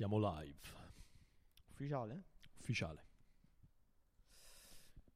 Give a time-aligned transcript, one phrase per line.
[0.00, 0.56] Siamo live,
[1.72, 2.24] Ufficiale?
[2.58, 3.04] ufficiale.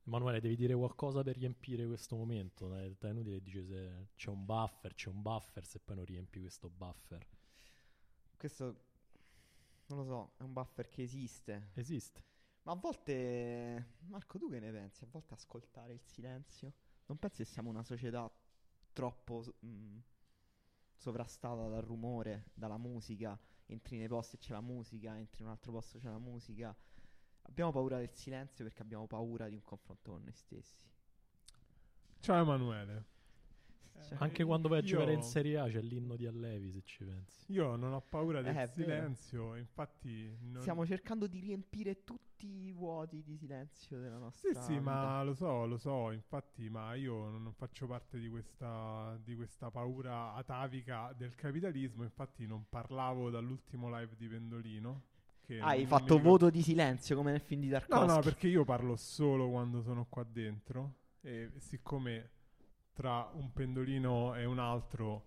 [0.07, 2.75] Emanuele, devi dire qualcosa per riempire questo momento.
[2.77, 6.69] È inutile dice se c'è un buffer, c'è un buffer, se poi non riempi questo
[6.69, 7.27] buffer.
[8.37, 8.65] Questo
[9.87, 11.71] non lo so, è un buffer che esiste.
[11.75, 12.23] Esiste.
[12.63, 15.05] Ma a volte, Marco, tu che ne pensi?
[15.05, 16.73] A volte ascoltare il silenzio?
[17.07, 18.31] Non pensi che siamo una società
[18.93, 19.99] troppo mh,
[20.97, 23.39] sovrastata dal rumore, dalla musica?
[23.67, 26.19] Entri nei posti e c'è la musica, entri in un altro posto e c'è la
[26.19, 26.75] musica.
[27.43, 30.87] Abbiamo paura del silenzio perché abbiamo paura di un confronto con noi stessi.
[32.21, 33.14] Ciao Emanuele.
[34.01, 36.83] Cioè, Anche quando vai a io- giocare in Serie A c'è l'inno di Allevi, se
[36.85, 37.45] ci pensi.
[37.53, 40.37] Io non ho paura del Eh, silenzio, infatti...
[40.41, 44.81] non- Stiamo cercando di riempire tutti i vuoti di silenzio della Sì, nostra sì, vita.
[44.81, 49.71] ma lo so, lo so, infatti, ma io non faccio parte di questa, di questa
[49.71, 55.03] paura atavica del capitalismo, infatti non parlavo dall'ultimo live di Pendolino.
[55.59, 58.17] Ah, hai fatto voto di silenzio come nel film di No, Tarkovsky.
[58.17, 62.31] no, perché io parlo solo quando sono qua dentro e siccome
[62.95, 65.27] tra un pendolino e un altro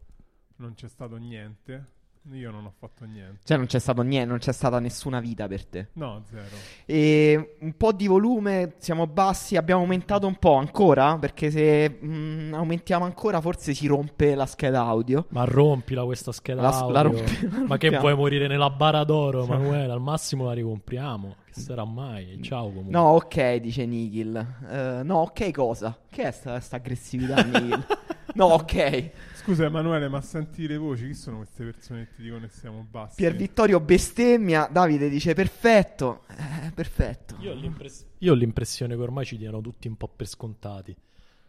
[0.57, 1.96] non c'è stato niente,
[2.31, 3.39] io non ho fatto niente.
[3.43, 5.87] Cioè non c'è stato niente, non c'è stata nessuna vita per te.
[5.93, 6.55] No, zero.
[6.85, 12.53] E un po' di volume, siamo bassi, abbiamo aumentato un po' ancora, perché se mm,
[12.53, 15.25] aumentiamo ancora forse si rompe la scheda audio.
[15.29, 17.01] Ma rompila questa scheda La, la audio.
[17.17, 19.91] rompi- la Ma che vuoi morire nella bara d'oro, Emanuele?
[19.91, 21.35] Al massimo la ricompriamo.
[21.53, 22.39] Che sarà mai?
[22.43, 22.91] Ciao comunque.
[22.91, 24.35] No, ok, dice Nikhil.
[24.69, 25.97] Eh, no, ok cosa?
[26.09, 27.85] Che è sta, sta aggressività, Nikhil?
[28.35, 29.11] no, ok.
[29.47, 31.07] Scusa Emanuele, ma senti le voci?
[31.07, 33.15] Chi sono queste persone che ti dicono che siamo bassi?
[33.15, 36.23] Pier Vittorio bestemmia, Davide dice perfetto.
[36.37, 37.37] Eh, perfetto.
[37.39, 37.73] Io ho,
[38.17, 40.93] io ho l'impressione che ormai ci diano tutti un po' per scontati.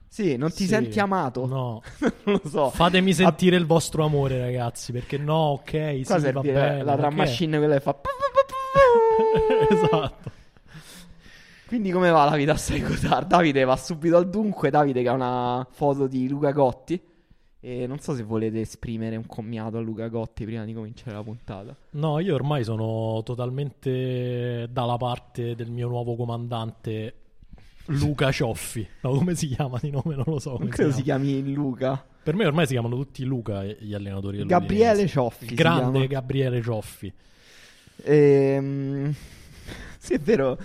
[0.07, 0.67] Sì, non ti Sì.
[0.69, 1.45] senti amato?
[1.47, 1.83] No.
[2.25, 2.71] non lo so.
[2.71, 4.93] Fatemi sentire il vostro amore, ragazzi.
[4.93, 6.83] Perché no, ok, sì, Qua va serve bene.
[6.85, 7.97] la drum che- machine quella che fa.
[9.71, 10.31] esatto.
[11.67, 12.81] Quindi come va la vita a Sai?
[13.27, 14.71] Davide va subito al dunque.
[14.71, 17.03] Davide che ha una foto di Luca Gotti.
[17.61, 21.23] E non so se volete esprimere un commiato a Luca Gotti prima di cominciare la
[21.23, 21.77] puntata.
[21.91, 27.15] No, io ormai sono totalmente dalla parte del mio nuovo comandante
[27.87, 28.87] Luca Cioffi.
[29.01, 30.15] No, come si chiama di nome?
[30.15, 30.57] Non lo so.
[30.59, 31.25] Non credo si chiama.
[31.25, 32.05] chiami Luca.
[32.23, 35.07] Per me ormai si chiamano tutti Luca gli allenatori Gabriele.
[35.07, 35.49] Cioffi.
[35.49, 36.07] Si grande.
[36.07, 37.13] Gabriele Cioffi.
[38.05, 39.13] Ehm,
[39.99, 40.59] sì, è vero.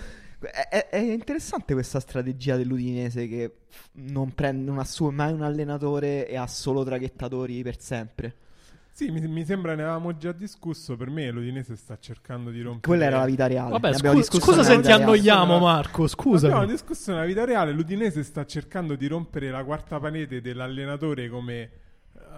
[0.50, 3.52] È, è- interessante questa strategia dell'Udinese che
[3.92, 8.34] non, prende, non assume mai un allenatore e ha solo traghettatori per sempre.
[8.92, 10.96] Sì, mi, mi sembra ne avevamo già discusso.
[10.96, 12.86] Per me l'Udinese sta cercando di rompere...
[12.86, 13.70] Quella era la vita reale.
[13.70, 15.58] Vabbè, abbiamo scu- discusso scusa se ti annoiamo.
[15.58, 16.04] Marco.
[16.04, 16.66] Abbiamo Scusami.
[16.66, 17.72] discusso nella vita reale.
[17.72, 21.70] L'Udinese sta cercando di rompere la quarta parete dell'allenatore come eh,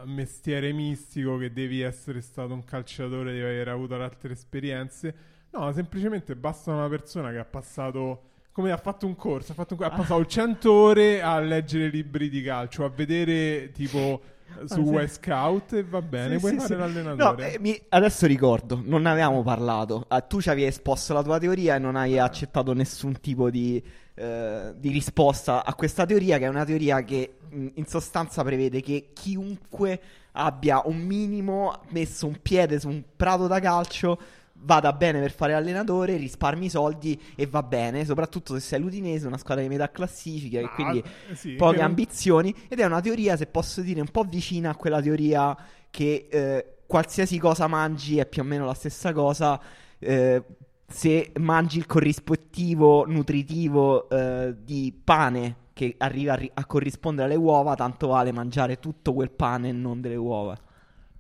[0.07, 5.15] mestiere mistico che devi essere stato un calciatore, devi aver avuto altre esperienze.
[5.51, 8.23] No, semplicemente basta una persona che ha passato.
[8.53, 12.31] Come ha fatto un corso, ha, fatto un ha passato 100 ore a leggere libri
[12.31, 14.21] di calcio, a vedere tipo
[14.61, 15.05] eh, su Ah, sì.
[15.05, 16.81] Y Scout e va bene, Sì, puoi sì, fare sì.
[16.81, 17.47] l'allenatore.
[17.49, 20.05] No, eh, mi- adesso ricordo, non ne avevamo parlato.
[20.09, 23.83] Ah, tu ci avevi esposto la tua teoria e non hai accettato nessun tipo di,
[24.15, 29.11] eh, di risposta a questa teoria, che è una teoria che in sostanza prevede che
[29.13, 30.01] chiunque
[30.33, 34.19] abbia un minimo messo un piede su un prato da calcio
[34.61, 39.39] vada bene per fare allenatore, risparmi soldi e va bene, soprattutto se sei l'Udinese, una
[39.39, 43.01] squadra di metà classifica e Ah, quindi eh, sì, poche che ambizioni ed è una
[43.01, 45.57] teoria, se posso dire, un po' vicina a quella teoria
[45.91, 49.61] che eh, qualsiasi cosa mangi è più o meno la stessa cosa.
[49.99, 50.43] eh,
[50.89, 57.37] se mangi il corrispettivo nutritivo eh, di pane che arriva a, ri- a corrispondere alle
[57.37, 60.57] uova, tanto vale mangiare tutto quel pane e non delle uova.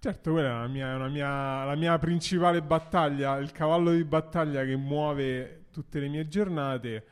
[0.06, 4.64] Certo, quella è la mia, una mia- la mia principale battaglia, il cavallo di battaglia
[4.64, 7.04] che muove tutte le mie giornate.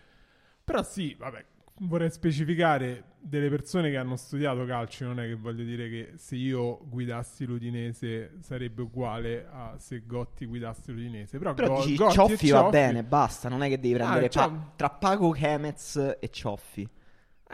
[0.63, 1.45] Però sì, vabbè,
[1.81, 6.37] vorrei specificare delle persone che hanno studiato calcio, non è che voglio dire che se
[6.37, 11.37] io guidassi l'Udinese sarebbe uguale a se Gotti guidasse l'Udinese.
[11.39, 13.95] Però, Però Go- dici Gotti e Cioffi va Cioffi- bene, basta, non è che devi
[13.95, 16.89] prendere Ah, pa- tra Paco Chemez e Cioffi.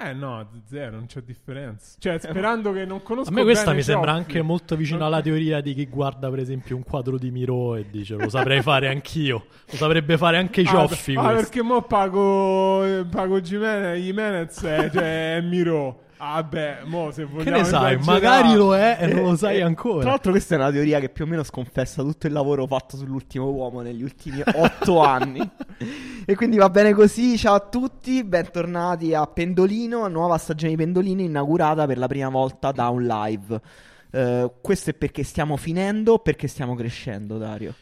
[0.02, 1.96] Eh no, zero, non c'è differenza.
[1.98, 4.22] Cioè, sperando che non conosco A me questa mi sembra Cioffi.
[4.24, 7.86] anche molto vicina alla teoria di chi guarda, per esempio, un quadro di Miro e
[7.90, 9.44] dice lo saprei fare anch'io.
[9.70, 11.14] Lo saprebbe fare anche i Ah, cioffi.
[11.16, 11.36] Ah, questo.
[11.40, 16.04] perché mo pago, eh, pago Jimenez, Jimenez è, cioè, è Miro.
[16.22, 17.96] Ah, beh, mo se vogliamo ne sai?
[17.96, 20.00] Magari lo è e non lo sai Eh, ancora.
[20.00, 22.98] Tra l'altro, questa è una teoria che più o meno sconfessa tutto il lavoro fatto
[22.98, 25.40] sull'ultimo uomo negli ultimi otto anni.
[26.26, 27.38] E quindi va bene così.
[27.38, 32.70] Ciao a tutti, bentornati a Pendolino, nuova stagione di Pendolino inaugurata per la prima volta
[32.70, 33.60] da un live.
[34.10, 37.74] Eh, questo è perché stiamo finendo, perché stiamo crescendo, Dario.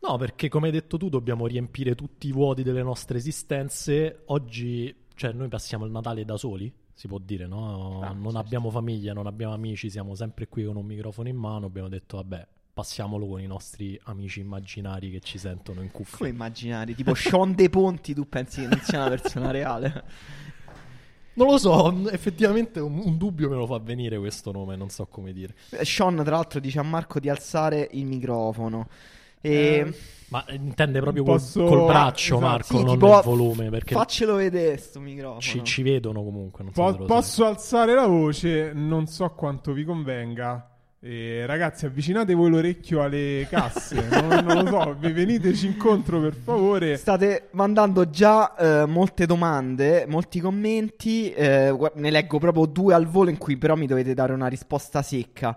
[0.00, 4.24] No, perché come hai detto tu dobbiamo riempire tutti i vuoti delle nostre esistenze.
[4.26, 8.00] Oggi, cioè, noi passiamo il Natale da soli, si può dire, no?
[8.02, 11.36] Ah, non sì, abbiamo famiglia, non abbiamo amici, siamo sempre qui con un microfono in
[11.36, 11.66] mano.
[11.66, 16.16] Abbiamo detto, vabbè, passiamolo con i nostri amici immaginari che ci sentono in cuffia.
[16.16, 16.96] Come immaginare?
[16.96, 20.04] Tipo Sean De Ponti, tu pensi che non sia una persona reale?
[21.34, 25.06] Non lo so, effettivamente un, un dubbio me lo fa venire questo nome, non so
[25.06, 25.54] come dire.
[25.70, 28.88] Eh, Sean, tra l'altro, dice a Marco di alzare il microfono.
[29.40, 29.50] E...
[29.50, 29.94] Eh,
[30.30, 32.40] Ma intende proprio col, Posso- col braccio, esatto.
[32.50, 35.40] Marco, Sì, non tipo, il volume, perché Faccelo vedere sto microfono.
[35.40, 36.64] ci, ci vedono comunque.
[36.64, 37.16] Non so Po- se lo sai.
[37.16, 40.70] posso alzare la voce, non so quanto vi convenga.
[41.00, 44.04] Eh, ragazzi, avvicinate voi l'orecchio alle casse.
[44.10, 46.96] non, non lo so, vi veniteci incontro per favore.
[46.96, 51.30] State mandando già eh, molte domande, molti commenti.
[51.32, 55.00] eh, ne leggo proprio due al volo in cui però mi dovete dare una risposta
[55.00, 55.56] secca.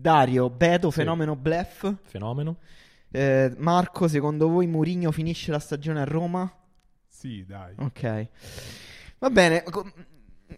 [0.00, 0.96] Dario, Beto, Sì.
[1.00, 1.94] fenomeno blef.
[2.02, 2.56] Fenomeno?
[3.10, 6.50] Eh, Marco, secondo voi Mourinho finisce la stagione a Roma?
[7.06, 7.74] Sì, dai.
[7.78, 8.26] Ok.
[9.18, 9.64] Va bene.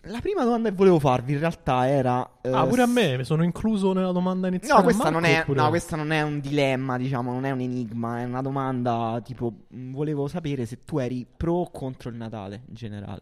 [0.04, 2.38] La prima domanda che volevo farvi in realtà era...
[2.42, 4.78] eh, ah, pure a me, mi sono incluso nella domanda iniziale.
[4.78, 7.50] No questa, Marco, non è, oppure- no, questa non è un dilemma, diciamo, non è
[7.50, 12.08] un enigma, è una domanda tipo, mh, volevo sapere se tu eri pro o contro
[12.08, 13.20] il Natale in generale.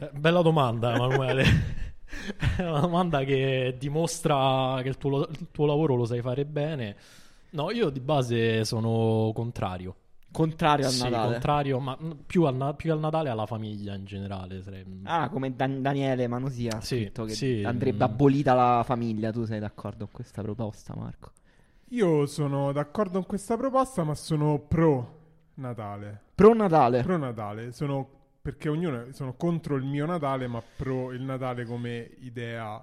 [0.00, 1.44] Eh, bella domanda, Emanuele.
[2.56, 6.96] è una domanda che dimostra che il tuo, il tuo lavoro lo sai fare bene.
[7.50, 9.94] No, io di base sono contrario.
[10.30, 11.32] Contrario al Sì, Natale.
[11.32, 11.96] contrario, ma
[12.26, 14.62] più al, più al Natale alla famiglia in generale.
[14.62, 19.32] sarei- Ah, come Dan- Daniele Manosia ha Sì, scritto che sì, andrebbe abolita la famiglia.
[19.32, 21.32] Tu sei d'accordo con questa proposta, Marco?
[21.92, 25.16] Io sono d'accordo con questa proposta, ma sono pro
[25.54, 26.20] Natale.
[26.34, 27.02] Pro Natale.
[27.02, 27.72] Pro Natale.
[27.72, 28.08] Sono
[28.48, 32.82] perché ognuno sono contro il mio Natale, ma pro il Natale come idea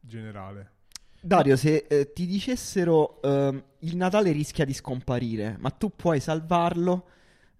[0.00, 0.72] generale.
[1.20, 7.06] Dario, se eh, ti dicessero ehm, il Natale rischia di scomparire, ma tu puoi salvarlo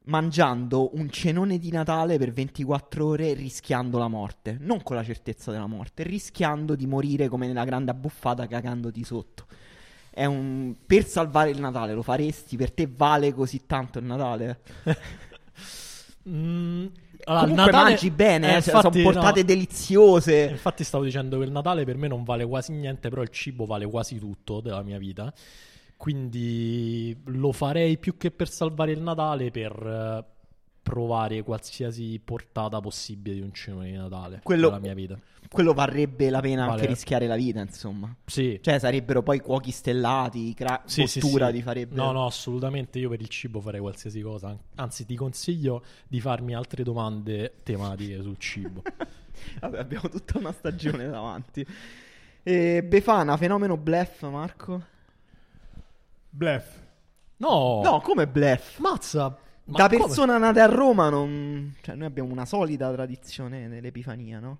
[0.07, 5.53] mangiando un cenone di Natale per 24 ore rischiando la morte, non con la certezza
[5.53, 9.47] della morte, rischiando di morire come nella grande abbuffata cagandoti sotto.
[10.11, 10.75] È un...
[10.85, 12.57] Per salvare il Natale lo faresti?
[12.57, 14.59] Per te vale così tanto il Natale?
[16.29, 16.87] Mm,
[17.25, 19.47] allora, Comunque Natale- mangi bene, eh, eh, infatti, sono portate no.
[19.47, 20.49] deliziose.
[20.51, 23.67] Infatti stavo dicendo che il Natale per me non vale quasi niente, però il cibo
[23.67, 25.33] vale quasi tutto della mia vita.
[25.97, 30.36] Quindi lo farei più che per salvare il Natale, per eh,
[30.87, 35.19] provare qualsiasi portata possibile di un cenone di Natale Quello- della mia vita.
[35.49, 36.87] Quello varrebbe la pena anche Vale.
[36.89, 38.15] rischiare la vita, insomma.
[38.25, 41.55] Sì, Cioè, sarebbero poi cuochi stellati, cra- sì, sì, cottura sì.
[41.55, 41.95] ti farebbe.
[41.97, 42.99] No, no, assolutamente.
[43.01, 44.57] Io per il cibo farei qualsiasi cosa.
[44.77, 48.83] Anzi, ti consiglio di farmi altre domande tematiche sul cibo.
[49.61, 51.67] Vabbè, abbiamo tutta una stagione davanti.
[52.43, 54.83] E Befana, fenomeno blef, Marco?
[56.31, 56.79] Bluff.
[57.39, 58.79] No, No, come blef?
[58.79, 59.37] mazza.
[59.67, 60.05] Ma da come?
[60.05, 61.75] persona nata a Roma, non...
[61.83, 64.59] cioè, noi abbiamo una solida tradizione nell'Epifania, no?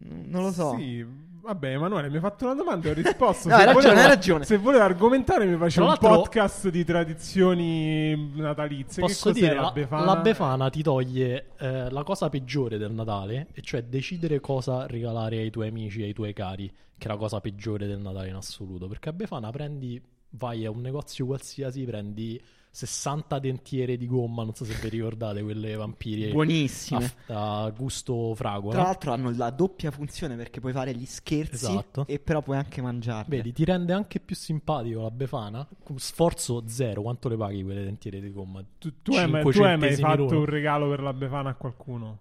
[0.00, 0.76] Non lo so.
[0.76, 3.48] Sì, vabbè, Emanuele, mi hai fatto una domanda e ho risposto.
[3.50, 4.44] No, Se hai ragione, volevo- hai ragione.
[4.44, 9.02] Se volevo argomentare, mi faceva un podcast di tradizioni natalizie.
[9.02, 10.04] Posso che cos'è dire, la la, Befana?
[10.04, 15.38] la Befana ti toglie eh, la cosa peggiore del Natale, e cioè decidere cosa regalare
[15.38, 18.34] ai tuoi amici e ai tuoi cari, che è la cosa peggiore del Natale in
[18.36, 18.86] assoluto.
[18.86, 20.00] Perché a Befana prendi,
[20.30, 25.42] vai a un negozio qualsiasi, prendi 60 dentiere di gomma, non so se vi ricordate,
[25.42, 27.12] quelle vampiri Buonissime.
[27.28, 28.74] a, a gusto fragola.
[28.74, 32.04] Tra l'altro hanno la doppia funzione perché puoi fare gli scherzi Esatto.
[32.06, 33.36] e però puoi anche mangiarli.
[33.36, 35.66] Vedi, ti rende anche più simpatico la Befana.
[35.82, 37.02] Con Sforzo zero.
[37.02, 38.62] Quanto le paghi quelle dentiere di gomma?
[38.78, 40.38] Tu, tu hai mai, 5 tu hai mai fatto l'uno.
[40.38, 42.18] un regalo per la Befana a qualcuno?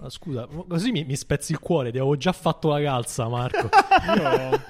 [0.00, 1.90] Ah, Scusa, così mi, mi spezzi il cuore.
[1.92, 3.68] Ti avevo già fatto la calza, Marco.
[4.16, 4.60] Io,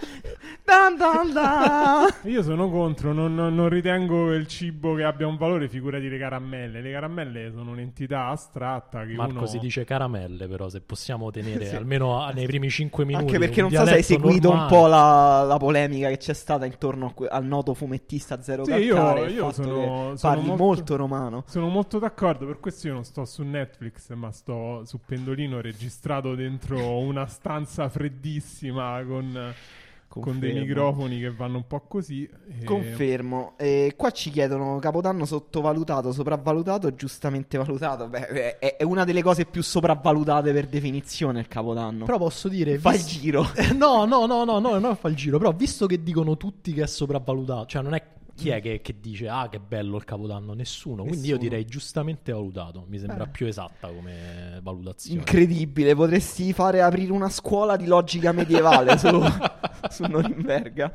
[0.64, 2.06] Dan dan dan.
[2.22, 6.18] io sono contro, non, non- non ritengo il cibo che abbia un valore, figurati le
[6.18, 6.80] caramelle.
[6.80, 9.46] Le caramelle sono un'entità astratta che Marco uno...
[9.46, 11.74] si dice caramelle, però se possiamo tenere Sì.
[11.76, 13.24] almeno a- nei primi 5 minuti.
[13.24, 14.76] Anche perché un non so se hai seguito un normale.
[14.80, 19.20] po' la, la polemica che c'è stata intorno que- al noto fumettista Zero Sì, Calcare.
[19.30, 20.96] io- io sono- sono parli molto- molto...
[20.96, 21.44] romano.
[21.48, 26.34] Sono molto d'accordo, per questo io non sto su Netflix, ma sto su Pendolino registrato
[26.34, 29.52] dentro una stanza freddissima con,
[30.08, 32.24] con dei microfoni che vanno un po' così.
[32.24, 33.52] e- Confermo.
[33.58, 38.08] E qua ci chiedono Capodanno sottovalutato, sopravvalutato o giustamente valutato?
[38.08, 42.06] Beh, è, è una delle cose più sopravvalutate per definizione il Capodanno.
[42.06, 42.78] Però posso dire.
[42.78, 43.46] Fa il vis- giro.
[43.76, 45.36] No, no, no, no, no, non fa il giro.
[45.36, 48.02] Però visto che dicono tutti che è sopravvalutato, cioè non è.
[48.34, 50.54] Chi è che, che dice ah che bello il capodanno?
[50.54, 51.02] Nessuno.
[51.04, 51.38] Quindi io Nessuno.
[51.50, 52.84] direi giustamente valutato.
[52.88, 53.28] Mi sembra Eh.
[53.28, 55.18] più esatta come valutazione.
[55.18, 59.08] Incredibile, potresti fare aprire una scuola di logica medievale su,
[59.90, 60.90] su Norimberga.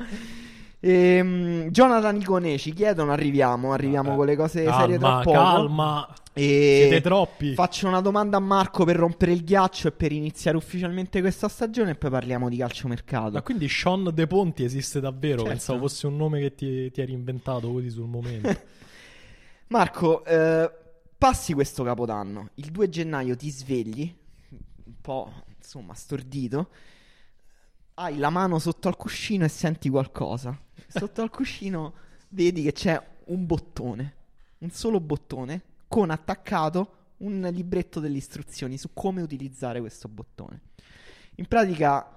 [0.80, 5.32] Ehm, Jonathan Icone ci chiedono, arriviamo, arriviamo con le cose serie tra Calma, poco.
[5.38, 6.14] calma.
[6.34, 7.54] E Siete troppi.
[7.56, 11.92] Faccio una domanda a Marco per rompere il ghiaccio e per iniziare ufficialmente questa stagione
[11.92, 13.32] e poi parliamo di calciomercato.
[13.32, 15.38] Ma quindi Sean De Ponti esiste davvero?
[15.38, 15.50] Certo.
[15.50, 18.56] Pensavo fosse un nome che ti, ti eri inventato così sul momento.
[19.70, 20.72] Marco, eh,
[21.18, 24.14] passi questo capodanno, il 2 gennaio ti svegli,
[24.86, 26.70] un po' insomma stordito,
[27.96, 30.56] hai la mano sotto al cuscino e senti qualcosa.
[30.98, 31.94] Sotto al cuscino
[32.30, 34.16] vedi che c'è un bottone,
[34.60, 40.62] un solo bottone, con attaccato un libretto delle istruzioni su come utilizzare questo bottone.
[41.36, 42.16] In pratica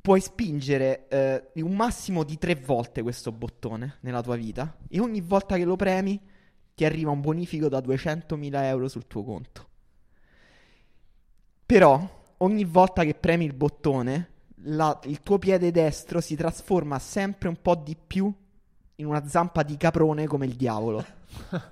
[0.00, 5.20] puoi spingere eh, un massimo di tre volte questo bottone nella tua vita e ogni
[5.20, 6.20] volta che lo premi
[6.74, 9.68] ti arriva un bonifico da 200.000 euro sul tuo conto.
[11.64, 14.30] Però ogni volta che premi il bottone,
[14.64, 18.32] la- il tuo piede destro si trasforma sempre un po' di più
[18.96, 21.04] in una zampa di caprone come il diavolo.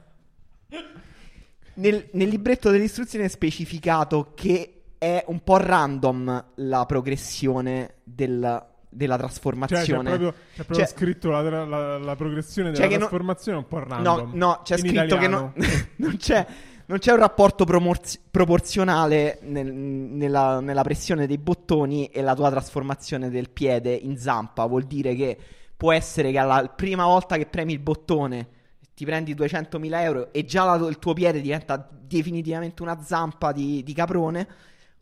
[1.75, 8.67] Nel, nel libretto delle istruzioni è specificato che è un po' random la progressione del-
[8.93, 10.03] della Cioè, c'è trasformazione.
[10.09, 13.67] proprio, c'è proprio Cioè- scritto la, la- la progressione Cioè della che no- trasformazione un
[13.69, 14.31] po' No, random.
[14.35, 15.53] no, c'è In scritto che italiano.
[15.55, 15.65] no-
[15.97, 16.47] non, c'è,
[16.91, 22.51] non c'è un rapporto promorz- proporzionale nel- nella, nella pressione dei bottoni e la tua
[22.51, 24.67] trasformazione del piede in zampa.
[24.67, 25.39] Vuol dire che
[25.77, 28.49] può essere che alla prima volta che premi il bottone
[28.93, 33.85] ti prendi 200.000 euro e già la- il tuo piede diventa definitivamente una zampa di,
[33.85, 34.49] di caprone.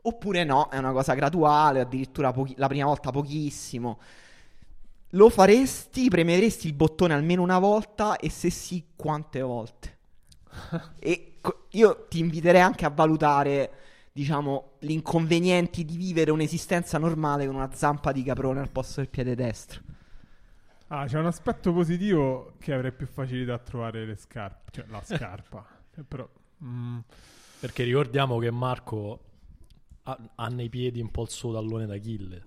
[0.02, 3.98] Oppure no, è una cosa graduale, addirittura pochi- la prima volta pochissimo.
[5.12, 9.96] Lo faresti, premeresti il bottone almeno una volta e se sì, quante volte?
[11.00, 11.27] e
[11.70, 13.70] io ti inviterei anche a valutare,
[14.12, 19.08] diciamo, gli inconvenienti di vivere un'esistenza normale con una zampa di caprone al posto del
[19.10, 19.80] piede destro.
[20.90, 24.70] Ah, c'è un aspetto positivo che avrei più facilità a trovare le scarpe.
[24.70, 25.66] Cioè, la scarpa.
[25.94, 26.28] Eh, però...
[26.64, 26.98] mm,
[27.58, 29.24] Perché ricordiamo che Marco
[30.04, 32.46] ha, ha nei piedi un po' il suo tallone d'Achille.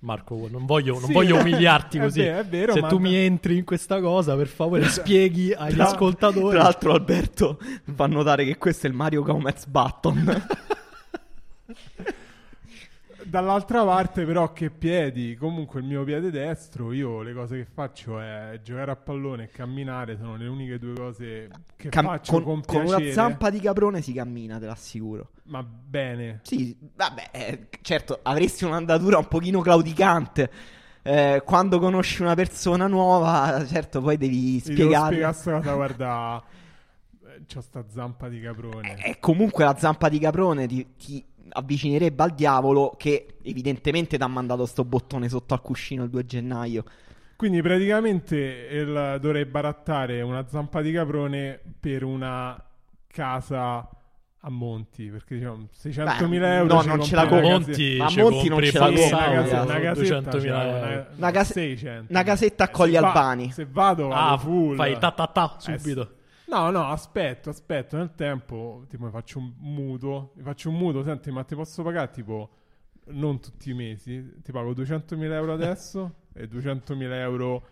[0.00, 2.20] Marco, non voglio, non Sì, voglio umiliarti è così.
[2.20, 5.74] vero, è vero, Se ma- tu mi entri in questa cosa, per favore, spieghi agli
[5.74, 6.54] Tra- ascoltatori.
[6.54, 7.58] Tra l'altro, Alberto
[7.94, 10.46] fa notare che questo è il Mario Gomez Button.
[13.28, 15.36] Dall'altra parte, però, che piedi?
[15.36, 19.48] Comunque, il mio piede destro, io le cose che faccio è giocare a pallone e
[19.50, 20.16] camminare.
[20.16, 23.02] Sono le uniche due cose che Cam- faccio con, con, con piacere.
[23.04, 25.30] una zampa di caprone si cammina, te l'assicuro.
[25.44, 26.40] Ma bene.
[26.42, 30.50] Sì, vabbè, eh, certo, avresti un'andatura un pochino claudicante.
[31.02, 35.32] Eh, quando conosci una persona nuova, certo, poi devi Gli devo spiegare.
[35.32, 36.42] spiegare guarda.
[37.24, 38.96] eh, C'ho sta zampa di caprone.
[39.02, 44.26] E comunque la zampa di caprone ti, ti avvicinerebbe al diavolo che evidentemente ti ha
[44.26, 46.84] mandato sto bottone sotto al cuscino il 2 gennaio.
[47.36, 52.60] Quindi praticamente il- dovrei barattare una zampa di caprone per una
[53.06, 53.88] casa
[54.40, 55.06] a Monti.
[55.08, 56.74] Perché diciamo 600.000 Beh, euro.
[56.74, 57.48] no, non ce la compri.
[57.48, 60.76] Monti, Ma Monti non ce la compri, una, casetta, 200.000 cioè, euro.
[60.86, 62.06] una, Una case- 600.
[62.12, 63.50] una casetta a Colli se va- Albani.
[63.52, 64.76] Se vado, vado Ah, full.
[64.76, 66.10] fai ta ta ta Eh, subito.
[66.48, 67.96] No, no, aspetto, aspetto.
[67.96, 70.32] Nel tempo, tipo, mi faccio un mutuo.
[70.36, 71.02] Mi faccio un mutuo.
[71.02, 72.50] Senti, ma ti posso pagare, tipo,
[73.08, 74.40] non tutti i mesi.
[74.42, 77.66] Ti pago 200.000 euro adesso e 200.000 euro,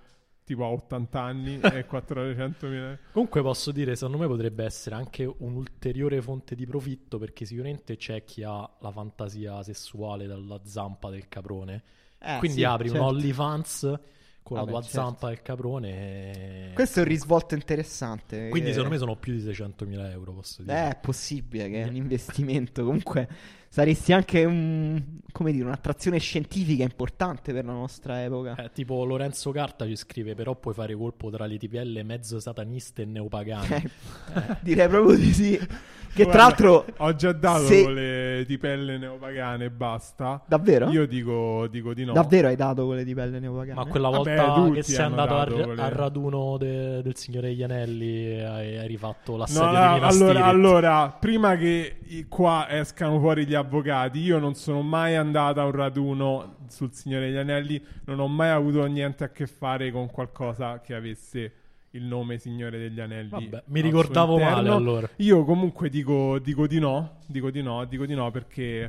[0.44, 6.20] tipo, a 80 anni e 400.000 Comunque posso dire, secondo me potrebbe essere anche un'ulteriore
[6.20, 11.82] fonte di profitto perché sicuramente c'è chi ha la fantasia sessuale dalla zampa del caprone.
[12.18, 13.02] Eh, Quindi sì, apri certo.
[13.02, 14.00] un OnlyFans
[14.46, 15.06] con Vabbè, la tua certo.
[15.08, 16.68] zampa del caprone.
[16.68, 18.48] e- Questo è un risvolto interessante.
[18.48, 20.86] Quindi eh, secondo me sono più di 600.000 euro, posso dire.
[20.86, 22.84] Eh, è possibile che è un investimento.
[22.84, 23.28] Comunque
[23.68, 28.54] saresti anche un, come dire, un'attrazione scientifica importante per la nostra epoca.
[28.56, 33.02] Eh, tipo Lorenzo Carta ci scrive, però puoi fare colpo tra le tipelle mezzo sataniste
[33.02, 33.90] e neopagane.
[34.34, 35.60] Eh, Direi proprio di sì.
[36.16, 40.42] Che Guarda, tra l'altro, Ho già dato se- le tipelle neopagane e basta.
[40.46, 40.88] davvero?
[40.88, 42.14] Io dico, dico di no.
[42.14, 43.74] Davvero hai dato quelle di pelle neopagane?
[43.74, 47.50] Ma quella Vabbè, volta tutti che sei andato al, quelle- al raduno de- del signore
[47.50, 52.66] Ianelli hai, hai rifatto la No, sedia no, di allora, allora, prima che i- qua
[52.70, 57.36] escano fuori gli avvocati, io non sono mai andato a un raduno sul Signore degli
[57.36, 61.52] Anelli, non ho mai avuto niente a che fare con qualcosa che avesse
[61.90, 63.30] il nome Signore degli Anelli.
[63.30, 65.08] Vabbè, mi ricordavo male allora.
[65.16, 68.82] Io comunque dico, dico di no, dico di no, dico di no perché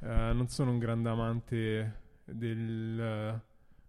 [0.00, 3.40] eh, non sono un grande amante del,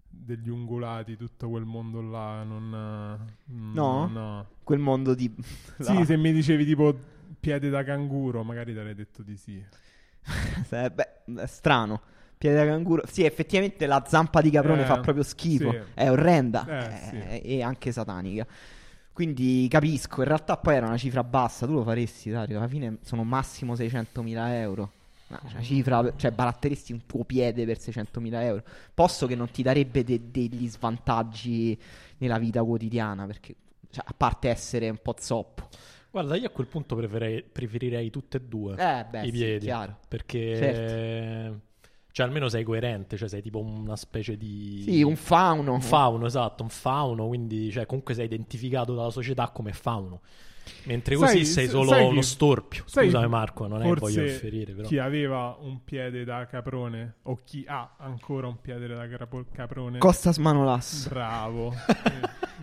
[0.10, 3.20] degli ungulati, tutto quel mondo là, non...
[3.24, 4.08] eh, No?
[4.08, 4.48] no.
[4.64, 5.32] Quel mondo di...
[5.80, 6.98] Sì, se mi dicevi tipo
[7.40, 9.64] piede da canguro, magari ti avrei detto di sì.
[10.70, 12.02] Eh, beh, è strano.
[12.38, 13.04] Piede da canguro.
[13.10, 15.72] Sì, effettivamente la zampa di caprone Eh, fa proprio schifo.
[15.72, 15.80] sì.
[15.94, 16.66] È orrenda.
[17.12, 18.46] Eh, eh, E anche satanica.
[19.14, 20.22] Quindi capisco.
[20.22, 21.66] In realtà poi era una cifra bassa.
[21.66, 22.58] Tu lo faresti, Dario.
[22.58, 24.92] Alla fine sono massimo 600.000 euro.
[25.28, 28.64] Ma Una cifra, cioè baratteresti un tuo piede per 600.000 euro.
[28.94, 31.80] Posso che non ti darebbe de- degli svantaggi
[32.18, 33.26] nella vita quotidiana.
[33.26, 33.56] Perché,
[33.90, 35.70] cioè, a parte essere un po' zoppo.
[36.16, 39.66] Guarda, io a quel punto preferirei, preferirei tutte e due Eh, beh, i sì, piedi.
[39.66, 39.98] chiaro.
[40.08, 41.60] perché, Certo.
[42.10, 44.84] cioè, almeno sei coerente, cioè sei tipo una specie di...
[44.88, 45.74] Sì, un fauno.
[45.74, 50.22] Un fauno, esatto, un fauno, quindi cioè, comunque sei identificato dalla società come fauno.
[50.84, 52.84] Mentre Sai- così sei solo sai chi- uno storpio.
[52.86, 54.88] sai Scusami Marco, non è che voglio inferire, però.
[54.88, 59.08] Chi aveva un piede da caprone o chi ha ancora un piede da
[59.54, 59.98] caprone.
[60.00, 61.08] Costas Manolas.
[61.08, 61.74] Bravo.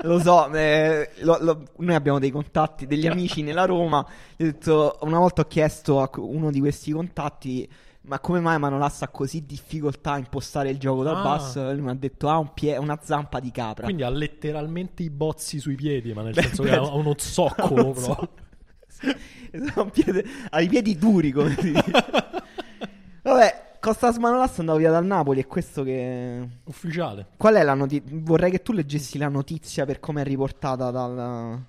[0.04, 4.04] Lo so, eh, lo- lo- noi abbiamo dei contatti, degli amici nella Roma.
[4.36, 7.68] Detto, una volta ho chiesto a uno di questi contatti,
[8.02, 11.22] ma come mai Manolas ha così difficoltà a impostare il gioco dal Ah.
[11.22, 11.68] basso?
[11.68, 13.84] E lui mi ha detto, ha un pie- una zampa di capra.
[13.84, 17.14] Quindi ha letteralmente i bozzi sui piedi, ma nel Beh, senso beh, che ha uno
[17.16, 17.74] zoccolo.
[17.84, 18.04] uno proprio.
[18.14, 19.82] zoccolo.
[19.82, 21.90] Un piede- ha i piedi duri, come si dice.
[23.22, 26.48] Vabbè, Costas Manolas è andato via dal Napoli, è questo che...
[26.64, 27.28] Ufficiale.
[27.36, 28.16] Qual è la notizia?
[28.20, 31.60] Vorrei che tu leggessi la notizia per come è riportata dalla,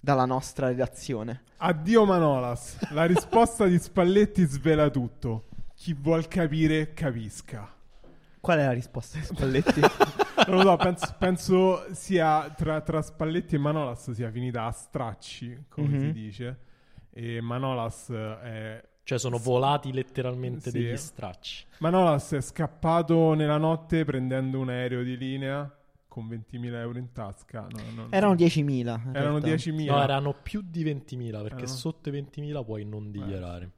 [0.00, 1.42] dalla nostra redazione.
[1.58, 2.90] Addio Manolas.
[2.92, 5.44] La risposta di Spalletti svela tutto.
[5.80, 7.72] Chi vuol capire, capisca.
[8.40, 9.80] Qual è la risposta di Spalletti?
[10.48, 15.64] Non lo so, penso, penso sia tra, tra Spalletti e Manolas sia finita a stracci,
[15.68, 16.00] come Mhm.
[16.00, 16.58] si dice.
[17.10, 20.78] E Manolas è, Cioè sono volati letteralmente Sì.
[20.78, 21.64] degli stracci.
[21.78, 25.70] Manolas è scappato nella notte prendendo un aereo di linea
[26.06, 27.66] con 20.000 euro in tasca.
[27.70, 28.06] No, no, no.
[28.10, 29.00] Erano 10.000.
[29.04, 29.70] in Erano realtà.
[29.70, 29.90] 10.000.
[29.90, 33.70] No, erano più di 20.000 perché Erano- sotto i 20.000 puoi non dichiarare.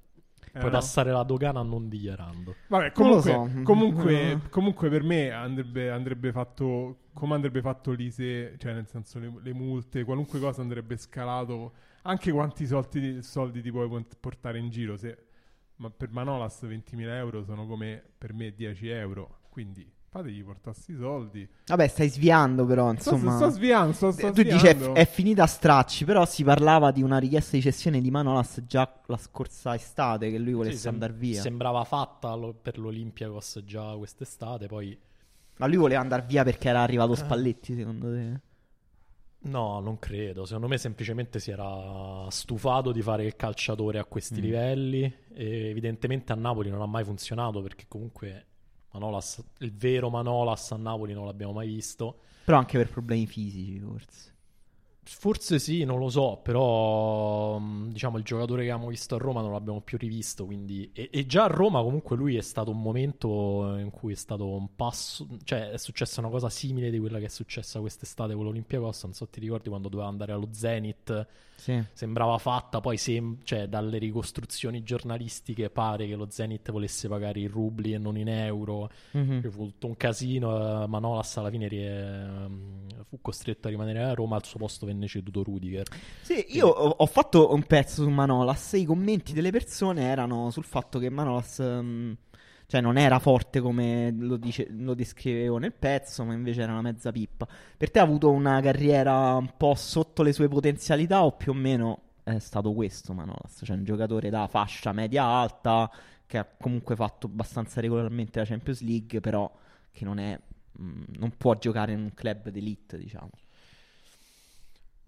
[0.51, 2.57] Puoi Erano- passare la dogana non dichiarando.
[2.69, 3.49] Vabbè, comunque, so.
[3.63, 9.33] comunque, comunque per me andrebbe, andrebbe fatto come andrebbe fatto l'ISE, cioè nel senso le,
[9.43, 14.71] le multe, qualunque cosa andrebbe scalato, anche quanti soldi, soldi ti puoi port- portare in
[14.71, 14.97] giro.
[14.97, 15.17] Se,
[15.77, 20.97] ma per Manolas 20.000 euro sono come per me 10 euro, quindi fategli portare sti
[20.97, 21.49] soldi.
[21.67, 23.37] Vabbè, stai sviando però, Sto, insomma.
[23.37, 24.95] sto sviando, sto, sto tu dici è, sviando.
[24.95, 28.93] è finita a stracci, però si parlava di una richiesta di cessione di Manolas già
[29.07, 31.41] la scorsa estate, che lui volesse Sì, sem- andare via.
[31.41, 34.99] Sembrava fatta lo- per l'Olympiakos già quest'estate, poi
[35.59, 38.41] Ma lui voleva andare via perché era arrivato Spalletti, secondo te?
[39.43, 40.45] no, non credo.
[40.45, 44.45] Secondo me semplicemente si era stufato di fare il calciatore a questi Mm.
[44.45, 48.47] livelli e evidentemente a Napoli non ha mai funzionato perché comunque
[48.93, 52.21] Manolas, il vero Manolas a Napoli non l'abbiamo mai visto.
[52.45, 54.35] Però anche per problemi fisici, forse.
[55.13, 59.41] Forse sì, non lo so, però mh, diciamo il giocatore che abbiamo visto a Roma
[59.43, 60.89] non l'abbiamo più rivisto, quindi...
[60.95, 64.47] E, e già a Roma comunque lui è stato un momento in cui è stato
[64.49, 68.45] un passo, cioè è successa una cosa simile di quella che è successa quest'estate con
[68.45, 71.83] l'Olympiakos, non so ti ricordi quando doveva andare allo Zenit, Sì.
[71.93, 77.49] sembrava fatta, poi sem- cioè, dalle ricostruzioni giornalistiche pare che lo Zenit volesse pagare in
[77.51, 79.43] rubli e non in euro, Mhm.
[79.43, 80.85] ci fu tutto un casino.
[80.85, 84.37] eh, Manolas alla fine ri- ehm, fu costretto a rimanere a Roma.
[84.37, 85.87] Al suo posto venne ceduto Rudiger.
[86.23, 90.65] Sì, io ho, fatto un pezzo su Manolas e i commenti delle persone erano sul
[90.65, 92.17] fatto che Manolas ehm,
[92.71, 96.83] cioè non era forte come lo, dice- lo descrivevo nel pezzo, ma invece era una
[96.83, 97.45] mezza pippa.
[97.77, 101.55] Per te ha avuto una carriera un po' sotto le sue potenzialità o più o
[101.55, 103.63] meno è stato questo Manolas?
[103.65, 105.91] Cioè un giocatore da fascia media-alta
[106.27, 109.51] che ha comunque fatto abbastanza regolarmente la Champions League, però
[109.91, 110.39] che non è...
[110.71, 113.31] mh, non può giocare in un club d'elite, diciamo.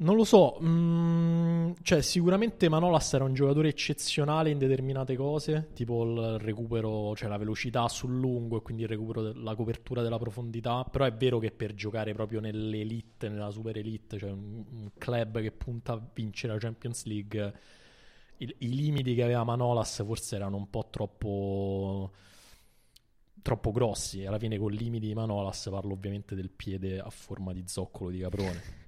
[0.03, 6.03] Non lo so, mm, cioè sicuramente Manolas era un giocatore eccezionale in determinate cose, tipo
[6.05, 10.83] il recupero, cioè la velocità sul lungo e quindi il recupero della copertura della profondità,
[10.91, 15.41] però è vero che per giocare proprio nell'elite, nella super elite, cioè un, un club
[15.41, 17.55] che punta a vincere la Champions League,
[18.39, 22.11] il- i limiti che aveva Manolas forse erano un po' troppo
[23.41, 24.25] troppo grossi.
[24.27, 28.19] Alla fine con limiti di Manolas parlo ovviamente del piede a forma di zoccolo di
[28.19, 28.82] caprone.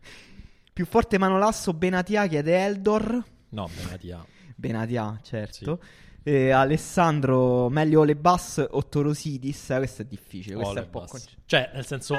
[0.74, 3.22] Più forte Manolas o Benatia chiede Eldor.
[3.50, 4.26] No, Benatia.
[4.56, 5.78] Benatia, certo.
[6.24, 9.70] Eh, Alessandro, meglio Olebas o Torosidis?
[9.70, 10.56] Eh, questo è difficile.
[10.56, 11.10] Questo è un po' Olebas.
[11.12, 12.16] conce- Cioè, nel senso,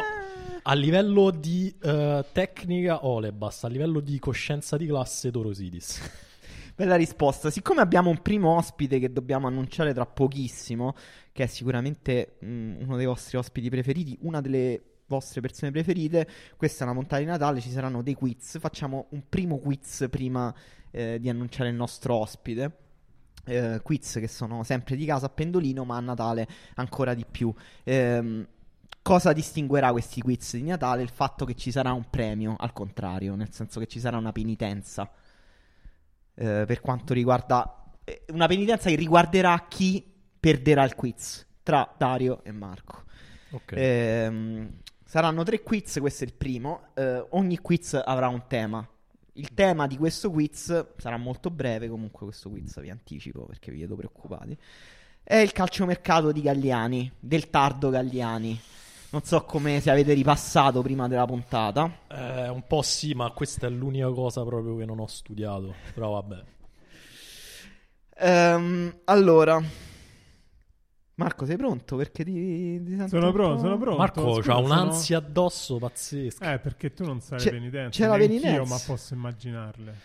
[0.61, 5.99] a livello di eh, tecnica, Olebas, a livello di coscienza di classe, Torosidis.
[6.77, 7.49] Bella risposta.
[7.49, 10.95] Siccome abbiamo un primo ospite che dobbiamo annunciare tra pochissimo,
[11.33, 16.83] che è sicuramente mm, uno dei vostri ospiti preferiti, una delle vostre persone preferite, questa
[16.83, 18.59] è una puntata di Natale, ci saranno dei quiz.
[18.59, 20.53] Facciamo un primo quiz prima
[20.91, 22.77] eh, di annunciare il nostro ospite.
[23.45, 27.53] eh, quiz che sono sempre di casa a pendolino, ma a Natale ancora di più.
[27.83, 28.47] Ehm,
[29.01, 31.03] cosa distinguerà questi quiz di Natale?
[31.03, 34.31] Il fatto che ci sarà un premio, al contrario, nel senso che ci sarà una
[34.31, 35.09] penitenza
[36.33, 40.03] eh, per quanto riguarda eh, una penitenza che riguarderà chi
[40.39, 43.03] perderà il quiz tra Dario e Marco.
[43.51, 43.71] Ok.
[43.73, 44.69] Ehm,
[45.15, 46.87] saranno tre quiz, questo è il primo.
[46.93, 48.85] Eh, ogni quiz avrà un tema.
[49.35, 53.79] Il tema di questo quiz sarà molto breve, comunque questo quiz vi anticipo perché vi
[53.79, 54.57] vedo preoccupati.
[55.23, 58.59] È il calciomercato di Galliani, del tardo Galliani.
[59.11, 61.99] Non so come se avete ripassato prima della puntata.
[62.09, 65.75] Eh, un po' sì, ma questa è l'unica cosa proprio che non ho studiato.
[65.93, 66.43] Però vabbè.
[68.17, 69.63] Ehm, allora,
[71.15, 71.95] Marco, sei pronto?
[71.95, 73.97] Perché ti, ti sento Sono un pronto, sono pronto.
[73.99, 76.53] Marco ha sono- un'ansia addosso pazzesca.
[76.53, 78.01] Eh, perché tu non sai C'è- le penitenze.
[78.01, 78.65] c'è la penitenza.
[78.65, 79.95] ma posso immaginarle.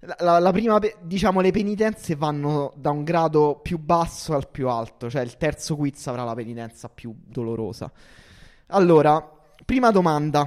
[0.00, 4.68] La, la- la prima, diciamo, le penitenze vanno da un grado più basso al più
[4.68, 7.90] alto, cioè il terzo quiz avrà la penitenza più dolorosa.
[8.68, 9.30] Allora,
[9.64, 10.46] prima domanda: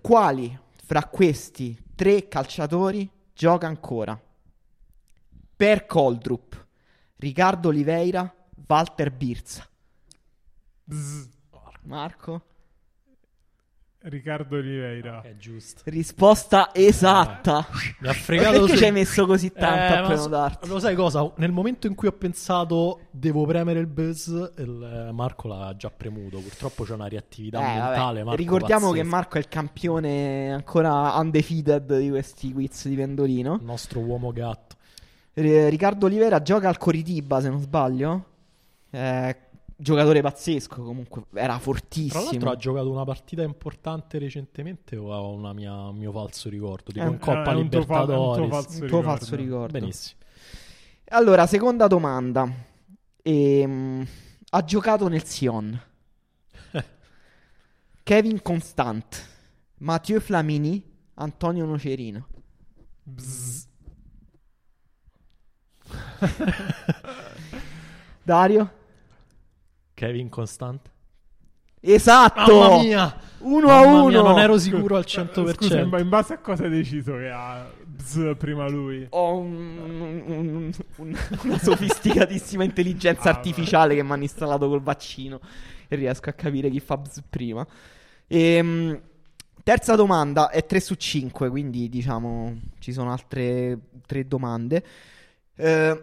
[0.00, 4.18] quali fra questi tre calciatori gioca ancora?
[5.56, 6.66] Per Coldrup,
[7.16, 8.34] Riccardo Oliveira,
[8.66, 9.66] Walter Birza.
[10.84, 11.28] Bzz.
[11.82, 12.42] Marco?
[14.06, 15.22] Riccardo Oliveira.
[15.22, 15.80] È giusto.
[15.86, 17.66] Risposta esatta.
[18.00, 20.68] Mi ha fregato Perché su- ci hai messo così tanto Eh, a prenotarti?
[20.68, 21.32] Lo sai cosa?
[21.36, 25.88] Nel momento in cui ho pensato devo premere il buzz, il, eh, Marco l'ha già
[25.90, 26.38] premuto.
[26.40, 28.22] Purtroppo c'è una reattività Eh, mentale.
[28.24, 29.16] Marco, Ricordiamo che pazzesca.
[29.16, 33.54] Marco è il campione ancora undefeated di questi quiz di Pendolino.
[33.54, 34.76] Il nostro uomo gatto.
[35.32, 38.32] R- Riccardo Olivera gioca al Coritiba, se non sbaglio.
[38.96, 39.36] Eh,
[39.76, 42.50] giocatore pazzesco, comunque era Tra l'altro fortissimo.
[42.50, 46.92] ha giocato una partita importante recentemente o ha una mia, un mio falso ricordo?
[46.92, 48.48] Tipo Eh, in Coppa eh, un tuo fa- un tuo Libertadores.
[48.50, 49.08] falso Un tuo ricordo.
[49.18, 49.78] falso ricordo.
[49.78, 50.20] Benissimo.
[51.08, 52.50] Allora, seconda domanda.
[53.22, 54.06] Ehm,
[54.50, 55.80] ha giocato nel Sion.
[58.04, 59.26] Kevin Constant,
[59.78, 60.82] Mathieu Flamini,
[61.14, 62.26] Antonio Nocerino.
[63.02, 63.66] Bzz.
[68.22, 68.70] Dario?
[69.94, 70.90] Kevin Constant.
[71.80, 72.58] Esatto!
[72.58, 73.16] Mamma mia!
[73.40, 74.08] Uno a Mamma uno.
[74.08, 75.52] mia, non ero sicuro al 100%.
[75.54, 77.66] Scusa, in, in base a cosa hai deciso che ha
[78.38, 79.06] prima lui?
[79.10, 85.40] Ho un- un- un- una sofisticatissima intelligenza Ah, artificiale che mi hanno installato col vaccino
[85.88, 87.66] e riesco a capire chi fa bzz prima.
[88.28, 88.98] Ehm,
[89.62, 94.82] terza domanda è 3 su 5, quindi diciamo ci sono altre tre domande.
[95.54, 96.02] Eh,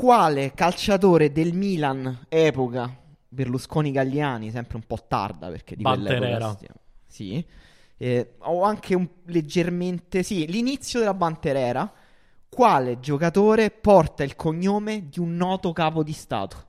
[0.00, 2.90] quale calciatore del Milan epoca
[3.28, 6.56] Berlusconi Galliani, sempre un po' tarda perché di Banterera.
[7.06, 7.46] Sì.
[7.98, 11.92] Eh, o anche un leggermente sì, l'inizio della Banterera.
[12.48, 16.66] Quale giocatore porta il cognome di un noto capo di Stato?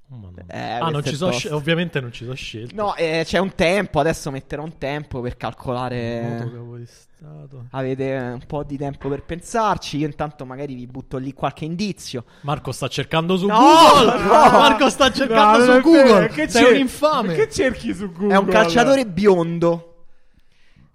[0.47, 2.75] Eh, ah, non ci so scel- ovviamente non ci sono scelte.
[2.75, 6.49] No, eh, c'è un tempo, adesso metterò un tempo per calcolare.
[6.51, 7.67] capo di Stato.
[7.71, 9.97] Avete un po' di tempo per pensarci.
[9.99, 12.25] Io intanto magari vi butto lì qualche indizio.
[12.41, 14.19] Marco sta cercando su No, Google.
[14.23, 14.27] no.
[14.29, 16.27] Marco sta cercando No, su Google.
[16.27, 17.33] che Sei cer- un infame.
[17.35, 18.33] Che cerchi su Google?
[18.33, 20.05] È un calciatore biondo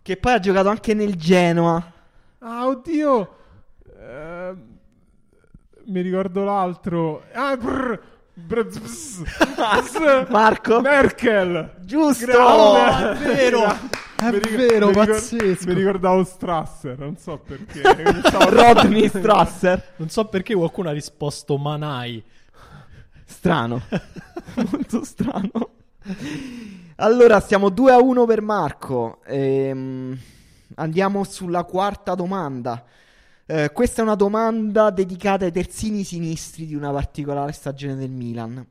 [0.02, 1.92] che poi ha giocato anche nel Genoa.
[2.40, 3.36] Ah, oddio.
[3.98, 4.54] Eh,
[5.86, 7.22] mi ricordo l'altro.
[7.32, 8.14] Ah, brr.
[10.28, 10.80] Marco?
[10.82, 11.72] Merkel.
[11.80, 12.26] Giusto!
[12.26, 13.32] Grande.
[13.32, 13.64] è vero.
[14.16, 15.66] È Mi vero, mi ricor- pazzesco.
[15.68, 17.80] Mi ricordavo Strasser, non so perché.
[18.50, 19.94] Rodney Strasser.
[19.96, 22.22] Non so perché qualcuno ha risposto Manai.
[23.24, 23.80] Strano.
[24.70, 25.70] Molto strano.
[26.96, 29.20] Allora, stiamo 2 a 1 per Marco.
[29.26, 30.16] Ehm,
[30.74, 32.84] andiamo sulla quarta domanda.
[33.48, 38.66] Eh, questa è una domanda dedicata ai terzini sinistri di una particolare stagione del Milan.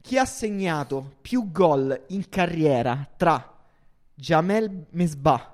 [0.00, 3.58] Chi ha segnato più gol in carriera tra
[4.14, 5.52] Jamel Mesbah,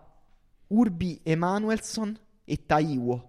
[0.66, 3.28] Urbi Emanuelson e Taiwo?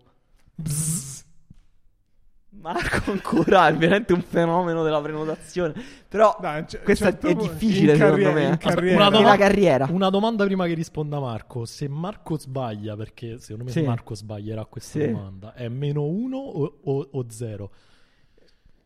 [2.60, 5.74] Marco ancora è veramente un fenomeno della prenotazione.
[6.08, 8.52] Però Dai, c- questa certo è difficile secondo carriera- me.
[8.54, 8.58] eh.
[8.58, 8.96] carriera.
[8.98, 9.88] Una domanda- carriera.
[9.90, 11.66] Una domanda prima che risponda Marco.
[11.66, 13.82] Se Marco sbaglia, perché secondo me Sì.
[13.84, 15.10] Marco sbaglierà questa Sì.
[15.12, 17.72] domanda, è meno uno o, o- o zero?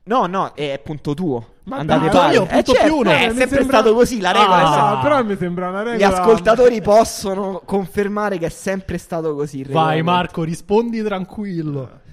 [0.07, 1.53] No, no, è punto tuo.
[1.63, 2.33] Ma Andate dai, pari.
[2.35, 3.09] io punto Eh, certo, più uno.
[3.09, 4.21] È sempre sembra- stato così.
[4.21, 4.67] La regola è Ah.
[4.71, 5.97] sempre- Ah, però mi sembra una regola.
[5.97, 9.63] Gli ascoltatori possono confermare che è sempre stato così.
[9.63, 10.03] Vai.
[10.03, 12.03] Marco, rispondi tranquillo.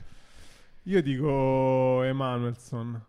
[0.84, 3.00] Io dico Emanuelson.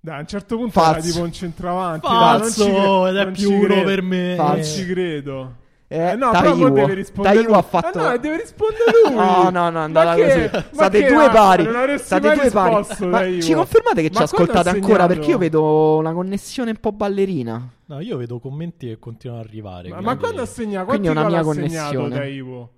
[0.00, 0.98] Dai, a un certo punto Falso.
[0.98, 2.06] era tipo un centravanti.
[2.06, 3.84] Falso, dai, non ci cre- ed è non più ci uno credo.
[3.84, 4.34] per me.
[4.36, 4.76] Non Falso.
[4.78, 5.54] ci credo.
[5.86, 6.70] Eh, Eh, no, Taiwo.
[6.70, 7.58] deve rispondere Taiwo lui.
[7.58, 7.98] ha fatto...
[7.98, 9.14] Ah, no, deve rispondere lui.
[9.14, 10.64] No, no, no, che- così.
[10.72, 11.64] State due pari.
[11.64, 12.86] Non State due pari.
[13.06, 15.06] Ma ci confermate che ci Ma ascoltate ancora?
[15.06, 17.70] Perché io vedo una connessione un po' ballerina.
[17.86, 19.88] No, io vedo commenti che continuano ad arrivare.
[19.90, 20.86] Ma, quindi- ma quando ha segnato?
[20.86, 22.14] Quindi è una mia connessione.
[22.16, 22.70] Taiwo?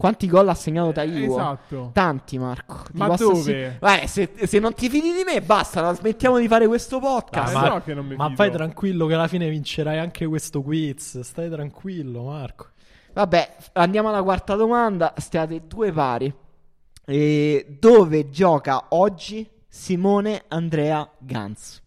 [0.00, 1.34] Quanti gol ha segnato Taiwo?
[1.34, 1.90] Esatto.
[1.92, 2.84] Tanti, Marco.
[2.90, 3.66] Ti Ma posso dove?
[3.66, 5.82] assi- Guarda, se, se non ti fidi di me, basta.
[5.82, 7.52] la smettiamo di fare questo Ah, podcast.
[7.54, 8.36] Eh, ma no che non mi ma fido.
[8.36, 11.20] fai tranquillo che alla fine vincerai anche questo quiz.
[11.20, 12.68] Stai tranquillo, Marco.
[13.12, 15.12] Vabbè, andiamo alla quarta domanda.
[15.18, 16.34] Stiate due pari.
[17.04, 21.82] E dove gioca oggi Simone Andrea Gans?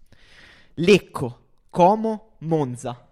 [0.75, 1.39] Lecco,
[1.71, 3.07] Como, Monza.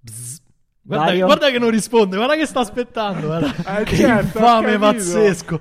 [0.00, 0.44] Bzz.
[0.86, 1.24] Guarda, Dario?
[1.26, 3.26] guarda che non risponde, guarda che sta aspettando.
[3.26, 3.80] Guarda.
[3.80, 5.60] Eh, che certo, infame pazzesco.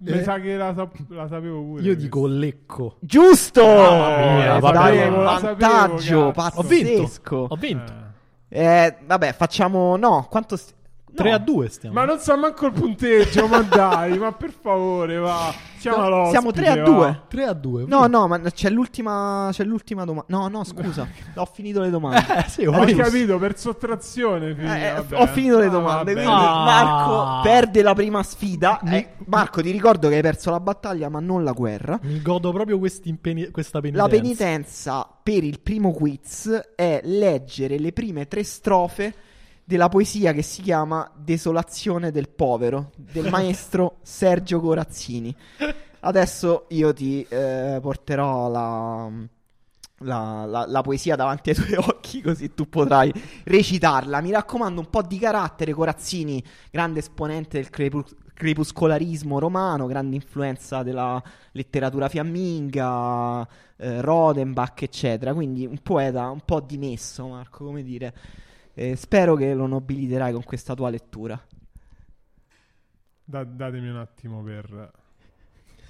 [0.00, 1.82] Mi Eh, sa che la, sap- la sapevo pure.
[1.82, 2.96] Io dico Lecco.
[3.00, 3.62] Giusto!
[3.64, 4.76] Mia, Eh, vabbè.
[4.76, 6.58] Sapevo, vantaggio cazzo.
[6.60, 7.02] Ho vinto.
[7.02, 7.46] pazzesco.
[7.50, 7.92] Ho vinto.
[8.48, 8.64] Eh.
[8.64, 9.96] Eh, vabbè, facciamo.
[9.96, 10.56] No, quanto.
[10.56, 10.77] st- no.
[11.18, 11.94] 3 a 2 stiamo.
[11.94, 15.52] Ma non so manco il punteggio, ma dai, ma per favore, va.
[15.78, 16.82] Siamo, No, siamo 3 a va.
[16.82, 17.20] 2.
[17.28, 17.84] 3 a 2.
[17.86, 19.48] No, no, ma c'è l'ultima.
[19.52, 20.26] C'è l'ultima domanda.
[20.36, 21.06] No, no, scusa.
[21.36, 22.24] ho finito le domande.
[22.36, 24.56] Eh, sì, ho Ho capito, per sottrazione.
[24.58, 26.14] Eh, ho finito le Ah, domande.
[26.14, 26.26] vabbè.
[26.26, 26.64] quindi Ah.
[26.64, 28.80] Marco perde la prima sfida.
[28.82, 31.98] Mi- Eh, Marco, ti ricordo che hai perso la battaglia, ma non la guerra.
[32.02, 34.08] Mi godo proprio questi impeni- questa penitenza.
[34.10, 39.14] La penitenza per il primo quiz è leggere le prime tre strofe
[39.68, 45.34] della poesia che si chiama Desolazione del povero del maestro Sergio Corazzini.
[46.00, 49.10] Adesso io ti eh, porterò la,
[49.98, 53.12] la- la- la poesia davanti ai tuoi occhi così tu potrai
[53.44, 54.22] recitarla.
[54.22, 55.74] Mi raccomando, un po' di carattere.
[55.74, 65.34] Corazzini, grande esponente del crepu- crepuscolarismo romano, grande influenza della letteratura fiamminga, eh, Rodenbach, eccetera.
[65.34, 68.14] Quindi un poeta un po' dimesso, Marco, come dire.
[68.78, 71.40] Eh, spero che lo nobiliterai con questa tua lettura.
[73.24, 74.92] Da- datemi un attimo per,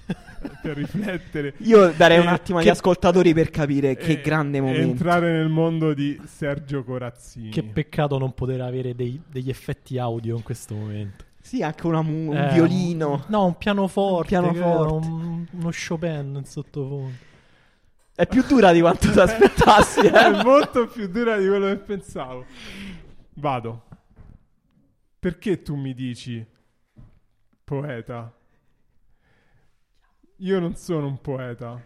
[0.63, 1.53] per riflettere.
[1.59, 4.81] Io darei un E- attimo agli che- ascoltatori per capire che e- grande momento.
[4.89, 7.51] Entrare nel mondo di Sergio Corazzini.
[7.51, 11.25] Che peccato non poter avere dei- degli effetti audio in questo momento.
[11.41, 13.23] Sì, anche una mu- un Eh, violino.
[13.27, 14.35] No, un pianoforte.
[14.35, 15.07] Un che pianoforte.
[15.07, 17.27] Un, uno Chopin in sottofondo.
[18.19, 20.01] È più dura di quanto ti aspettassi.
[20.05, 20.11] eh.
[20.11, 22.45] È molto più dura di quello che pensavo.
[23.35, 23.87] Vado.
[25.17, 26.45] Perché tu mi dici
[27.63, 28.37] poeta?
[30.35, 31.81] Io non sono un poeta.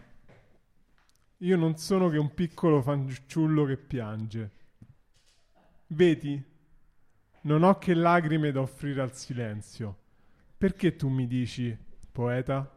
[1.36, 4.50] Io non sono che un piccolo fanciullo che piange.
[5.86, 6.44] Vedi?
[7.42, 9.98] Non ho che lacrime da offrire al silenzio.
[10.58, 11.78] Perché tu mi dici
[12.10, 12.73] poeta?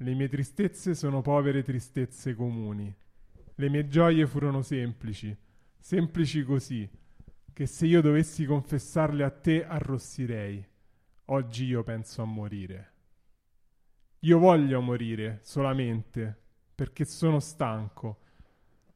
[0.00, 2.94] Le mie tristezze sono povere tristezze comuni.
[3.54, 5.36] Le mie gioie furono semplici,
[5.76, 6.88] semplici così,
[7.52, 10.64] che se io dovessi confessarle a te arrossirei.
[11.26, 12.92] Oggi io penso a morire.
[14.20, 16.36] Io voglio morire solamente
[16.76, 18.20] perché sono stanco,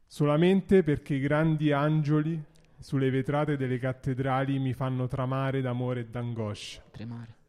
[0.07, 2.41] solamente perché i grandi angeli
[2.79, 7.42] sulle vetrate delle cattedrali mi fanno tramare d'amore e d'angoscia Tremare.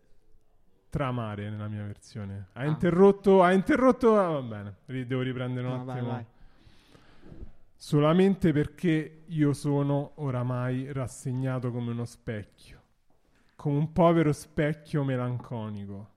[0.94, 2.50] Tramare nella mia versione.
[2.54, 2.66] Ha Ah.
[2.66, 4.76] interrotto, ha interrotto, ah, va bene,
[5.08, 6.12] devo riprendere un No, vai, attimo.
[6.12, 6.26] vai.
[7.76, 12.80] Solamente perché io sono oramai rassegnato come uno specchio,
[13.56, 16.10] come un povero specchio melanconico.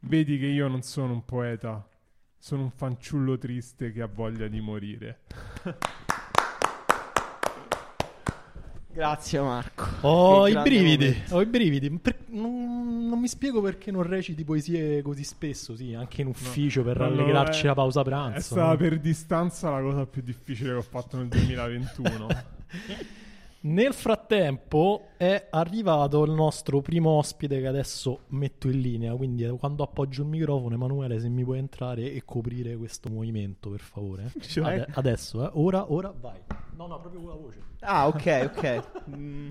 [0.00, 1.86] Vedi che io non sono un poeta,
[2.38, 5.20] sono un fanciullo triste che ha voglia di morire.
[8.96, 9.84] Grazie Marco.
[10.00, 11.90] Ho Che i brividi, ho i brividi.
[11.90, 16.82] Per- non, non mi spiego perché non reciti poesie così spesso, sì, anche in ufficio
[16.82, 18.40] per No, no, rallegrarci è- la pausa È pranzo.
[18.54, 18.76] stata no?
[18.76, 22.26] per distanza la cosa più difficile che ho fatto nel 2021.
[23.58, 29.82] Nel frattempo è arrivato il nostro primo ospite che adesso metto in linea, quindi quando
[29.82, 34.32] appoggio il microfono, Emanuele, se mi puoi entrare e coprire questo movimento, per favore.
[34.40, 34.72] Cioè?
[34.72, 35.50] Ade- adesso, eh.
[35.54, 36.38] ora, ora, vai.
[36.76, 37.58] No, no, proprio con la voce.
[37.80, 38.84] Ah, ok, ok.
[39.16, 39.48] Mm.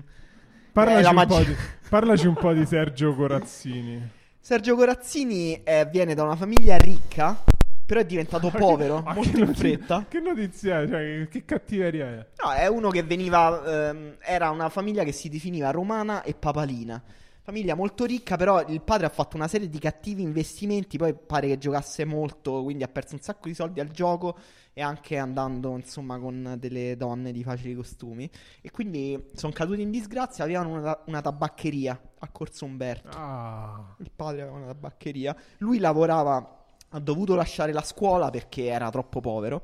[0.72, 1.56] Parlaci, Eh, un po di,
[1.88, 4.10] parlaci un po' di Sergio Corazzini.
[4.38, 7.42] Sergio Corazzini eh, viene da una famiglia ricca,
[7.86, 10.04] però è diventato povero Ah, molto che in fretta.
[10.08, 10.88] Che notizia è?
[10.88, 12.26] Cioè, che, che cattiveria è?
[12.44, 13.88] No, è uno che veniva.
[13.90, 17.02] ehm, era una famiglia che si definiva romana e papalina.
[17.42, 20.98] Famiglia molto ricca, però il padre ha fatto una serie di cattivi investimenti.
[20.98, 24.36] Poi pare che giocasse molto, quindi ha perso un sacco di soldi al gioco
[24.72, 28.28] e anche andando insomma con delle donne di facili costumi.
[28.60, 30.42] E quindi sono caduti in disgrazia.
[30.42, 33.16] Avevano una, una tabaccheria a Corso Umberto.
[33.16, 35.36] Ah, Il padre aveva una tabaccheria.
[35.58, 36.65] Lui lavorava,
[36.96, 39.62] ha dovuto lasciare la scuola perché era troppo povero.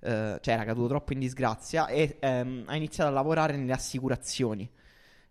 [0.00, 4.68] eh, cioè era caduto troppo in disgrazia e ehm, ha iniziato a lavorare nelle assicurazioni.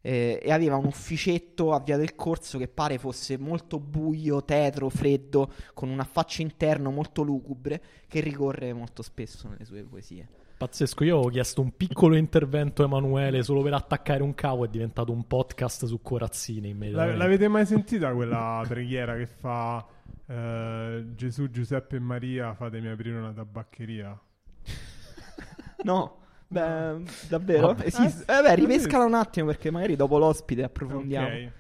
[0.02, 4.88] Eh, e aveva un ufficetto a via del corso che pare fosse molto buio, tetro,
[4.88, 10.28] freddo, con un affaccio interno molto lugubre che ricorre molto spesso nelle sue poesie.
[10.60, 14.70] Pazzesco, io ho chiesto un piccolo intervento a Emanuele solo per attaccare un cavo, è
[14.70, 16.92] diventato un podcast su Corazzini.
[16.92, 19.86] La, l'avete mai sentita quella preghiera che fa
[20.28, 24.20] eh, Gesù, Giuseppe e Maria, fatemi aprire una tabaccheria?
[25.84, 26.18] no.
[26.48, 27.76] Beh, davvero?
[27.78, 28.24] Esiste.
[28.32, 31.28] Eh, beh, ripescala un attimo perché magari dopo l'ospite approfondiamo.
[31.28, 31.52] Ok.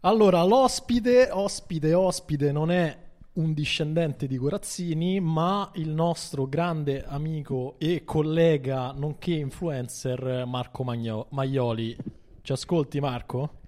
[0.00, 2.96] Allora, l'ospite, ospite, ospite non è
[3.34, 11.26] un discendente di Corazzini, ma il nostro grande amico e collega, nonché influencer Marco Magno-
[11.30, 11.94] Maioli.
[12.40, 13.58] Ci ascolti Marco?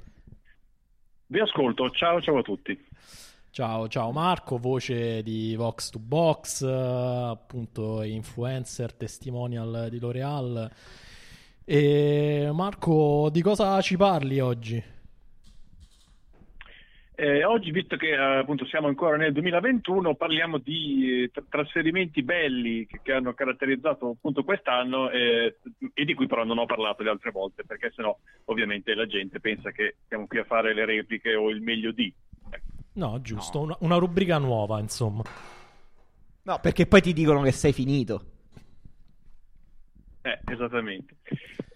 [1.27, 2.79] Vi ascolto, ciao ciao a tutti.
[3.53, 10.71] Ciao, ciao Marco, voce di Vox to Box, appunto influencer, testimonial di L'Oreal.
[11.63, 14.83] E Marco, di cosa ci parli oggi?
[17.15, 23.01] Eh, oggi, visto che appunto siamo ancora nel 2021, parliamo di eh, trasferimenti belli che,
[23.03, 25.59] che, hanno caratterizzato appunto quest'anno eh,
[25.93, 29.41] e di cui però non ho parlato le altre volte, perché sennò ovviamente la gente
[29.41, 32.11] pensa che siamo qui a fare le repliche o il meglio di.
[32.95, 33.65] No, giusto, no.
[33.65, 35.23] Una, una, rubrica nuova, insomma.
[36.43, 38.25] No, perché poi ti dicono che sei finito.
[40.23, 41.17] Eh, esattamente.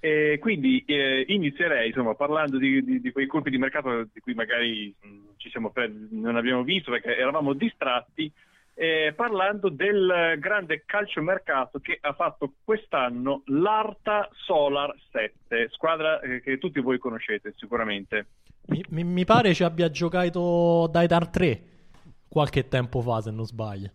[0.01, 4.35] E quindi eh, inizierei, insomma, parlando di, di, di, quei colpi di mercato di cui
[4.35, 5.73] magari mh, siamo,
[6.11, 8.31] non abbiamo visto perché eravamo distratti,
[8.79, 16.59] eh, parlando del grande calciomercato che ha fatto quest'anno l'Arta Solar 7, squadra eh, che
[16.59, 18.27] tutti voi conoscete sicuramente.
[18.67, 21.61] Mi, mi, mi pare ci abbia giocato Daitar 3
[22.29, 23.91] qualche tempo fa, se non sbaglio.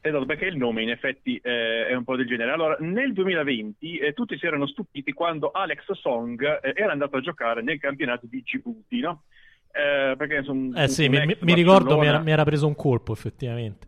[0.00, 2.52] Esatto, perché il nome in effetti eh, è un po' del genere.
[2.52, 7.20] Allora, nel 2020 eh, tutti si erano stupiti quando Alex Song eh, era andato a
[7.20, 9.22] giocare nel campionato di Djibouti, no?
[9.78, 13.12] Eh, perché insomma, eh sì, mi, mi ricordo mi era, mi era, preso un colpo
[13.12, 13.86] effettivamente.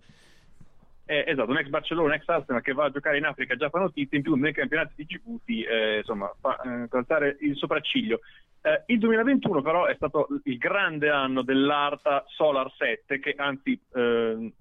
[1.05, 3.69] Eh, esatto, un ex Barcellona, un ex Arsenal che va a giocare in Africa già
[3.71, 8.21] fa notizia, in più nel campionato di Djibouti, eh, insomma, fa eh, calzare il sopracciglio.
[8.63, 14.53] Eh, il 2021 però è stato il grande anno dell'Arta Solar 7, che anzi eh,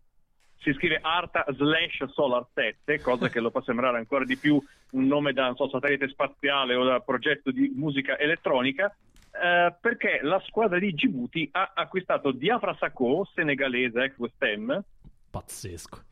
[0.58, 4.60] si scrive Arta slash Solar 7, cosa che lo fa sembrare ancora di più
[4.94, 8.92] un nome da so, satellite spaziale o da progetto di musica elettronica,
[9.40, 14.84] eh, perché la squadra di Djibouti ha acquistato Diafra Sakho, senegalese, ex West Ham.
[15.30, 16.08] Pazzesco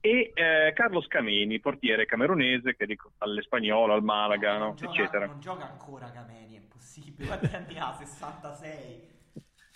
[0.00, 5.26] e eh, Carlos Cameni, portiere camerunese che dico, all'Espagnolo, al Malaga, no, no, gioca, eccetera.
[5.26, 7.26] Non gioca ancora Cameni, è possibile.
[7.26, 7.92] Quanti anni ha?
[7.92, 9.16] 66?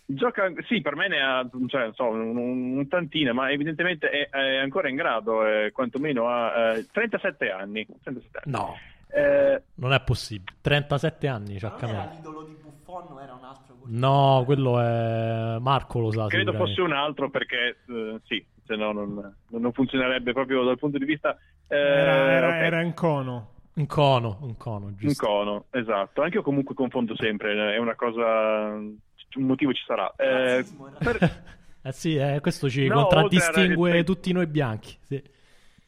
[0.04, 4.56] Gioca, sì, per me ne ha cioè, so, un, un, tantino, ma evidentemente è, è
[4.56, 7.86] ancora in grado, eh, quantomeno ha eh, 37 anni.
[8.02, 8.56] 37 anni.
[8.56, 8.76] No,
[9.14, 10.56] eh, non è possibile.
[10.62, 11.98] 37 anni c'ha Cameni.
[11.98, 13.76] era l'idolo di Buffon era un altro?
[13.84, 16.26] No, quello è Marco lo sa.
[16.28, 20.96] Credo fosse un altro perché eh, sì, se no non, non, funzionerebbe proprio dal punto
[20.96, 21.36] di vista...
[21.68, 22.64] Eh, era, era, okay.
[22.64, 23.50] era in cono.
[23.74, 25.26] Un cono, un cono, giusto.
[25.26, 26.22] Un cono, esatto.
[26.22, 28.74] Anche io comunque confondo sempre, è una cosa...
[28.74, 28.96] un
[29.36, 30.10] motivo ci sarà.
[30.16, 30.64] Eh,
[30.98, 31.42] per...
[31.82, 34.04] eh sì, eh, questo ci no, contraddistingue a...
[34.04, 34.96] tutti noi bianchi.
[35.02, 35.22] Sì.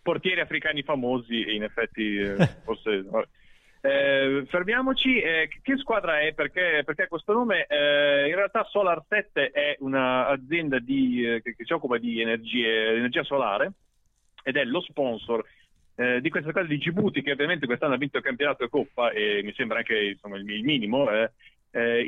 [0.04, 3.04] Portieri africani famosi, in effetti, eh, forse...
[3.80, 6.32] Eh, fermiamoci, eh, che squadra è?
[6.32, 7.66] Perché, perché questo nome?
[7.66, 12.96] Eh, in realtà Solar 7 è un'azienda di, eh, che, che, si occupa di energie,
[12.96, 13.72] energia solare
[14.42, 15.44] ed è lo sponsor
[15.96, 19.10] eh, di questa squadra di Djibouti che ovviamente quest'anno ha vinto il campionato e Coppa
[19.10, 21.10] e mi sembra anche insomma, il, il, minimo.
[21.10, 21.30] Eh.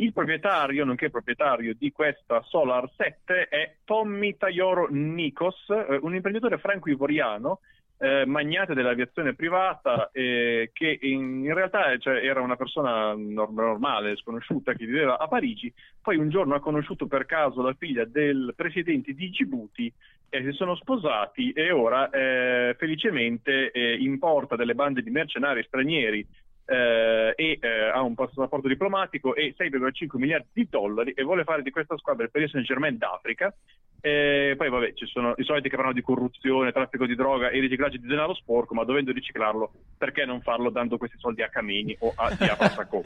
[0.00, 5.66] il proprietario, nonché proprietario di questa Solar 7 è Tommy Tayoro Nikos,
[6.00, 7.60] un imprenditore franco-ivoriano
[7.98, 14.74] eh, magnate dell'aviazione privata eh, che in, in realtà cioè, era una persona normale, sconosciuta
[14.74, 19.14] che viveva a Parigi, poi un giorno ha conosciuto per caso la figlia del presidente
[19.14, 19.92] di Djibouti
[20.28, 26.26] e si sono sposati e ora eh, felicemente eh, importa delle bande di mercenari stranieri
[26.66, 31.62] eh, e eh, ha un passaporto diplomatico e 6,5 miliardi di dollari e vuole fare
[31.62, 33.54] di questa squadra il Paris Saint Germain d'Africa.
[34.00, 37.58] E poi vabbè, ci sono i soliti che parlano di corruzione, traffico di droga e
[37.60, 41.96] riciclaggio di denaro sporco, ma dovendo riciclarlo, perché non farlo dando questi soldi a Camini
[42.00, 43.02] o a Diablo Sacco?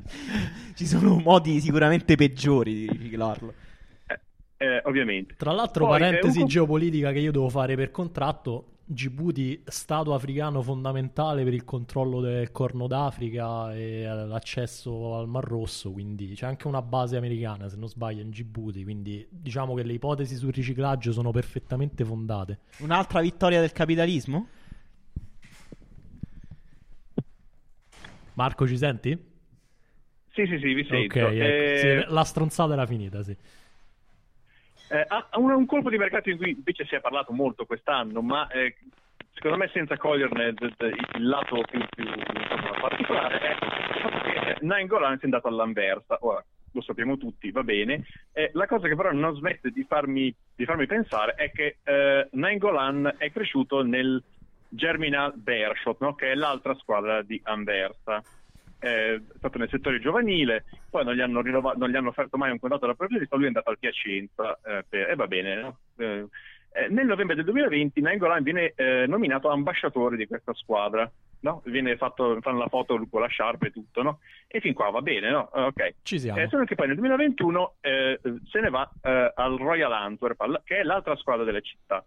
[0.74, 3.54] ci sono modi sicuramente peggiori di riciclarlo.
[4.06, 4.18] Eh,
[4.58, 5.34] eh, ovviamente.
[5.36, 6.46] Tra l'altro, Poi, parentesi un...
[6.46, 12.50] geopolitica che io devo fare per contratto, Djibouti, stato africano fondamentale per il controllo del
[12.50, 17.88] Corno d'Africa e l'accesso al Mar Rosso, quindi c'è anche una base americana, se non
[17.88, 22.62] sbaglio, in Djibouti, quindi diciamo che le ipotesi sul riciclaggio sono perfettamente fondate.
[22.78, 24.48] Un'altra vittoria del capitalismo?
[28.34, 29.10] Marco, ci senti?
[30.32, 31.16] Sì, sì, sì, vi sento.
[31.16, 31.44] Ok, ecco.
[31.44, 32.04] eh...
[32.06, 33.36] sì, la stronzata era finita, sì.
[34.92, 38.22] Eh, ha un, un colpo di mercato in cui invece si è parlato molto quest'anno,
[38.22, 38.74] ma eh,
[39.34, 45.12] secondo me senza coglierne il lato più, più, insomma, particolare è il fatto che Nainggolan
[45.12, 46.18] è andato all'Anversa.
[46.22, 48.04] Ora, lo sappiamo tutti, va bene.
[48.32, 52.28] Eh, la cosa che però non smette di farmi, di farmi pensare è che eh,
[52.32, 54.20] Nainggolan è cresciuto nel
[54.68, 56.16] Germinal Beerschot, no?
[56.16, 58.20] che è l'altra squadra di Anversa
[58.80, 62.50] è stato nel settore giovanile, poi non gli hanno, rinnova- non gli hanno offerto mai
[62.50, 65.54] un contratto da professionista, lui è andato al Piacenza eh, per- e va bene.
[65.60, 65.78] no?
[65.98, 66.26] Eh,
[66.72, 71.10] eh, nel novembre del 2020 Nainggolan viene eh, nominato ambasciatore di questa squadra,
[71.40, 71.62] no?
[71.66, 74.20] viene fatto, fanno la foto con la sciarpa e tutto, no?
[74.46, 75.50] e fin qua va bene, no?
[75.52, 75.94] Eh, ok.
[76.02, 76.40] Ci siamo.
[76.40, 80.78] Eh, solo che poi nel 2021 eh, se ne va eh, al Royal Antwerp, che
[80.78, 82.04] è l'altra squadra della città.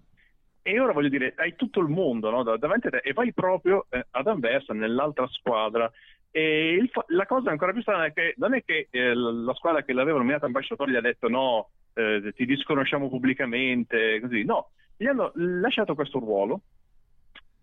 [0.66, 3.34] E ora voglio dire, hai tutto il mondo no, da- davanti a te e vai
[3.34, 5.92] proprio ad Anversa, nell'altra squadra.
[6.36, 9.84] E fa- la cosa ancora più strana è che non è che eh, la squadra
[9.84, 14.44] che l'aveva nominato ambasciatore gli ha detto no, eh, ti disconosciamo pubblicamente, così.
[14.44, 16.62] No, gli hanno lasciato questo ruolo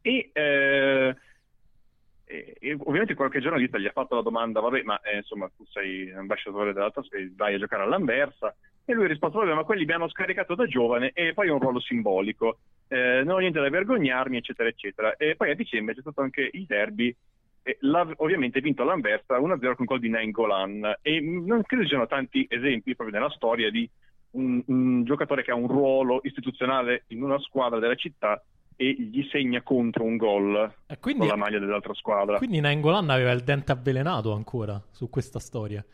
[0.02, 1.16] e, eh,
[2.24, 5.64] e- e ovviamente qualche giornalista gli ha fatto la domanda, vabbè, ma eh, insomma tu
[5.66, 8.54] sei ambasciatore dell'altra squadra, vai a giocare all'Anversa.
[8.84, 11.50] E lui ha risposto, vabbè, ma quelli mi hanno scaricato da giovane e poi è
[11.50, 12.58] un ruolo simbolico.
[12.86, 15.16] Eh, non ho niente da vergognarmi, eccetera, eccetera.
[15.16, 17.14] E poi a dicembre c'è stato anche il derby
[18.16, 22.94] ovviamente vinto l'Anversa 1-0 con gol di Nainggolan e non credo ci siano tanti esempi
[22.94, 23.88] proprio nella storia di
[24.32, 28.42] un, un giocatore che ha un ruolo istituzionale in una squadra della città
[28.76, 32.38] e gli segna contro un gol E quindi, con la maglia dell'altra squadra.
[32.38, 35.84] quindi Nainggolan aveva il dente avvelenato ancora su questa storia.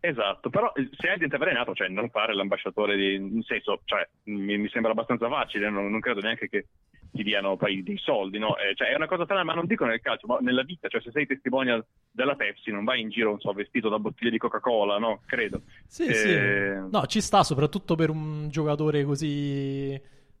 [0.00, 3.80] Esatto, però eh, se hai il dente avvelenato, cioè non fare l'ambasciatore di, in senso,
[3.84, 6.66] cioè, mi, mi sembra abbastanza facile, non, non credo neanche che
[7.12, 8.56] ti diano poi dei soldi, no?
[8.58, 11.00] Eh, cioè, è una cosa strana, ma non dico nel calcio, ma nella vita, cioè
[11.00, 14.98] se sei testimonial della Pepsi non vai in giro, so, vestito da bottiglia di Coca-Cola,
[14.98, 15.22] no?
[15.26, 15.62] Credo.
[15.86, 16.88] Sì, Eh, sì.
[16.90, 19.92] No, ci sta soprattutto per un giocatore così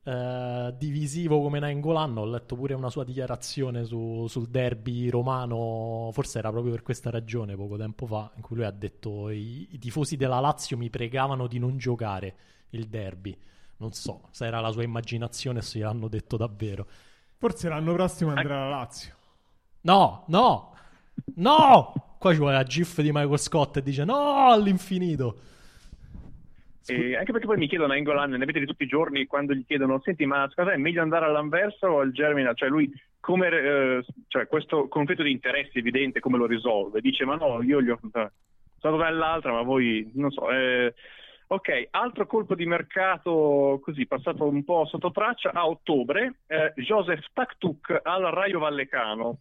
[0.02, 2.16] eh, divisivo come Nainggolan.
[2.18, 7.10] Ho letto pure una sua dichiarazione su- sul derby romano, forse era proprio per questa
[7.10, 10.90] ragione, poco tempo fa, in cui lui ha detto i, i tifosi della Lazio mi
[10.90, 12.36] pregavano di non giocare
[12.70, 13.36] il derby.
[13.78, 16.86] Non so se era la sua immaginazione o se l'hanno detto davvero.
[17.36, 19.14] Forse l'anno prossimo andrà alla Lazio.
[19.82, 20.74] No, no,
[21.36, 21.92] no!
[22.18, 25.38] Qua ci vuole la gif di Michael Scott e dice no all'infinito.
[26.86, 29.54] E anche perché poi mi chiedono a Engolan, ne avete di tutti i giorni, quando
[29.54, 32.56] gli chiedono, senti, ma scusa, è meglio andare all'Anversa o al Germinal?
[32.56, 37.02] Cioè lui, come, eh, cioè questo conflitto di interessi evidente, come lo risolve?
[37.02, 37.98] Dice, ma no, io gli ho...
[38.00, 40.50] Sono andato all'altra, ma voi, non so...
[40.50, 40.94] eh,
[41.50, 47.24] Ok, altro colpo di mercato così passato un po' sotto traccia a ottobre, eh, Joseph
[47.32, 49.38] Taktuk al Raio Vallecano.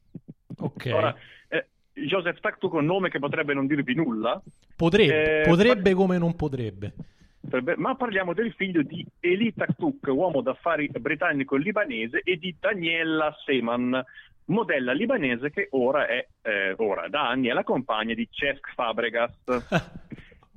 [0.57, 0.89] Ok.
[0.93, 1.13] Ora,
[1.49, 4.41] eh, Joseph Taktuk è un nome che potrebbe non dirvi nulla,
[4.75, 6.93] Potrebbe, eh, potrebbe fa- come non potrebbe.
[7.41, 14.01] potrebbe- ma parliamo del figlio di Eli Taktuk, uomo d'affari britannico-libanese, e di Daniela Seman,
[14.45, 19.35] modella libanese che ora è, eh, ora da anni, è la compagna di Cesc Fabregas.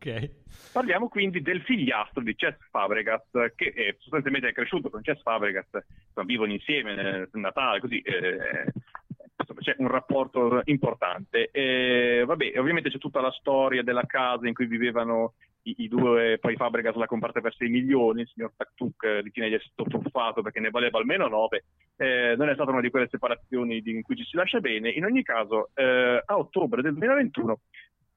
[0.01, 0.30] ok.
[0.72, 5.68] Parliamo quindi del figliastro di Cesc Fabregas, che è sostanzialmente è cresciuto con Cesc Fabregas,
[5.72, 8.72] insomma, vivono insieme nel Natale, così eh,
[9.36, 11.51] insomma, c'è un rapporto importante.
[11.51, 16.38] E, vabbè, ovviamente c'è tutta la storia della casa in cui vivevano i, i due,
[16.40, 19.90] poi Fabregas l'ha comprata per 6 milioni, il signor Taktuk eh, ritiene di essere stato
[19.90, 21.64] truffato perché ne valeva almeno 9.
[21.96, 24.88] Eh, non è stata una di quelle separazioni in cui ci si lascia bene.
[24.90, 27.61] In ogni caso, eh, a ottobre del 2021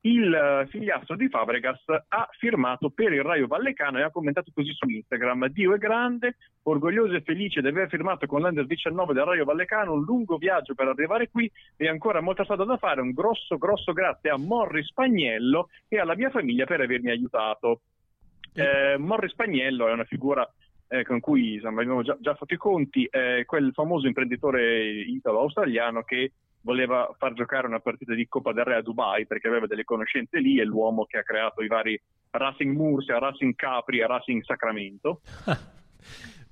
[0.06, 4.74] il eh, figliastro di Fabregas ha firmato per il Raio Vallecano e ha commentato così
[4.74, 9.24] su Instagram: Dio è grande, orgoglioso e felice di aver firmato con l'Under 19 del
[9.24, 13.02] Raio Vallecano un lungo viaggio per arrivare qui e ancora molta strada da fare.
[13.02, 17.82] Un grosso, grosso grazie a Morri Spagnello e alla mia famiglia per avermi aiutato.
[18.54, 20.48] Eh, Morri Spagnello è una figura
[20.90, 26.04] eh, con cui insomma, abbiamo già, già fatto i conti, è quel famoso imprenditore italo-australiano
[26.04, 26.34] che
[26.64, 30.40] voleva far giocare una partita di Coppa del Re a Dubai perché aveva delle conoscenze
[30.40, 32.00] lì, è l'uomo che ha creato i vari
[32.32, 35.22] Racing Murcia, Racing Capri e Racing Sacramento.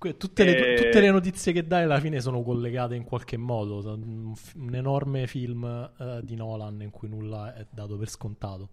[0.02, 3.94] Tutte le, Eh, tutte le notizie che dai alla fine sono collegate in qualche modo.
[3.94, 8.70] Un, un enorme film eh, di Nolan in cui nulla è dato per scontato.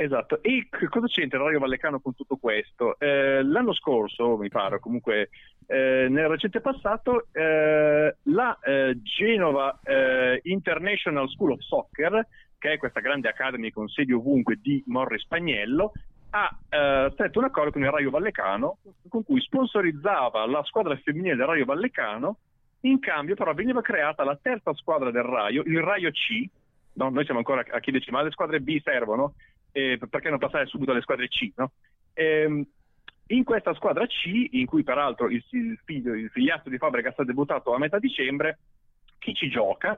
[0.00, 2.96] Esatto, e cosa c'entra Raio Vallecano con tutto questo?
[3.00, 5.30] Eh, l'anno scorso, mi pare, comunque
[5.66, 12.24] eh, nel recente passato, eh, la eh, Genova eh, International School of Soccer,
[12.58, 15.90] che è questa grande academy con sedi ovunque di Morri Spagnello,
[16.30, 18.78] ha eh, stretto un accordo con il Raio Vallecano
[19.08, 22.38] con cui sponsorizzava la squadra femminile del Raio Vallecano,
[22.82, 26.48] in cambio però veniva creata la terza squadra del Raio, il Raio C,
[26.92, 27.10] no?
[27.10, 29.34] Noi siamo ancora a chiederci, ma le squadre B servono?
[29.78, 31.70] Eh, perché non passare subito alle squadre C, no?
[32.14, 32.66] Ehm,
[33.28, 35.44] in questa squadra C, in cui peraltro il,
[35.84, 38.58] figlio, il figliastro di Fabregas ha debuttato a metà dicembre,
[39.18, 39.96] chi ci gioca?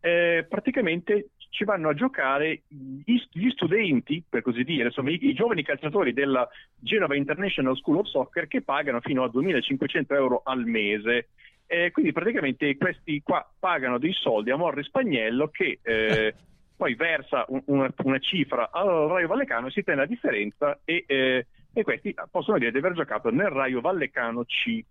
[0.00, 5.32] Eh, praticamente ci vanno a giocare gli, gli, studenti, per così dire, insomma i, i,
[5.32, 6.46] giovani calciatori della
[6.78, 11.28] Genova International School of Soccer che pagano fino a 2.500 euro al mese.
[11.66, 16.34] Eh, quindi praticamente questi qua pagano dei soldi a Morri Spagnello che eh,
[16.76, 21.04] poi versa un, una, una, cifra al Raio Vallecano e si tiene la differenza e,
[21.06, 24.82] eh, e, questi possono dire di aver giocato nel Raio Vallecano C.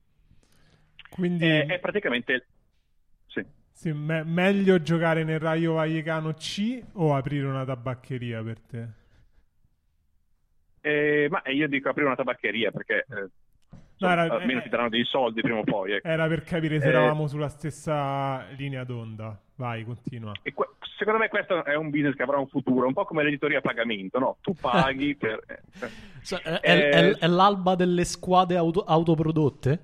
[1.10, 2.48] Quindi eh, è praticamente...
[3.28, 3.46] Sì.
[3.72, 8.88] Sì, me- meglio giocare nel Raio Vallecano C o aprire una tabaccheria per te?
[10.82, 13.30] Eh, ma io dico aprire una tabaccheria perché eh,
[14.06, 15.94] no, era, almeno eh, ti daranno dei soldi prima o poi.
[15.94, 16.08] Ecco.
[16.08, 19.40] Era per capire se eh, eravamo sulla stessa linea d'onda.
[19.56, 20.32] Vai, continua.
[20.54, 23.60] Que- secondo me questo è un business che avrà un futuro, un po' come l'editoria
[23.60, 24.38] a pagamento, no?
[24.42, 25.40] Tu paghi per...
[26.24, 29.80] Cioè, è, è, è, l'alba delle squadre auto- autoprodotte?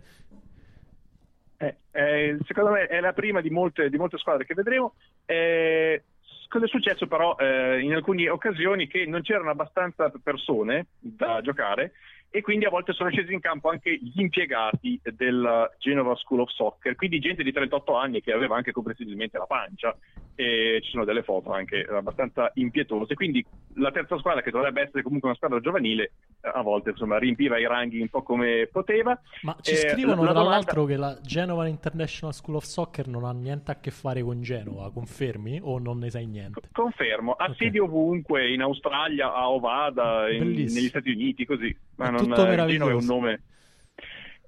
[1.57, 4.93] Eh, eh, secondo me è la prima di molte, di molte squadre che vedremo.
[5.25, 6.03] Eh,
[6.47, 11.93] cosa è successo però eh, in alcune occasioni che non c'erano abbastanza persone da giocare
[12.29, 16.51] e quindi a volte sono scesi in campo anche gli impiegati della Genova School of
[16.51, 19.95] Soccer, quindi gente di 38 anni che aveva anche comprensibilmente la pancia
[20.35, 23.43] e ci sono delle foto anche abbastanza impietose, quindi
[23.75, 26.11] la terza squadra che dovrebbe essere comunque una squadra giovanile
[26.41, 29.19] a volte insomma riempiva i ranghi un po' come poteva.
[29.41, 30.49] Ma ci eh, scrivono tra domanda...
[30.49, 34.41] l'altro che la Genova International School of Soccer non ha niente a che fare con
[34.41, 36.61] Genova, confermi o non ne sai niente?
[36.71, 37.55] Confermo, ha okay.
[37.55, 41.75] sedi ovunque, in Australia, a Ovada, in, negli Stati Uniti, così.
[41.97, 42.89] Ma non, tutto meraviglioso.
[42.89, 43.41] è un nome...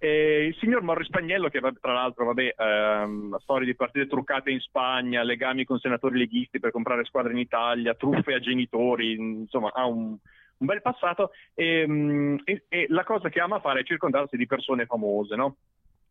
[0.01, 4.61] E il signor Morri Spagnello, che tra l'altro, vabbè, ehm, storie di partite truccate in
[4.61, 9.85] Spagna, legami con senatori leghisti per comprare squadre in Italia, truffe a genitori, insomma, ha
[9.85, 11.31] un, un bel passato.
[11.53, 15.57] E, ehm, e, e, la cosa che ama fare è circondarsi di persone famose, no?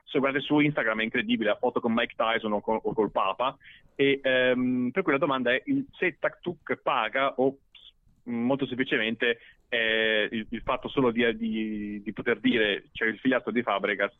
[0.04, 3.10] Se guardi su Instagram è incredibile, la foto con Mike Tyson o, con, o col
[3.10, 3.56] Papa.
[3.94, 5.62] E, ehm, per cui la domanda è
[5.96, 7.56] se TakTuk paga o
[8.24, 9.38] molto semplicemente
[9.68, 13.62] eh, il, il, fatto solo di, di, di, poter dire c'è cioè il figliato di
[13.62, 14.16] Fabregas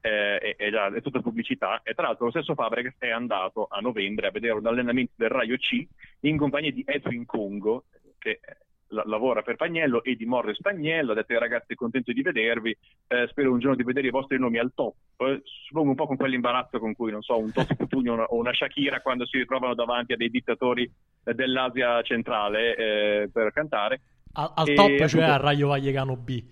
[0.00, 1.80] eh, è, è, già, è, tutta pubblicità.
[1.82, 5.30] E tra l'altro lo stesso Fabregas è andato a novembre a vedere un allenamento del
[5.30, 5.86] Raio C
[6.20, 7.84] in compagnia di Edwin Congo
[8.18, 8.40] che
[8.88, 12.76] la, lavora per Pagnello e di Morre Spagnello ha detto ai ragazzi contento di vedervi.
[13.06, 14.94] Eh, spero un giorno di vedere i vostri nomi al top.
[15.18, 18.52] Eh, suppongo un po' con quell'imbarazzo con cui non so un Totti Cutugno o una
[18.52, 20.90] Shakira quando si ritrovano davanti a dei dittatori
[21.22, 24.00] dell'Asia centrale eh, per cantare
[24.32, 26.42] al, al top, e, cioè a Raio Vallecano B.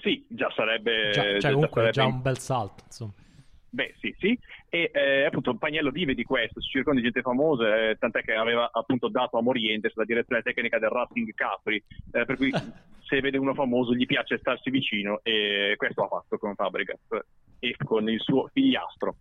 [0.00, 1.10] Sì, già sarebbe...
[1.12, 1.92] Già, cioè, già comunque sarebbe...
[1.92, 3.12] già un bel salto, insomma.
[3.70, 4.38] Beh, sì, sì.
[4.68, 8.34] E eh, appunto Pagnello vive di questo, si circonda di gente famosa, eh, tant'è che
[8.34, 11.76] aveva appunto dato a Morientes la direzione tecnica del Racing Capri,
[12.12, 12.50] eh, per cui
[13.08, 16.98] se vede uno famoso gli piace starsi vicino e questo ha fatto con Fabregas
[17.58, 19.16] e con il suo figliastro.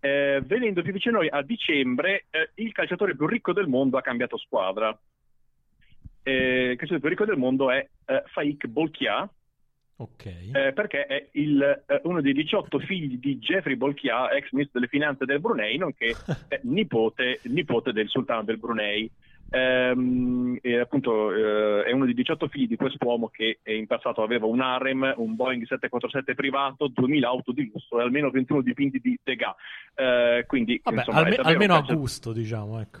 [0.00, 3.98] Eh, venendo più vicino a noi, a dicembre eh, il calciatore più ricco del mondo
[3.98, 4.96] ha cambiato squadra
[6.22, 9.28] eh, il calciatore più ricco del mondo è eh, Faik Bolkia,
[9.96, 10.50] okay.
[10.52, 14.90] eh, perché è il, eh, uno dei 18 figli di Jeffrey Bolkia, ex ministro delle
[14.90, 16.14] finanze del Brunei, nonché
[16.62, 19.10] nipote, nipote, del sultano del Brunei.
[19.54, 24.62] Ehm, appunto eh, è uno dei 18 figli di quest'uomo che in passato aveva un
[24.62, 29.54] harem, un Boeing 747 privato, 2000 auto di lusso e almeno 21 dipinti di Degas.
[29.94, 32.80] Eh, quindi, Vabbè, insomma, alme- almeno a gusto, diciamo.
[32.80, 33.00] Ecco.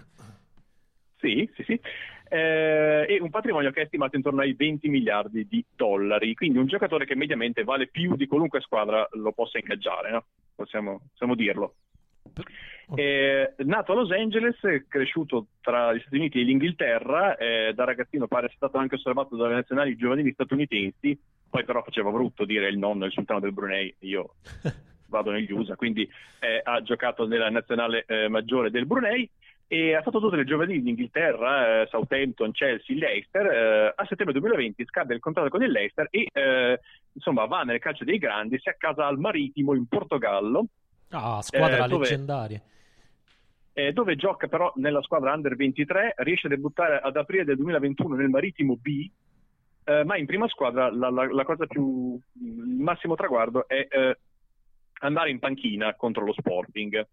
[1.20, 1.80] Sì, sì, sì
[2.32, 6.66] eh, e un patrimonio che è stimato intorno ai 20 miliardi di dollari, quindi un
[6.66, 10.24] giocatore che mediamente vale più di qualunque squadra lo possa ingaggiare, no?
[10.54, 11.74] possiamo, possiamo, dirlo.
[12.94, 14.56] Eh, nato a Los Angeles,
[14.88, 19.36] cresciuto tra gli Stati Uniti e l'Inghilterra, eh, da ragazzino pare sia stato anche osservato
[19.36, 21.18] dalle nazionali giovanili statunitensi,
[21.50, 24.36] poi però faceva brutto dire il nonno, il sultano del Brunei, io
[25.08, 26.08] vado negli USA, quindi
[26.40, 29.28] eh, ha giocato nella nazionale eh, maggiore del Brunei
[29.72, 33.46] e ha fatto tutte le giovanili d'Inghilterra, eh, Southampton, Chelsea, Leicester.
[33.46, 36.78] Eh, a settembre 2020 scade il contratto con il Leicester e eh,
[37.14, 40.66] insomma va nel calcio dei grandi, si accasa al Maritimo in Portogallo.
[41.08, 42.60] Ah, squadra eh, dove, leggendaria.
[43.72, 48.14] Eh, dove gioca però nella squadra Under 23, riesce a debuttare ad aprile del 2021
[48.14, 49.08] nel Maritimo B,
[49.84, 53.88] eh, ma in prima squadra la, la, la, cosa più, il massimo traguardo è
[54.98, 57.06] andare in panchina contro lo Sporting.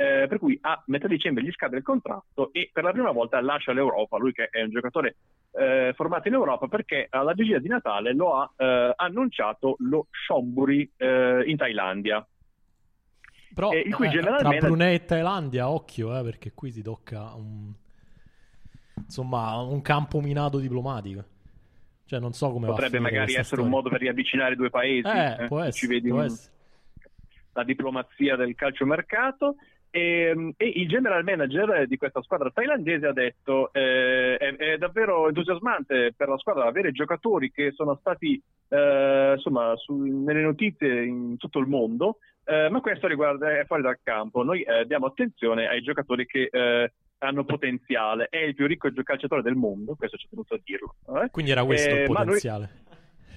[0.00, 3.40] Eh, per cui a metà dicembre gli scade il contratto e per la prima volta
[3.40, 5.16] lascia l'Europa, lui che è un giocatore
[5.50, 10.88] eh, formato in Europa perché alla vigilia di Natale lo ha eh, annunciato lo Shonburi
[10.98, 12.24] eh, in Thailandia.
[13.52, 16.80] Però eh, in cui eh, general tra Brunei e Thailandia, occhio, eh, perché qui si
[16.80, 17.72] tocca un,
[18.94, 21.24] insomma, un campo minato diplomatico.
[22.04, 23.68] Cioè, non so come potrebbe magari essere un storia.
[23.68, 25.08] modo per riavvicinare i due paesi.
[25.08, 26.52] Eh, eh, può ci essere, vedi può un- essere.
[27.54, 29.56] la diplomazia del calciomercato.
[29.90, 35.28] E, e il general manager di questa squadra thailandese ha detto eh, è, è davvero
[35.28, 41.38] entusiasmante per la squadra avere giocatori che sono stati eh, insomma su- nelle notizie in
[41.38, 45.66] tutto il mondo eh, ma questo riguarda è fuori dal campo noi eh, diamo attenzione
[45.66, 50.26] ai giocatori che eh, hanno potenziale è il più ricco calciatore del mondo questo ci
[50.26, 51.30] ho tenuto a dirlo eh.
[51.30, 52.70] Quindi era questo il ma noi- potenziale.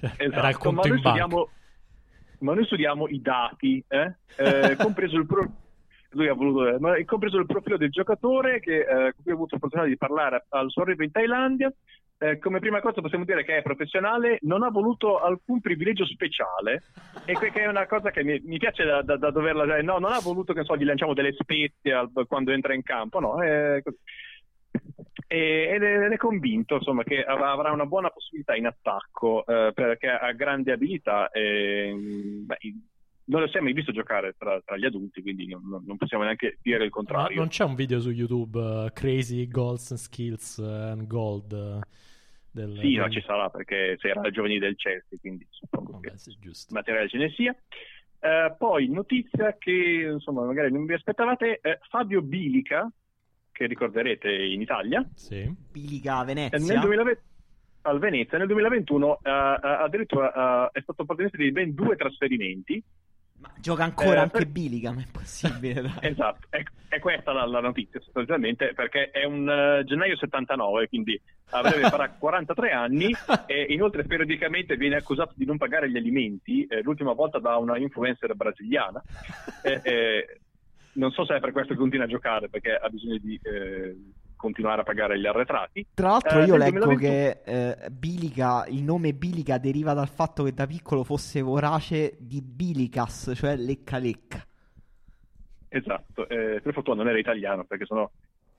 [0.00, 1.48] era il Esatto, conto ma noi studiamo,
[2.40, 3.84] ma noi studiamo i dati,
[4.76, 5.50] compreso il pro-
[6.12, 9.54] lui ha voluto, ma compreso il profilo del giocatore che, eh, con cui ho avuto
[9.54, 11.72] l'opportunità di parlare al suo arrivo in Thailandia.
[12.18, 16.84] Eh, come prima cosa possiamo dire che è professionale, non ha voluto alcun privilegio speciale
[17.24, 19.82] e que- che è una cosa che mi, mi piace da, da- da doverla cioè,
[19.82, 23.18] no, non ha voluto che so, gli lanciamo delle spezie al- quando entra in campo,
[23.18, 23.98] no, è così.
[25.26, 29.72] Ed è, ed è convinto insomma, che av- avrà una buona possibilità in attacco eh,
[29.74, 31.92] perché ha grande abilità e
[32.44, 32.58] beh,
[33.24, 36.24] non lo si è mai visto giocare tra, tra gli adulti quindi non, non possiamo
[36.24, 40.00] neanche dire il Ma contrario non c'è un video su YouTube eh, Crazy Goals and
[40.00, 41.80] Skills and Gold eh,
[42.50, 45.92] del, sì no, del- ci sarà perché se era il giovani del Chelsea quindi suppongo
[45.92, 46.36] Vabbè, che sì,
[46.70, 47.54] materiale ce ne sia
[48.24, 52.90] Eh, poi notizia che insomma magari non vi aspettavate eh, Fabio Bilica
[53.50, 55.54] che ricorderete in Italia Eh, Sì.
[55.70, 56.58] Bilica a Eh, Venezia.
[56.58, 57.20] Nel 2020
[57.84, 62.80] al Venezia nel 2021 eh, eh, addirittura eh, è stato protagonista di ben due trasferimenti.
[63.42, 65.82] Ma gioca ancora Eh, anche per- Bilica, ma è possibile.
[65.82, 65.92] Dai.
[66.00, 71.20] Esatto, è, è questa la, la notizia sostanzialmente perché è un eh, gennaio 79, quindi
[71.50, 73.12] a breve farà 43 anni
[73.46, 77.76] e inoltre periodicamente viene accusato di non pagare gli alimenti, eh, l'ultima volta da una
[77.78, 79.02] influencer brasiliana.
[79.64, 80.40] Eh, eh,
[80.94, 83.96] non so se è per questo che continua a giocare perché ha bisogno di eh,
[84.42, 85.86] continuare a pagare gli arretrati.
[85.94, 90.08] Tra l'altro, Eh, io nel leggo 2021 che eh, Bilica, il nome Bilica deriva dal
[90.08, 94.44] fatto che da piccolo fosse vorace di Bilicas, cioè lecca lecca.
[95.68, 98.10] Esatto, eh, per fortuna non era italiano perché sennò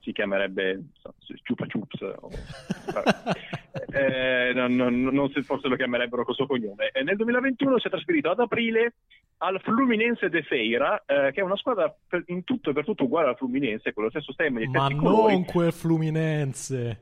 [0.04, 2.30] si chiamerebbe so, Chupa Chups o-
[3.92, 6.90] Eh, non, non- non forse lo chiamerebbero col suo cognome.
[6.92, 8.94] E nel 2021 si è trasferito ad aprile
[9.38, 13.04] al Fluminense de Feira, eh, che è una squadra per- in tutto e per tutto
[13.04, 17.00] uguale al Fluminense, con lo stesso stemma gli Ma stessi colori, non quel Fluminense.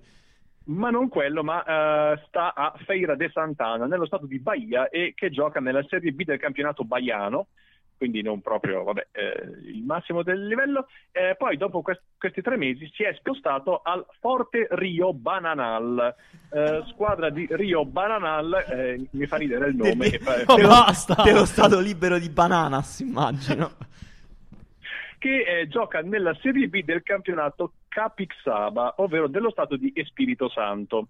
[0.64, 5.12] ma non quello, ma eh, sta a Feira de Santana, nello stato di Bahia, e
[5.14, 7.48] che gioca nella Serie B del campionato baiano,
[8.02, 10.88] quindi non proprio vabbè, eh, il massimo del livello.
[11.12, 16.12] Eh, poi, dopo quest- questi tre mesi, si è spostato al Forte Rio Bananal,
[16.50, 20.08] eh, squadra di Rio Bananal, eh, mi fa ridere il nome.
[20.10, 21.22] De- e fa- Oh, dello, basta!
[21.22, 23.70] dello stato libero di Bananas, immagino.
[25.18, 31.06] che eh, gioca nella Serie B del campionato Capixaba, ovvero dello stato di Espirito Santo.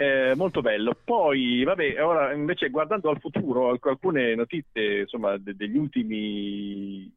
[0.00, 0.96] Eh, molto bello.
[1.04, 7.12] Poi, vabbè, ora invece guardando al futuro, alc- alcune notizie, insomma, de- degli ultimi.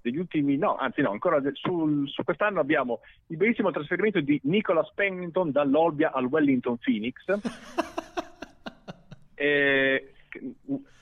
[0.00, 4.92] Degli ultimi, no, anzi, no, ancora sul- su quest'anno abbiamo il bellissimo trasferimento di Nicholas
[4.94, 7.14] Pennington dall'Olbia al Wellington Phoenix.
[9.42, 10.12] Eh,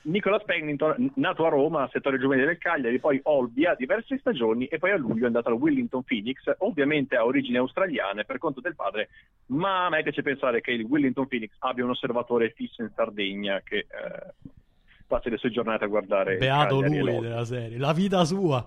[0.03, 4.91] Nicolas Pennington, nato a Roma, settore giovanile del Cagliari, poi Olbia, diverse stagioni e poi
[4.91, 9.09] a luglio è andato al Wellington Phoenix, ovviamente ha origini australiane per conto del padre,
[9.47, 13.61] ma a me piace pensare che il Wellington Phoenix abbia un osservatore fisso in Sardegna
[13.61, 14.33] che eh,
[15.05, 17.77] passa le sue giornate a guardare Beato Cagliari lui della serie.
[17.77, 18.65] La vita sua.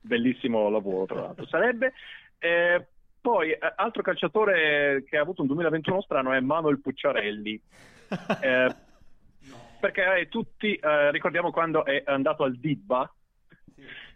[0.00, 1.46] Bellissimo lavoro, tra l'altro.
[1.46, 1.92] Sarebbe.
[2.38, 2.86] Eh,
[3.20, 7.60] poi, eh, altro calciatore che ha avuto un 2021 strano è Manuel Pucciarelli.
[8.42, 8.74] Eh,
[9.82, 13.12] perché eh, tutti eh, ricordiamo quando è andato al Dibba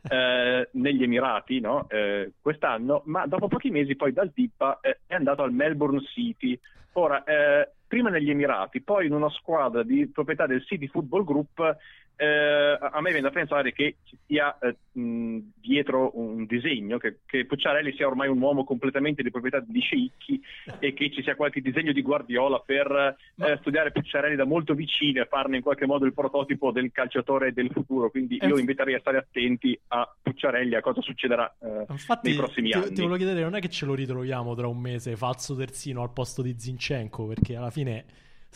[0.09, 1.89] eh, negli Emirati no?
[1.89, 6.57] Eh, quest'anno, ma dopo pochi mesi poi dal Dibba eh, è andato al Melbourne City.
[6.93, 11.77] Ora, eh, prima negli Emirati, poi in una squadra di proprietà del City Football Group,
[12.17, 17.19] eh, a me viene da pensare che ci sia eh, mh, dietro un disegno, che,
[17.27, 20.41] che Pucciarelli sia ormai un uomo completamente di proprietà di sceicchi
[20.79, 25.21] e che ci sia qualche disegno di Guardiola per eh, studiare Pucciarelli da molto vicino
[25.21, 28.11] e farne in qualche modo il prototipo del calciatore del futuro.
[28.11, 32.37] Quindi Eh, io inviterei a stare attenti a Pucciarelli, a cosa succederà eh, Infatti, nei
[32.37, 32.93] prossimi ti, anni.
[32.93, 36.13] ti volevo chiedere, non è che ce lo ritroviamo tra un mese falso terzino al
[36.13, 38.05] posto di Zinchenko, perché alla fine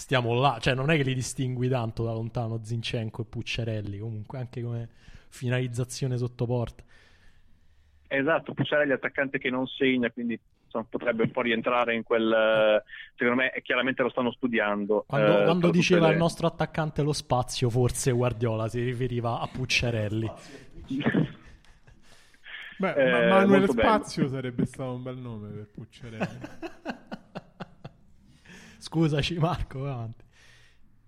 [0.01, 4.39] stiamo là, cioè non è che li distingui tanto da lontano Zinchenko e Pucciarelli, comunque
[4.39, 4.89] anche come
[5.29, 6.83] finalizzazione sotto porta.
[8.09, 12.83] Esatto, Pucciarelli è attaccante che non segna, quindi insomma, potrebbe un po' rientrare in quel...
[13.15, 15.05] secondo me eh, chiaramente lo stanno studiando.
[15.07, 19.39] Quando, eh, quando diceva tutte il le- nostro attaccante lo spazio, forse Guardiola si riferiva
[19.39, 20.31] a Pucciarelli.
[22.79, 23.89] Beh, Eh, ma- Manuel molto bello.
[23.89, 26.39] Spazio sarebbe stato un bel nome per Pucciarelli.
[28.81, 30.24] Scusaci Marco, avanti.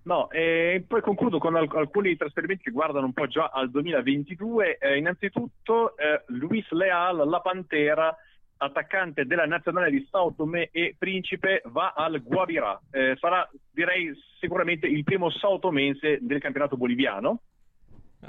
[0.05, 4.79] No, e poi concludo con al- alcuni trasferimenti che guardano un po' già al 2022.
[4.79, 8.15] Eh, innanzitutto, eh, Luis Leal, la Pantera,
[8.57, 12.81] attaccante della nazionale di Sao Tomé e Principe, va al Guavirà.
[12.91, 17.43] Eh, sarà, direi, sicuramente il primo Sao Tomense del campionato boliviano.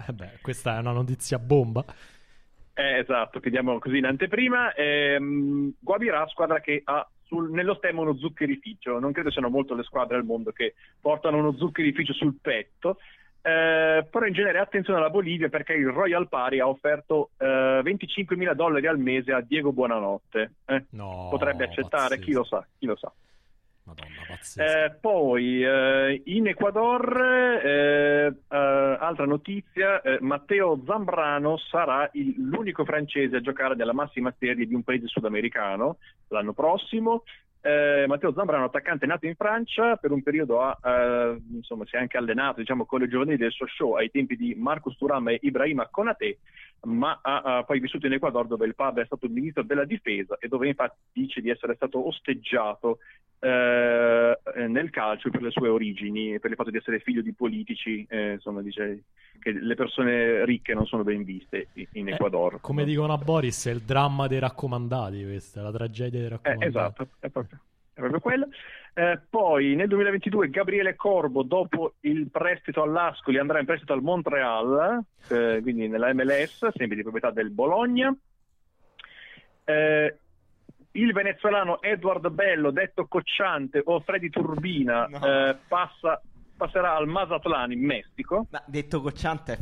[0.07, 1.83] Eh beh, questa è una notizia bomba.
[2.75, 4.73] Eh, esatto, chiediamo così in anteprima.
[4.73, 8.99] Ehm, Guavirà, squadra che ha sul- nello stemma uno zuccherificio.
[8.99, 12.97] Non credo siano molto le squadre al mondo che portano uno zuccherificio sul petto.
[13.45, 18.37] Eh, però in genere attenzione alla Bolivia perché il Royal Pari ha offerto eh, 25
[18.37, 20.53] mila dollari al mese a Diego Buonanotte.
[20.65, 23.11] Eh, No, potrebbe accettare, chi lo sa, chi lo sa.
[23.85, 24.85] Madonna, pazzesco.
[24.85, 32.85] Eh, poi eh, in Ecuador, eh, eh, altra notizia, eh, Matteo Zambrano sarà il- l'unico
[32.85, 35.97] francese a giocare nella massima serie di un paese sudamericano
[36.29, 37.23] l'anno prossimo.
[37.65, 42.17] Eh, Matteo Zambrano, attaccante nato in Francia, per un periodo ha, insomma, si è anche
[42.17, 46.39] allenato diciamo, con le giovanili del Sochaux ai tempi di Marcus Thuram e Ibrahima Konate,
[46.85, 50.37] ma ha, ha poi vissuto in Ecuador dove il padre è stato ministro della difesa
[50.39, 52.99] e dove infatti dice di essere stato osteggiato
[53.39, 58.05] eh, nel calcio per le sue origini, per il fatto di essere figlio di politici,
[58.09, 59.03] eh, insomma dice
[59.39, 62.59] che le persone ricche non sono ben viste in- Eh, Ecuador.
[62.61, 66.31] come dicono a Boris, è il dramma dei raccomandati, questa è la tragedia dei Eh,
[66.31, 66.67] raccomandati.
[66.67, 67.59] esatto, è proprio,
[67.93, 68.47] è proprio quello.
[68.95, 75.03] Eh, poi nel 2022 Gabriele Corbo, dopo il prestito all'Ascoli, andrà in prestito al Montreal,
[75.29, 78.15] eh, quindi nella MLS, sempre di proprietà del Bologna.
[79.65, 80.17] Eh,
[80.91, 85.25] il venezuelano Edward Bello, detto Cocciante o Freddy Turbina, No.
[85.25, 86.21] eh, passa-
[86.55, 88.45] passerà al Mazatlan in Messico.
[88.51, 89.57] Ma detto cocciante,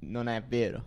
[0.00, 0.86] non è vero.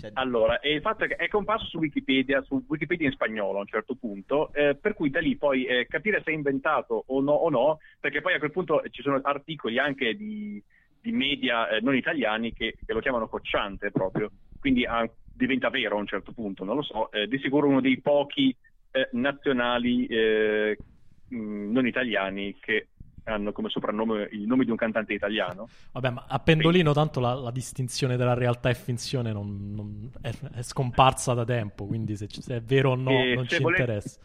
[0.00, 3.62] Cioè, Allora, il fatto è che è comparso su Wikipedia, su Wikipedia in spagnolo a
[3.62, 7.20] un certo punto, eh, per cui da lì poi eh, capire se è inventato o
[7.20, 10.62] no, o no, perché poi a quel punto ci sono articoli anche di,
[11.00, 14.30] di media eh, non italiani che, che lo chiamano cocciante proprio,
[14.60, 17.80] quindi ah, diventa vero a un certo punto, non lo so, eh, di sicuro uno
[17.80, 18.56] dei pochi
[18.92, 20.78] eh, nazionali eh,
[21.26, 22.90] mh, non italiani che
[23.28, 25.68] hanno come soprannome il nome di un cantante italiano.
[25.92, 30.32] Vabbè, ma a Pendolino tanto la, la distinzione tra realtà e finzione non, non- è,
[30.54, 33.82] è scomparsa da tempo, quindi se, se è vero o no E non ci volete-
[33.82, 34.20] interessa.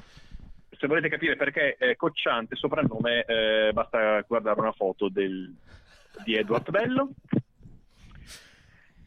[0.69, 5.53] se volete capire perché è Cocciante soprannome, eh, basta guardare una foto del-
[6.23, 7.09] di Edward Bello.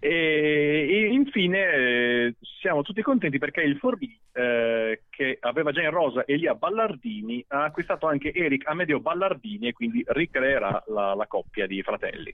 [0.07, 5.91] E, e infine eh, siamo tutti contenti perché il Forlì, eh, che aveva già in
[5.91, 11.67] rosa Elia Ballardini, ha acquistato anche Eric Amedeo Ballardini e quindi ricreerà la, la coppia
[11.67, 12.33] di fratelli.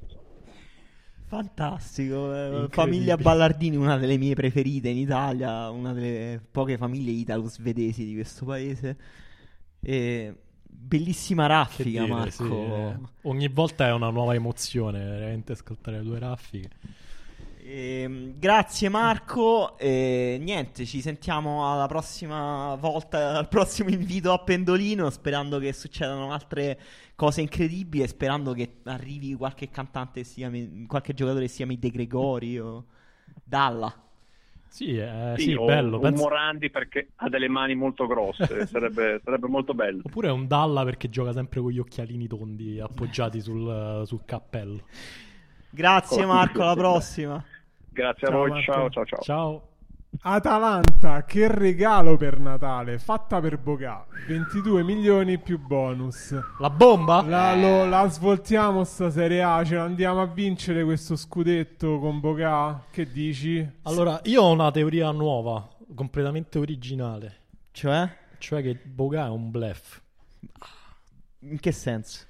[1.25, 8.05] Fantastico, eh, famiglia Ballardini, una delle mie preferite in Italia, una delle poche famiglie italo-svedesi
[8.05, 8.97] di questo paese.
[9.81, 10.35] E
[10.67, 12.31] bellissima raffica, dire, Marco.
[12.31, 12.97] sì, eh.
[13.23, 16.69] Ogni volta è una nuova emozione, veramente ascoltare le due raffiche.
[17.65, 25.09] Ehm, grazie Marco, e niente, ci sentiamo alla prossima volta, al prossimo invito a Pendolino,
[25.11, 26.77] sperando che succedano altre
[27.15, 31.91] cose incredibili e sperando che arrivi qualche cantante, chiami- qualche giocatore che si chiami De
[31.91, 32.85] Gregori o
[33.45, 33.95] Dalla.
[34.67, 35.97] Sì, eh, Sì, sì, o bello.
[35.97, 40.01] un penso- Morandi perché ha delle mani molto grosse, sarebbe, sarebbe molto bello.
[40.05, 44.83] Oppure un Dalla perché gioca sempre con gli occhialini tondi appoggiati sul, sul cappello.
[45.75, 47.43] Grazie Marco, alla prossima.
[47.93, 48.73] Grazie Ciao, a voi, Marco.
[48.73, 49.21] ciao ciao ciao.
[49.23, 49.67] Ciao.
[50.25, 56.39] Atalanta, che regalo per Natale, fatta per Bogà, 22 milioni più bonus.
[56.59, 57.23] La bomba?
[57.23, 62.21] La, lo- la svoltiamo sta Serie A, ce la andiamo a vincere questo scudetto con
[62.21, 62.85] Bogà?
[62.91, 63.67] Che dici?
[63.83, 67.37] Allora, io ho una teoria nuova, completamente originale.
[67.73, 68.09] Cioè?
[68.39, 70.01] Cioè che Boga è un bluff.
[71.41, 72.27] In che senso?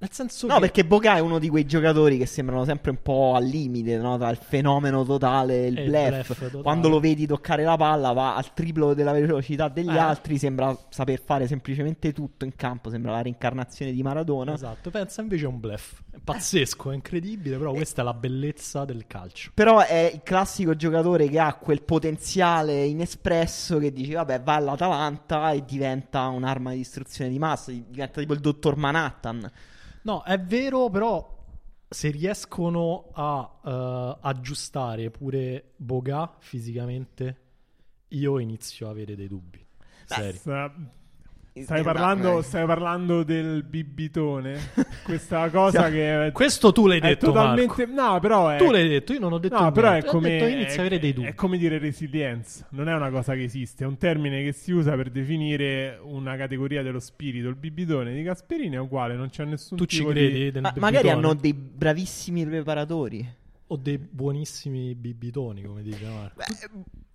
[0.00, 0.60] Nel senso No, che...
[0.60, 4.16] perché Boca è uno di quei giocatori che sembrano sempre un po' al limite, no?
[4.16, 6.38] Tra il fenomeno totale il E il bluff.
[6.38, 6.62] totale.
[6.62, 9.98] Quando lo vedi toccare la palla va al triplo della velocità degli Eh.
[9.98, 14.52] altri, sembra saper fare semplicemente tutto in campo, sembra la reincarnazione di Maradona.
[14.54, 16.00] Esatto, pensa invece a un bluff.
[16.12, 19.50] È pazzesco, è incredibile, però questa è la bellezza del calcio.
[19.52, 25.50] Però è il classico giocatore che ha quel potenziale inespresso che dici, vabbè, va all'Atalanta
[25.50, 29.50] e diventa un'arma di distruzione di massa, diventa tipo il dottor Manhattan.
[30.02, 31.36] No, è vero, però
[31.88, 37.36] se riescono a eh, aggiustare pure Boga fisicamente,
[38.08, 39.64] io inizio a avere dei dubbi.
[40.04, 40.38] Seri.
[41.62, 44.58] Sta- Eh, Stai eh, parlando, ma- stai parlando del bibitone?
[45.04, 45.92] Questa cosa Sì.
[45.92, 47.86] che Questo tu l'hai è detto, totalmente...
[47.86, 48.58] No, però è...
[48.58, 50.08] Tu l'hai detto, io non ho detto No, però è niente.
[50.08, 51.26] Ho come, detto, è- a avere dei dubbi.
[51.28, 54.72] è come dire resilienza, non è una cosa che esiste, è un termine che si
[54.72, 57.48] usa per definire una categoria dello spirito.
[57.48, 60.32] Il bibitone di Gasperini è uguale, non c'è nessun Tu ci credi?
[60.44, 60.50] di...
[60.52, 63.26] del Ma magari hanno dei bravissimi preparatori.
[63.70, 66.42] O dei buonissimi bibitoni, come dice Marco.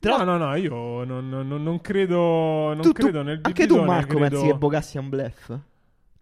[0.04, 3.64] Però- No, no, no, io non, non- non- credo, non Tu- tu- credo nel bibitone.
[3.64, 5.58] anche tu, Marco, credo- pensi che Boga sia un bluff?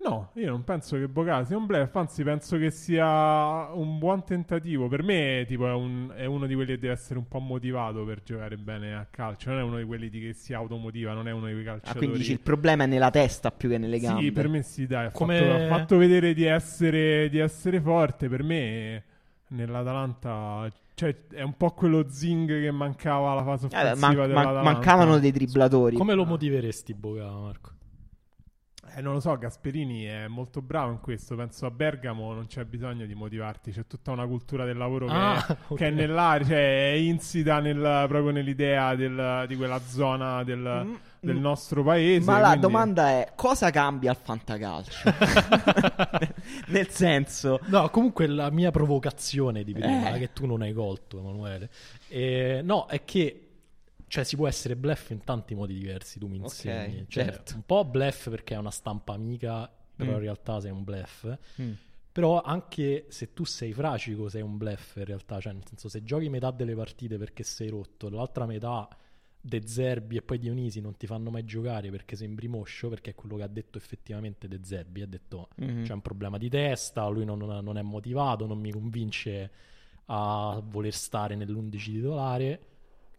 [0.04, 4.24] No, io non penso che Boga sia un bluff, anzi penso che sia un buon
[4.24, 4.88] tentativo.
[4.88, 8.04] Per me tipo, è, un- è uno di quelli che deve essere un po' motivato
[8.04, 11.28] per giocare bene a calcio, non è uno di quelli di che si automotiva, non
[11.28, 11.98] è uno di quei Ah, calciatori.
[12.00, 14.22] quindi dici il problema è nella testa più che nelle gambe.
[14.22, 17.80] Sì, per me sì, dai, ha, Come- fatto, ha fatto vedere di essere, di essere
[17.80, 19.04] forte, per me
[19.50, 20.68] nell'Atalanta
[21.02, 24.72] cioè, è un po' quello zing che mancava alla fase Eh, offensiva man- man- dell'Atalanta.
[24.72, 25.96] mancavano dei dribblatori.
[25.96, 27.70] Come lo motiveresti, Boga, Marco?
[28.94, 31.36] Eh, non lo so, Gasperini è molto bravo in questo.
[31.36, 35.14] Penso a Bergamo non c'è bisogno di motivarti, c'è tutta una cultura del lavoro che,
[35.14, 35.78] Ah, è, ok.
[35.78, 40.94] che è nell'aria, cioè è insita nel- proprio nell'idea del- di quella zona del, Mm,
[41.24, 41.40] del mm.
[41.40, 42.26] nostro paese.
[42.26, 45.10] Ma la quindi- domanda è: cosa cambia al fantacalcio?
[46.68, 50.20] Nel senso, No, comunque la mia provocazione di prima, Eh.
[50.20, 51.70] che tu non hai colto, Emanuele.
[52.10, 53.46] eh, no, è che
[54.08, 57.06] cioè, si può essere bluff in tanti modi diversi, tu mi insegni.
[57.08, 57.56] Cioè, certo.
[57.56, 60.16] Un po' bluff perché è una stampa amica, però Mm.
[60.16, 61.28] in realtà sei un bluff.
[61.62, 61.72] Mm.
[62.12, 65.40] Però anche se tu sei fracico, sei un bluff in realtà.
[65.40, 68.86] Cioè, nel senso, se giochi metà delle partite perché sei rotto, l'altra metà
[69.44, 73.16] De Zerbi e poi Dionisi non ti fanno mai giocare perché sembri moscio, perché è
[73.16, 75.02] quello che ha detto effettivamente De Zerbi.
[75.02, 75.84] Ha detto Mhm.
[75.84, 79.52] c'è un problema di testa, lui non, non è motivato, non mi convince
[80.06, 82.66] a voler stare nell'11 titolare.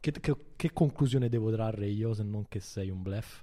[0.00, 3.42] Che, che- che conclusione devo trarre io se non che sei un bluff?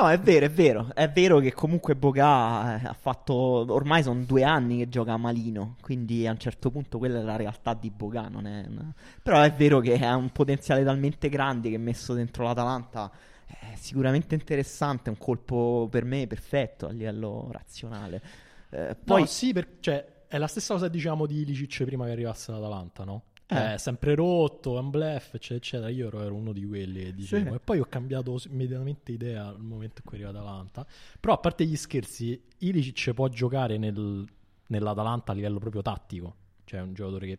[0.00, 0.90] No, è vero, è vero.
[0.94, 3.32] È vero che comunque Boga eh, ha fatto.
[3.34, 5.76] Ormai sono due anni che gioca malino.
[5.80, 8.28] Quindi a un certo punto quella è la realtà di Boga.
[8.28, 12.44] Non è una- Però è vero che ha un potenziale talmente grande che messo dentro
[12.44, 13.10] l'Atalanta
[13.46, 15.10] è sicuramente interessante.
[15.10, 18.22] È un colpo per me perfetto a livello razionale.
[18.70, 22.04] Eh, Poi poi sì, per- cioè, è la stessa cosa che dicevamo di Ilicic prima
[22.04, 23.22] che arrivasse l'Atalanta, no?
[23.50, 23.74] Eh.
[23.74, 25.88] È sempre rotto, è un bluff, eccetera, eccetera.
[25.88, 27.48] Io ero, ero uno di quelli che dicevo.
[27.50, 27.54] Sì.
[27.56, 30.86] E poi ho cambiato immediatamente idea al momento in cui è arrivata l'Atalanta.
[31.18, 34.26] Però a parte gli scherzi, Ilicic può giocare nel-
[34.66, 36.34] nell'Atalanta a livello proprio tattico.
[36.64, 37.38] Cioè è un giocatore che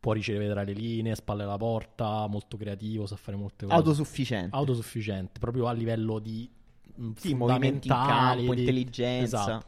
[0.00, 3.76] può ricevere tra le linee, spalle alla porta, molto creativo, sa fare molte cose.
[3.76, 4.56] autosufficiente.
[4.56, 6.50] Autosufficiente, proprio a livello di
[6.96, 9.40] mh, Sì, movimenti in fondamentali, campo, di- intelligenza.
[9.42, 9.66] Esatto.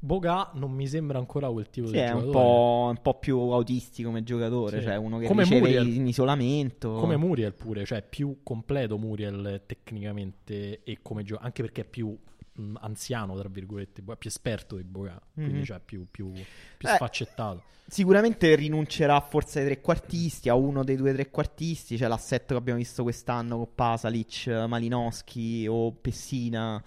[0.00, 2.32] Boga non mi sembra ancora quel tipo Sì, di è un giocatore.
[2.32, 4.86] po', un po' più autistico come giocatore, Sì.
[4.86, 5.92] cioè uno che Come riceve Muriel.
[5.94, 6.92] in isolamento.
[6.92, 12.16] Come Muriel pure, cioè più completo Muriel tecnicamente e come gioca, anche perché è più
[12.52, 15.64] mh, anziano, tra virgolette, più esperto di Boga, quindi Mhm.
[15.64, 17.62] cioè più, più, più Eh, sfaccettato.
[17.86, 23.02] Sicuramente rinuncerà forse ai trequartisti, a uno dei due trequartisti, cioè l'assetto che abbiamo visto
[23.02, 26.82] quest'anno con Pasalic, Malinowski o Pessina.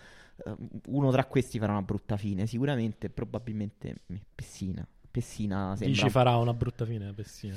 [0.46, 0.56] Eh,
[0.88, 4.88] Uno tra questi farà una brutta fine, sicuramente, probabilmente mm, Pessina.
[5.12, 7.56] Pessina Dici sembra, farà una brutta fine Pessina?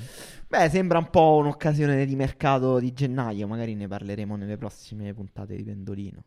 [0.49, 5.55] beh, sembra un po' un'occasione di mercato di gennaio, magari ne parleremo nelle prossime puntate
[5.55, 6.25] di Pendolino.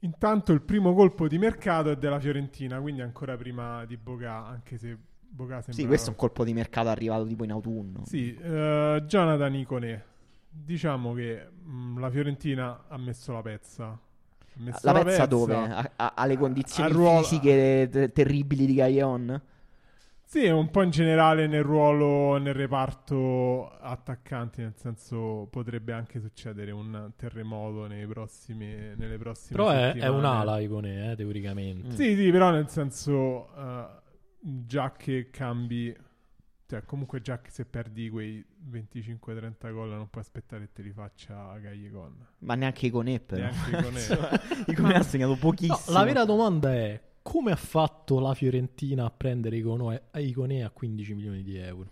[0.00, 4.78] Intanto il primo colpo di mercato è della Fiorentina, quindi ancora prima di Boga, anche
[4.78, 4.96] se
[5.32, 5.72] Boga sembra...
[5.72, 8.02] Sì, questo è un colpo di mercato arrivato tipo in autunno.
[8.04, 10.04] Sì, eh, Jonathan Icone.
[10.48, 13.98] Diciamo che mh, la Fiorentina ha messo la pezza.
[14.54, 15.54] Messo La pezza dove?
[15.54, 19.40] Ha, ha- ha le condizioni ruolo- fisiche te- terribili di Gaillon?
[20.24, 26.70] Sì, un po' in generale nel ruolo, nel reparto attaccanti, nel senso potrebbe anche succedere
[26.70, 31.88] un terremoto nei prossimi, nelle prossime Però è, è un'ala Icone, eh, teoricamente.
[31.88, 31.90] Mm.
[31.90, 33.86] Sì, sì, però nel senso eh,
[34.40, 35.94] già che cambi,
[36.72, 40.90] cioè comunque già che se perdi quei 25-30 gol non puoi aspettare che te li
[40.90, 42.26] faccia Gallecon.
[42.38, 43.42] Ma neanche Iconè però.
[43.42, 44.40] Neanche Iconè.
[44.72, 45.78] Iconè ha segnato No, pochissimo.
[45.88, 51.42] la vera domanda è come ha fatto la Fiorentina a prendere Iconè a 15 milioni
[51.42, 51.90] di euro?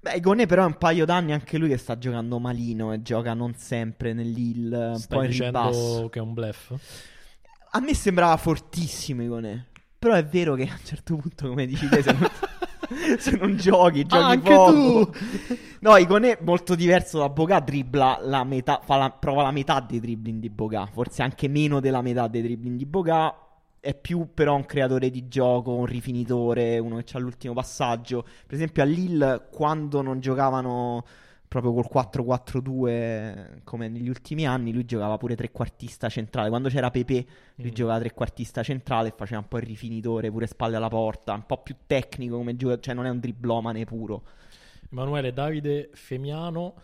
[0.00, 3.34] Beh, Iconè però è un paio d'anni anche lui che sta giocando malino e gioca
[3.34, 5.70] non sempre nell'Ill, un po' Stai ribasso.
[5.80, 6.72] dicendo che è un bluff?
[7.72, 9.64] A me sembrava fortissimo Iconè.
[9.98, 12.28] Però è vero che a un certo punto, come dici te, se non,
[13.18, 14.72] se non giochi, giochi Ah, anche poco.
[14.72, 15.12] tu!
[15.80, 20.40] No, Iconè molto diverso da Boga, dribbla la metà, la- prova la metà dei dribbling
[20.40, 23.36] di Boga, forse anche meno della metà dei dribbling di Boga.
[23.80, 28.22] È più però un creatore di gioco, un rifinitore, uno che ha l'ultimo passaggio.
[28.22, 31.04] Per esempio a Lille, quando non giocavano
[31.60, 36.48] proprio col 4-4-2 come negli ultimi anni, lui giocava pure trequartista centrale.
[36.48, 37.26] Quando c'era Pepe,
[37.56, 37.72] lui Mm.
[37.74, 41.58] giocava trequartista centrale e faceva un po' il rifinitore, pure spalle alla porta, un po'
[41.62, 44.22] più tecnico come giocatore, cioè non è un driblomane puro.
[44.90, 46.74] Emanuele Davide Femiano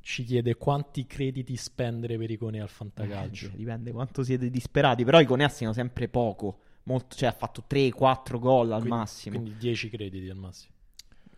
[0.00, 3.46] ci chiede quanti crediti spendere per Icone al fantacalcio.
[3.46, 6.58] Eh, dipende quanto siete disperati, però i Conea hanno sempre poco.
[6.84, 9.38] Molto, cioè ha fatto 3-4 gol al Quindi- massimo.
[9.38, 10.74] Quindi 10 crediti al massimo.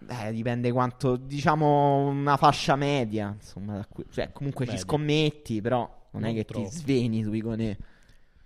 [0.09, 3.33] Eh, dipende quanto, diciamo, una fascia media.
[3.35, 4.87] Insomma, da cui- cioè, comunque ci Media.
[4.87, 5.81] scommetti, però
[6.13, 6.69] non, è Non che troppo.
[6.69, 7.77] ti sveni su Iconè.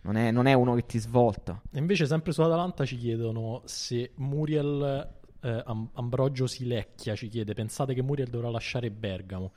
[0.02, 1.60] Non è, non è uno che ti svolta.
[1.72, 5.08] E invece, sempre su Atalanta ci chiedono se Muriel
[5.40, 7.16] eh, Am- Ambrogio si lecchia.
[7.16, 9.52] Ci chiede: pensate che Muriel dovrà lasciare Bergamo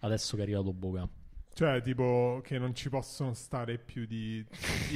[0.00, 1.08] adesso che è arrivato Boga?
[1.52, 4.42] Cioè, tipo, che non ci possono stare più di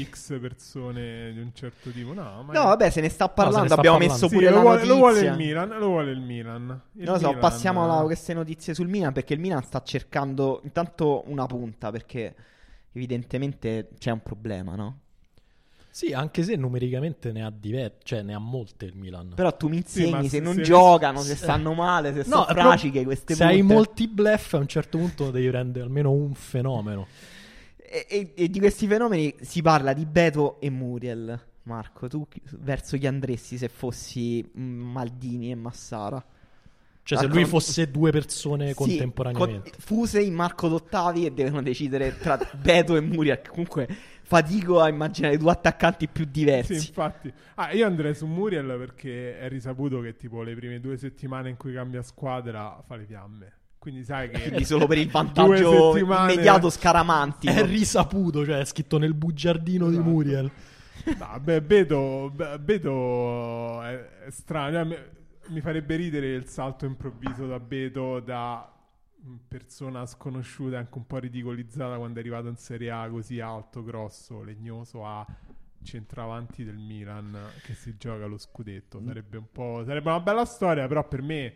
[0.03, 2.13] X persone di un certo tipo.
[2.15, 3.63] No, ma No, vabbè, se ne sta parlando.
[3.63, 4.15] ne sta Abbiamo parlando.
[4.23, 4.95] messo Sì, pure lo la vuole, notizia.
[4.95, 5.69] lo vuole il Milan.
[5.79, 6.81] Lo vuole il Milan.
[6.93, 9.83] Il Non lo so, Milan- passiamo a queste notizie sul Milan perché il Milan sta
[9.83, 12.35] cercando intanto una punta perché
[12.93, 15.01] evidentemente c'è un problema, no?
[15.95, 19.33] Sì, anche se numericamente ne ha diver- cioè ne ha molte il Milan.
[19.37, 22.29] Però tu mi insegni ma se, se- non se- giocano, se se- stanno male, se
[22.29, 26.11] No, sono fraciche queste se hai molti bluff, a un certo punto devi rendere almeno
[26.11, 27.07] un fenomeno.
[27.77, 31.41] E, e- e di questi fenomeni si parla di Beto e Muriel.
[31.63, 32.27] Marco, tu
[32.59, 36.23] verso chi andresti se fossi mm, Maldini e Massara?
[37.05, 39.71] Cioè, se lui fosse due persone Sì, contemporaneamente.
[39.71, 43.41] con- fuse in Marco Dottavi e devono decidere tra Beto e Muriel.
[43.43, 43.87] che Comunque
[44.35, 46.79] fatico a immaginare due attaccanti più diversi.
[46.79, 47.33] Sì, infatti.
[47.55, 51.57] Ah, io andrei su Muriel perché è risaputo che tipo le prime due settimane in
[51.57, 53.53] cui cambia squadra fa le fiamme.
[53.79, 57.53] Quindi sai che Quindi solo per il vantaggio settimane- immediato scaramantico.
[57.53, 60.09] È risaputo, cioè è scritto nel bugiardino di Esatto.
[60.11, 60.51] Muriel.
[61.19, 64.73] No, beh, Beto, Be- Beto è, è strano.
[64.73, 65.05] Cioè,
[65.49, 68.74] mi, farebbe ridere il salto improvviso da Beto da
[69.49, 73.83] persona sconosciuta e anche un po' ridicolizzata quando è arrivato in Serie A così alto,
[73.83, 75.27] grosso, legnoso a
[75.83, 79.01] centravanti del Milan che si gioca lo scudetto.
[79.01, 79.07] Mm.
[79.07, 79.83] Sarebbe un po'.
[79.85, 81.55] Sarebbe una bella storia, però per me.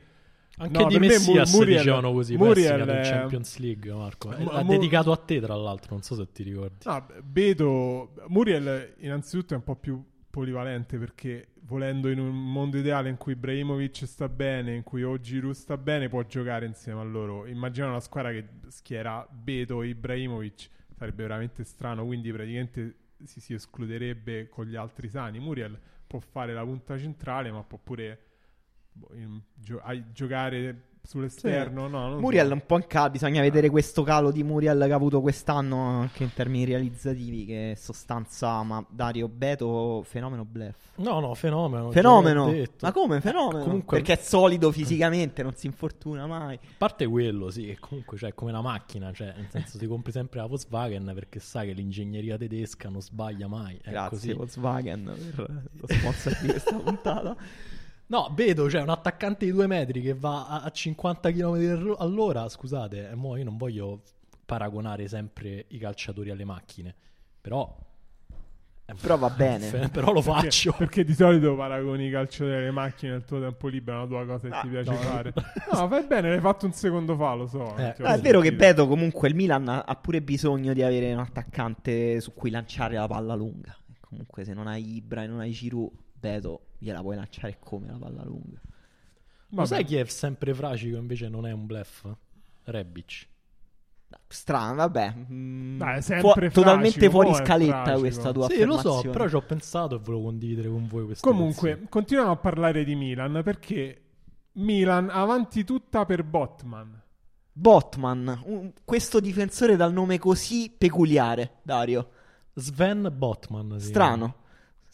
[0.61, 4.31] Anche No, di Messias Mu- Muriel- dicevano così, Muriel è Champions League, Marco.
[4.31, 6.85] L'ha Mu- dedicato a te, tra l'altro, non so se ti ricordi.
[6.85, 13.09] No, Beto Muriel innanzitutto è un po' più polivalente perché volendo in un mondo ideale
[13.09, 17.47] in cui Ibrahimovic sta bene, in cui Ogiru sta bene, può giocare insieme a loro.
[17.47, 23.55] Immagina una squadra che schiera Beto e Ibrahimovic, sarebbe veramente strano, quindi praticamente si, si
[23.55, 25.39] escluderebbe con gli altri sani.
[25.39, 28.23] Muriel può fare la punta centrale, ma può pure
[28.93, 31.89] boh, in- gio- giocare sull'esterno.
[31.89, 32.53] No, non lo Muriel so.
[32.55, 36.23] un po' in calo, bisogna vedere questo calo di Muriel che ha avuto quest'anno anche
[36.23, 40.77] in termini realizzativi che sostanza, ma Dario Beto fenomeno bluff.
[40.97, 41.91] No, no, fenomeno.
[41.91, 42.53] Fenomeno.
[42.81, 43.63] Ma come fenomeno?
[43.63, 46.55] Comunque- Perché è solido fisicamente, non si infortuna mai.
[46.57, 49.87] A parte quello, sì, che comunque cioè, è come una macchina, cioè, nel senso ti
[49.87, 53.79] compri sempre la Volkswagen perché sai che l'ingegneria tedesca non sbaglia mai.
[53.83, 54.33] È Grazie così.
[54.33, 57.37] Volkswagen per lo sponsor di questa puntata.
[58.09, 62.49] No, vedo, cioè, un attaccante di due metri che va a, a 50 km all'ora,
[62.49, 64.01] scusate, eh, mo io non voglio
[64.47, 66.95] paragonare sempre i calciatori alle macchine,
[67.41, 67.77] però...
[68.87, 69.89] eh, Però va bene.
[69.93, 70.73] però lo Perché- faccio.
[70.73, 74.27] Perché di solito paragoni i calciatori alle macchine nel tuo tempo libero, è una tua
[74.39, 74.97] cosa che Ah, ti piace no.
[74.97, 75.33] fare.
[75.71, 77.77] No, fai bene, l'hai fatto un secondo fa, lo so.
[77.77, 78.55] Eh, ho Ah, è vero che.
[78.55, 82.95] Beto comunque il Milan ha ha pure bisogno di avere un attaccante su cui lanciare
[82.95, 83.77] la palla lunga.
[84.01, 87.97] Comunque se non hai Ibra e non hai Giroud, Beto gliela puoi lanciare come la
[87.99, 88.61] palla lunga.
[89.51, 89.67] Lo Vabbè.
[89.69, 92.07] sai chi è sempre fracico invece non è un bluff?
[92.65, 93.27] Rebic.
[94.27, 95.15] Strano, vabbè.
[95.31, 99.35] mm, Dai, è fu- sempre totalmente fuori scaletta questa tua Sì, lo so, però ci
[99.35, 104.03] ho pensato e volevo condividere con voi questo Comunque, continuiamo a parlare di Milan perché
[104.53, 107.03] Milan avanti tutta per Botman.
[107.53, 112.11] Botman, un- questo difensore dal nome così peculiare, Dario.
[112.55, 113.79] Sven Botman.
[113.79, 114.35] si Strano.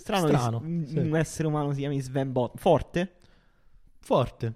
[0.05, 0.99] Strano, Strano, che sì.
[0.99, 2.61] un essere umano si chiami Sven Botman.
[2.61, 3.13] Forte?
[4.01, 4.55] Forte.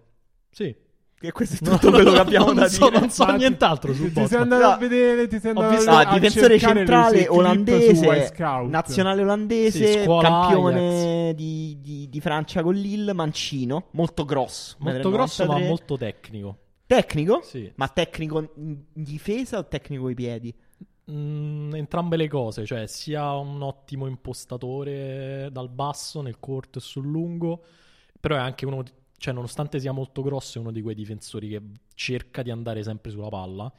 [0.51, 0.74] Sì.
[1.20, 3.01] Che questo è No, tutto quello che abbiamo da so, dire.
[3.01, 4.40] non so Ma ti- nient'altro su Ti sei Botman.
[4.42, 4.68] andato No.
[4.68, 8.34] a vedere, ti sei andato visto- a, Ah, difensore cercare le centrale olandese,
[8.68, 14.76] nazionale olandese, Sì, campione di, di- di Francia con Lille, mancino, molto grosso.
[14.80, 15.66] Molto 1,93 grosso ma m.
[15.66, 16.59] molto tecnico.
[16.86, 17.40] Tecnico?
[17.42, 17.72] Sì.
[17.76, 20.55] Ma tecnico in difesa o tecnico ai piedi?
[21.11, 27.06] Mm, entrambe le cose, cioè sia un ottimo impostatore dal basso, nel corto e sul
[27.06, 27.64] lungo,
[28.20, 28.82] però è anche uno,
[29.16, 31.62] cioè nonostante sia molto grosso, è uno di quei difensori che
[31.94, 33.72] cerca di andare sempre sulla palla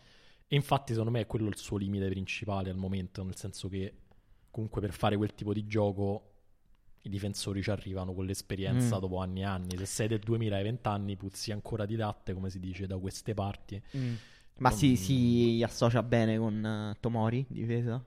[0.48, 3.94] e infatti secondo me è quello il suo limite principale al momento, nel senso che
[4.50, 6.24] comunque per fare quel tipo di gioco
[7.04, 9.00] i difensori ci arrivano con l'esperienza Mm.
[9.00, 9.78] dopo anni e anni.
[9.78, 12.98] Se sei del 2000 ai 20 anni, puzzi ancora di latte, come si dice da
[12.98, 13.82] queste parti.
[14.60, 18.04] Ma si, si associa bene con eh, Tomori, difesa?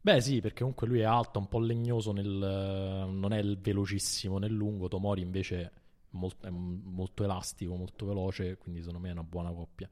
[0.00, 4.38] Beh, sì, perché comunque lui è alto, un po' legnoso, nel, non è il velocissimo
[4.38, 4.88] nel lungo.
[4.88, 5.70] Tomori invece è
[6.10, 9.88] molto, è molto elastico, molto veloce, quindi secondo me è una buona coppia.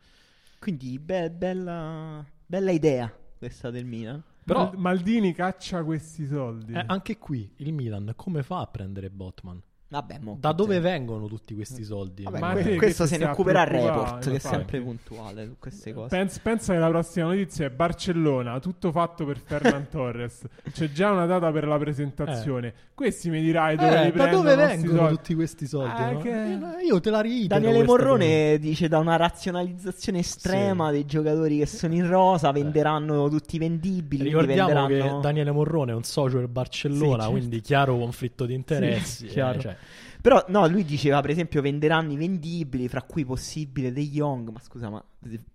[0.59, 4.23] Quindi be- bella, bella idea questa del Milan.
[4.45, 6.73] Però Mal- Maldini caccia questi soldi.
[6.73, 9.63] eh, anche qui il Milan come fa a prendere Botman?
[9.93, 10.81] Vabbè, mo, Da dove sì.
[10.83, 12.23] vengono tutti questi soldi?
[12.23, 15.47] Vabbè, Ma que- te che questo se ne occuperà il report, che è sempre puntuale
[15.47, 16.09] su queste cose.
[16.17, 20.43] Pens- pensa che la prossima notizia è Barcellona, tutto fatto per Ferran Torres.
[20.73, 22.73] C'è già una data per la presentazione.
[22.95, 25.17] Questi mi dirai dove Eh, li da dove vengono soldi?
[25.17, 26.03] tutti questi soldi?
[26.03, 26.19] Ah, no?
[26.21, 30.93] che- Eh, no, Io te la riitero Daniele Morrone dice da una razionalizzazione estrema Sì.
[30.93, 34.23] dei giocatori che sono in rosa, venderanno tutti i vendibili.
[34.25, 35.17] Ricordiamo venderanno...
[35.17, 37.31] che Daniele Morrone è un socio del Barcellona, Sì, certo.
[37.31, 39.25] quindi chiaro conflitto di interessi.
[39.25, 39.59] Sì, eh, chiaro.
[39.61, 39.77] cioè,
[40.21, 44.59] Però no, lui diceva per esempio venderanno i vendibili, fra cui possibile De Jong, ma
[44.61, 45.03] scusa, ma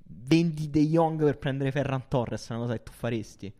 [0.05, 3.53] vendi De Jong per prendere Ferran Torres, è una cosa che tu faresti?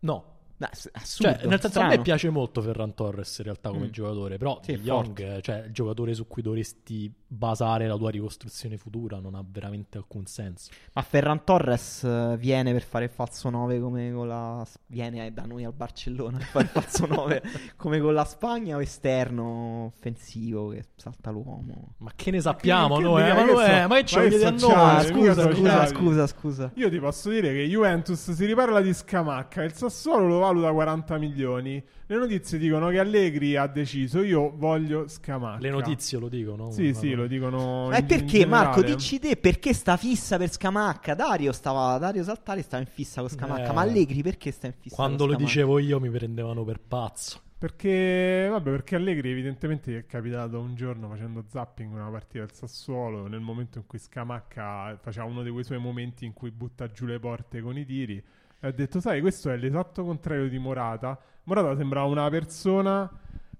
[0.00, 2.02] no, No, ass- assurdo, cioè, nel senso a me strano.
[2.04, 3.90] piace molto Ferran Torres in realtà come Mm.
[3.90, 5.42] giocatore, però Sì, De Jong, forte.
[5.42, 10.26] cioè il giocatore su cui dovresti basare la tua ricostruzione futura, non ha veramente alcun
[10.26, 10.70] senso.
[10.92, 14.64] Ma Ferran Torres eh, viene per fare il falso 9 come con la...
[14.86, 17.42] viene da noi al Barcellona per fare il falso 9
[17.76, 21.94] come con la Spagna o esterno offensivo che salta l'uomo?
[21.98, 23.24] Ma che ne sappiamo che noi, eh?
[23.24, 24.72] dire, Ma, che noi, so- eh, ma che ci che chiedi a noi?
[24.72, 26.70] Ah, scusa, scusa, scusa, scusa.
[26.74, 31.18] Io ti posso dire che Juventus si riparla di Scamacca, il Sassuolo lo valuta 40
[31.18, 31.84] milioni.
[32.06, 35.60] Le notizie dicono che Allegri ha deciso, io voglio Scamacca.
[35.60, 36.70] Le notizie lo dicono.
[36.70, 37.88] Sì, ma sì, lo dicono.
[37.88, 41.14] Ma in- perché in Marco, dici te perché sta fissa per Scamacca?
[41.14, 43.72] Dario stava Dario Saltari stava in fissa con Scamacca, Eh.
[43.72, 47.40] ma Allegri perché sta in fissa Quando con lo dicevo io mi prendevano per pazzo.
[47.56, 52.52] Perché, vabbè, perché Allegri evidentemente gli è capitato un giorno facendo zapping una partita del
[52.52, 56.90] Sassuolo, nel momento in cui Scamacca faceva uno di quei suoi momenti in cui butta
[56.90, 58.22] giù le porte con i tiri,
[58.60, 61.18] e ha detto, sai, questo è l'esatto contrario di Morata.
[61.44, 63.10] Morata sembrava una persona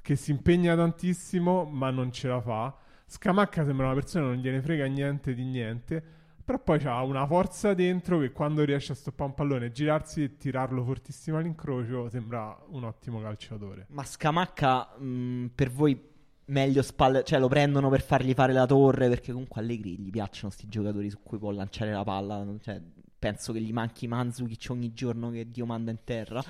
[0.01, 2.75] che si impegna tantissimo ma non ce la fa.
[3.07, 6.03] Scamacca sembra una persona che non gliene frega niente di niente.
[6.45, 10.37] Però poi c'ha una forza dentro che quando riesce a stoppare un pallone, girarsi e
[10.37, 13.87] tirarlo fortissimo all'incrocio, sembra un ottimo calciatore.
[13.89, 15.99] Ma Scamacca mh, per voi
[16.47, 20.53] meglio spalle, cioè lo prendono per fargli fare la torre perché comunque Allegri gli piacciono
[20.53, 22.79] sti giocatori su cui può lanciare la palla, cioè,
[23.19, 26.43] penso che gli manchi Manzukic ogni giorno che Dio manda in terra.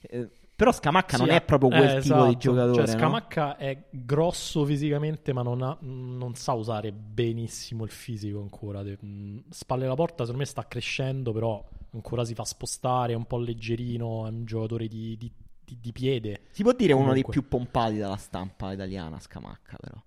[0.00, 2.26] Eh, però Scamacca non Sì, è proprio quel eh, tipo esatto.
[2.26, 3.00] di giocatore, Cioè, no?
[3.00, 8.82] Scamacca è grosso fisicamente, ma non, ha- non sa usare benissimo il fisico ancora.
[8.82, 13.16] De- mh, spalle la porta, secondo me sta crescendo, però ancora si fa spostare, è
[13.16, 15.32] un po' leggerino, è un giocatore di, di-
[15.64, 16.42] di- di piede.
[16.50, 17.32] Si può dire uno dei Comunque.
[17.32, 20.00] più pompati dalla stampa italiana, Scamacca, però.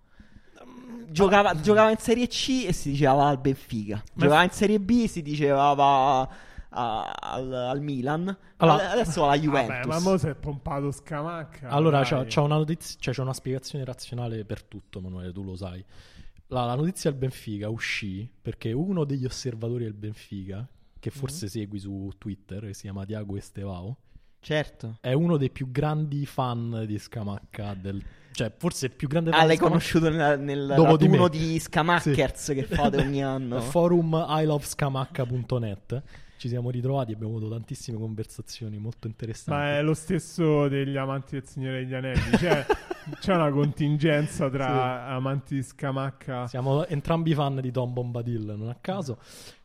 [0.65, 4.01] Mm, Giocava, giocava in Serie C e si diceva va al Benfica.
[4.13, 6.27] Giocava in Serie B e si diceva va
[6.69, 8.35] a- al, al Milan.
[8.57, 9.85] Allora- Adesso va alla Juventus.
[9.85, 11.69] Vabbè, ma mo si è pompato Scamacca.
[11.69, 15.55] Allora, c'ho, c'ho una notizia, cioè, c'è una spiegazione razionale per tutto, Emanuele, tu lo
[15.55, 15.83] sai.
[16.47, 20.65] La, la notizia del Benfica uscì perché uno degli osservatori del Benfica,
[20.99, 21.49] che forse Mm.
[21.49, 23.97] segui su Twitter, che si chiama Diago Estevao,
[24.39, 24.97] Certo.
[25.01, 28.01] è uno dei più grandi fan di Scamacca del...
[28.31, 31.07] Cioè, forse il più grande fan Ah, di l'hai Scamacca- conosciuto nel, nel Dopo di
[31.07, 31.27] me.
[31.29, 33.59] di, Scamackers che fate ogni anno.
[33.61, 36.03] Forum ilovescamacca.net
[36.37, 39.59] ci siamo ritrovati e abbiamo avuto tantissime conversazioni molto interessanti.
[39.59, 42.37] Ma è lo stesso degli amanti del Signore degli Anelli.
[42.37, 42.65] Cioè,
[43.19, 46.47] c'è una contingenza tra amanti di Scamacca.
[46.47, 49.19] Siamo entrambi fan di Tom Bombadil, non a caso,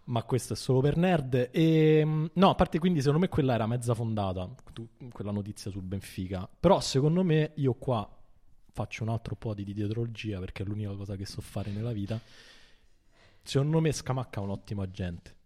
[0.04, 1.50] ma questo è solo per nerd.
[1.52, 5.70] E, mh, no, a parte quindi, secondo me quella era mezza fondata, tu- quella notizia
[5.70, 6.48] sul Benfica.
[6.58, 8.08] Però, secondo me, io qua
[8.74, 12.18] faccio un altro po' di dietrologia perché è l'unica cosa che so fare nella vita.
[13.42, 15.40] Secondo me, Scamacca è un ottimo agente.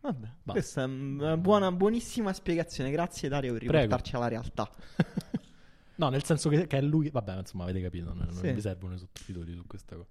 [0.00, 0.26] Vabbè.
[0.42, 0.52] Basta.
[0.52, 2.90] Questa è una buona, buonissima spiegazione.
[2.90, 3.82] Grazie Dario per Prego.
[3.82, 4.70] riportarci alla realtà.
[5.96, 7.10] no, nel senso che, che è lui.
[7.10, 8.52] Vabbè, insomma, avete capito, non, non Sì.
[8.52, 10.08] vi servono i sottotitoli su questa cosa.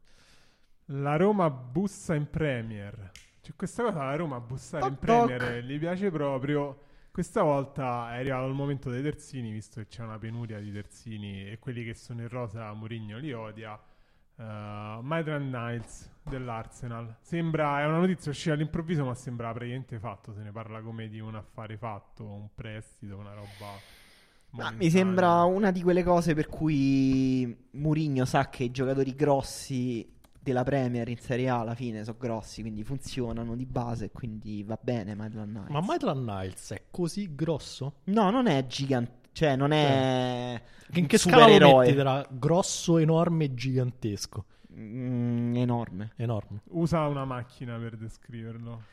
[0.91, 3.11] La Roma bussa in Premier.
[3.41, 5.26] Cioè, questa cosa la Roma bussare in Toc, toc.
[5.27, 6.81] Premier eh, gli piace proprio.
[7.11, 11.49] Questa volta è arrivato il momento dei terzini, visto che c'è una penuria di terzini
[11.49, 13.80] e quelli che sono in rosa Mourinho li odia.
[14.38, 20.31] Uh, Maitland Niles dell'Arsenal sembra, è una notizia uscita all'improvviso, ma sembra praticamente fatto.
[20.34, 23.73] Se ne parla come di un affare fatto, un prestito, una roba.
[24.51, 30.07] Ma mi sembra una di quelle cose per cui Mourinho sa che i giocatori grossi
[30.47, 34.80] della Premier in Serie A alla fine sono grossi, quindi funzionano di base, quindi va
[34.81, 35.69] bene Maitland Niles.
[35.69, 37.95] Ma Maitland Niles è così grosso?
[38.05, 39.16] No, non è gigante.
[39.38, 40.59] Cioè, non è.
[40.93, 44.45] In un che scala lo metti tra grosso, enorme e gigantesco?
[44.73, 46.14] Mm, enorme.
[46.15, 46.61] Enorme.
[46.69, 48.85] Usa una macchina per descriverlo.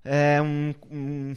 [0.00, 0.74] È un.
[0.88, 1.36] un-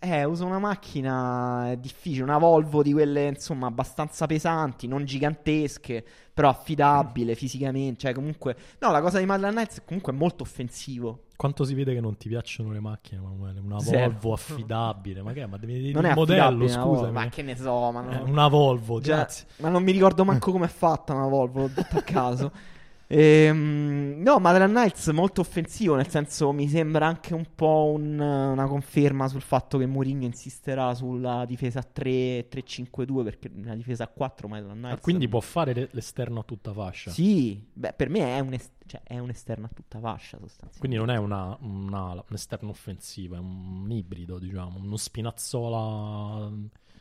[0.00, 6.48] Eh, uso una macchina difficile, una Volvo di quelle insomma abbastanza pesanti, non gigantesche, però
[6.48, 8.00] affidabile fisicamente.
[8.00, 11.24] Cioè, comunque, no, la cosa di Madland Nights è comunque molto offensivo.
[11.36, 13.60] Quanto si vede che non ti piacciono le macchine, Emanuele?
[13.60, 14.10] Una Zero.
[14.10, 15.46] Volvo affidabile, ma che?
[15.46, 17.10] Ma devi dire Non il modello, scusa.
[17.10, 18.24] ma che ne so, ma no.
[18.26, 19.46] una Volvo, Già, grazie.
[19.58, 22.52] ma non mi ricordo manco come è fatta una Volvo, l'ho detto a caso.
[23.14, 28.66] Ehm, no, Madland Nights molto offensivo, nel senso mi sembra anche un po' un- una
[28.66, 34.08] conferma sul fatto che Mourinho insisterà sulla difesa a 3 3-5-2 perché una difesa a
[34.08, 34.96] 4 Madland Nights.
[34.98, 37.10] Ah, quindi può fare le- l'esterno a tutta fascia.
[37.10, 40.78] Sì, beh, per me è un, est- cioè, è un esterno a tutta fascia sostanzialmente.
[40.78, 46.50] Quindi non è una, una- un esterno offensivo, è un ibrido, diciamo, uno spinazzola.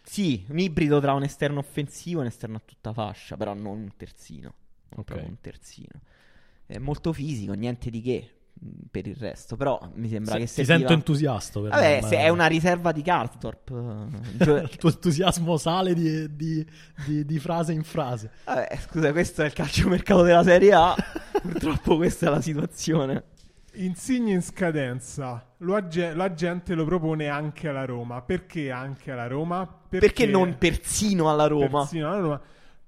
[0.03, 3.77] Sì, un ibrido tra un esterno offensivo e un esterno a tutta fascia, però non
[3.77, 4.53] un terzino.
[4.91, 5.05] Non Ok.
[5.05, 6.01] proprio un terzino.
[6.65, 9.55] È molto fisico, niente di che mh, per il resto.
[9.57, 11.59] Però mi sembra Se- che ti serviva- sento entusiasta.
[11.59, 13.69] Vabbè, me, se ma- è una riserva di Karsdorp.
[13.71, 16.65] eh, Il tuo entusiasmo sale di, di-
[17.05, 18.31] di- di frase in frase.
[18.45, 20.95] Vabbè, scusa, questo è il calciomercato della Serie A.
[21.41, 23.23] Purtroppo questa è la situazione.
[23.75, 25.45] Insigne in scadenza.
[25.59, 25.77] Lo
[26.13, 28.21] la gente lo propone anche alla Roma.
[28.21, 29.65] Perché anche alla Roma?
[29.89, 31.79] Perché, non persino alla Roma?
[31.79, 32.41] persino alla Roma?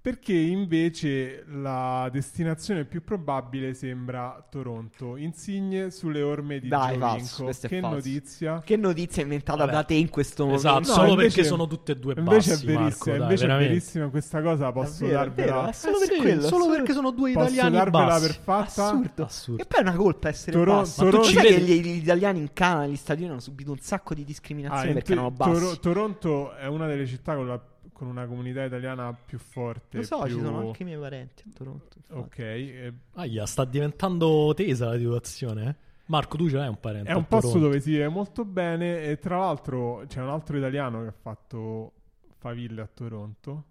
[0.03, 5.15] Perché invece la destinazione più probabile sembra Toronto.
[5.15, 7.47] Insigne sulle orme di Dai, Giovinco.
[7.47, 7.95] è Che falso.
[7.95, 8.61] notizia?
[8.65, 9.71] Che notizia inventata Vabbè.
[9.71, 10.67] da te in questo momento?
[10.67, 13.19] Esatto, No, solo invece- perché sono tutte e due Invece bassi, è verissima, Marco, dai,
[13.21, 13.73] invece è veramente.
[13.73, 14.71] verissima questa cosa.
[14.73, 16.41] Posso Davvero, è darvela, vero, è solo Eh per sì, quello.
[16.41, 18.25] solo perché sono due posso italiani darvela bassi.
[18.27, 18.85] per fatta?
[18.87, 19.23] Assurdo.
[19.23, 19.61] Assurdo.
[19.61, 20.99] E poi è una colpa essere Toro- bassi.
[20.99, 23.31] Toro- Ma tu ci sai che vedi- gli, gli italiani in Canada, negli Stati Uniti,
[23.31, 25.51] hanno subito un sacco di Ah, discriminazione in perché erano bassi?
[25.61, 27.61] Toro- Toronto è una delle città con, la-
[28.03, 29.97] con una comunità italiana più forte.
[29.97, 31.97] Lo so, più- ci sono anche i miei parenti a Toronto.
[31.97, 32.19] infatti.
[32.19, 35.69] Ok, eh, Aia, sta diventando tesa la situazione.
[35.69, 35.75] eh?
[36.07, 37.09] Marco, tu ce l'hai un parente?
[37.09, 37.67] è un a posto Toronto?
[37.69, 39.03] dove si vive molto bene.
[39.03, 41.93] E tra l'altro c'è un altro italiano che ha fatto
[42.37, 43.63] faville a Toronto,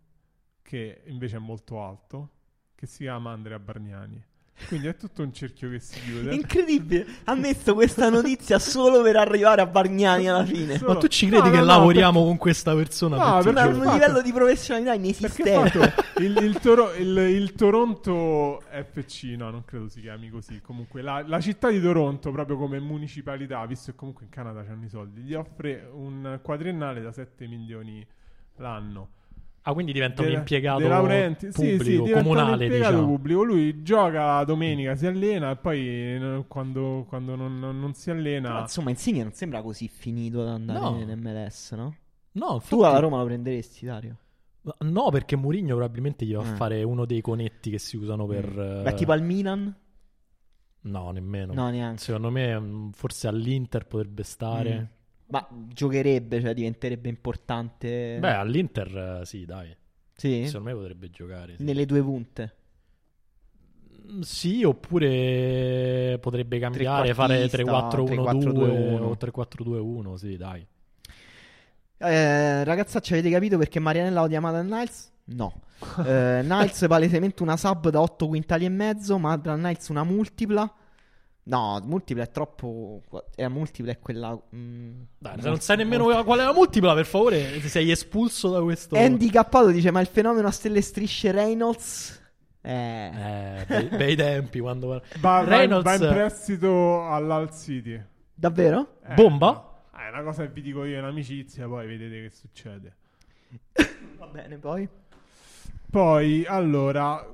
[0.62, 2.30] che invece è molto alto,
[2.74, 4.24] che si chiama Andrea Bargnani.
[4.68, 6.34] Quindi è tutto un cerchio che si chiude.
[6.34, 10.78] Incredibile, ha messo questa notizia solo per arrivare a Bargnani alla fine.
[10.78, 13.16] Solo- Ma tu ci credi No, che no, lavoriamo con questa persona?
[13.16, 15.08] No, perché- Un, fatto- livello di professionalità Perché
[15.42, 15.70] inesistente.
[15.78, 20.60] fatto il, il, Toro- il- il Toronto FC, no, non credo si chiami così.
[20.60, 24.84] Comunque, la, la città di Toronto, proprio come municipalità, visto che comunque in Canada c'hanno
[24.84, 28.06] i soldi, gli offre un quadriennale da 7 milioni
[28.58, 29.08] l'anno.
[29.64, 32.90] Ah, quindi diventa un De- impiegato de laurenti- sì, sì, pubblico, diventa un comunale, impiegato
[32.94, 33.12] diciamo.
[33.14, 33.42] pubblico.
[33.44, 38.06] Lui gioca la domenica, si allena e poi eh, quando, quando non, non- non si
[38.10, 38.60] Però, allena...
[38.62, 40.98] insomma, Insigne non sembra così finito ad andare No.
[41.00, 41.94] in MLS, no?
[42.32, 44.16] No, Tu infatti- alla Roma lo prenderesti, Dario?
[44.80, 46.56] No, perché Mourinho probabilmente gli va a Eh.
[46.56, 48.44] fare uno dei conetti che si usano per...
[48.58, 49.72] eh, Beh, tipo al Milan?
[50.84, 51.52] No, nemmeno.
[51.52, 51.98] No, neanche.
[52.02, 54.78] Secondo me mm, forse all'Inter potrebbe stare.
[54.80, 54.84] Mm.
[55.32, 58.18] Ma giocherebbe, cioè diventerebbe importante.
[58.20, 59.74] Beh, all'Inter eh, sì, dai.
[60.14, 60.44] sì?
[60.46, 61.56] Secondo me potrebbe giocare.
[61.56, 62.54] Sì, Nelle due punte.
[64.12, 69.00] Mm, Sì, oppure potrebbe cambiare, fare 3-4-1-2 3-4-2-1.
[69.00, 70.66] o 3-4-2-1, sì, dai.
[71.96, 75.10] Eh, ragazzacci, avete capito perché Marianella odia Madden Niles?
[75.24, 75.60] No.
[76.04, 80.70] Eh, Niles palesemente una sub da 8 quintali e mezzo, Madden Niles una multipla.
[81.44, 83.02] No, multipla è troppo.
[83.34, 84.38] È multipla è quella.
[84.54, 88.48] mm, Dai, se non sai nemmeno qual è la multipla, per favore, ti sei espulso
[88.50, 88.96] da questo...
[88.96, 92.20] Handicappato dice: Ma il fenomeno a stelle strisce Reynolds.
[92.60, 92.70] Eh.
[92.72, 95.02] Eh, bei, bei tempi quando...
[95.18, 95.84] Va, Reynolds...
[95.84, 98.00] va in prestito all'Al City.
[98.32, 98.98] Davvero?
[99.04, 99.86] Eh, Bomba?
[99.92, 102.96] È una cosa che vi dico io in amicizia, poi vedete che succede.
[104.18, 104.88] Va bene, poi.
[105.90, 107.24] Poi, allora,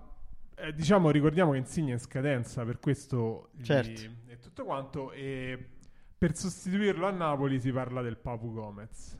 [0.60, 4.02] eh, diciamo, ricordiamo che Insigne è in scadenza, per questo gli- Certo.
[4.26, 5.12] è tutto quanto.
[5.12, 5.68] E
[6.18, 9.16] per sostituirlo a Napoli si parla del Papu Gomez.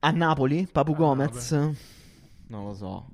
[0.00, 0.68] A Napoli?
[0.70, 1.50] Papu A Gomez?
[1.52, 3.08] Non lo so.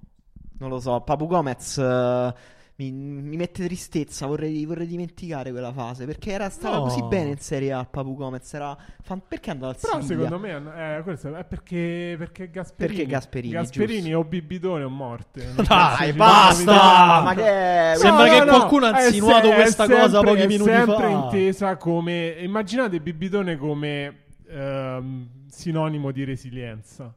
[0.59, 1.01] Non lo so.
[1.01, 2.35] Papu Gomez eh,
[2.77, 4.27] mi, mi mette tristezza.
[4.27, 6.07] Vorrei, vorrei dimenticare quella fase.
[6.07, 6.83] Perché era stata No.
[6.83, 7.85] così bene in Serie A.
[7.85, 8.77] Papu Gomez era.
[9.03, 10.25] fan- Perché è andato al Però Siviglia?
[10.25, 12.97] secondo me eh, questo è perché, perché Gasperini.
[12.97, 15.53] Perché Gasperini, Gasperini o Bibidone o morte.
[15.55, 17.21] Dai, basta!
[17.23, 17.95] Ma che è?
[17.97, 20.97] Sembra che qualcuno ha è insinuato se- è questa cosa sempre- pochi è minuti sempre
[20.97, 21.09] fa.
[21.11, 27.15] intesa come immaginate Bibidone come ehm, sinonimo di resilienza.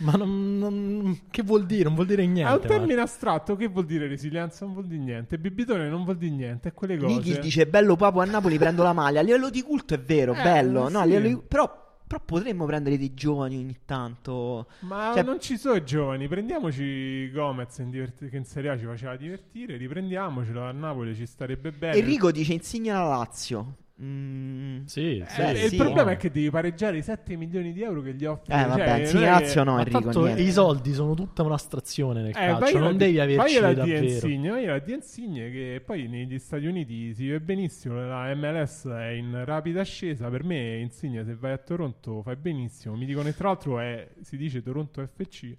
[0.00, 1.84] Ma non, non- Che vuol dire?
[1.84, 2.50] Non vuol dire niente.
[2.50, 6.04] è un ma- termine astratto che vuol dire resilienza non vuol dire niente Bibidone non
[6.04, 9.20] vuol dire niente è quelle cose Niki dice bello Papu a Napoli prendo la maglia.
[9.20, 10.88] A livello di culto è vero, Eh, bello.
[10.88, 11.08] No, a sì.
[11.08, 14.66] livello di- Però però potremmo prendere dei giovani ogni tanto.
[14.80, 18.76] Ma Cioè- non ci sono i giovani, prendiamoci Gomez in diverti- che in Serie A
[18.78, 21.96] ci faceva divertire, riprendiamocelo a Napoli, ci starebbe bene.
[21.96, 23.74] Enrico dice insegna la Lazio.
[24.02, 25.76] Mm, Sì, Eh, sì, il sì.
[25.76, 28.52] problema è che devi pareggiare i 7 milioni di euro che gli offri.
[28.54, 30.26] Eh, vabbè, cioè, la Lazio no, Enrico.
[30.26, 34.04] i soldi sono tutta un'astrazione nel Eh, calcio, non devi averci alla davvero.
[34.06, 38.86] Insigne, vai alla di Insigne che poi negli Stati Uniti si vede benissimo, la MLS
[38.88, 43.26] è in rapida ascesa, per me Insigne se vai a Toronto fai benissimo, mi dicono
[43.26, 45.54] che tra l'altro è, si dice Toronto FC,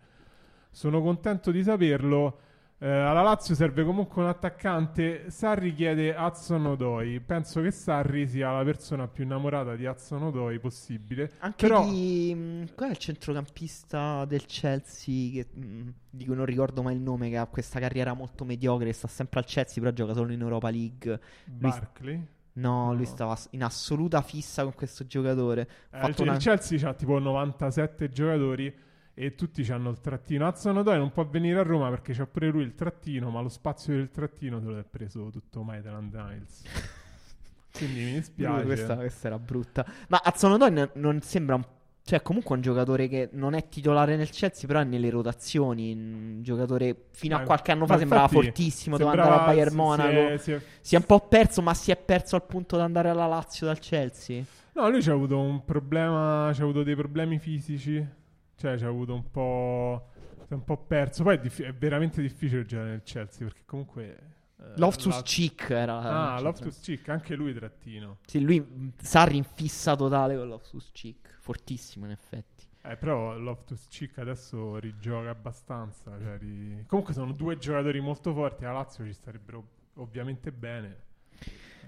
[0.72, 2.39] sono contento di saperlo.
[2.83, 5.29] Eh, alla Lazio serve comunque un attaccante.
[5.29, 7.19] Sarri chiede Hudson Odoi.
[7.19, 11.31] Penso che Sarri sia la persona più innamorata di Hudson Odoi possibile.
[11.41, 12.33] Anche Però- di.
[12.35, 15.31] mm, Qual è il centrocampista del Chelsea?
[15.31, 17.29] Che, mm, di cui non ricordo mai il nome.
[17.29, 18.91] Che ha questa carriera molto mediocre.
[18.93, 21.19] Sta sempre al Chelsea, però gioca solo in Europa League.
[21.45, 22.25] Barkley.
[22.53, 22.93] No, No.
[22.95, 25.69] lui stava in assoluta fissa con questo giocatore.
[25.91, 28.73] Eh, il, una- il Chelsea ha tipo 97 giocatori
[29.23, 30.48] e tutti hanno il trattino.
[30.48, 33.49] Hudson Odoi non può venire a Roma perché c'ha pure lui il trattino, ma lo
[33.49, 36.64] spazio del trattino se lo è preso tutto Maitland Niles.
[37.72, 38.65] Quindi mi dispiace.
[38.65, 39.85] Questa, questa era brutta.
[40.07, 41.64] Ma Azzonodoi non, non sembra un.
[42.03, 45.93] Cioè, comunque un giocatore che non è titolare nel Chelsea, però è nelle rotazioni.
[45.93, 48.98] Un giocatore fino a qualche anno fa sembrava fortissimo.
[48.98, 50.10] Doveva sembrava- andare a Bayern Monaco.
[50.10, 52.76] Si è, si è- Si è un po' perso, ma si è perso al punto
[52.76, 54.43] da andare alla Lazio dal Chelsea.
[54.73, 58.03] No, lui c'ha avuto un problema, c'ha avuto dei problemi fisici,
[58.61, 60.09] cioè c'ha avuto un po',
[60.45, 61.23] si è un po' perso.
[61.23, 64.17] Poi è, diffi- è veramente difficile giocare nel Chelsea perché comunque...
[64.57, 66.33] eh, Loftus la- Cheek era.
[66.33, 68.19] Ah, Loftus Cheek, anche lui trattino.
[68.25, 71.38] Sì, lui mh, Sarri in fissa totale con Loftus Cheek.
[71.39, 72.65] Fortissimo, in effetti.
[72.83, 76.17] Eh, però Loftus Cheek adesso rigioca abbastanza.
[76.19, 78.65] cioè, ri- Comunque sono due giocatori molto forti.
[78.65, 81.09] A Lazio ci starebbero ovviamente bene.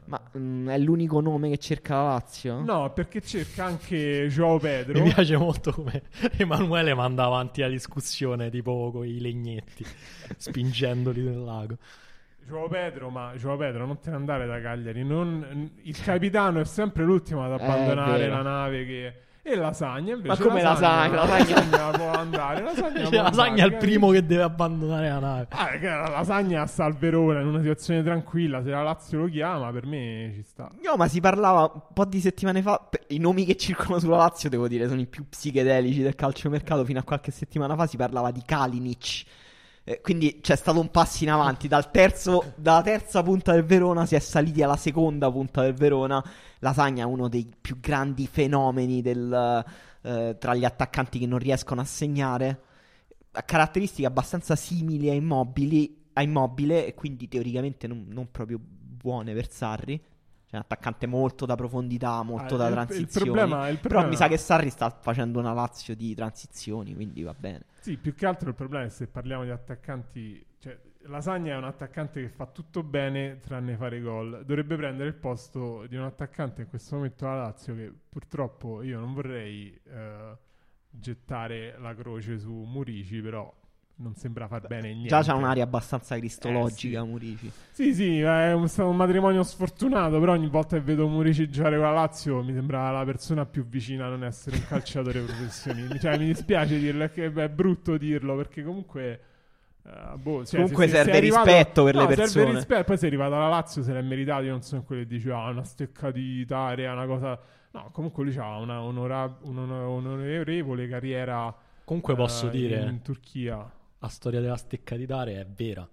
[0.06, 2.60] Ma mh, è l'unico nome che cerca la Lazio?
[2.62, 5.02] No, perché cerca anche Joao Pedro.
[5.02, 6.04] Mi piace molto come
[6.38, 9.86] Emanuele manda avanti la discussione tipo con i legnetti,
[10.38, 11.78] spingendoli nel lago.
[12.46, 15.04] Joao Pedro, ma Joao Pedro non te ne andare da Cagliari.
[15.04, 19.14] non- il capitano è sempre l'ultimo ad abbandonare la nave che...
[19.46, 21.16] E Lasagna invece Ma come Lasagna?
[21.26, 22.62] Lasagna, Lasagna- può andare.
[22.62, 25.48] Lasagna, Cioè, Lasagna è il primo che deve abbandonare la nave.
[25.50, 28.64] Ah, la lasagna sta al Verona in una situazione tranquilla.
[28.64, 30.72] Se la Lazio lo chiama, per me ci sta.
[30.82, 32.90] No, ma si parlava un po' di settimane fa.
[33.08, 36.86] I nomi che circolano sulla Lazio, devo dire, sono i più psichedelici del calciomercato.
[36.86, 39.24] Fino a qualche settimana fa si parlava di Kalinic.
[39.86, 41.68] Eh, quindi c'è stato un passo in avanti.
[41.68, 46.24] Dal terzo, dalla terza punta del Verona si è saliti alla seconda punta del Verona.
[46.60, 49.66] Lasagna è uno dei più grandi fenomeni del,
[50.02, 52.62] eh, tra gli attaccanti che non riescono a segnare.
[53.32, 59.34] Ha caratteristiche abbastanza simili a Immobili, a Immobile, e quindi teoricamente non, non proprio buone
[59.34, 59.98] per Sarri.
[59.98, 63.28] Cioè, un attaccante molto da profondità, molto Ah, da il- transizioni.
[63.28, 66.94] Il problema, il Però problema- mi sa che Sarri sta facendo una Lazio di transizioni,
[66.96, 67.64] quindi va bene.
[67.84, 70.42] Sì, più che altro il problema è se parliamo di attaccanti.
[70.58, 74.46] Cioè, Lasagna è un attaccante che fa tutto bene tranne fare gol.
[74.46, 79.00] Dovrebbe prendere il posto di un attaccante in questo momento alla Lazio che purtroppo io
[79.02, 80.38] non vorrei eh,
[80.90, 83.54] gettare la croce su Murici, però
[83.96, 85.08] non sembra far bene niente.
[85.08, 87.08] Già c'ha un'aria abbastanza cristologica, Eh, sì.
[87.10, 87.52] Murici.
[87.72, 91.76] Sì, sì, è un, stato un matrimonio sfortunato, però ogni volta che vedo Murici giocare
[91.78, 95.98] con la Lazio mi sembra la persona più vicina a non essere un calciatore professionista.
[96.00, 99.22] Cioè, mi dispiace dirlo, è, che, beh, è brutto dirlo, perché comunque...
[99.86, 102.28] eh, boh, cioè, Comunque se- se- se serve arrivato- rispetto per le no, persone.
[102.30, 105.08] Serve rispetto, poi sei arrivato alla Lazio, se l'è meritato, io non sono quello che
[105.08, 107.40] dice, ah, una steccatitaria, una cosa...
[107.72, 111.56] No, comunque lui ha una onora- un'onorevole carriera
[111.86, 113.70] Comunque posso eh, dire, in Turchia.
[114.04, 115.88] La storia della stecca di dare è vera.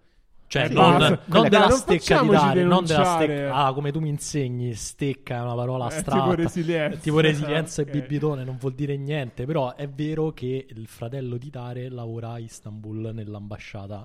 [0.49, 3.55] Cioè, Eh, non, non della non stecca di dare, non della stecca.
[3.55, 6.23] Ah, come tu mi insegni, stecca è una parola È astratta.
[6.23, 6.99] tipo resilienza.
[6.99, 7.89] Tipo resilienza Ok.
[7.89, 12.31] e bibitone non vuol dire niente, però è vero che il fratello di Dare lavora
[12.32, 14.05] a Istanbul nell'ambasciata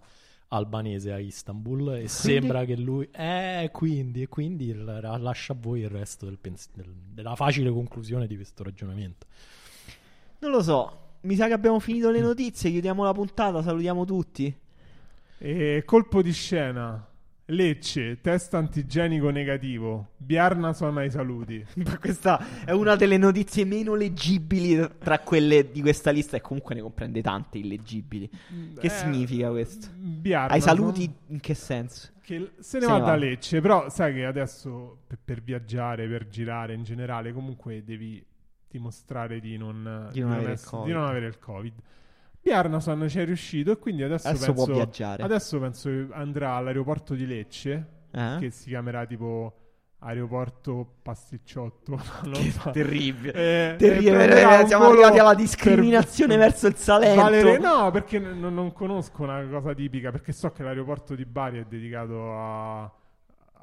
[0.49, 5.89] albanese a Istanbul e sembra che lui eh quindi e quindi lascia a voi il
[5.89, 9.25] resto del pens- del- della facile conclusione di questo ragionamento.
[10.39, 10.99] Non lo so.
[11.25, 12.13] Mi sa che abbiamo finito Mm.
[12.13, 12.69] le notizie.
[12.71, 13.61] Chiudiamo la puntata.
[13.61, 14.55] Salutiamo tutti.
[15.37, 17.09] E colpo di scena.
[17.49, 20.09] Lecce, test antigenico negativo.
[20.17, 21.63] Biarna suona i saluti.
[21.99, 26.37] Questa è una delle notizie meno leggibili tra quelle di questa lista.
[26.37, 28.27] E comunque ne comprende tante illeggibili.
[28.29, 29.89] Che Eh, significa questo?
[29.95, 32.09] Biarna Ai saluti, suona- in che senso?
[32.21, 33.15] Che se ne Se va ne da va.
[33.15, 38.25] Lecce, però sai che adesso per, per viaggiare, per girare in generale, comunque devi
[38.77, 40.85] dimostrare di non, Di non avere il ess- Covid.
[40.87, 41.73] di non avere il Covid.
[42.41, 45.23] Biarnason ci è riuscito e quindi adesso, Adesso penso, può viaggiare.
[45.23, 48.35] adesso penso che andrà all'aeroporto di Lecce, Eh?
[48.39, 49.59] che si chiamerà tipo
[49.99, 51.99] aeroporto pasticciotto.
[52.25, 52.69] Non Che so.
[52.69, 53.33] terribile.
[53.33, 57.21] Eh, Terribile, eh, eh, era un siamo arrivati alla per- discriminazione verso il Salento.
[57.21, 61.25] Valere- no, perché n- non- non conosco una cosa tipica, perché so che l'aeroporto di
[61.25, 62.91] Bari è dedicato a-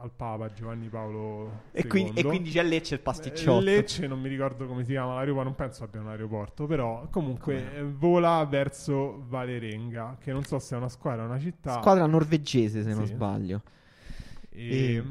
[0.02, 2.28] al Papa Giovanni Paolo E, quindi, e II.
[2.28, 3.60] quindi c'è Lecce il Eh, pasticciotto.
[3.60, 7.74] Lecce non mi ricordo come si chiama l'aeroporto, non penso abbia un aeroporto, però comunque
[7.76, 11.80] eh, vola verso Valerenga, che non so se è una squadra o una città.
[11.80, 13.14] Squadra norvegese, se non Sì.
[13.14, 13.62] sbaglio.
[14.50, 14.96] E...
[14.96, 15.04] E-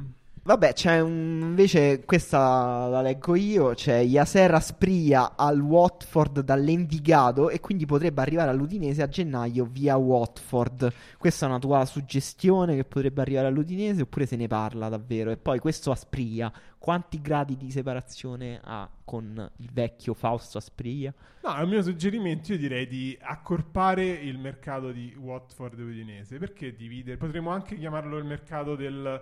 [0.44, 1.40] Vabbè, c'è un...
[1.44, 8.50] invece, questa la leggo io, c'è Yaser Aspria al Watford dall'Envigado e quindi potrebbe arrivare
[8.50, 10.92] all'Udinese a gennaio via Watford.
[11.20, 15.30] Questa è una tua suggestione che potrebbe arrivare all'Udinese oppure se ne parla davvero?
[15.30, 21.14] E poi questo Aspria, quanti gradi di separazione ha con il vecchio Fausto Aspria?
[21.44, 26.76] No, al mio suggerimento io direi di accorpare il mercato di Watford e Udinese, perché
[26.76, 27.18] dividere?
[27.18, 29.22] Potremmo anche chiamarlo il mercato del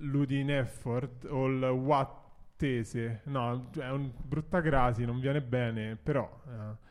[0.00, 3.20] Ludinefford o il Wattese.
[3.24, 6.28] No, è un brutta crasi, non viene bene, però...
[6.46, 6.88] eh.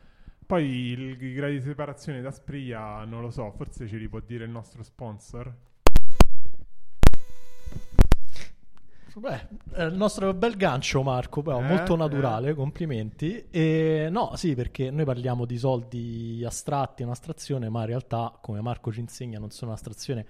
[0.50, 4.18] Poi il- i gradi di separazione da Spria, non lo so, forse ce li può
[4.18, 5.54] dire il nostro sponsor.
[9.14, 9.48] Beh,
[9.86, 11.98] il nostro bel gancio Marco, però Eh, molto eh.
[11.98, 13.46] naturale, complimenti.
[13.50, 18.90] E no, sì, perché noi parliamo di soldi astratti, un'astrazione, ma in realtà, come Marco
[18.92, 20.26] ci insegna, non sono un'astrazione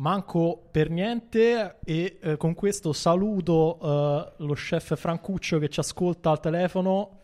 [0.00, 1.78] manco per niente.
[1.84, 7.20] E eh, con questo saluto eh, lo chef Francuccio che ci ascolta al telefono.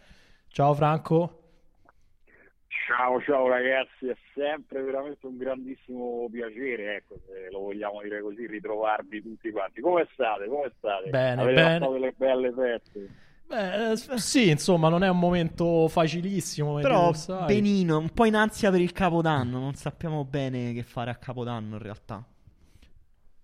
[0.49, 1.41] Ciao Franco.
[2.87, 8.47] Ciao, ciao ragazzi, è sempre veramente un grandissimo piacere, ecco, se lo vogliamo dire così,
[8.47, 9.81] ritrovarvi tutti quanti.
[9.81, 10.47] Come state?
[10.47, 11.11] Come state?
[11.11, 11.79] Bene, Avete bene.
[11.81, 13.09] fatto delle belle feste?
[13.45, 16.75] Beh, eh, sì, insomma, non è un momento facilissimo.
[16.75, 17.11] Però
[17.45, 21.75] benino, un po' in ansia per il Capodanno, non sappiamo bene che fare a Capodanno
[21.77, 22.25] in realtà.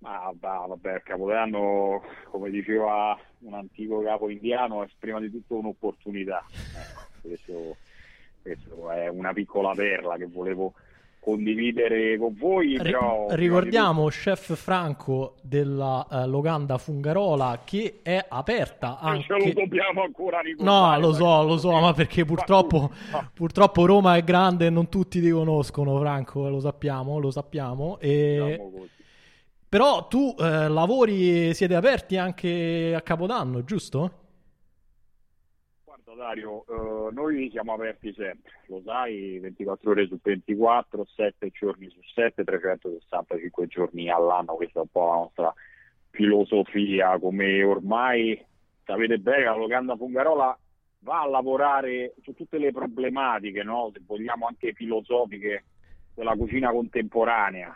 [0.03, 5.55] Ma va- vabbè, il Capodanno, come diceva un antico capo indiano, è prima di tutto
[5.59, 6.45] un'opportunità.
[6.51, 7.77] Ecco, questo,
[8.43, 10.73] questo è una piccola perla che volevo
[11.21, 12.79] condividere con voi.
[12.83, 19.53] Però, ricordiamo chef Franco della eh, Locanda Fungarola che è aperta tutto- Ce lo anche
[19.53, 21.01] dobbiamo ancora No, ricordare.
[21.01, 25.21] lo so, lo so, ma perché purtroppo, Ma- purtroppo Roma è grande e non tutti
[25.21, 27.99] ti conoscono, Franco, lo sappiamo, lo sappiamo.
[28.01, 28.57] E...
[28.59, 28.87] Diciamo.
[29.73, 34.13] Però tu eh, lavori, siete aperti anche a Capodanno, giusto?
[35.83, 41.89] Guarda Dario, eh, noi siamo aperti sempre, lo sai, 24 ore su 24, 7 giorni
[41.89, 45.55] su 7, 365 giorni all'anno, questa è un po' la nostra
[46.11, 48.45] filosofia, come ormai
[48.85, 50.55] sapete bene la locanda Fungarola
[50.99, 53.91] va a lavorare su tutte le problematiche, no?
[53.91, 55.65] se vogliamo anche filosofiche,
[56.13, 57.75] della cucina contemporanea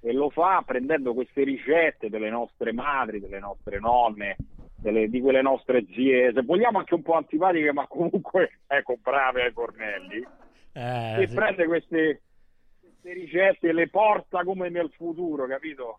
[0.00, 4.36] e lo fa prendendo queste ricette delle nostre madri, delle nostre nonne,
[4.76, 9.42] delle- di quelle nostre zie, se vogliamo anche un po' antipatiche, ma comunque ecco, brave
[9.44, 10.24] ai fornelli,
[10.72, 11.34] Eh, e sì.
[11.34, 12.22] prende queste,
[12.80, 15.98] queste ricette e le porta come nel futuro, capito?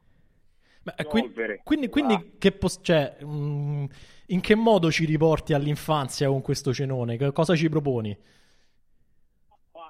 [0.81, 2.23] Beh, quindi, quindi Ah.
[2.38, 3.85] che pos- cioè, mm,
[4.27, 7.17] in che modo ci riporti all'infanzia con questo cenone?
[7.34, 8.17] Cosa ci proponi?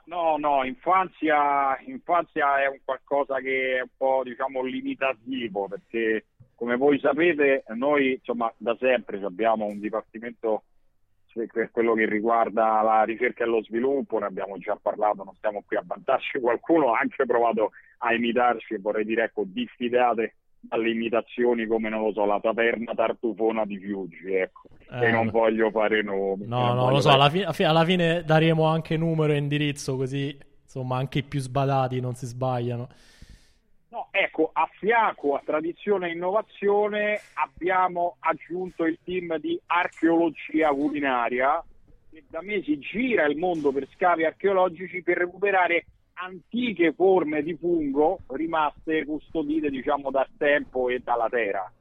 [0.10, 6.26] No, no, infanzia, infanzia è un qualcosa che è un po' diciamo limitativo perché
[6.56, 10.64] come voi sapete noi insomma da sempre abbiamo un dipartimento
[11.32, 15.64] per quello che riguarda la ricerca e lo sviluppo, ne abbiamo già parlato, non stiamo
[15.64, 20.90] qui a vantarci, qualcuno ha anche provato a imitarci e vorrei dire ecco diffidate dalle
[20.90, 25.70] imitazioni come non lo so la taverna tartufona di Fiuggi ecco Eh, e non voglio
[25.70, 29.34] fare nomi No, no, lo so, alla, fi- alla fi- alla fine daremo anche numero
[29.34, 32.88] e indirizzo così, insomma, anche i più sbadati non si sbagliano.
[33.90, 41.64] No, ecco, a fianco a tradizione e innovazione abbiamo aggiunto il team di archeologia culinaria
[42.10, 48.20] che da mesi gira il mondo per scavi archeologici per recuperare antiche forme di fungo
[48.28, 51.72] rimaste custodite diciamo dal tempo e dalla terra.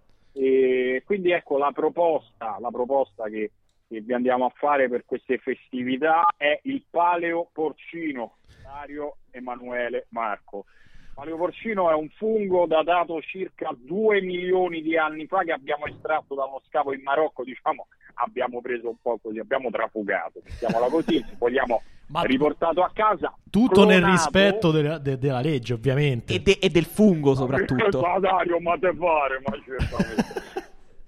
[0.40, 3.51] E quindi ecco la proposta, la proposta che,
[3.89, 10.66] che vi andiamo a fare per queste festività è il paleo porcino, Dario Emanuele Marco.
[11.12, 16.36] Paleo porcino è un fungo datato circa 2 milioni di anni fa che abbiamo estratto
[16.36, 21.20] da uno scavo in Marocco, diciamo, abbiamo preso un po' così, abbiamo trafugato, mettiamola così,
[21.36, 23.35] vogliamo Ma riportato a casa.
[23.51, 24.12] tutto nel clonato.
[24.12, 26.35] rispetto della, de- della legge, ovviamente.
[26.35, 28.01] E, de- e del fungo soprattutto.
[28.01, 30.43] Ma Dario, ma te fare, ma certamente.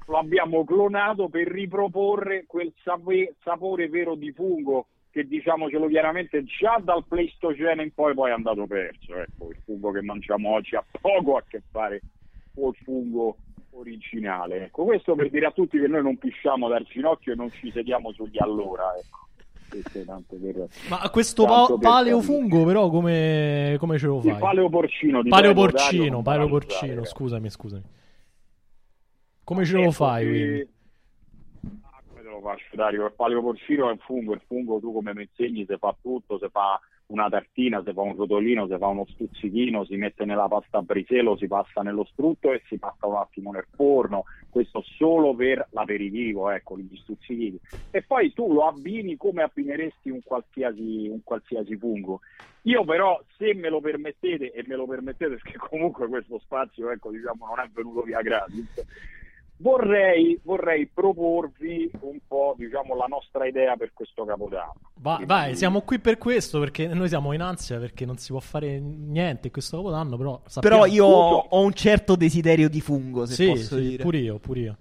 [0.07, 6.79] Lo abbiamo clonato per riproporre quel sape- sapore vero di fungo che diciamocelo chiaramente già
[6.81, 9.17] dal Pleistocene in poi poi è andato perso.
[9.17, 12.01] Ecco, il fungo che mangiamo oggi ha poco a che fare
[12.55, 13.37] col fungo
[13.71, 14.65] originale.
[14.67, 17.71] Ecco, questo per dire a tutti che noi non pisciamo dal ginocchio e non ci
[17.73, 18.85] sediamo sugli allora.
[18.97, 19.29] Ecco.
[19.71, 24.33] Per, Ma questo pa- paleofungo però come, come ce lo fai?
[24.33, 25.23] Il paleoporcino.
[25.23, 27.83] Paleoporcino, paleoporcino, scusami, scusami.
[29.45, 30.69] Come ce lo fai quindi?
[31.83, 33.07] Ah, come te lo faccio Dario?
[33.07, 36.49] Il paleoporcino è un fungo, il fungo tu come mi insegni se fa tutto, se
[36.51, 36.81] fa
[37.11, 40.83] una tartina, si fa un rotolino, si fa uno stuzzichino, si mette nella pasta a
[40.83, 44.25] briselo, si passa nello strutto e si passa un attimo nel forno.
[44.49, 47.59] Questo solo per l'aperitivo, ecco, gli stuzzichini.
[47.91, 52.21] E poi tu lo abbini come abbineresti un qualsiasi, un qualsiasi fungo.
[52.63, 57.11] Io però, se me lo permettete, e me lo permettete perché comunque questo spazio, ecco,
[57.11, 58.85] diciamo, non è venuto via gratis,
[59.63, 64.73] Vorrei, vorrei, proporvi un po' diciamo, la nostra idea per questo capodanno.
[64.95, 65.33] Va, Quindi...
[65.33, 68.81] Vai, siamo qui per questo perché noi siamo in ansia perché non si può fare
[68.81, 70.17] niente questo capodanno.
[70.17, 70.77] Però, sappiamo...
[70.79, 74.03] però io ho un certo desiderio di fungo, se sì, posso sì, dire.
[74.03, 74.77] Pure io, pure io.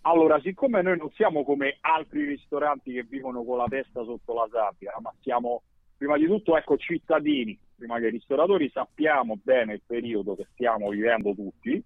[0.00, 4.48] Allora, siccome noi non siamo come altri ristoranti che vivono con la testa sotto la
[4.50, 5.62] sabbia, ma siamo
[5.96, 11.34] prima di tutto ecco, cittadini, prima che ristoratori, sappiamo bene il periodo che stiamo vivendo
[11.34, 11.80] tutti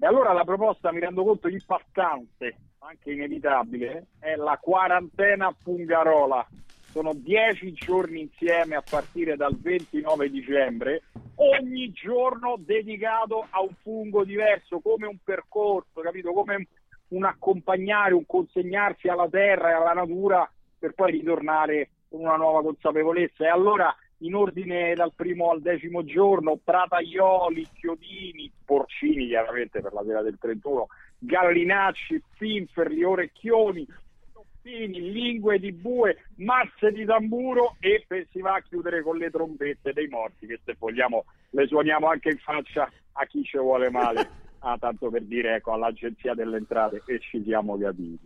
[0.00, 6.46] e allora la proposta, mi rendo conto, impattante, anche inevitabile, è la quarantena Pungarola.
[6.90, 11.02] Sono dieci giorni insieme a partire dal 29 dicembre,
[11.36, 16.32] ogni giorno dedicato a un fungo diverso, come un percorso, capito?
[16.32, 16.66] Come
[17.08, 22.62] un accompagnare, un consegnarsi alla terra e alla natura per poi ritornare con una nuova
[22.62, 23.44] consapevolezza.
[23.44, 30.02] E allora in ordine dal primo al decimo giorno, prataioli, chiodini, porcini chiaramente per la
[30.04, 30.86] sera del 31,
[31.18, 33.86] gallinacci, finferli, orecchioni,
[34.32, 39.92] toppini, lingue di bue, masse di tamburo e si va a chiudere con le trombette
[39.92, 44.48] dei morti che se vogliamo le suoniamo anche in faccia a chi ci vuole male.
[44.62, 48.18] Ah, tanto per dire ecco, all'agenzia delle entrate e ci siamo capiti.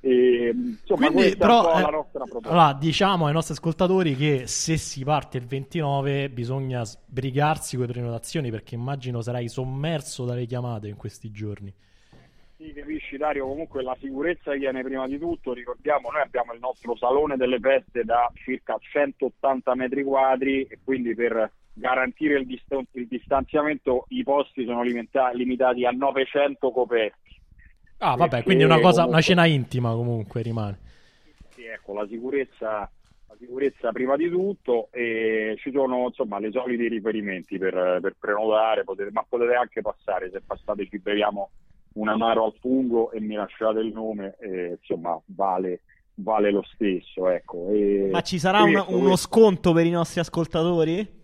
[0.00, 2.48] E, insomma, Quindi, però, è la eh, nostra proposta.
[2.48, 7.92] Allora, diciamo ai nostri ascoltatori che se si parte il 29 bisogna sbrigarsi con le
[7.92, 11.72] prenotazioni perché immagino sarai sommerso dalle chiamate in questi giorni.
[12.56, 16.96] Sì, capisci Dario, comunque la sicurezza viene prima di tutto, ricordiamo noi abbiamo il nostro
[16.96, 23.06] salone delle feste da circa 180 metri quadri e quindi per garantire il, dist- il
[23.06, 27.37] distanziamento i posti sono limita- limitati a 900 coperti
[27.98, 29.12] Ah, vabbè, quindi una cosa, comunque...
[29.12, 30.78] una cena intima comunque rimane.
[31.50, 32.90] Sì, ecco, la sicurezza,
[33.26, 38.84] la sicurezza prima di tutto e ci sono insomma le soliti riferimenti per, per prenotare,
[38.84, 41.50] potete, ma potete anche passare, se passate ci beviamo
[41.94, 45.80] un amaro al fungo e mi lasciate il nome, e, insomma vale,
[46.14, 47.28] vale lo stesso.
[47.28, 47.70] Ecco.
[47.70, 51.16] E, ma ci sarà un, uno sconto per i nostri ascoltatori?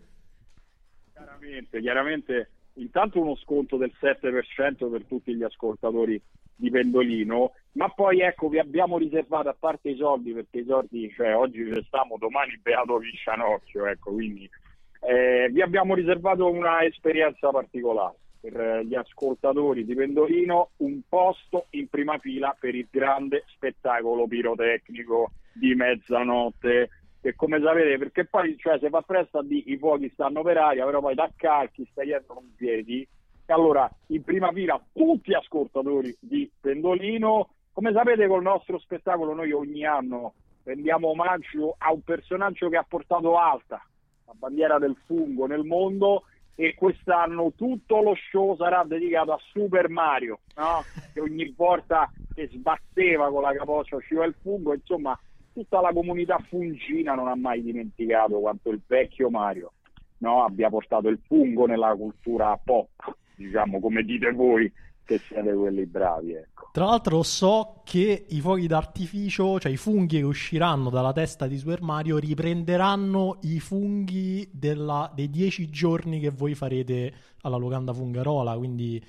[1.13, 6.21] Chiaramente, chiaramente intanto uno sconto del 7% per tutti gli ascoltatori
[6.57, 11.13] di Pendolino, ma poi ecco vi abbiamo riservato a parte i soldi perché i soldi,
[11.15, 14.49] cioè oggi ci stiamo, domani beato Viscianocchio, ecco, quindi
[15.01, 21.89] eh, vi abbiamo riservato una esperienza particolare per gli ascoltatori di Pendolino, un posto in
[21.89, 26.91] prima fila per il grande spettacolo pirotecnico di mezzanotte
[27.25, 30.85] che come sapete, perché poi cioè, se fa presto dire i fuochi stanno per aria,
[30.85, 33.09] però poi da calchi stai dietro non piedi
[33.47, 37.49] e allora, in prima fila, tutti ascoltatori di Pendolino.
[37.73, 40.35] Come sapete, col nostro spettacolo noi ogni anno
[40.65, 43.83] rendiamo omaggio a un personaggio che ha portato alta
[44.27, 46.25] la bandiera del fungo nel mondo
[46.55, 50.85] e quest'anno tutto lo show sarà dedicato a Super Mario, no?
[51.13, 55.19] che ogni volta che sbatteva con la capoccia usciva il fungo, insomma
[55.55, 59.73] tutta la comunità fungina non ha mai dimenticato quanto il vecchio Mario
[60.19, 60.45] no?
[60.45, 64.71] abbia portato il fungo nella cultura pop diciamo come dite voi
[65.05, 66.33] che siete quelli bravi.
[66.33, 66.71] Ecco.
[66.73, 71.59] Tra l'altro so che i fuochi d'artificio, cioè i funghi che usciranno dalla testa di
[71.59, 77.13] Super Mario, riprenderanno i funghi della, dei dieci giorni che voi farete
[77.43, 79.03] alla locanda fungarola, quindi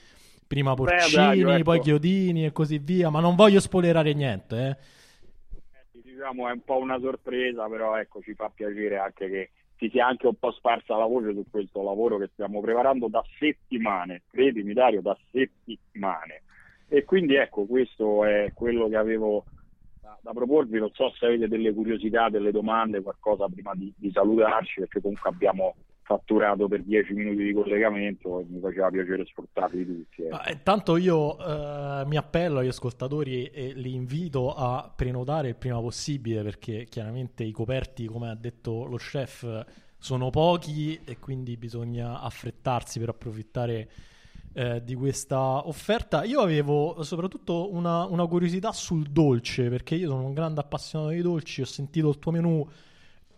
[0.45, 1.63] prima porcini, Beh, dai, ecco.
[1.63, 4.67] poi chiodini e così via, ma non voglio spoilerare niente.
[4.67, 4.77] Eh.
[6.15, 10.07] Diciamo è un po' una sorpresa, però ecco ci fa piacere anche che si sia
[10.07, 14.71] anche un po' sparsa la voce su questo lavoro che stiamo preparando da settimane, credimi
[14.71, 16.43] Dario, da settimane.
[16.87, 19.43] E quindi ecco, questo è quello che avevo
[19.99, 24.09] da, da proporvi, non so se avete delle curiosità, delle domande, qualcosa prima di, di
[24.09, 25.75] salutarci, perché comunque abbiamo
[26.05, 30.21] fatturato per 10 minuti di collegamento e mi faceva piacere sfruttarli tutti.
[30.21, 30.29] Eh.
[30.29, 35.79] Ah, intanto io eh, mi appello agli ascoltatori e li invito a prenotare il prima
[35.79, 39.65] possibile perché chiaramente i coperti, come ha detto lo chef,
[39.97, 43.89] sono pochi e quindi bisogna affrettarsi per approfittare
[44.53, 46.23] eh, di questa offerta.
[46.23, 51.21] Io avevo soprattutto una, una curiosità sul dolce, perché io sono un grande appassionato di
[51.21, 52.65] dolci, ho sentito il tuo menù,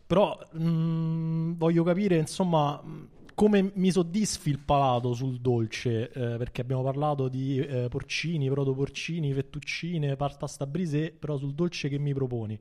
[0.07, 2.81] però mh, voglio capire, insomma,
[3.35, 9.33] come mi soddisfi il palato sul dolce, eh, perché abbiamo parlato di eh, porcini, protoporcini,
[9.33, 12.59] fettuccine, pasta brisée, però sul dolce che mi proponi?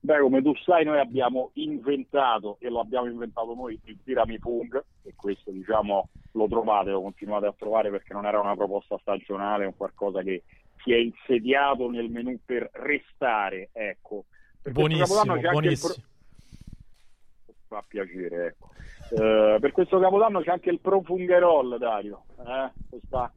[0.00, 5.12] Beh, come tu sai, noi abbiamo inventato, e lo abbiamo inventato noi, il tiramifung, e
[5.14, 9.66] questo diciamo lo trovate, lo continuate a trovare perché non era una proposta stagionale, è
[9.66, 10.44] un qualcosa che
[10.82, 14.24] si è insediato nel menù per restare, ecco.
[14.70, 15.94] Buonissimo, buonissimo.
[15.94, 17.54] Pro...
[17.68, 18.70] Fa piacere, ecco.
[19.10, 22.70] Uh, per questo capodanno c'è anche il profungherol, Dario, eh?
[22.88, 23.32] questa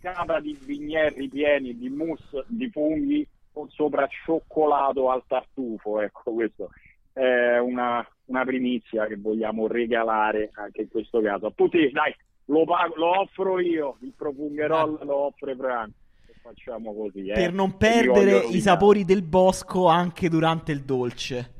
[0.00, 6.70] capa di vigneri pieni di mousse di funghi con sopra cioccolato al tartufo, ecco questo
[7.12, 11.46] è una, una primizia che vogliamo regalare anche in questo caso.
[11.46, 12.14] A tutti, dai,
[12.46, 15.98] lo, pago, lo offro io, il profungherol lo offre Franco.
[16.42, 17.34] Facciamo così, eh.
[17.34, 21.52] Per non perdere i sapori del bosco anche durante il dolce.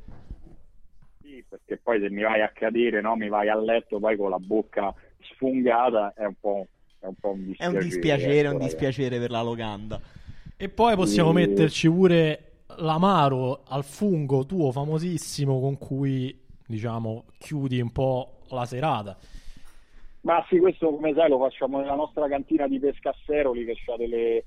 [1.21, 3.15] Sì, perché poi se mi vai a cadere, no?
[3.15, 6.67] mi vai a letto poi con la bocca sfungata, è un po',
[6.99, 7.77] è un, po un dispiacere.
[7.77, 10.01] È un dispiacere, ecco, un dispiacere per la locanda.
[10.57, 11.33] E poi possiamo e...
[11.33, 19.17] metterci pure l'amaro al fungo tuo famosissimo con cui, diciamo, chiudi un po' la serata.
[20.21, 24.43] Ma sì, questo come sai lo facciamo nella nostra cantina di Pescasseroli che ha delle,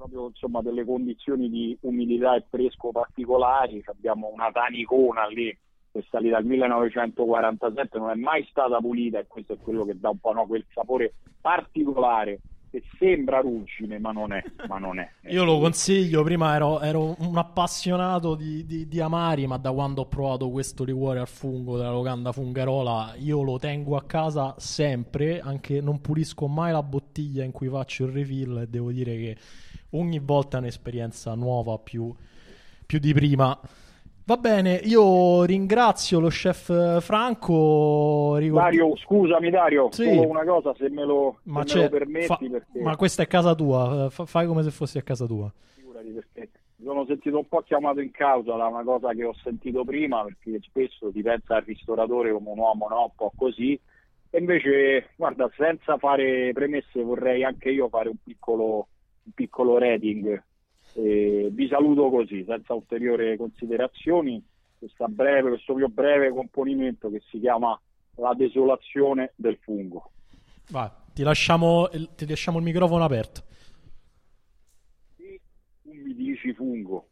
[0.00, 3.82] proprio, insomma, delle condizioni di umidità e fresco particolari.
[3.86, 5.56] Abbiamo una tanicona lì
[5.92, 9.98] che sta lì dal 1947, non è mai stata pulita e questo è quello che
[9.98, 12.40] dà un po' no, quel sapore particolare
[12.70, 14.42] che sembra ruggine, ma non è.
[14.68, 15.10] Ma non è.
[15.28, 20.02] Io lo consiglio, prima ero, ero un appassionato di, di, di, amari, ma da quando
[20.02, 25.40] ho provato questo liquore al fungo della locanda fungarola, io lo tengo a casa sempre,
[25.40, 29.36] anche non pulisco mai la bottiglia in cui faccio il refill e devo dire che
[29.90, 32.14] ogni volta è un'esperienza nuova più,
[32.86, 33.58] più di prima.
[34.24, 38.36] Va bene, io ringrazio lo chef Franco.
[38.36, 38.62] Ricord...
[38.62, 40.04] Dario, scusami Dario, sì.
[40.04, 42.26] solo una cosa se me lo, ma se me lo permetti.
[42.26, 42.36] Fa...
[42.36, 42.80] Perché...
[42.80, 45.52] Ma questa è casa tua, F- fai come se fossi a casa tua.
[45.74, 49.34] Figurati perché mi sono sentito un po' chiamato in causa da una cosa che ho
[49.42, 53.02] sentito prima, perché spesso si pensa al ristoratore come un uomo no?
[53.02, 53.78] un po' così.
[54.30, 58.86] E invece, guarda, senza fare premesse vorrei anche io fare un piccolo,
[59.32, 60.42] piccolo rating
[60.94, 64.42] e vi saluto così, senza ulteriori considerazioni,
[65.08, 67.78] breve, questo mio breve componimento che si chiama
[68.16, 70.10] La desolazione del fungo.
[70.70, 73.42] Vai, ti lasciamo, ti lasciamo il microfono aperto.
[75.16, 75.40] Sì,
[75.82, 77.08] tu mi dici fungo.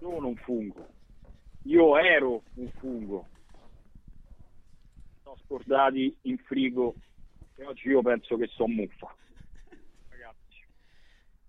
[0.00, 0.86] Sono un fungo.
[1.64, 3.26] Io ero un fungo.
[5.22, 6.94] Sono scordati in frigo
[7.56, 9.14] e oggi io penso che sono muffa.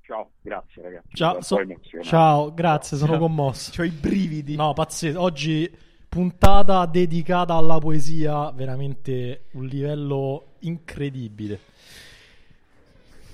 [0.05, 1.07] Ciao, grazie ragazzi.
[1.13, 1.57] Ciao, so-
[2.03, 3.19] ciao grazie, sono ciao.
[3.19, 3.81] commosso.
[3.81, 4.55] Ho i brividi.
[4.55, 5.19] No, pazzesco.
[5.19, 5.71] Oggi
[6.07, 11.59] puntata dedicata alla poesia, veramente un livello incredibile.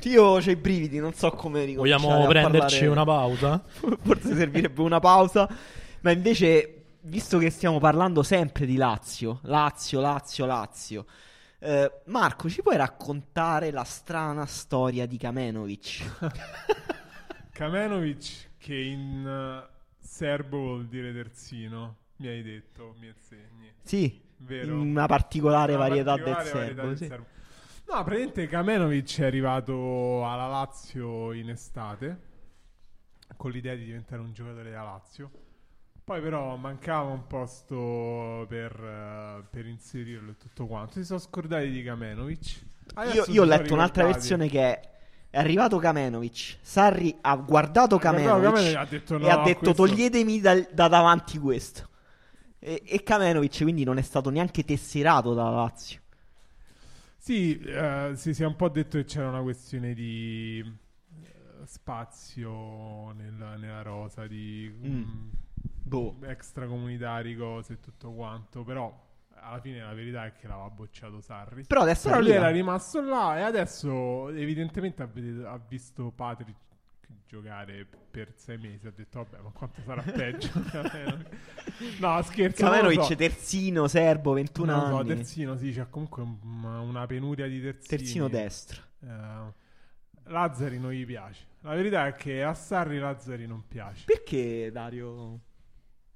[0.04, 3.62] Io ho i brividi, non so come ricominciare Vogliamo prenderci una pausa?
[3.68, 5.50] Forse servirebbe una pausa.
[6.00, 11.06] Ma invece, visto che stiamo parlando sempre di Lazio, Lazio, Lazio, Lazio
[11.64, 16.32] eh, Marco, ci puoi raccontare la strana storia di Kamenovic?
[17.54, 23.72] Kamenovic, che in uh, serbo vuol dire terzino, mi hai detto, mi insegni.
[23.84, 24.74] Sì, Vero?
[24.76, 27.06] una particolare una varietà, particolare del, varietà serbo, del sì.
[27.06, 27.26] serbo.
[27.94, 32.30] No, praticamente Kamenovic è arrivato alla Lazio in estate
[33.38, 35.30] con l'idea di diventare un giocatore della Lazio
[36.12, 40.96] poi però mancava un posto per, uh, per inserirlo e tutto quanto.
[40.96, 42.66] Si sono scordati di Kamenovic.
[43.14, 44.90] Io, io ho letto un'altra versione che è
[45.30, 46.58] è arrivato Kamenovic.
[46.60, 49.86] Sarri ha guardato Kamenovic, ha detto no, e ha detto questo...
[49.86, 51.88] toglietemi da, da, davanti questo.
[52.60, 56.02] E, e Kamenovic quindi non è stato neanche tesserato da Lazio.
[57.16, 63.14] Sì, uh, sì, si è un po' detto che c'era una questione di uh, spazio
[63.14, 64.70] nella, nella rosa, di...
[64.86, 64.94] Mm.
[64.94, 65.32] Um,
[66.00, 66.18] boh.
[66.26, 69.10] extracomunitari, cose e tutto quanto, però
[69.44, 71.66] alla fine la verità è che l'aveva bocciato Sarri.
[71.66, 75.10] Però adesso Però lui era rimasto là e adesso evidentemente ha,
[75.52, 76.60] ha visto Patrick
[77.28, 80.50] giocare per sei mesi ha detto vabbè ma quanto sarà peggio?
[82.00, 83.16] No scherzo Kamenovic so.
[83.16, 87.88] terzino serbo 21 non anni so, terzino sì c'è comunque una, una penuria di terzini.
[87.88, 88.82] Terzino destro.
[89.00, 89.52] Uh,
[90.26, 91.46] Lazzari non gli piace.
[91.62, 94.04] La verità è che a Sarri Lazzari non piace.
[94.06, 95.40] Perché Dario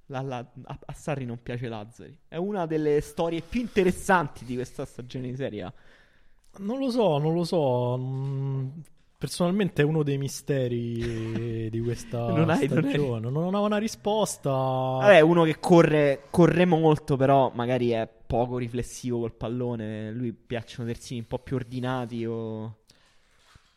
[0.08, 2.18] la, la, a, a, Sarri non piace Lazzari.
[2.28, 5.74] È una delle storie più interessanti di questa stagione di Serie A.
[6.58, 7.98] Non lo so, non lo so.
[7.98, 8.68] Mm,
[9.18, 13.30] Personalmente è uno dei misteri di questa Non hai- non stagione.
[13.30, 14.52] Non, ho una risposta.
[14.52, 20.12] Vabbè, uno che corre, corre molto, però magari è poco riflessivo col pallone.
[20.12, 22.80] Lui piacciono terzini un po' più ordinati o...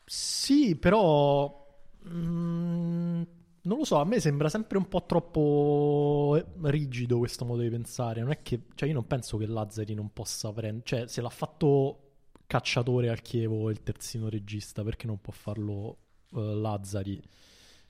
[0.05, 1.67] Sì, però.
[2.09, 3.23] mm,
[3.69, 7.69] non lo so, a me sembra sempre un po' troppo eh, rigido questo modo di
[7.69, 8.23] pensare.
[8.23, 8.63] Non è che.
[8.75, 10.85] Cioè, io non penso che Lazzari non possa prendere.
[10.85, 11.99] Cioè, se l'ha fatto
[12.47, 15.99] cacciatore al Chievo il terzino regista, perché non può farlo
[16.35, 17.23] eh, Lazzari?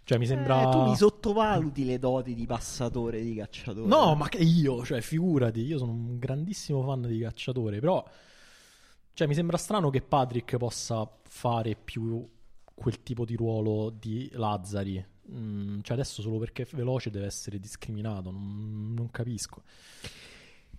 [0.03, 0.69] Cioè, mi sembra.
[0.69, 3.87] Eh, tu mi sottovaluti le doti di passatore, di cacciatore.
[3.87, 8.05] No, ma che io, cioè, figurati, io sono un grandissimo fan di cacciatore, però,
[9.13, 12.29] cioè, mi sembra strano che Patrick possa fare più
[12.75, 15.17] quel tipo di ruolo di Lazzari.
[15.31, 19.63] Mm, cioè, adesso solo perché è veloce deve essere discriminato, non, non capisco.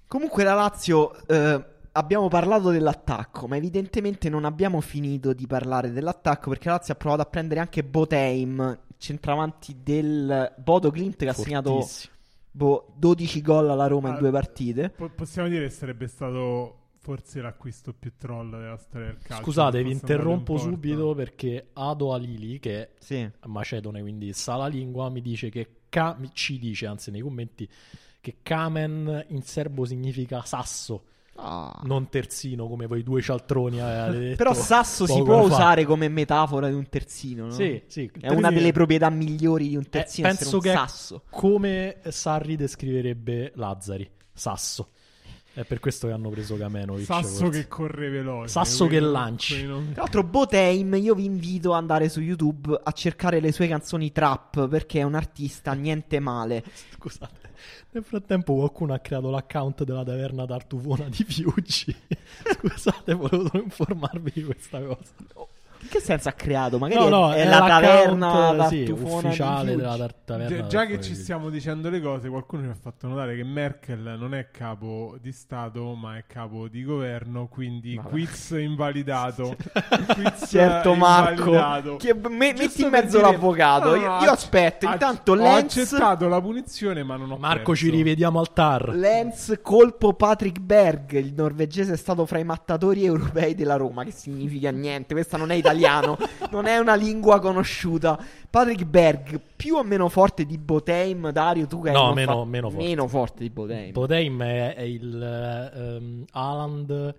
[0.07, 6.49] Comunque la Lazio, eh, abbiamo parlato dell'attacco, ma evidentemente non abbiamo finito di parlare dell'attacco
[6.49, 11.33] perché la Lazio ha provato a prendere anche Botheim, centravanti del Bodo Clint che ha
[11.33, 12.13] segnato Fortissimo.
[12.51, 14.89] boh, 12 gol alla Roma in Ah, due partite.
[14.89, 16.78] Po- possiamo dire che sarebbe stato
[17.09, 19.43] forse l'acquisto più troll della storia del calcio.
[19.43, 23.27] Scusate, vi interrompo subito perché Ado Alili, che è Sì.
[23.47, 25.67] macedone, quindi sa la lingua, mi dice che
[26.17, 27.67] mi- ci dice, anzi nei commenti,
[28.21, 31.05] che Kamen in serbo significa sasso,
[31.37, 31.81] Ah.
[31.85, 35.53] non terzino come voi due cialtroni avevate detto Però Sasso si può fa.
[35.53, 37.51] usare come metafora di un terzino, no?
[37.51, 38.11] Sì, sì.
[38.19, 41.23] È una delle proprietà migliori di un terzino Eh, penso un che- sasso.
[41.31, 44.89] Come Sarri descriverebbe Lazzari, sasso.
[45.59, 47.03] È per questo che hanno preso Kamenovic.
[47.03, 47.61] Sasso forse.
[47.63, 48.47] che corre veloce.
[48.47, 49.55] Sasso che lanci.
[49.55, 53.51] quelli non- Tra l'altro, Botheim, io vi invito ad andare su YouTube a cercare le
[53.51, 56.63] sue canzoni trap perché è un artista niente male.
[56.95, 57.49] Scusate,
[57.89, 61.93] nel frattempo qualcuno ha creato l'account della taverna Tartufona di Fiuggi.
[62.57, 65.11] Scusate, volevo informarvi di questa cosa.
[65.81, 66.77] In che senso ha creato?
[66.77, 70.99] Magari No, no, è, è la l'account, taverna sì, ufficiale della taverna Già, già che
[71.01, 75.15] ci stiamo dicendo le cose, qualcuno ci ha fatto notare che Merkel non è capo
[75.21, 78.09] di Stato, ma è capo di governo, quindi Vabbè.
[78.09, 79.55] quiz invalidato.
[80.13, 81.49] quiz Certo, Marco.
[81.53, 81.95] invalidato.
[81.95, 83.89] Che- me- metti in mezzo dire- l'avvocato.
[83.89, 84.85] No, io, no, io acc- aspetto.
[84.85, 87.85] acc- Intanto ho Lenz, accettato la punizione, ma non ho Marco, perso.
[87.85, 88.89] ci rivediamo al TAR.
[88.89, 91.13] Lenz colpo Patrick Berg.
[91.13, 94.03] Il norvegese è stato fra i mattatori europei della Roma.
[94.03, 95.13] Che significa niente.
[95.13, 96.17] Questa non è italiano.
[96.51, 98.17] non è una lingua conosciuta.
[98.49, 101.31] Patrick Berg, più o meno forte di Botheim.
[101.31, 102.85] Dario, tu che hai No, meno- fa- meno forte.
[102.85, 103.91] meno forte di Botheim.
[103.91, 105.21] Botheim è, è il
[105.75, 107.15] ehm, Haaland,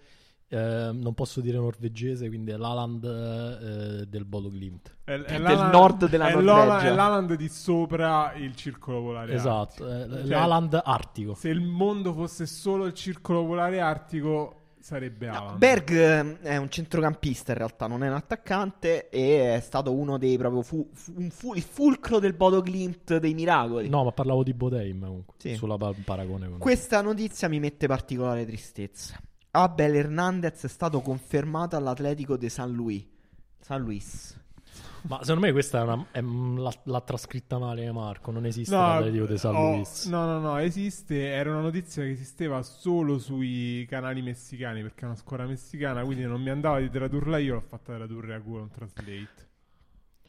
[0.48, 4.96] ehm, non posso dire norvegese, quindi è l'Haaland eh, del Bodo Glimt.
[5.04, 6.80] È, è Del nord della è Norvegia.
[6.90, 10.14] È l'Aland di sopra il circolo polare Esatto, artico.
[10.16, 11.34] è Cioè, l'Haaland artico.
[11.34, 15.54] Se il mondo fosse solo il circolo polare artico, sarebbe No.
[15.58, 20.18] Berg eh, è un centrocampista in realtà, non è un attaccante e è stato uno
[20.18, 23.88] dei proprio fu- fu- fu- il fulcro del Bodo Glimt dei miracoli.
[23.88, 25.54] No, ma parlavo di Botheim comunque, Sì.
[25.54, 26.58] sulla pa- paragone con...
[26.58, 29.20] Questa notizia mi mette particolare tristezza.
[29.52, 33.04] Abel Hernandez è stato confermato all'Atletico de San Luis.
[33.60, 34.38] San Luis.
[35.02, 38.74] Ma secondo me questa è una, è, mm, l'ha, l'ha trascritta male Marco, non esiste
[38.74, 40.06] No, l'Atletico di San oh, Luis.
[40.06, 41.28] no, no, no, esiste.
[41.30, 46.04] Era una notizia che esisteva solo sui canali messicani perché è una scuola messicana.
[46.04, 49.49] Quindi non mi andava di tradurla io, l'ho fatta tradurre a Google Translate.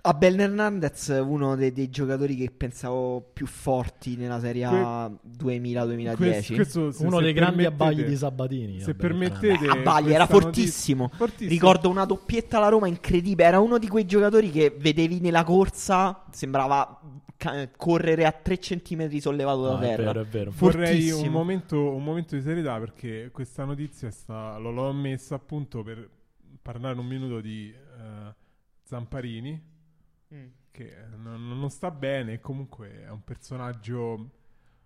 [0.04, 6.16] Abel Hernandez, uno dei, dei giocatori che pensavo più forti nella Serie A 2000-2010.
[6.16, 8.80] Questo- questo, se- Uno se dei grandi abbagli di Sabatini.
[8.80, 11.04] Se vabbè, permettete, Beh, Abagli era fortissimo.
[11.04, 11.50] notizia- fortissimo.
[11.50, 13.48] Ricordo una doppietta alla Roma incredibile.
[13.48, 17.00] Era uno di quei giocatori che vedevi nella corsa, sembrava
[17.38, 20.04] ca- correre a 3 cm sollevato da No, è terra.
[20.06, 20.52] vero, è vero.
[20.56, 25.84] Vorrei un momento, un momento di serietà perché questa notizia sta, lo- l'ho messa appunto
[25.84, 26.10] per
[26.62, 28.34] parlare un minuto di eh,
[28.84, 29.70] Zamparini
[30.34, 30.46] Mm.
[30.72, 34.30] che non, non sta bene comunque è un personaggio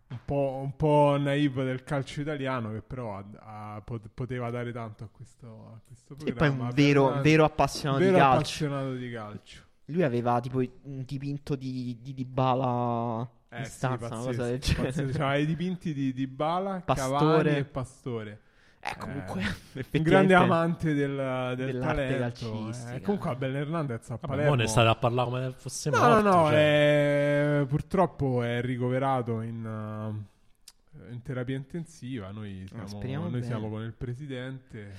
[0.07, 4.71] un po', un po' naive del calcio italiano che però ha- ha- pot- poteva dare
[4.71, 6.63] tanto a questo, a questo E poi programma.
[6.65, 8.37] un vero, Per- vero appassionato vero di calcio.
[8.37, 9.63] appassionato di calcio.
[9.89, 14.43] Lui aveva tipo un dipinto di, di Dybala Eh, in sì, stanza, una cosa pazzesco,
[14.49, 14.83] del genere.
[14.87, 15.11] pazzesco.
[15.17, 17.17] C'aveva i dipinti di, di Bala, Pastore.
[17.19, 18.39] Cavani e Pastore.
[18.87, 22.51] Eh, comunque, un effettivamente- grande amante del, del Dell'arte talento.
[22.51, 22.93] calcistica.
[22.93, 24.49] Eh, comunque Abel Hernandez a Vabbè, Palermo.
[24.51, 26.21] mo ne state a parlare come se fosse no, morto.
[26.21, 27.61] no, no, cioè.
[27.61, 32.29] è- purtroppo è ricoverato in, uh, in terapia intensiva.
[32.29, 34.93] Noi siamo, speriamo noi siamo con il presidente.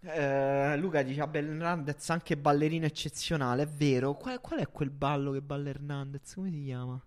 [0.00, 4.14] eh, Eh, Luca dice Abel Hernandez anche ballerino eccezionale, è vero.
[4.14, 6.32] Qual, qual è quel ballo che balla Hernandez?
[6.34, 6.98] Come si chiama?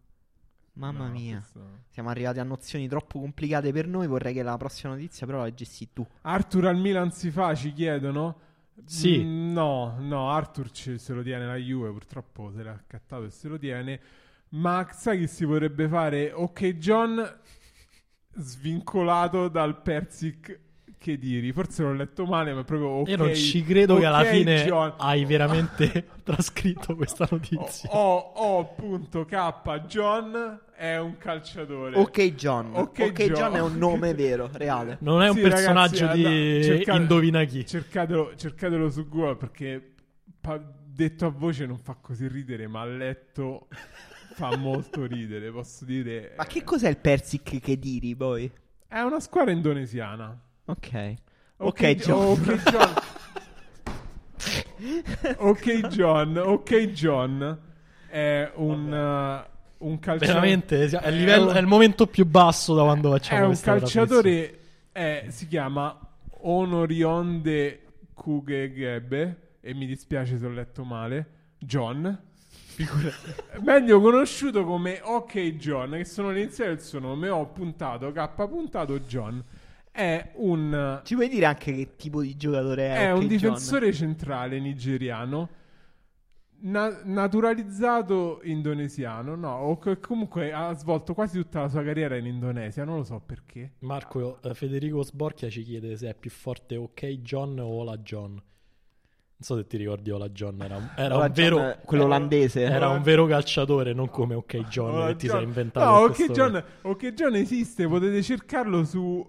[0.78, 1.38] Mamma No, mia.
[1.38, 4.08] questo- Siamo arrivati a nozioni troppo complicate per noi.
[4.08, 6.06] Vorrei che la prossima notizia però la leggessi tu.
[6.22, 8.40] Arthur al Milan si fa, ci chiedono.
[8.86, 9.18] Sì.
[9.24, 13.30] Mm, no, no, Arthur ce- se lo tiene la Juve, purtroppo se l'ha accattato e
[13.32, 14.00] se lo tiene.
[14.50, 16.32] Ma sai che si potrebbe fare?
[16.32, 17.40] Ok, John
[18.36, 20.60] svincolato dal Persic
[20.98, 21.52] che diri.
[21.52, 23.08] Forse l'ho letto male, ma proprio ok.
[23.10, 24.94] Io non ci credo che alla fine John.
[24.98, 27.90] hai veramente trascritto questa O, notizia.
[27.96, 29.82] o, o, punto K.
[29.88, 31.98] John è un calciatore.
[31.98, 32.72] Ok, John.
[32.74, 33.34] Ok, Ok, John.
[33.34, 33.54] John.
[33.56, 34.98] è un nome vero, reale.
[35.02, 37.66] Non è un Sì, personaggio ragazzi, di andate- cercate- Indovina chi.
[37.66, 39.94] Cercatelo, cercatelo su Google perché
[40.42, 43.68] pa- detto a voce non fa così ridere, ma a letto
[44.34, 46.34] fa molto ridere, posso dire.
[46.38, 48.50] Ma che cos'è il Persic che diri poi?
[48.88, 50.40] È una squadra indonesiana.
[50.68, 51.14] Ok.
[51.60, 52.32] Ok, Ok, John.
[52.32, 52.94] ok, John.
[55.38, 56.38] ok, John.
[56.38, 57.60] Ok, John.
[58.08, 58.92] È un,
[59.80, 60.28] uh, un calciatore.
[60.40, 64.60] Veramente, è, livello- un- è il momento più basso da quando facciamo è un calciatore.
[64.92, 65.98] è- si chiama
[66.42, 67.82] Onorionde
[68.14, 69.42] Kugegebe.
[69.62, 71.26] E mi dispiace se ho letto male.
[71.60, 72.22] John.
[73.62, 77.28] Meglio conosciuto come OK John, che sono le iniziali del suo nome.
[77.30, 79.44] Ho puntato K puntato John.
[79.98, 81.02] È un.
[81.04, 82.98] Ci puoi dire anche che tipo di giocatore è?
[83.08, 83.28] È un John?
[83.30, 85.50] difensore centrale nigeriano.
[86.60, 92.26] na- naturalizzato indonesiano, no, o co- comunque ha svolto quasi tutta la sua carriera in
[92.26, 93.74] Indonesia, non lo so perché.
[93.80, 98.32] Marco, eh, Federico Sborchia ci chiede se è più forte OK John o Ola John.
[98.32, 98.44] Non
[99.46, 101.78] so se ti ricordi Ola John, era, un- era Ola un John, vero...
[101.86, 102.62] quello olandese.
[102.64, 105.86] Era un vero calciatore, non come OK John Oh, che ti John- sei inventato.
[105.90, 109.24] No, in ok questo- John, ok John esiste, potete cercarlo su,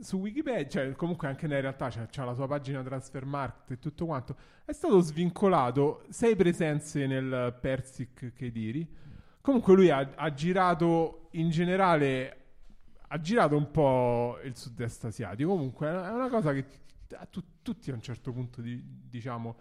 [0.00, 4.06] su Wikipedia, cioè comunque anche in realtà c'ha, c'ha la sua pagina Transfermarkt e tutto
[4.06, 4.36] quanto.
[4.64, 8.88] È stato svincolato, sei presenze nel Persic Kediri.
[9.40, 12.36] Comunque lui ha, ha girato in generale,
[13.08, 15.50] ha girato un po' il sud-est asiatico.
[15.50, 16.64] Comunque è una cosa che
[17.12, 19.56] a tu- tutti a un certo punto di- diciamo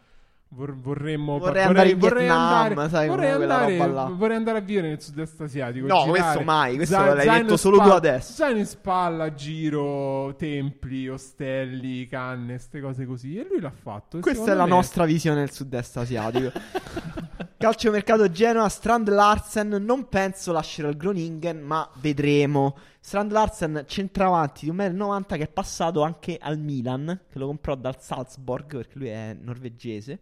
[0.49, 2.29] vor- vorremmo Vorrei andare in Vietnam,
[2.71, 3.77] andare, sai, vorrei, andare,
[4.13, 5.87] vorrei andare a vivere nel sud-est asiatico.
[5.87, 6.09] No, girare.
[6.21, 8.31] questo mai, questo Za- l'hai detto solo tu spalla- adesso.
[8.33, 13.37] Zaino in spalla, giro, templi, ostelli, canne, queste cose così.
[13.37, 14.19] E lui l'ha fatto.
[14.19, 16.51] Questa è la me- nostra visione del sud-est asiatico.
[17.57, 19.69] Calciomercato Genoa, Strand Larsen.
[19.83, 22.75] Non penso lascerà il Groningen, ma vedremo.
[23.05, 27.75] Strand Larsen, centravanti di 1,90 m che è passato anche al Milan, che lo comprò
[27.75, 30.19] dal Salzburg perché lui è norvegese.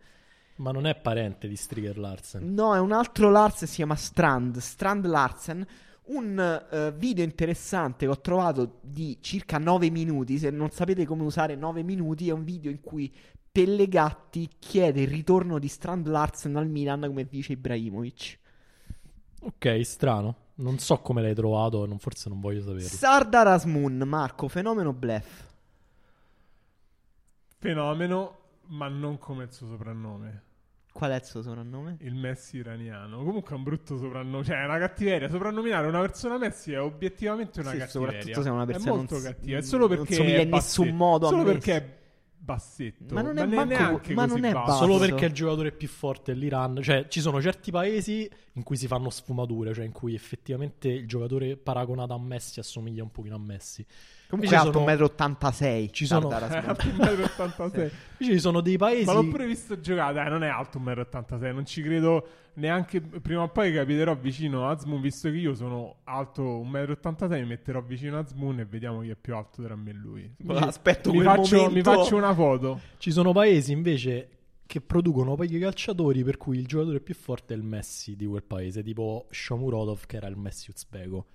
[0.58, 2.54] Ma non è parente di Striger Larsen.
[2.54, 5.66] No, è un altro Larsen, si chiama Strand, Strand Larsen.
[6.08, 6.38] Un
[6.70, 10.38] eh, video interessante che ho trovato di circa 9 minuti.
[10.38, 13.10] Se non sapete come usare 9 minuti, è un video in cui
[13.50, 18.40] Pellegatti chiede il ritorno di Strand Larsen al Milan come dice Ibrahimovic.
[19.40, 20.43] Ok, strano.
[20.56, 22.82] Non so come l'hai trovato, non- forse non voglio saperlo.
[22.88, 25.48] Sardar Asmun, Marco, fenomeno blef.
[27.58, 30.44] Fenomeno, ma non come il suo soprannome.
[30.92, 31.98] Qual è il suo soprannome?
[32.02, 33.24] Il Messi iraniano.
[33.24, 34.44] Comunque è un brutto soprannome.
[34.44, 35.28] Cioè, è una cattiveria.
[35.28, 38.12] Soprannominare una persona Messi è obiettivamente una Sì, cattiveria.
[38.22, 39.58] soprattutto se è una persona È molto non s- cattiva.
[39.58, 40.14] È solo non perché.
[40.14, 41.58] somiglia è in nessun modo a Solo Messi.
[41.70, 41.98] perché
[42.44, 43.14] bassetto.
[43.14, 44.66] Ma non è ne- manco- neanche ma così non è basso.
[44.66, 44.86] basso.
[44.86, 46.82] Solo perché il giocatore più forte è l'Iran.
[46.82, 51.08] Cioè, ci sono certi paesi in cui si fanno sfumature, cioè in cui effettivamente il
[51.08, 53.86] giocatore paragonato a Messi assomiglia un pochino a Messi.
[54.34, 55.90] Comunque Invece alto sono- 1,86 m.
[55.92, 57.92] Ci sono- È alto 1,86 m.
[58.18, 59.06] Invece ci sono dei paesi...
[59.06, 60.14] Ma l'ho pure visto giocare.
[60.14, 61.54] Dai, non è alto 1,86 m.
[61.54, 63.00] Non ci credo neanche.
[63.00, 65.02] Prima o poi capiterò vicino a Azmoon.
[65.02, 69.10] Visto che io sono alto 1,86 m, mi metterò vicino a Azmoon e vediamo chi
[69.10, 70.36] è più alto tra me e lui.
[70.48, 71.76] Aspetto mi quel faccio, momento.
[71.76, 72.80] mi faccio una foto.
[72.98, 74.30] Ci sono paesi invece
[74.66, 78.42] che producono pochi calciatori per cui il giocatore più forte è il Messi di quel
[78.42, 81.26] paese, tipo Shomurodov che era il Messi uzbeko.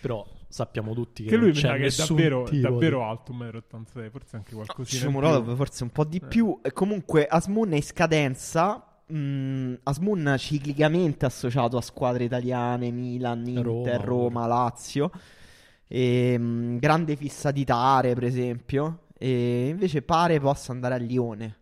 [0.00, 4.10] Però sappiamo tutti che, Che lui c'è che è davvero, davvero di- alto 1,86 m.
[4.10, 4.98] Forse anche qualcosina.
[5.04, 5.54] in Shomurodov più.
[5.56, 6.26] forse un po' di Eh.
[6.26, 6.58] più.
[6.62, 8.82] E comunque Asmun è in scadenza.
[9.12, 15.10] Mm, Asmun ciclicamente associato a squadre italiane, Milan, Inter, Roma, Roma, Lazio.
[15.88, 19.00] E, mm, grande fissa di Tare, per esempio.
[19.18, 21.56] E invece pare possa andare a Lione.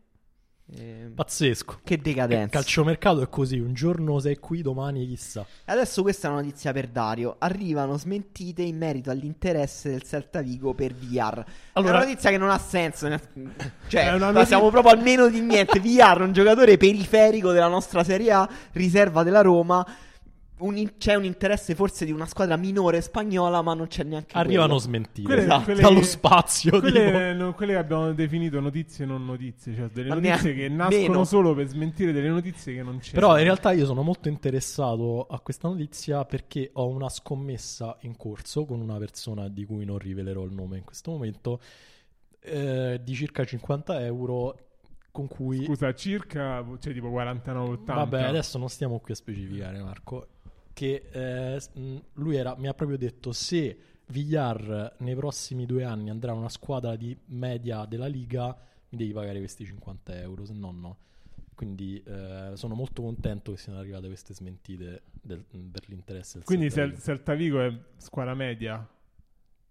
[0.66, 1.80] E- Pazzesco.
[1.84, 2.48] che Il decadenza.
[2.58, 5.44] calciomercato è così, un giorno sei qui, domani chissà.
[5.66, 7.36] Adesso questa è una notizia per Dario.
[7.38, 11.44] Arrivano smentite in merito all'interesse del Celta Vigo per VR.
[11.74, 13.06] Allora- è una notizia che non ha senso.
[13.88, 15.78] Cioè, notizia- proprio al meno di niente.
[15.80, 19.86] VR, un giocatore periferico della nostra Serie A, riserva della Roma.
[20.58, 24.36] Un in- c'è un interesse forse di una squadra minore spagnola, ma non c'è neanche
[24.38, 24.80] Arrivano quello.
[24.80, 25.64] smentite Quelle- Esatto.
[25.64, 26.78] quelle- dallo spazio.
[26.80, 31.00] Quelle, no, quelle che abbiamo definito notizie non notizie, cioè delle Ma notizie che nascono
[31.08, 31.24] meno.
[31.24, 33.12] solo per smentire delle notizie che non c'è.
[33.14, 38.16] Però in realtà io sono molto interessato a questa notizia perché ho una scommessa in
[38.16, 41.60] corso con una persona di cui non rivelerò il nome in questo momento
[42.40, 44.56] eh, di circa 50 euro
[45.10, 45.64] con cui...
[45.64, 47.84] Scusa, circa, cioè tipo 49-80.
[47.84, 50.26] Vabbè, adesso non stiamo qui a specificare Marco,
[50.74, 51.62] che eh,
[52.14, 53.78] lui era, mi ha proprio detto se
[54.08, 58.54] Villar nei prossimi due anni andrà a una squadra di media della Liga
[58.90, 60.98] mi devi pagare questi 50 euro, se no no.
[61.54, 66.68] Quindi eh, sono molto contento che siano arrivate queste smentite del- per l'interesse del Quindi
[66.70, 67.02] Celta se Vigo.
[67.04, 68.86] Celta Vigo è squadra media.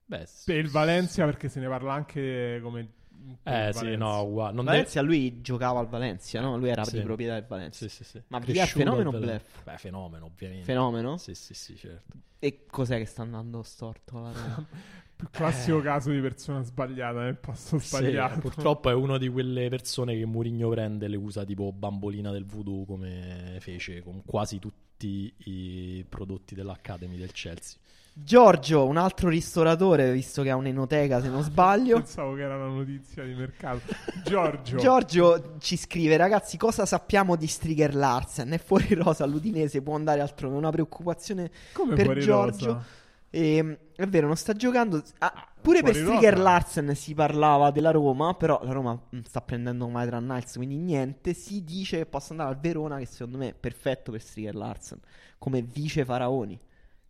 [0.06, 0.28] Beh.
[0.46, 3.02] Per il Valencia, perché se ne parla anche come.
[3.44, 3.98] Eh sì, Valencia.
[3.98, 4.54] no, uguale.
[4.54, 6.58] Non deve- Valencia, lui giocava al Valencia, no?
[6.58, 6.98] Lui era Sì.
[6.98, 7.88] di proprietà del Valencia.
[7.88, 8.22] Sì, sì, sì.
[8.28, 9.64] Ma Cresciuto fenomeno o bluff?
[9.64, 10.66] Beh, fenomeno, ovviamente.
[10.66, 11.18] Fenomeno?
[11.18, 12.18] Sì, sì, sì, certo.
[12.40, 14.66] E cos'è che sta andando storto alla Roma?
[15.16, 18.40] Più classico caso di persona sbagliata nel posto Sì, sbagliato.
[18.42, 22.44] purtroppo è una di quelle persone che Mourinho prende e le usa tipo bambolina del
[22.46, 27.78] voodoo come fece con quasi tutti i prodotti dell'Academy del Chelsea.
[28.16, 31.98] Giorgio, un altro ristoratore, visto che ha un'enoteca se non sbaglio.
[32.04, 33.82] Pensavo che era una notizia di mercato.
[34.24, 34.78] Giorgio.
[34.82, 38.52] Giorgio ci scrive, ragazzi, cosa sappiamo di Striger Larsen?
[38.52, 40.56] È fuori rosa all'Udinese, può andare altrove.
[40.56, 42.66] Una preoccupazione Come per Giorgio.
[42.66, 42.86] rosa?
[43.32, 45.02] E, è vero, non sta giocando.
[45.18, 46.44] Ah, pure per Fuori Striger rosa.
[46.44, 51.34] Larsen si parlava della Roma, però la Roma mm, sta prendendo Maitland Niles, quindi niente.
[51.34, 55.00] Si dice che possa andare al Verona, che secondo me è perfetto per Striger Larsen,
[55.40, 56.60] come vice faraoni.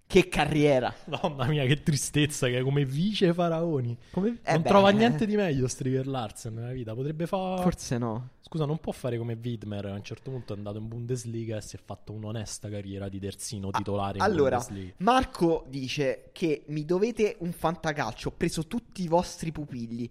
[0.05, 0.93] Che carriera!
[1.05, 3.97] Mamma mia, che tristezza che è come vice faraoni.
[4.11, 4.39] Come...
[4.43, 6.93] eh non beh, trova niente di meglio Striver Larsen nella vita.
[6.93, 7.61] Potrebbe fare.
[7.63, 8.29] Forse no.
[8.41, 9.85] Scusa, non può fare come Widmer.
[9.87, 13.19] A un certo punto è andato in Bundesliga e si è fatto un'onesta carriera di
[13.19, 14.93] terzino titolare in Allora, Bundesliga.
[14.97, 18.27] Marco dice che mi dovete un fantacalcio.
[18.27, 20.07] Ho preso tutti i vostri pupilli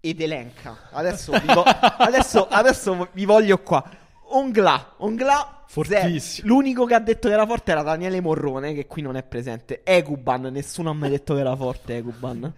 [0.00, 0.88] ed elenca.
[0.90, 1.62] Adesso vi, vo-
[1.98, 3.88] adesso, adesso vi voglio qua.
[4.28, 6.48] Ongla, Ongla Fortissimo.
[6.48, 9.82] L'unico che ha detto che era forte era Daniele Morrone, che qui non è presente.
[9.84, 12.52] Eguban, nessuno ha mai detto che era forte Eguban.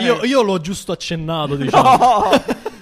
[0.00, 1.96] Io, io l'ho giusto accennato, diciamo.
[1.96, 2.22] No!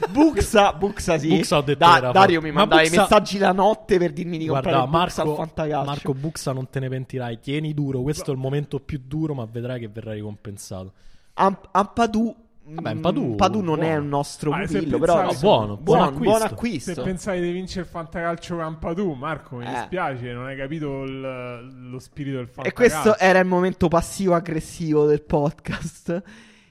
[0.08, 1.28] Buxa, Buxa sì.
[1.28, 2.46] Buxa ho detto Da- che era Dario forte.
[2.48, 5.20] mi Ma mandava i Buxa- messaggi la notte per dirmi di comprare Guarda, il Buxa
[5.20, 5.84] al Marco, fantacalcio.
[5.90, 7.40] Marco Buxa non te ne pentirai.
[7.40, 10.92] Tieni duro, questo è il momento più duro, ma vedrai che verrà ricompensato.
[11.34, 12.34] Am- Ampadu.
[12.68, 14.00] Vabbè, mm, Ampadu, Padu non è buono.
[14.02, 16.24] un nostro Ah, se pupillo, però No, buono, buon buon, acquisto.
[16.24, 17.02] buon Se acquisto.
[17.02, 19.70] pensavi di vincere il fantacalcio Campadù, Marco, mi Eh.
[19.70, 22.74] dispiace, non hai capito il- lo spirito del E fantacalcio.
[23.02, 26.22] questo era il momento passivo-aggressivo del podcast.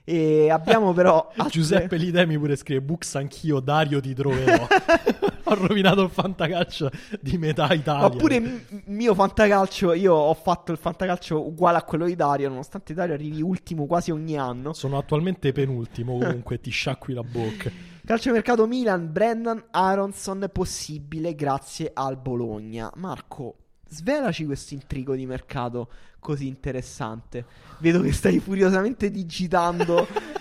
[0.03, 4.67] E abbiamo però altre- Giuseppe Lidemi pure scrive Buxa anch'io, Dario ti troverò.
[5.47, 6.89] ho rovinato il fantacalcio
[7.21, 8.05] di metà Italia.
[8.05, 12.93] Oppure m- mio fantacalcio, io ho fatto il fantacalcio uguale a quello di Dario, nonostante
[12.93, 14.73] Dario arrivi ultimo quasi ogni anno.
[14.73, 17.71] Sono attualmente penultimo, comunque ti sciacqui la bocca.
[18.05, 22.91] Calciomercato Milan, Brendan Aronson possibile grazie al Bologna.
[22.97, 23.55] Marco,
[23.87, 25.89] svelaci questo intrigo di mercato
[26.25, 27.45] così interessante.
[27.77, 30.07] Vedo che stai furiosamente digitando.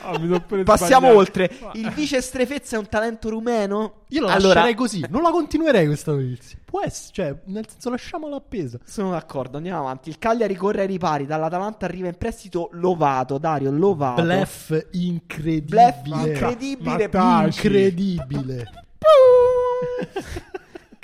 [0.47, 1.51] Pure Passiamo oltre.
[1.73, 4.03] Il vice Strefezza è un talento rumeno?
[4.09, 6.59] Io la allora, lascerei così, non la continuerei questa notizia.
[6.63, 8.79] Può essere, cioè, nel senso lasciamola appesa.
[8.85, 10.11] Sono d'accordo, andiamo avanti.
[10.11, 11.25] Il Cagliari corre ai ripari.
[11.25, 13.39] Dall'Atalanta arriva in prestito Lovato.
[13.39, 14.23] Dario Lovato.
[14.23, 16.03] Bluff incredibile.
[16.07, 16.91] Ma- incredibile.
[16.91, 17.67] ma taci.
[17.67, 18.71] Incredibile.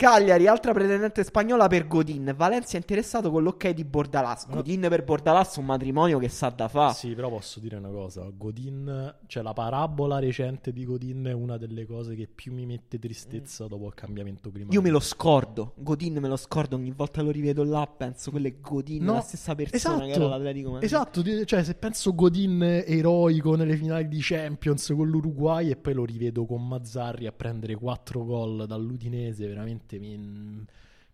[0.01, 2.33] Cagliari, altra pretendente spagnola per Godin.
[2.35, 4.49] Valencia è interessato con l'ok di Bordalas.
[4.49, 6.95] Godin per Bordalas un matrimonio che sa da fa.
[6.95, 8.27] Sì, però posso dire una cosa.
[8.35, 12.99] Godin, cioè la parabola recente di Godin è una delle cose che più mi mette
[12.99, 14.75] tristezza dopo il cambiamento climatico.
[14.75, 15.75] Io me lo scordo.
[15.77, 16.77] Godin me lo scordo.
[16.77, 17.87] Ogni volta lo rivedo là.
[17.87, 20.91] Penso quello è Godin, No, la stessa persona che era l'Atletico Madrid.
[20.91, 26.07] Esatto, cioè se penso Godin eroico nelle finali di Champions con l'Uruguay e poi lo
[26.07, 30.17] rivedo con Mazzarri a prendere 4 gol dall'Udinese, veramente mi,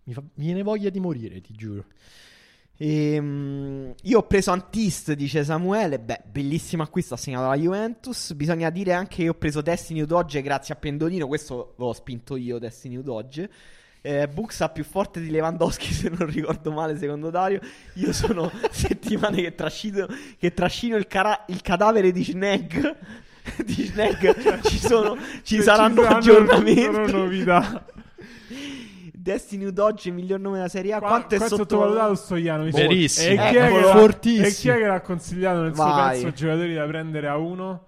[0.04, 1.84] mi, fa, mi viene voglia di morire, ti giuro.
[2.78, 5.98] Ehm, io ho preso Antist, dice Samuele.
[5.98, 8.32] Beh, bellissimo acquisto assegnato alla Juventus.
[8.34, 11.26] Bisogna dire anche che ho preso Destiny Udoge grazie a Pendolino.
[11.26, 13.50] Questo l'ho spinto io, Destiny Udoge.
[14.02, 17.60] Eh, Buxa più forte di Lewandowski, se non ricordo male, secondo Dario.
[17.94, 20.06] Io sono settimane che trascino,
[20.38, 22.96] che trascino il, cara- il cadavere di Snag.
[23.64, 26.82] di Snag ci, sono, ci Se saranno saranno- aggiornamenti.
[26.82, 27.86] saranno novità.
[29.26, 30.98] Destiny Udoge, miglior nome della Serie A.
[31.00, 32.14] Qua- Quanto è qua sottovalutato?
[32.14, 32.74] sottovalutato Stoianovic.
[32.76, 33.32] Verissimo.
[33.32, 33.86] E chi, è che Eccolo.
[33.88, 34.46] l'ha- Fortissimo.
[34.46, 36.14] e chi è che l'ha consigliato nel suo Vai.
[36.22, 37.84] pezzo giocatori da prendere a uno?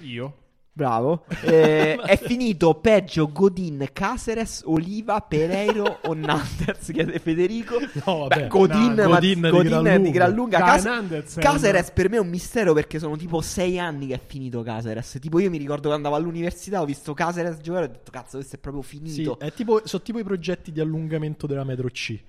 [0.00, 0.34] Io.
[0.78, 1.24] Bravo.
[1.48, 7.78] Eh, è finito peggio Godin, Caceres, Oliva, Pereiro o Nanders, chiede Federico.
[8.04, 8.46] No, Beh, vabbè.
[8.48, 10.58] Godin, no, ma- Godin di Godin gran è di gran lunga.
[10.58, 14.62] Cas- Caceres per me è un mistero perché sono tipo sei anni che è finito
[14.62, 15.18] Caceres.
[15.20, 18.36] Tipo io mi ricordo che andavo all'università, ho visto Caceres giocare e ho detto cazzo
[18.36, 19.38] questo è proprio Sì, finito.
[19.40, 22.20] è tipo, sono tipo i progetti di allungamento della metro C.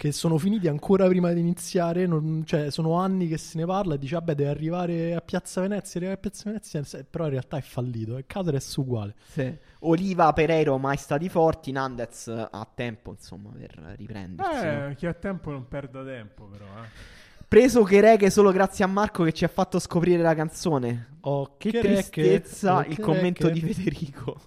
[0.00, 2.06] Che sono finiti ancora prima di iniziare.
[2.06, 5.60] non- cioè, sono anni che se ne parla e dice, vabbè, deve arrivare a Piazza
[5.60, 6.00] Venezia.
[6.00, 8.16] Arrivare a Piazza Venezia, però in realtà è fallito.
[8.16, 9.14] E è uguale.
[9.26, 9.54] Sì.
[9.80, 14.64] Oliva, Pereiro mai stati forti, Nandez ha tempo insomma per riprendersi.
[14.64, 14.88] no?
[14.88, 16.64] Eh, chi ha tempo non perda tempo, però.
[16.64, 17.18] Eh.
[17.46, 21.18] Preso che reghe solo grazie a Marco che ci ha fatto scoprire la canzone.
[21.20, 23.02] Oh, Che cherecche, tristezza oh, il cherecche.
[23.02, 24.40] commento di Federico.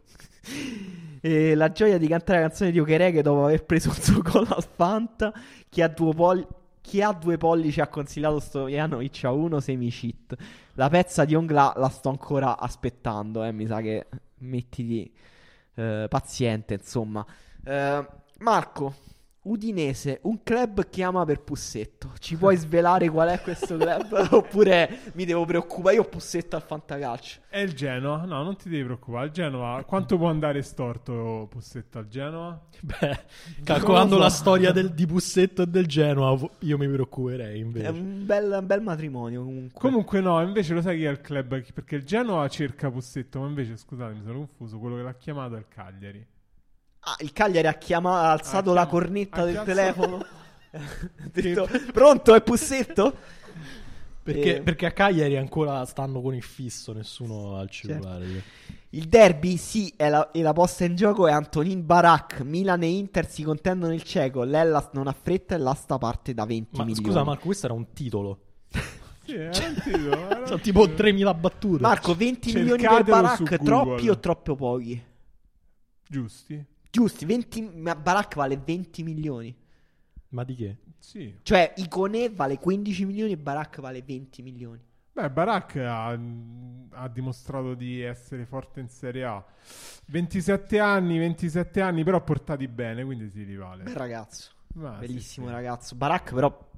[1.21, 4.45] E la gioia di cantare la canzone di Okereke dopo aver preso un suo gol
[4.49, 5.31] al Fanta.
[5.69, 6.47] Chi ha due, pol-
[6.81, 10.35] chi ha due pollici ha consigliato Stojanovic a uno semi-cheat.
[10.73, 13.43] La pezza di Ongla la sto ancora aspettando.
[13.43, 13.51] Eh.
[13.51, 14.07] Mi sa che
[14.39, 15.09] mettiti
[15.75, 17.25] eh, paziente, insomma.
[17.63, 18.07] Eh,
[18.39, 18.95] Marco,
[19.43, 22.11] Udinese, un club chiama per Pussetto.
[22.17, 24.27] Ci puoi svelare qual è questo club?
[24.31, 25.95] Oppure mi devo preoccupare?
[25.95, 27.41] Io ho Pussetto al fantacalcio.
[27.49, 28.23] È il Genoa?
[28.23, 29.25] No, non ti devi preoccupare.
[29.25, 32.57] Il Genoa, quanto può andare storto Pussetto al Genoa?
[32.79, 33.19] Beh,
[33.65, 34.21] calcolando so.
[34.21, 37.89] la storia del, di Pussetto e del Genoa, io mi preoccuperei È invece.
[37.89, 39.77] un bel, un bel matrimonio comunque.
[39.81, 41.61] Comunque no, invece lo sai chi è il club?
[41.73, 45.55] Perché il Genoa cerca Pussetto, ma invece, scusate, mi sono confuso, quello che l'ha chiamato
[45.55, 46.25] è il Cagliari.
[47.05, 50.25] Ah, il Cagliari ha, chiama- ha alzato Ha la cornetta ha del alzato- telefono.
[50.73, 53.15] ha detto, pronto, è Pussetto?
[54.23, 57.87] Perché, Eh, perché a Cagliari ancora stanno con il fisso, nessuno ha il Certo.
[58.01, 58.43] cellulare.
[58.91, 62.39] Il derby, sì, è la, e la posta in gioco è Antonin Barak.
[62.41, 64.43] Milan e Inter si contendono il cieco.
[64.43, 67.05] L'Ellas non ha fretta e l'asta parte da 20 Ma milioni.
[67.05, 68.39] scusa Marco, questo era un titolo.
[69.25, 71.81] Sì, era un titolo, era Sono tipo 3000 battute.
[71.81, 75.03] Marco, 20 milioni per Cercatelo Barak, troppi o troppo pochi?
[76.07, 76.65] Giusti?
[76.93, 79.55] Giusti, 20, ma Barak vale 20 milioni.
[80.29, 80.77] Ma di che?
[80.99, 81.39] Sì.
[81.41, 84.79] Cioè, Iconè vale 15 milioni e Barak vale 20 milioni.
[85.11, 89.43] Beh, Barak ha, ha dimostrato di essere forte in Serie A.
[90.05, 93.81] 27 anni, 27 anni, però portati bene, quindi si rivale.
[93.81, 94.51] Bel ragazzo.
[94.75, 95.51] Ma sì, Bellissimo sì.
[95.51, 95.95] ragazzo.
[95.95, 96.69] Barak però,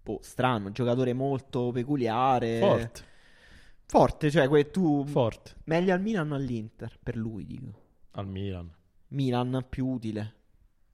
[0.00, 2.60] boh, strano, giocatore molto peculiare.
[2.60, 3.04] Forte.
[3.84, 5.04] Forte, cioè que- tu...
[5.06, 5.56] Forte.
[5.64, 7.82] Meglio al Milan o all'Inter, per lui dico.
[8.12, 8.72] Al Milan.
[9.08, 10.34] Milan più utile.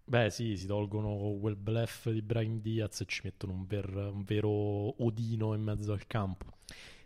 [0.04, 4.22] Beh, sì, si tolgono quel bluff di Brian Diaz e ci mettono un, ver- un
[4.24, 4.50] vero
[5.02, 6.46] Odino in mezzo al campo.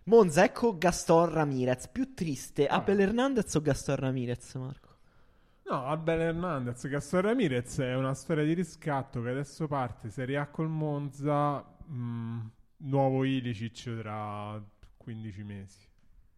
[0.04, 1.88] Monza, ecco Gaston Ramirez.
[1.88, 2.76] Più triste, Ah.
[2.76, 4.94] Abel Hernandez o Gaston Ramirez, Marco?
[5.68, 10.46] No, Abel Hernandez, Gaston Ramirez è una storia di riscatto che adesso parte Serie A
[10.48, 14.62] col Monza, mh, nuovo Ilicic tra
[14.96, 15.88] 15 mesi.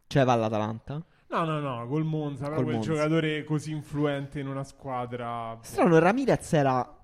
[0.07, 1.05] Cioè va all'Atalanta?
[1.31, 2.93] No, no, no, col Monza, però Col quel Monza.
[2.93, 5.59] giocatore così influente in una squadra.
[5.61, 6.95] Strano, Ramirez era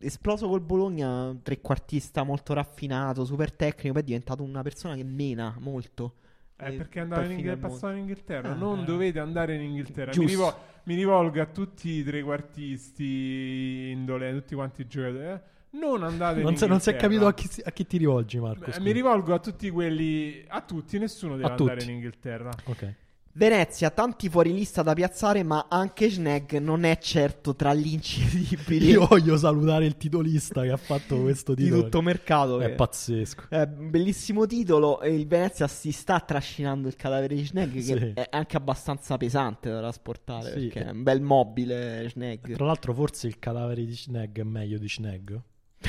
[0.00, 5.56] esploso col Bologna, trequartista molto raffinato, super tecnico, poi è diventato una persona che mena
[5.58, 6.14] molto.
[6.56, 8.50] Eh, E perché andava in al passava in Inghilterra.
[8.50, 8.84] Ah, non eh.
[8.84, 10.12] dovete andare in Inghilterra.
[10.16, 10.54] Mi, rivol-
[10.84, 15.24] mi rivolgo a tutti i trequartisti indole, tutti quanti i giocatori.
[15.26, 15.40] eh.
[15.70, 18.38] Non andate in Non, si- non si è capito a chi, a chi ti rivolgi,
[18.38, 18.70] Marco.
[18.70, 21.90] Beh, mi rivolgo a tutti quelli, a tutti, nessuno deve A andare tutti.
[21.90, 22.50] in Inghilterra.
[22.64, 22.94] Ok.
[23.34, 29.06] Venezia, tanti fuorilista da piazzare, ma anche Schnegg non è certo tra gli incredibili Io
[29.06, 31.84] voglio salutare il titolista che ha fatto questo di titolo.
[31.84, 32.60] tutto mercato.
[32.60, 33.44] È che- pazzesco.
[33.48, 35.00] Eh, un bellissimo titolo.
[35.00, 37.94] E il Venezia si sta trascinando il cadavere di Schnegg, che Sì.
[38.14, 40.52] è anche abbastanza pesante da trasportare.
[40.52, 40.66] Sì.
[40.68, 42.52] Perché è un bel mobile Schnegg.
[42.54, 45.40] Tra l'altro, forse il cadavere di Snag è meglio di Snag.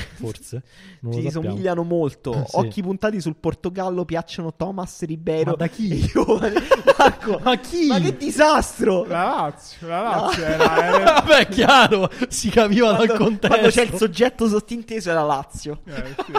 [0.14, 0.62] Forse.
[1.00, 1.48] Non sappiamo.
[1.48, 2.32] somigliano molto.
[2.46, 2.56] Sì.
[2.56, 4.04] Occhi puntati sul Portogallo.
[4.04, 5.50] Piacciono Thomas Ribeiro.
[5.52, 6.10] Ma da chi?
[6.14, 6.52] i.
[6.98, 7.86] Marco, Ma chi?
[7.86, 9.04] ma che disastro!
[9.04, 13.48] La Lazio, la Lazio era, era- Vabbè, è chiaro, si capiva dal Quando, contesto.
[13.48, 15.80] quando c'è il soggetto sottinteso è la Lazio.
[15.84, 16.32] eh, sì.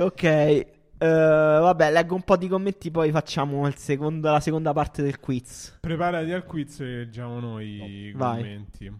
[0.00, 0.66] Ok, eh,
[0.98, 5.78] vabbè, leggo un po' di commenti, poi facciamo il secondo- la seconda parte del quiz.
[5.80, 8.36] Preparati al quiz e leggiamo noi i Vai.
[8.42, 8.92] commenti.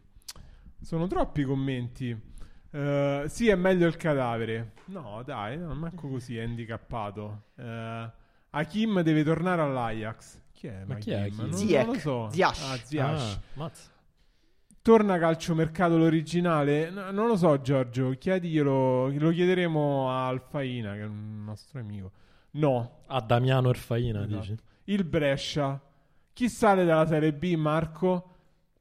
[0.81, 2.17] Sono troppi commenti.
[2.77, 4.73] Eh, sì, è meglio il cadavere.
[4.87, 7.43] No, dai, no, manco così, è handicappato.
[7.57, 8.11] Eh,
[8.51, 10.41] Hakim deve tornare all'Ajax.
[10.53, 10.83] Chi è?
[10.85, 11.37] Ma chi è Hakim?
[11.37, 11.85] Non, Ziyech.
[11.85, 12.29] non lo so.
[12.31, 12.49] Ziyech.
[12.65, 13.39] Ah, Ziyech.
[13.59, 13.71] Ah.
[14.83, 16.91] Torna calciomercato l'originale?
[16.91, 18.11] No, non lo so, Giorgio.
[18.19, 19.09] Chiediglielo.
[19.19, 22.11] Lo chiederemo a Alfaina, che è un nostro amico.
[22.53, 23.03] No.
[23.07, 24.41] A Damiano Erfaina, Esatto.
[24.41, 24.57] dici?
[24.85, 25.81] Il Brescia.
[26.33, 28.31] Chi sale dalla Serie B, Marco?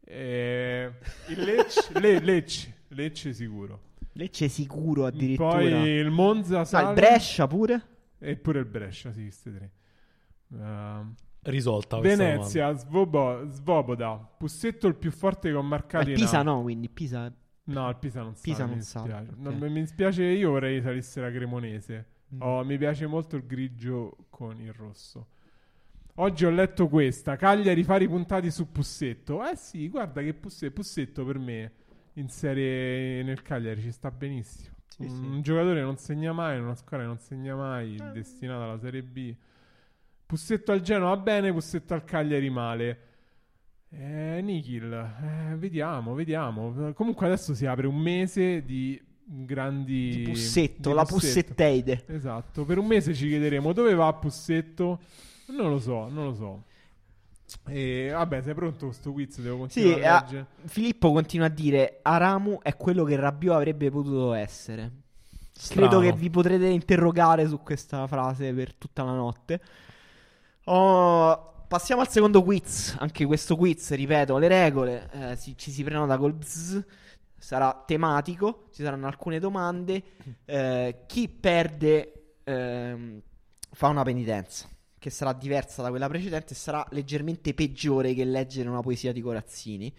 [0.04, 0.92] Eh,
[1.30, 2.82] il Lecce, Le- Lecce.
[2.94, 3.80] Lecce sicuro.
[4.14, 5.50] Lecce sicuro addirittura.
[5.56, 6.88] Poi il Monza Ah, sale.
[6.90, 7.82] il Brescia pure?
[8.20, 9.72] E pure il Brescia, sì, queste tre.
[10.56, 16.42] Ehm, risolta Venezia, Svobo- Svoboda, Pussetto il più forte che ho marcato Eh, in Pisa
[16.44, 17.34] no, quindi Pisa...
[17.66, 19.30] No, il Pisa non Pisa sa, non mi sa, dispiace.
[19.32, 19.38] ok.
[19.38, 22.06] Non- mi dispiace, io vorrei salisse la Cremonese.
[22.36, 22.42] Mm.
[22.42, 25.28] Oh, mi piace molto il grigio con il rosso.
[26.16, 29.44] Oggi ho letto questa, Cagliari fari puntati su Pussetto.
[29.50, 31.72] Eh sì, guarda che Pusse- Pussetto per me
[32.14, 34.76] in serie nel Cagliari ci sta benissimo.
[34.88, 35.42] Sì, un, sì.
[35.42, 38.12] giocatore non segna mai, una squadra che non segna mai, Eh.
[38.12, 39.36] destinato alla Serie B.
[40.26, 43.00] Pussetto al Genoa bene, Pussetto al Cagliari male.
[43.90, 46.94] Eh, Nikhil, eh, vediamo, vediamo.
[46.94, 50.10] Comunque adesso si apre un mese di grandi...
[50.18, 51.42] Di Pussetto, di la Pussetto.
[51.42, 52.04] Pussetteide.
[52.08, 55.00] Esatto, per un mese ci chiederemo dove va Pussetto.
[55.48, 56.64] Non lo so, non lo so.
[57.66, 59.40] E vabbè, sei pronto sto quiz?
[59.40, 60.48] Devo Sì, continuare a eh, leggere.
[60.66, 64.92] Filippo continua a dire Aramu è quello che Rabiot avrebbe potuto essere.
[65.52, 65.88] Strano.
[65.88, 69.62] Credo che vi potrete interrogare su questa frase per tutta la notte.
[70.66, 72.96] Oh, passiamo al secondo quiz.
[73.00, 75.10] Anche questo quiz, ripeto, le regole.
[75.12, 76.80] eh, si- ci si prenota col bzz.
[77.38, 78.68] Sarà tematico.
[78.72, 80.02] Ci saranno alcune domande.
[80.46, 83.22] eh, chi perde ehm,
[83.72, 84.68] fa una penitenza.
[85.04, 86.54] Che sarà diversa da quella precedente.
[86.54, 89.94] e Sarà leggermente peggiore che leggere una poesia di Corazzini.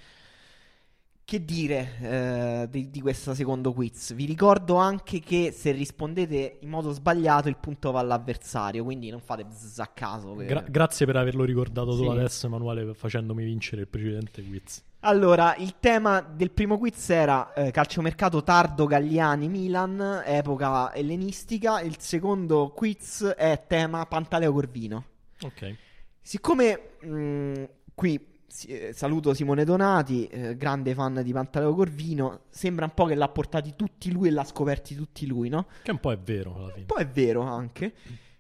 [1.27, 4.15] Che dire eh, di, di questo secondo quiz?
[4.15, 9.21] Vi ricordo anche che se rispondete in modo sbagliato il punto va all'avversario, quindi non
[9.21, 10.33] fate bzz a caso.
[10.33, 12.09] per- Gra- grazie per averlo ricordato tu Sì.
[12.09, 14.83] adesso, Emanuele, facendomi vincere il precedente quiz.
[15.07, 21.83] Allora, il tema del primo quiz era eh, calciomercato tardo Galliani Milan, epoca ellenistica.
[21.83, 25.05] Il secondo quiz è tema Pantaleo Corvino.
[25.43, 25.77] Ok.
[26.23, 27.65] Siccome mh,
[27.95, 33.05] qui si- eh, saluto Simone Donati, eh, grande fan di Pantaleo Corvino, sembra un po'
[33.05, 35.67] che l'ha portati tutti lui e l'ha scoperti tutti lui, no?
[35.83, 36.81] Che un po' è vero alla fine.
[36.81, 37.93] Un po' è vero anche.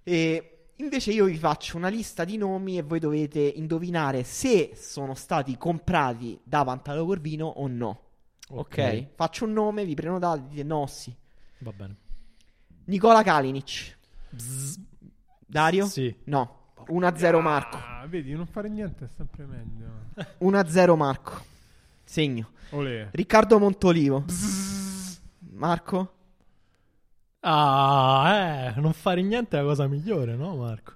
[0.03, 5.15] E invece io vi faccio una lista di nomi e voi dovete indovinare se sono
[5.15, 8.01] stati comprati da Pantaleo Corvino o no.
[8.51, 9.09] Ok?
[9.15, 11.15] Faccio un nome, vi prenotate, dite no, sì.
[11.59, 11.97] Va bene.
[12.87, 13.97] Nicola Kalinic.
[15.47, 15.87] Dario?
[15.87, 16.15] Sì.
[16.25, 16.73] No.
[16.87, 17.77] 1-0 Marco.
[17.77, 20.11] Ah, vedi, non fare niente è sempre meglio.
[20.45, 21.43] 1-0 Marco.
[22.05, 22.51] Segno.
[22.71, 23.09] Olè.
[23.13, 24.25] Riccardo Montolivo.
[25.53, 26.13] Marco?
[27.47, 30.93] Ah, eh, non fare niente è la cosa migliore, no, Marco?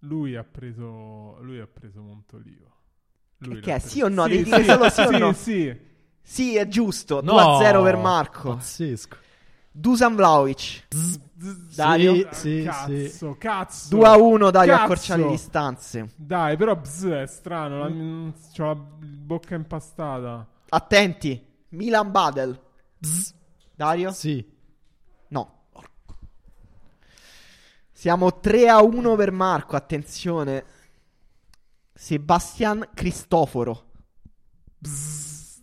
[0.00, 1.38] Lui ha preso.
[1.40, 2.68] Lui ha preso Montolivo.
[3.38, 3.88] Lui che è, preso.
[3.88, 4.28] sì o no?
[4.28, 5.32] Devi dire solo sì o no?
[5.32, 5.74] Sì,
[6.22, 7.22] Sì, è giusto.
[7.22, 8.54] No, 2-0 per Marco.
[8.54, 9.16] Pazzesco.
[9.72, 10.86] Dusan Vlaovic.
[11.74, 12.14] Dario?
[12.14, 13.38] Sì, sì, cazzo, sì.
[13.38, 13.96] cazzo.
[13.96, 14.84] 2-1 Dario Cazzo.
[14.84, 16.12] accorcia le distanze.
[16.16, 17.78] Dai, però bzz, è strano.
[17.78, 20.46] La, mm, c'ho la bocca impastata.
[20.68, 21.46] Attenti.
[21.70, 22.60] Milan Badel.
[23.80, 24.12] Dario?
[24.12, 24.46] Sì.
[25.28, 25.68] No.
[27.90, 30.64] Siamo 3 a 1 per Marco, attenzione.
[31.94, 33.84] Sebastian Cristoforo.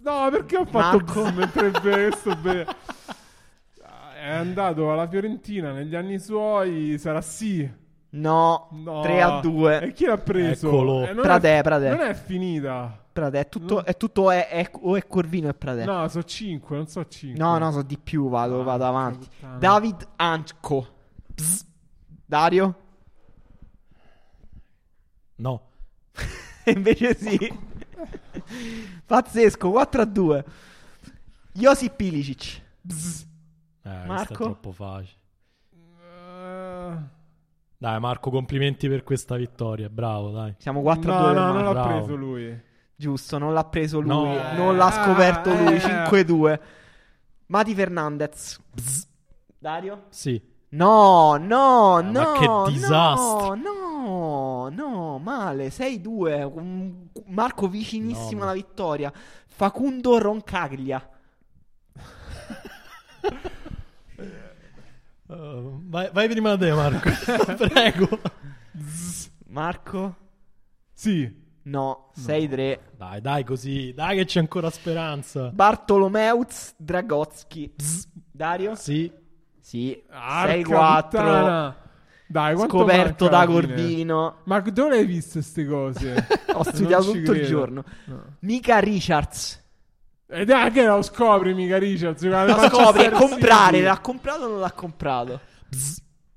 [0.01, 1.21] No, perché ho fatto Marco?
[1.25, 2.65] bzz mentre be- questo be-
[4.19, 6.97] È andato alla Fiorentina negli anni suoi.
[6.97, 7.69] Sarà sì.
[8.09, 9.01] No, No.
[9.01, 9.91] 3 a E 2.
[9.93, 10.67] chi l'ha preso?
[10.67, 11.03] Eccolo.
[11.07, 11.89] Eh, non Pradè, è, Pradè.
[11.89, 13.01] Non è finita.
[13.11, 15.85] Prate, è tutto, è tutto è, è- o è Corvino e Prate.
[15.85, 17.39] No, No, so 5, non so 5.
[17.43, 19.27] no, so di più, vado, vado Ah, avanti.
[19.27, 19.57] puttana.
[19.57, 20.87] David Anco.
[21.33, 21.65] Bzz.
[22.25, 22.75] Dario?
[25.37, 25.69] No.
[26.65, 27.59] Invece sì.
[29.05, 30.45] Pazzesco, 4 a 2.
[31.53, 32.45] Josip Pilicic.
[32.53, 33.17] Eh, questo
[33.81, 34.33] è Marco?
[34.43, 35.19] troppo facile.
[36.01, 36.97] Eh,
[37.79, 39.87] Dai, Marco, complimenti per questa vittoria.
[39.89, 40.55] Bravo, dai.
[40.57, 41.33] Siamo 4 a no, 2.
[41.33, 41.71] no, per non l'ha.
[41.71, 41.87] Bravo.
[41.97, 42.61] preso lui.
[42.95, 44.09] Giusto, non l'ha preso lui.
[44.11, 44.53] No.
[44.55, 45.75] Non l'ha scoperto Eh, lui.
[45.75, 45.79] eh.
[45.79, 46.59] 5-2.
[47.47, 48.59] Mati Fernandez.
[49.59, 50.05] Dario?
[50.09, 50.41] Sì.
[50.69, 52.11] No, no, no.
[52.11, 52.31] ma
[52.65, 53.53] che disastro.
[53.55, 55.69] No, no, no, male.
[55.69, 56.43] 6-2.
[56.51, 59.13] Un- Marco vicinissimo No, alla vittoria.
[59.45, 61.07] Facundo Roncaglia.
[65.27, 67.09] Uh, vai, vai prima da te, Marco.
[67.67, 68.19] Prego.
[69.47, 70.15] Marco?
[70.93, 71.45] Sì.
[71.63, 72.79] No, 6-3.
[72.95, 73.93] Dai, dai, così.
[73.93, 75.49] Dai, che c'è ancora speranza.
[75.49, 77.73] Bartolomeuz Dragozzi.
[78.31, 78.75] Dario?
[78.75, 79.11] Sì.
[79.59, 80.01] Sì.
[80.09, 81.01] Arca 6-4.
[81.09, 81.77] puttana.
[82.29, 83.45] Dai, Scoperto da?
[83.45, 84.37] Corvino.
[84.45, 86.27] Ma dove le hai viste queste cose?
[86.53, 87.47] Ho studiato tutto il credo.
[87.47, 87.83] giorno.
[88.05, 88.23] No.
[88.39, 89.63] Mica Richards.
[90.29, 92.21] E dai, che lo scopri, mica Richards?
[92.23, 93.81] La scopri, è comprare.
[93.81, 95.39] L'ha comprato o non l'ha comprato?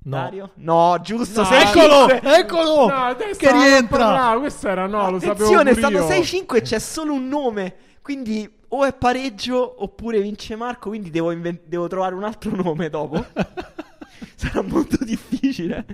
[0.03, 0.15] No.
[0.15, 0.51] Dario?
[0.55, 1.41] No, giusto.
[1.41, 1.67] No, 6-5.
[1.67, 2.09] Eccolo!
[2.09, 2.87] Eccolo!
[2.87, 4.35] No, che rientra!
[4.39, 6.07] questo era no, lo sapevo Attenzione, stanno io.
[6.07, 7.75] 6-5 e c'è solo un nome.
[8.01, 10.89] Quindi o è pareggio oppure vince Marco.
[10.89, 13.23] Quindi devo, inven- devo trovare un altro nome dopo.
[14.35, 15.85] Sarà molto difficile.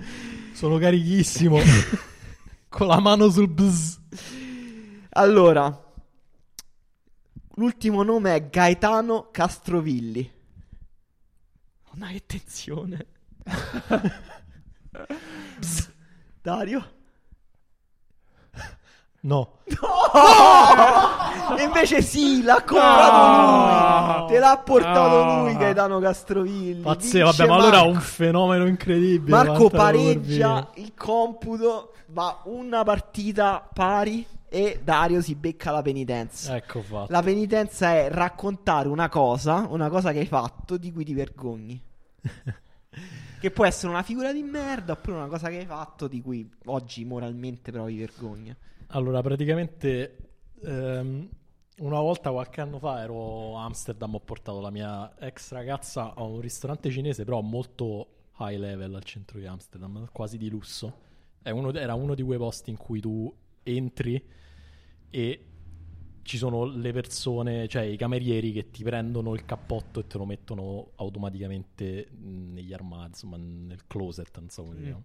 [0.52, 1.58] Sono carichissimo.
[2.70, 3.98] Con la mano sul bzz.
[5.10, 5.87] Allora,
[7.58, 10.32] l'ultimo nome è Gaetano Castrovilli.
[11.90, 13.06] Madonna, che tensione.
[15.58, 15.90] Bzz.
[16.40, 16.92] Dario?
[19.20, 19.58] No.
[21.58, 24.16] E invece sì, l'ha comprato Ah!
[24.20, 24.28] lui.
[24.28, 25.40] Te l'ha portato Ah!
[25.42, 26.82] lui Gaetano Castrovilli.
[26.82, 27.94] Pazzesco, Vince vabbè, ma allora è Marco.
[27.94, 29.36] un fenomeno incredibile.
[29.36, 36.56] Marco quanta pareggia il computo, va una partita pari e Dario si becca la penitenza.
[36.56, 37.12] Ecco fatto.
[37.12, 41.80] La penitenza è raccontare una cosa, una cosa che hai fatto di cui ti vergogni.
[43.38, 46.48] che può essere una figura di merda oppure una cosa che hai fatto di cui
[46.66, 48.56] oggi moralmente provi vergogna.
[48.88, 50.16] Allora, praticamente
[50.62, 51.28] ehm,
[51.78, 56.22] una volta qualche anno fa ero a Amsterdam, ho portato la mia ex ragazza a
[56.22, 58.08] un ristorante cinese, però molto
[58.38, 61.06] high level al centro di Amsterdam, quasi di lusso.
[61.44, 63.32] Uno- era uno di quei posti in cui tu
[63.76, 64.22] entri
[65.10, 65.42] e
[66.22, 70.26] ci sono le persone, cioè i camerieri che ti prendono il cappotto e te lo
[70.26, 74.84] mettono automaticamente negli armadi, insomma, nel closet, non so come si Mm.
[74.84, 75.02] chiama.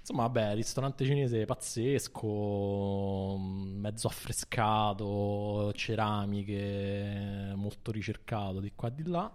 [0.00, 9.30] Insomma, vabbè, ristorante cinese pazzesco, mezzo affrescato, ceramiche, molto ricercato di qua e di là.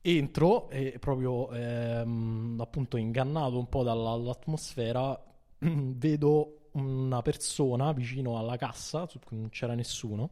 [0.00, 5.20] Entro e proprio ehm, appunto ingannato un po' dalla- dall'atmosfera,
[5.58, 10.30] vedo una persona vicino alla cassa, su cui non c'era nessuno,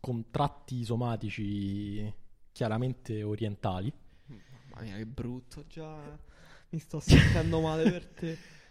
[0.00, 2.12] con tratti somatici
[2.52, 3.92] chiaramente orientali.
[4.26, 6.18] Mamma mia, che brutto, già
[6.70, 8.38] mi sto sentendo male per te.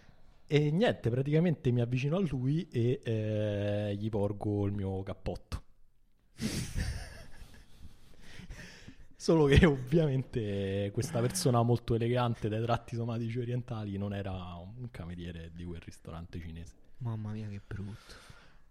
[0.47, 5.63] E niente, praticamente mi avvicino a lui e eh, gli porgo il mio cappotto.
[9.25, 15.49] Solo che ovviamente questa persona molto elegante dai tratti somatici orientali non era un cameriere
[15.51, 16.75] di quel ristorante cinese.
[16.99, 18.13] Mamma mia, che brutto.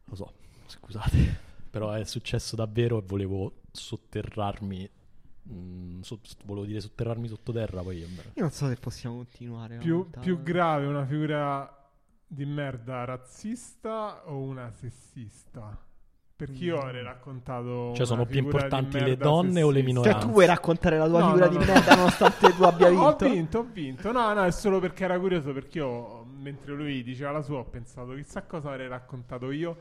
[0.04, 0.32] Lo so,
[0.66, 4.88] scusate, però è successo davvero e volevo sotterrarmi.
[5.50, 7.98] mm, sot- volevo dire sotterrarmi sottoterra, poi.
[7.98, 9.78] Io non so se possiamo continuare.
[9.78, 11.90] Più, più grave una figura
[12.24, 15.76] di merda razzista o una sessista?
[16.36, 17.92] Perché io avrei raccontato.
[17.94, 20.18] Cioè, sono più di importanti le donne o le minoranze?
[20.18, 21.64] Cioè, tu vuoi raccontare la tua No, figura no, di no.
[21.72, 23.04] merda nonostante tu abbia vinto?
[23.24, 24.12] Ho vinto, ho vinto.
[24.12, 25.52] No, no, è solo perché era curioso.
[25.52, 29.76] Perché io, mentre lui diceva la sua, ho pensato chissà cosa avrei raccontato io.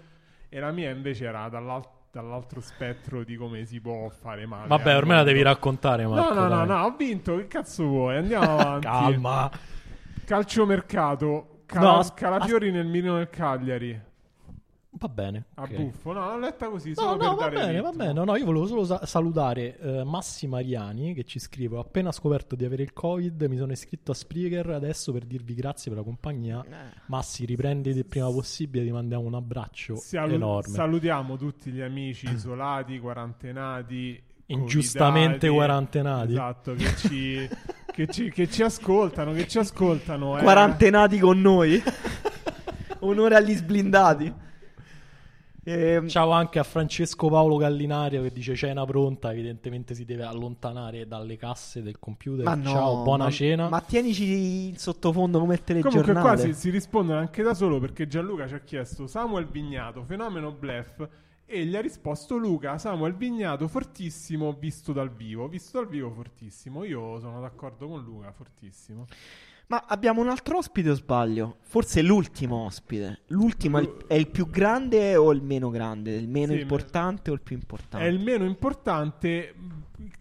[0.48, 4.68] E la mia invece era dall'al- dall'altro spettro di come si può fare male.
[4.68, 6.34] Vabbè, ormai la devi raccontare, Marco.
[6.36, 6.68] No, no, no, dai.
[6.68, 7.36] no, ho vinto.
[7.38, 8.18] Che cazzo vuoi?
[8.18, 8.86] Andiamo avanti.
[8.86, 9.50] Calma.
[10.24, 11.48] Calciomercato.
[11.66, 14.00] Cala- No, as- Calafiori nel mirino del Cagliari.
[14.96, 15.46] Va bene.
[15.56, 15.74] A ok.
[15.76, 16.14] buffo.
[16.14, 16.90] No, l'ho letta così.
[16.90, 18.04] No, Solo no, per va dare bene, va ritmo.
[18.04, 18.14] bene.
[18.14, 22.12] No, no, io volevo solo sa- salutare eh, Massi Mariani che ci scrive: Ho appena
[22.12, 26.00] scoperto di avere il Covid, mi sono iscritto a Spreaker adesso per dirvi grazie per
[26.00, 26.64] la compagnia.
[26.64, 27.00] Eh.
[27.08, 30.74] Massi, riprenditi il prima possibile, ti mandiamo un abbraccio Salu- enorme.
[30.74, 34.24] Salutiamo tutti gli amici isolati, quarantenati.
[34.46, 36.32] Ingiustamente quarantenati.
[36.34, 37.50] Esatto, che ci,
[37.92, 40.38] che, ci, che ci ascoltano, che ci ascoltano.
[40.38, 40.42] eh.
[40.44, 41.82] Quarantenati con noi.
[43.00, 44.34] Onore agli sblindati.
[45.66, 51.08] Ehm, Ciao anche a Francesco Paolo Gallinario che dice cena pronta, evidentemente si deve allontanare
[51.08, 52.44] dalle casse del computer.
[52.44, 53.70] ma no, Ciao, buona ma- cena.
[53.70, 56.20] Ma tienici in sottofondo come il Comunque telegiornale.
[56.36, 60.52] qua si, si rispondono anche da solo perché Gianluca ci ha chiesto Samuel Vignato, fenomeno
[60.52, 61.08] blef
[61.46, 66.84] e gli ha risposto Luca, Samuel Vignato fortissimo visto dal vivo, visto dal vivo fortissimo,
[66.84, 69.06] io sono d'accordo con Luca, fortissimo.
[69.68, 71.58] Ma abbiamo un altro ospite o sbaglio?
[71.62, 73.22] Forse l'ultimo ospite.
[73.28, 76.14] L'ultimo è il, è il più grande o il meno grande?
[76.16, 78.06] Il meno Sì, importante o il più importante?
[78.06, 79.54] È il meno importante,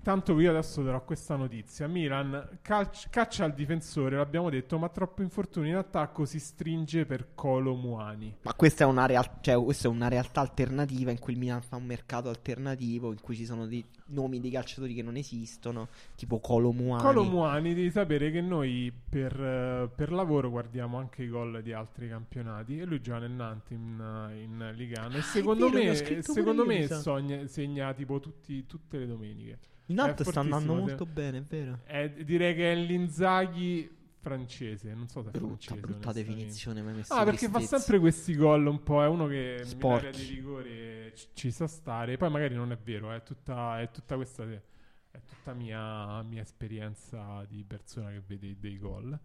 [0.02, 1.86] tanto io adesso darò questa notizia.
[1.86, 7.34] Milan calci- caccia al difensore, l'abbiamo detto, ma troppo infortuni in attacco si stringe per
[7.34, 8.36] Colo Muani.
[8.42, 11.62] Ma questa è, una real- cioè, questa è una realtà alternativa in cui il Milan
[11.62, 15.88] fa un mercato alternativo in cui ci sono dei nomi di calciatori che non esistono,
[16.16, 17.02] tipo Colo Muani.
[17.02, 22.08] Colo Muani, devi sapere che noi per, per lavoro guardiamo anche i gol di altri
[22.08, 26.22] campionati e lui gioca nel Nantes in, in Liga 1 e secondo Ah, vero, me,
[26.22, 29.58] secondo me sogna- segna tipo tutti- tutte le domeniche.
[29.86, 31.80] Il Nantes È sta andando molto bene, è vero.
[31.84, 33.90] È- direi che è l'Inzaghi
[34.20, 35.80] francese, non so se è Brutta, francese.
[35.80, 36.80] brutta definizione.
[36.82, 37.78] mi hai messo Ah, perché fa tristezza.
[37.78, 39.02] sempre questi gol un po'.
[39.02, 40.06] È uno che in Sporchi.
[40.06, 42.16] area di rigore ci, ci sa stare.
[42.16, 44.44] Poi magari non è vero, è tutta, è tutta questa.
[44.44, 49.18] È tutta mia, mia esperienza di persona che vede dei gol.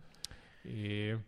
[0.63, 1.23] E-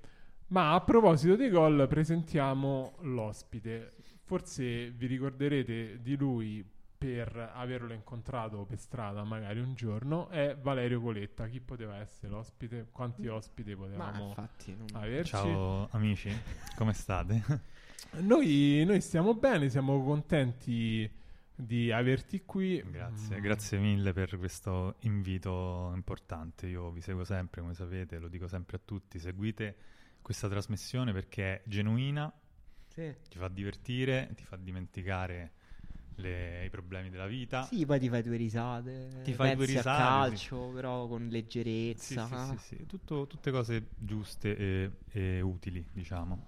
[0.47, 3.93] ma a proposito dei gol, presentiamo l'ospite.
[4.23, 6.65] Forse vi ricorderete di lui
[6.99, 11.47] per averlo incontrato per strada magari un giorno è Valerio Coletta.
[11.47, 12.89] Chi poteva essere l'ospite?
[12.91, 15.31] Quanti ospiti Ma potevamo infatti, non- averci?
[15.31, 16.29] Ciao amici,
[16.75, 17.41] come state?
[18.19, 21.09] Noi, noi stiamo bene, siamo contenti
[21.55, 22.83] di averti qui.
[22.89, 26.67] grazie, Mm, grazie mille per questo invito importante.
[26.67, 29.19] Io vi seguo sempre, come sapete, lo dico sempre a tutti.
[29.19, 29.75] Seguite
[30.21, 32.29] questa trasmissione perché è genuina,
[32.87, 33.13] Sì.
[33.29, 35.51] ti fa divertire, ti fa dimenticare
[36.19, 37.63] le- i problemi della vita.
[37.63, 39.21] Sì, poi ti fai due risate.
[39.23, 42.25] Ti fai due pensi risate, a calcio, però con Sì, leggerezza.
[42.27, 42.85] sì, sì, sì.
[42.85, 46.47] Tutto- tutte cose giuste e, e utili, diciamo.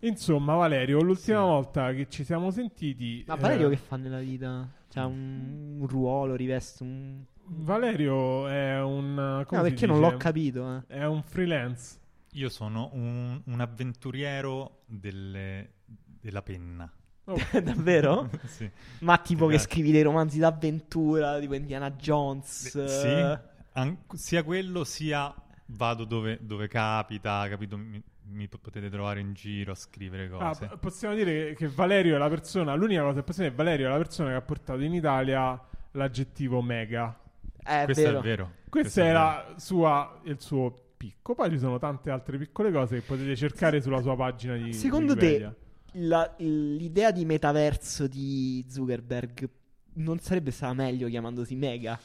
[0.00, 1.44] Insomma, Valerio, l'ultima Sì.
[1.46, 3.24] volta che ci siamo sentiti.
[3.26, 4.68] Ma eh, Valerio che fa nella vita?
[4.90, 7.24] C'ha un, un ruolo, riveste un...
[7.46, 9.14] Valerio è un.
[9.14, 10.82] No, perché non l'ho capito, eh.
[10.86, 11.98] È un freelance.
[12.32, 16.90] Io sono un, un avventuriero delle- della penna.
[17.26, 18.28] Oh, Davvero?
[18.46, 18.68] sì.
[19.00, 19.70] Ma tipo che Esatto.
[19.72, 22.74] scrivi dei romanzi d'avventura, tipo Indiana Jones.
[22.74, 23.38] Eh, eh, Sì,
[23.72, 25.34] an- sia quello sia
[25.66, 27.76] vado dove, dove capita, capito?
[27.78, 30.66] Mi, mi potete trovare in giro a scrivere ah, cose.
[30.66, 32.74] p- possiamo dire che Valerio è la persona.
[32.74, 35.58] L'unica cosa che possiamo dire è Valerio è la persona che ha portato in Italia
[35.92, 37.18] l'aggettivo mega.
[37.62, 38.18] È Questo vero.
[38.18, 38.44] è vero.
[38.68, 39.18] Questa questo è vero.
[39.18, 41.34] la sua, il suo picco.
[41.34, 45.12] Poi ci sono tante altre piccole cose che potete cercare sulla sua pagina di Secondo
[45.12, 45.48] Wikipedia.
[45.50, 45.63] te
[45.94, 49.48] la- l'idea di metaverso di Zuckerberg
[49.94, 51.98] non sarebbe stata meglio chiamandosi Mega?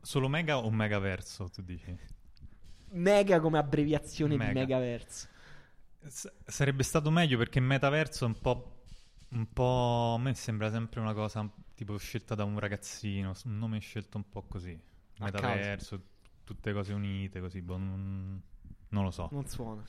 [0.00, 1.96] Solo mega o megaverso, tu dici?
[2.90, 4.52] Mega come abbreviazione Mega.
[4.52, 5.28] di megaverso.
[6.06, 8.82] S- sarebbe stato meglio perché metaverso è un po',
[9.30, 10.14] un po'...
[10.16, 14.28] A me sembra sempre una cosa tipo scelta da un ragazzino, un nome scelto un
[14.28, 14.78] po' così.
[15.18, 16.00] Metaverso,
[16.44, 18.42] tutte cose unite, così, boh, non,
[18.90, 19.28] non lo so.
[19.32, 19.82] Non suona.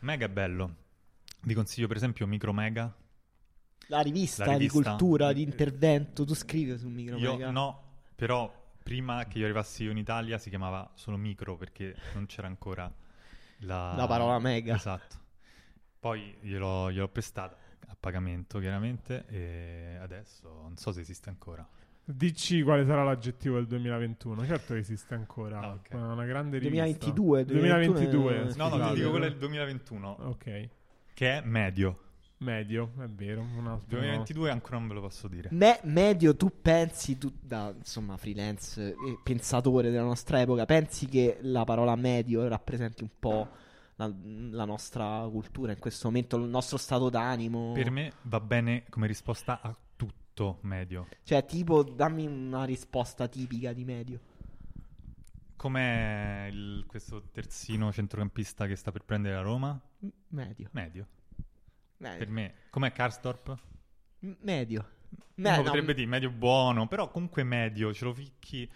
[0.00, 0.76] Mega è bello.
[1.44, 2.94] Vi consiglio per esempio Micromega.
[3.88, 4.78] La rivista, La rivista.
[4.78, 7.50] di cultura, di intervento, tu scrivi su Micro Io Mega.
[7.50, 7.82] no,
[8.14, 8.50] però
[8.82, 12.92] prima che io arrivassi io in Italia si chiamava solo Micro perché non c'era ancora
[13.58, 14.74] la, La parola mega.
[14.76, 15.16] Esatto.
[15.98, 17.56] Poi gliel'ho, gliel'ho prestata
[17.88, 21.68] a pagamento chiaramente e adesso non so se esiste ancora.
[22.04, 24.44] Dici quale sarà l'aggettivo del 2021.
[24.46, 25.60] Certo che esiste ancora.
[25.60, 25.88] Ah, ok.
[25.90, 26.82] È una grande rivista.
[27.10, 28.32] 2022, 2022.
[28.34, 30.68] 2022, No, no, ti dico quello del 2021 Ok.
[31.14, 31.98] Che è medio.
[32.38, 33.42] Medio, è vero.
[33.42, 35.48] Un altro 2022 ancora non ve lo posso dire.
[35.52, 41.38] Me- medio, tu pensi, tu da insomma freelance e pensatore della nostra epoca, pensi che
[41.42, 43.48] la parola medio rappresenti un po'
[43.94, 44.12] la,
[44.50, 47.72] la nostra cultura in questo momento, il nostro stato d'animo?
[47.74, 51.06] Per me va bene come risposta a tutto medio.
[51.22, 54.18] Cioè, tipo, dammi una risposta tipica di medio.
[55.56, 59.80] Com'è il- questo terzino centrocampista che sta per prendere la Roma?
[60.02, 60.68] M- Medio.
[60.72, 61.06] Medio.
[61.98, 62.18] Medio.
[62.18, 62.54] Per me.
[62.70, 63.56] Com'è Karsdorp?
[64.20, 64.80] M- Medio.
[65.10, 68.70] Uno Me- no, potrebbe dire medio buono, però comunque medio, ce lo ficchi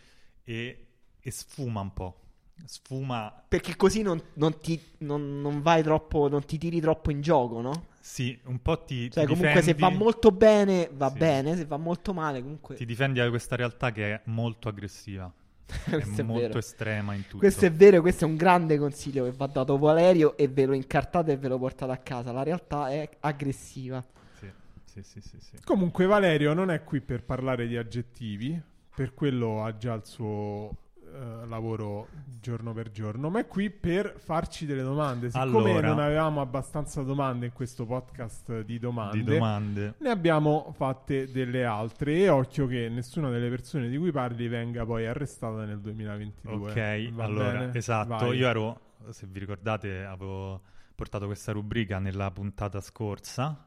[0.45, 0.87] e,
[1.21, 2.21] e sfuma un po'.
[2.65, 7.21] Sfuma, Perché così non, non ti, non, non vai troppo, non ti tiri troppo in
[7.21, 7.87] gioco, no?
[8.01, 11.19] sì, un po' ti, Cioè, ti comunque, se difendi, va molto bene, va Sì.
[11.19, 11.57] bene.
[11.57, 12.77] Se va molto male, comunque.
[12.77, 15.31] ti difendi da questa realtà che è molto aggressiva,
[15.87, 16.59] è Questo è molto vero.
[16.59, 17.39] estrema in tutto.
[17.39, 20.73] Questo è vero, questo è un grande consiglio che va dato Valerio e ve lo
[20.75, 22.33] incartate e ve lo portate a casa.
[22.33, 24.05] La realtà è aggressiva.
[24.39, 24.51] Sì,
[24.85, 25.57] sì, sì, sì, sì.
[25.65, 28.61] Comunque Valerio non è qui per parlare di aggettivi,
[28.95, 30.77] per quello ha già il suo
[31.17, 32.09] eh, lavoro
[32.41, 35.31] giorno per giorno, ma è qui per farci delle domande.
[35.31, 35.89] Siccome Allora.
[35.89, 39.95] non avevamo abbastanza domande in questo podcast di domande, Di domande.
[39.99, 44.85] ne abbiamo fatte delle altre e occhio che nessuna delle persone di cui parli venga
[44.85, 46.71] poi arrestata nel 2022.
[46.71, 47.71] Ok, Va allora, bene?
[47.75, 48.27] esatto.
[48.27, 48.37] Vai.
[48.37, 48.81] Io ero,
[49.11, 50.61] se vi ricordate, avevo
[50.95, 53.67] portato questa rubrica nella puntata scorsa,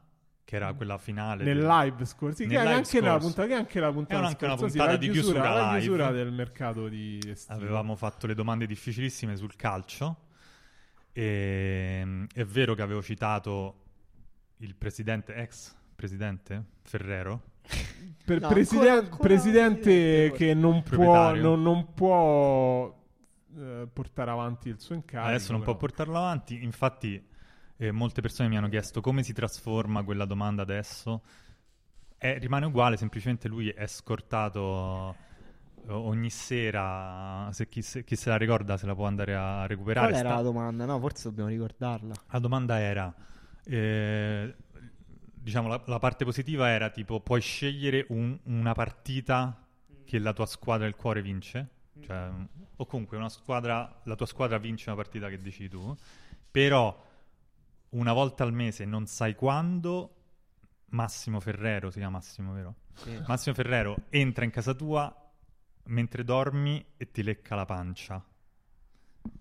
[0.50, 1.44] che era quella finale.
[1.44, 3.26] nel del- live scorso, sì, Nel che è live anche la scorso.
[3.26, 5.66] puntata, che anche la puntata anche una scorsa, sì, puntata la di chiusura, chiusura la
[5.68, 5.80] live.
[5.80, 7.58] chiusura del mercato di estivo.
[7.60, 10.16] Avevamo fatto le domande difficilissime sul calcio.
[11.12, 13.74] E, è vero che avevo citato
[14.58, 17.42] il presidente, ex presidente Ferrero.
[18.24, 22.92] per No, presiden- ancora- ancora presidente che non può, non, non può
[23.56, 25.28] eh, portare avanti il suo incarico.
[25.28, 25.72] Adesso non però.
[25.72, 26.60] può portarlo avanti.
[26.64, 27.24] Infatti,
[27.80, 31.22] eh, molte persone mi hanno chiesto come si trasforma quella domanda adesso.
[32.18, 35.14] Eh, rimane uguale, semplicemente lui è scortato
[35.88, 37.48] eh, ogni sera.
[37.52, 40.08] Se chi, se chi se la ricorda se la può andare a recuperare.
[40.08, 40.84] Qual era Sta- la domanda?
[40.84, 42.14] No, forse dobbiamo ricordarla.
[42.30, 43.14] La domanda era,
[43.64, 44.54] eh,
[45.34, 49.66] diciamo, la, la parte positiva era tipo, puoi scegliere un- una partita
[50.04, 51.68] che la tua squadra del cuore vince,
[52.00, 52.28] cioè,
[52.76, 55.96] o comunque una squadra, la tua squadra vince una partita che decidi tu,
[56.50, 57.08] però
[57.90, 60.14] una volta al mese non sai quando,
[60.90, 62.74] Massimo Ferrero, si chiama Massimo, vero?
[62.94, 63.20] Sì.
[63.26, 65.14] Massimo Ferrero entra in casa tua
[65.84, 68.24] mentre dormi e ti lecca la pancia.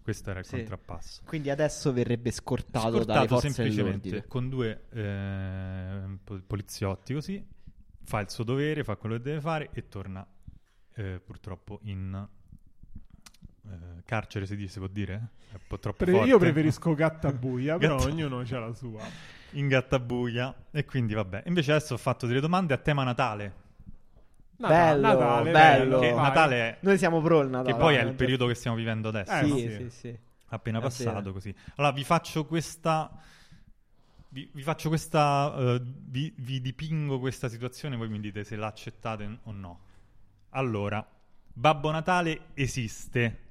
[0.01, 0.55] Questo era il Sì.
[0.57, 1.21] contrappasso.
[1.25, 4.27] Quindi adesso verrebbe scortato, Scortato forze semplicemente dell'ordine.
[4.27, 7.47] con due eh, po- poliziotti così,
[8.03, 10.25] fa il suo dovere, fa quello che deve fare e torna
[10.95, 12.27] eh, purtroppo in
[13.71, 15.13] eh, carcere, si, dice, si può dire?
[15.51, 16.27] È un po' troppo Pre- forte.
[16.27, 19.01] io preferisco gattabuia, però Gatta- ognuno ha la sua.
[19.51, 21.43] In gattabuia e quindi vabbè.
[21.47, 23.67] Invece adesso ho fatto delle domande a tema Natale.
[24.55, 25.99] Bello, Natale, bello.
[25.99, 26.11] Che.
[26.11, 26.77] Natale è...
[26.81, 27.71] Noi siamo pro il Natale.
[27.73, 29.31] Che poi è il eh, periodo che stiamo vivendo adesso.
[29.31, 29.57] Eh, Sì, no?
[29.57, 29.89] sì, sì.
[29.89, 30.19] sì.
[30.49, 31.31] appena È passato vero.
[31.33, 31.55] così.
[31.75, 33.09] Allora vi faccio questa
[34.31, 39.39] vi, vi faccio questa eh, vi, vi dipingo questa situazione voi mi dite se l'accettate
[39.43, 39.79] o no.
[40.49, 41.05] Allora,
[41.53, 43.47] Babbo Natale esiste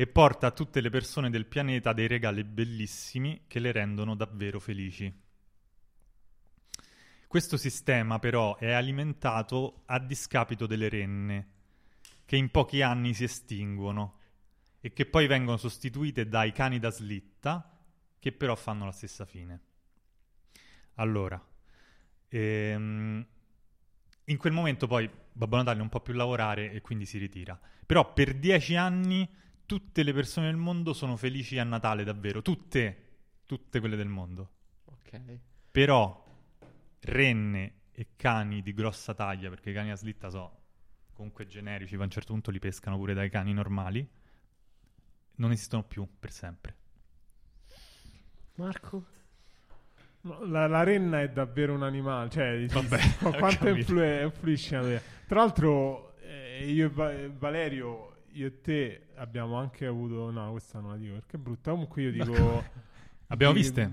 [0.00, 4.60] e porta a tutte le persone del pianeta dei regali bellissimi che le rendono davvero
[4.60, 5.12] felici.
[7.26, 11.48] Questo sistema però è alimentato a discapito delle renne,
[12.24, 14.18] che in pochi anni si estinguono
[14.78, 17.76] e che poi vengono sostituite dai cani da slitta,
[18.20, 19.60] che però fanno la stessa fine.
[20.94, 21.44] Allora,
[22.28, 23.26] ehm,
[24.26, 27.58] in quel momento poi Babbo Natale non può più lavorare e quindi si ritira.
[27.84, 33.08] Però per dieci anni tutte le persone del mondo sono felici a Natale davvero, tutte,
[33.44, 34.50] tutte quelle del mondo.
[34.86, 35.20] Ok.
[35.70, 36.24] Però
[37.00, 40.56] renne e cani di grossa taglia, perché i cani a slitta sono
[41.12, 44.08] comunque generici, ma a un certo punto li pescano pure dai cani normali,
[45.36, 46.76] non esistono più per sempre.
[48.54, 49.04] Marco?
[50.22, 52.98] No, La, la renna è davvero un animale, cioè Vabbè,
[53.38, 55.02] quanto influ- influisce tua vita.
[55.26, 60.30] Tra l'altro, eh, io e Va- Valerio, io e te abbiamo anche avuto.
[60.30, 61.70] No, questa non la dico perché è brutta.
[61.70, 62.64] Comunque, io dico.
[63.28, 63.90] Abbiamo di- viste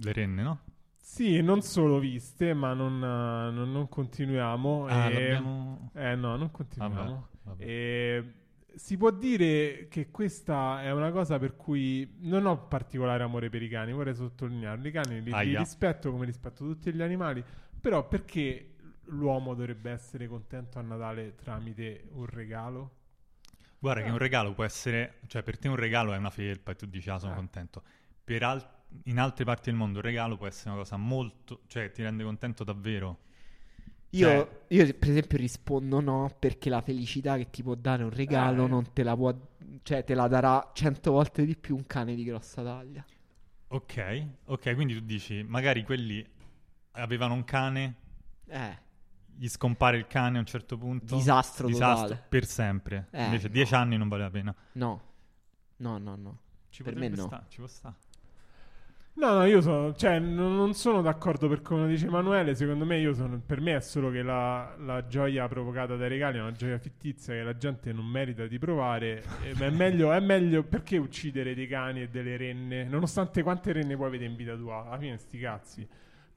[0.00, 0.60] le renne, no?
[0.96, 4.86] Sì, non solo viste, ma non, non- non continuiamo.
[4.86, 7.28] Ah, e- l'abbiamo- Eh no, non continuiamo.
[7.42, 7.64] Vabbè, vabbè.
[7.64, 8.32] E
[8.74, 13.62] si può dire che questa è una cosa per cui non ho particolare amore per
[13.62, 14.86] i cani, vorrei sottolinearlo.
[14.86, 17.42] I cani li, li rispetto come rispetto tutti gli animali,
[17.80, 18.74] però perché
[19.06, 22.92] l'uomo dovrebbe essere contento a Natale tramite un regalo?
[23.80, 24.12] Guarda che Ah.
[24.12, 27.08] un regalo può essere, cioè per te un regalo è una felpa e tu dici
[27.10, 27.36] ah sono Eh.
[27.36, 27.82] contento.
[28.24, 28.68] Per al-
[29.04, 32.24] in altre parti del mondo un regalo può essere una cosa molto, cioè ti rende
[32.24, 33.18] contento davvero.
[34.10, 38.10] Io, Cioè- io, per esempio rispondo no perché la felicità che ti può dare un
[38.10, 38.68] regalo Eh.
[38.68, 39.34] non te la può,
[39.82, 43.04] cioè te la darà cento volte di più un cane di grossa taglia.
[43.68, 46.26] Ok, ok, quindi tu dici magari quelli
[46.92, 47.94] avevano un cane,
[48.50, 48.78] Eh,
[49.38, 51.14] gli scompare il cane a un certo punto.
[51.14, 52.22] Disastro totale.
[52.28, 53.06] per sempre.
[53.12, 54.54] Eh, Invece dieci anni non vale la pena.
[54.72, 55.02] no,
[55.76, 56.38] no, no, no.
[56.70, 57.16] Ci Per me no.
[57.26, 57.94] sta, ci può sta.
[59.14, 62.54] No, no, io sono, cioè, non, non sono d'accordo per come dice Emanuele.
[62.54, 66.38] Secondo me, io sono, per me è solo che la, la gioia provocata dai regali
[66.38, 69.24] è una gioia fittizia che la gente non merita di provare.
[69.42, 73.72] Eh, ma è meglio, è meglio perché uccidere dei cani e delle renne, nonostante quante
[73.72, 74.86] renne puoi avere in vita tua.
[74.86, 75.88] Alla fine, sti cazzi.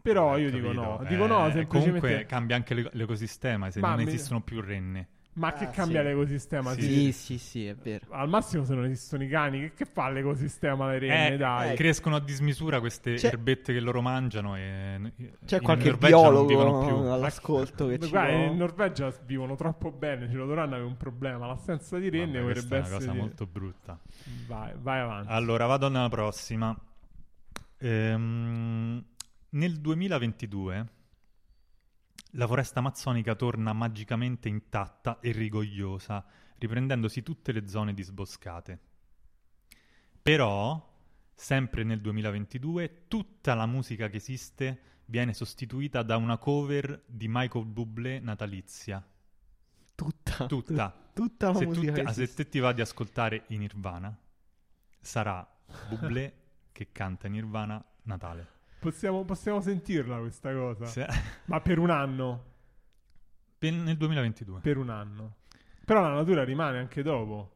[0.02, 0.82] Però Eh, io ho dico capito.
[0.84, 2.00] no, dico no, Eh, semplicemente.
[2.00, 5.08] Comunque cambia anche l'e- l'ecosistema se Ma non mi- esistono più renne.
[5.34, 6.08] Ma che Ah, cambia sì.
[6.08, 6.74] l'ecosistema?
[6.74, 6.82] Sì.
[6.82, 7.12] Sì.
[7.14, 8.08] Sì, sì, è vero.
[8.10, 11.34] Al massimo, se non esistono i cani, che, che fa l'ecosistema le renne?
[11.34, 11.76] Eh, dai.
[11.78, 15.14] Crescono a dismisura queste C'è- erbette che loro mangiano e
[15.46, 16.88] C'è in qualche Norvegia non vivono più.
[16.88, 20.90] biologo all'ascolto che ci Guarda, può- in Norvegia vivono troppo bene, ce lo dovranno avere
[20.90, 21.48] un problema.
[21.48, 23.06] L'assenza di renne Vabbè, dovrebbe è una essere.
[23.06, 24.00] cosa molto brutta.
[24.48, 25.32] Vai, vai avanti.
[25.32, 26.78] Allora, vado nella prossima.
[27.78, 29.04] Ehm,
[29.54, 30.90] nel 2022
[32.36, 36.26] la foresta amazzonica torna magicamente intatta e rigogliosa,
[36.58, 38.80] riprendendosi tutte le zone disboscate.
[40.22, 40.98] Però,
[41.34, 47.66] sempre nel 2022, tutta la musica che esiste viene sostituita da una cover di Michael
[47.66, 49.06] Bublé natalizia.
[49.96, 51.10] tutta, Tutta.
[51.14, 54.18] tutta la se, musica tu, che ah, se te ti va di ascoltare i Nirvana,
[55.02, 55.46] sarà
[55.90, 56.34] Bublé
[56.72, 58.60] che canta Nirvana Natale.
[58.82, 60.86] Possiamo, possiamo sentirla questa cosa?
[60.88, 61.08] Se-
[61.46, 62.44] Ma per un anno.
[63.60, 64.60] per- nel 2022.
[64.62, 65.36] Per un anno.
[65.86, 67.52] Però la natura rimane anche dopo.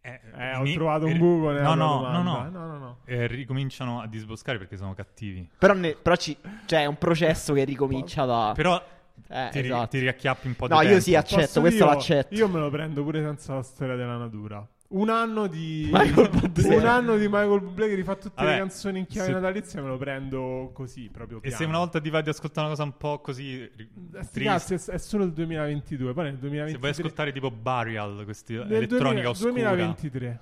[0.00, 2.78] Eh, Eh, ho ni- trovato un eh, buco nella no, no, no, no, no, no,
[2.78, 2.98] no.
[3.04, 5.46] Eh, ricominciano a disboscare perché sono cattivi.
[5.58, 6.34] Però, ne- però ci,
[6.64, 8.52] cioè è un processo che ricomincia da...
[8.56, 8.82] Però
[9.28, 9.88] Eh, ti, ri- esatto.
[9.88, 11.02] ti riacchiappi un po' di No, io tempo.
[11.02, 12.34] sì, accetto, Posso questo dire, l'accetto.
[12.34, 14.66] Io me lo prendo pure senza la storia della natura.
[14.92, 16.76] Un anno di Michael Bublé.
[16.76, 19.82] un anno di Michael Bublé che rifà tutte Vabbè, le canzoni in chiave se- natalizia
[19.82, 21.56] me lo prendo così proprio E piano.
[21.56, 24.42] se una volta ti va di ascoltare una cosa un po' così Eh, sti triste,
[24.42, 28.54] cazzi, è, è solo il 2022, poi nel se 2023 vuoi ascoltare tipo Burial, questi
[28.54, 30.40] elettronica 2000 oscura, 2023.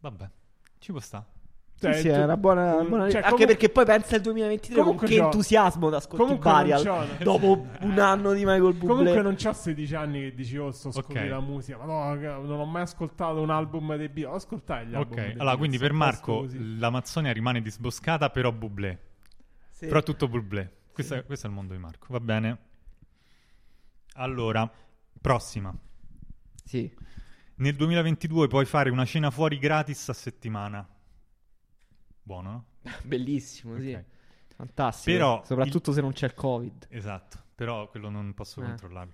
[0.00, 0.30] vabbè,
[0.78, 1.26] ci può sta.
[1.84, 4.14] Cioè, Sì, sì, tu- è una buona, Mm, buona- cioè, Anche comunque- perché poi pensa
[4.16, 6.16] al 2023 con Comunque che c'ho- entusiasmo da c'ho-
[7.22, 8.86] dopo un anno di Michael Bublé.
[8.86, 12.58] Comunque non c'ho 16 anni che dici oh sto scoprendo la musica Ma no, non
[12.60, 15.92] ho mai ascoltato un album dei Beatles Ho ascoltato gli album Ok, allora quindi per
[15.92, 16.78] Marco così.
[16.78, 18.98] l'Amazzonia rimane disboscata, però Bublé.
[19.70, 19.86] Sì.
[19.86, 20.72] Però tutto Bublé.
[20.92, 22.58] Questo, è, questo è il mondo di Marco, va bene?
[24.14, 24.70] Allora,
[25.20, 25.74] prossima.
[26.64, 26.92] Sì.
[27.56, 30.86] Nel 2022 puoi fare una cena fuori gratis a settimana.
[32.24, 32.64] Buono, no?
[33.04, 33.92] Bellissimo, sì.
[33.92, 34.04] Ok.
[34.56, 35.16] Fantastico.
[35.16, 36.86] Però Soprattutto se non c'è il Covid.
[36.88, 38.64] Esatto, però quello non posso Eh.
[38.64, 39.12] controllarlo.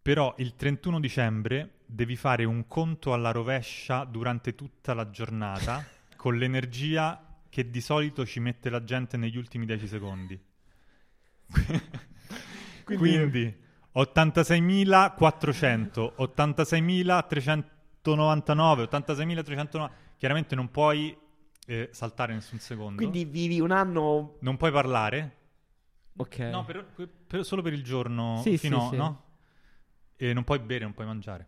[0.00, 5.84] Però il 31 dicembre devi fare un conto alla rovescia durante tutta la giornata
[6.16, 10.40] con l'energia che di solito ci mette la gente negli ultimi 10 secondi.
[12.84, 13.54] Quindi,
[13.94, 19.90] 86.400, 86.399, 86.390.
[20.16, 21.16] Chiaramente non puoi
[21.70, 22.96] eh, saltare nessun secondo.
[22.96, 24.36] Quindi vivi un anno.
[24.40, 25.36] non puoi parlare.
[26.16, 26.38] Ok.
[26.38, 26.86] No, per-
[27.26, 28.96] per- solo per il giorno Sì, fino sì, sì.
[28.96, 29.22] no?
[30.16, 31.46] E non puoi bere, non puoi mangiare.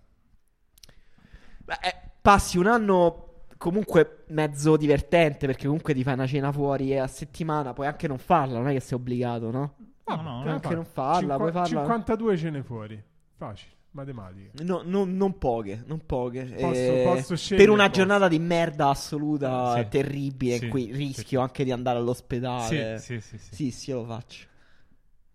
[1.65, 6.97] Beh, eh, passi un anno comunque mezzo divertente perché comunque ti fai una cena fuori
[6.99, 9.75] a settimana, puoi anche non farla, non è che sei obbligato, no?
[10.05, 10.53] No, no, puoi no.
[10.53, 11.67] anche non farla, Cinqua- puoi farla.
[11.81, 13.03] 52 cene fuori
[13.37, 16.45] Facile, matematica No, no- non poche, non poche.
[16.45, 17.99] Posso- Eh, posso scegliere, per una posso.
[17.99, 19.89] giornata di merda assoluta, Sì.
[19.89, 20.93] terribile, Sì, in cui sì.
[20.93, 22.99] rischio anche di andare all'ospedale.
[22.99, 23.55] Sì, sì, sì, sì.
[23.55, 24.47] Sì, sì, io lo faccio.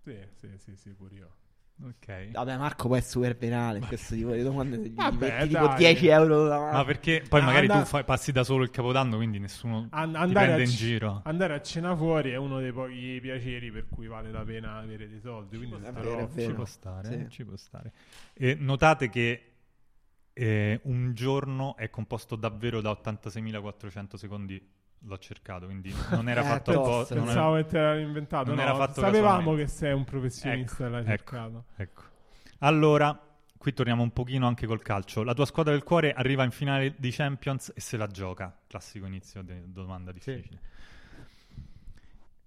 [0.03, 1.29] Sì, sì, sì, sì, pure io
[1.83, 2.31] Ok.
[2.31, 4.77] Vabbè, Marco poi è super venale in questo tipo di domande.
[4.77, 5.75] Gli Vabbè, metti tipo dai.
[5.77, 8.69] 10 euro da Ma perché poi Ah, magari and- tu fai- passi da solo il
[8.69, 11.21] capodanno, quindi nessuno An- ti andare, prende in c- giro.
[11.25, 15.09] andare a cena fuori è uno dei pochi piaceri per cui vale la pena avere
[15.09, 15.57] dei soldi.
[15.57, 16.47] Quindi È starò- vero, è vero.
[16.49, 17.29] Ci può stare, Sì.
[17.29, 17.91] ci può stare.
[18.33, 19.49] E notate che
[20.37, 24.65] eh, un giorno è composto davvero da 86.400 secondi.
[25.07, 27.13] L'ho cercato, quindi non era Eh, fatto apposta.
[27.15, 28.45] non era- Pensavo che te l'aveva inventato.
[28.47, 31.09] non no, era fatto sapevamo che sei un professionista Ecco, l'hai ecco.
[31.09, 31.65] cercato.
[31.75, 32.01] Ecco.
[32.59, 33.19] Allora,
[33.57, 35.21] qui torniamo un pochino anche col calcio.
[35.23, 38.57] La tua squadra del cuore arriva in finale di Champions e se la gioca.
[38.65, 40.59] Classico inizio di domanda difficile.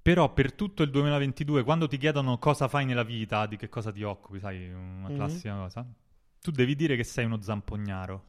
[0.02, 3.92] Però per tutto il 2022, quando ti chiedono cosa fai nella vita, di che cosa
[3.92, 5.14] ti occupi, sai, una Mhm.
[5.16, 5.86] classica cosa,
[6.40, 8.24] tu devi dire che sei uno zampognaro.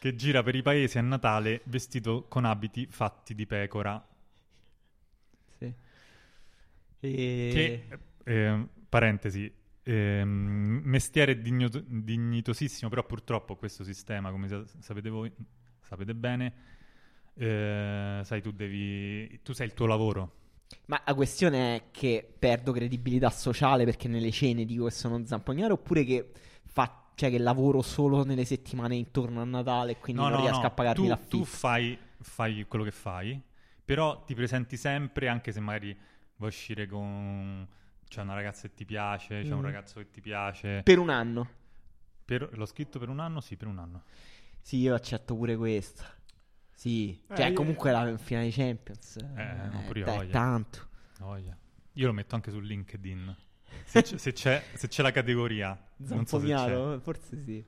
[0.00, 4.02] Che gira per i paesi a Natale vestito con abiti fatti di pecora.
[5.58, 5.74] Sì.
[7.00, 7.50] E...
[7.52, 9.52] Che, eh, parentesi,
[9.82, 15.30] ehm, mestiere digno- dignitosissimo, però purtroppo questo sistema, come sa- sapete voi,
[15.82, 16.54] sapete bene,
[17.34, 20.32] eh, sai, tu devi, tu sei il tuo lavoro.
[20.86, 25.26] Ma la questione è che perdo credibilità sociale perché nelle cene dico che sono un
[25.26, 26.30] zampognaro oppure che,
[26.64, 27.09] fa...
[27.20, 30.60] cioè che lavoro solo nelle settimane intorno a Natale e quindi No, non no, riesco
[30.62, 31.36] no, a pagarmi tu, l'affitto.
[31.36, 33.38] tu fai, fai quello che fai,
[33.84, 35.94] però ti presenti sempre, anche se magari
[36.36, 37.68] vuoi uscire con...
[38.08, 39.64] C'è una ragazza che ti piace, c'è un Mm.
[39.64, 40.80] ragazzo che ti piace.
[40.82, 41.46] Per un anno.
[42.24, 43.40] Per- l'ho scritto per un anno?
[43.42, 44.02] Sì, per un anno.
[44.62, 46.06] Sì, io accetto pure questa.
[46.72, 49.16] Sì, Eh, cioè io- comunque la finale di Champions.
[49.16, 50.30] io dai, voglio.
[50.30, 50.88] tanto.
[51.18, 51.54] Voglia.
[51.92, 53.36] Io lo metto anche su LinkedIn.
[53.84, 55.68] Se c'è, se c'è, se c'è la categoria.
[56.08, 56.78] Non so se c'è.
[56.78, 57.64] Zampognaro, forse sì.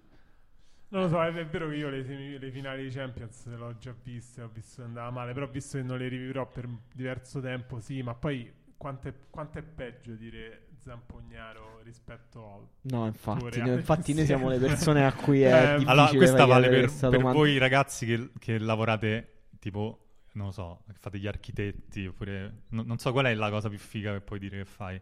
[0.89, 3.57] Non lo so, è, è vero che io le, semi- le finali di Champions le
[3.57, 6.69] ho già viste, ho visto che andava male, però visto che non le rivivrò per
[6.93, 12.61] diverso tempo, sì, ma poi quanto è, quanto è peggio dire Zampognaro rispetto a...
[12.83, 16.45] No, infatti, reale infatti noi siamo le persone a cui è Eh, difficile Allora, questa
[16.45, 21.27] vale per, questa per voi ragazzi che, che lavorate tipo, non lo so, fate gli
[21.27, 22.65] architetti oppure...
[22.71, 25.01] no- non so qual è la cosa più figa che puoi dire che fai.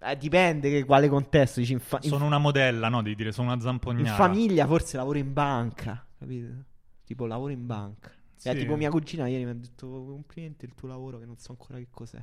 [0.00, 1.60] Eh, dipende che quale contesto.
[1.60, 3.02] Dici, in, fa- in- Sono una modella, no?
[3.02, 4.14] Devi dire sono una in zampognara.
[4.16, 6.64] famiglia forse lavoro in banca, capito?
[7.04, 8.10] Tipo lavoro in banca.
[8.36, 8.48] Sì.
[8.48, 11.50] Eh, tipo mia cugina ieri mi ha detto complimenti il tuo lavoro che non so
[11.50, 12.22] ancora che cos'è.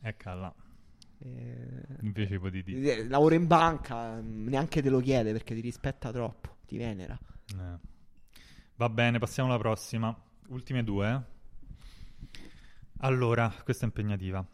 [0.00, 0.54] Ecco là.
[1.20, 2.98] Eh, Invece di dire...
[2.98, 7.18] eh, lavoro in banca, mm, neanche te lo chiede perché ti rispetta troppo, ti venera.
[7.52, 7.78] Eh.
[8.76, 10.16] Va bene, passiamo alla prossima.
[10.50, 11.10] Ultime due.
[11.10, 11.36] eh.
[12.98, 14.44] Allora, questa è impegnativa.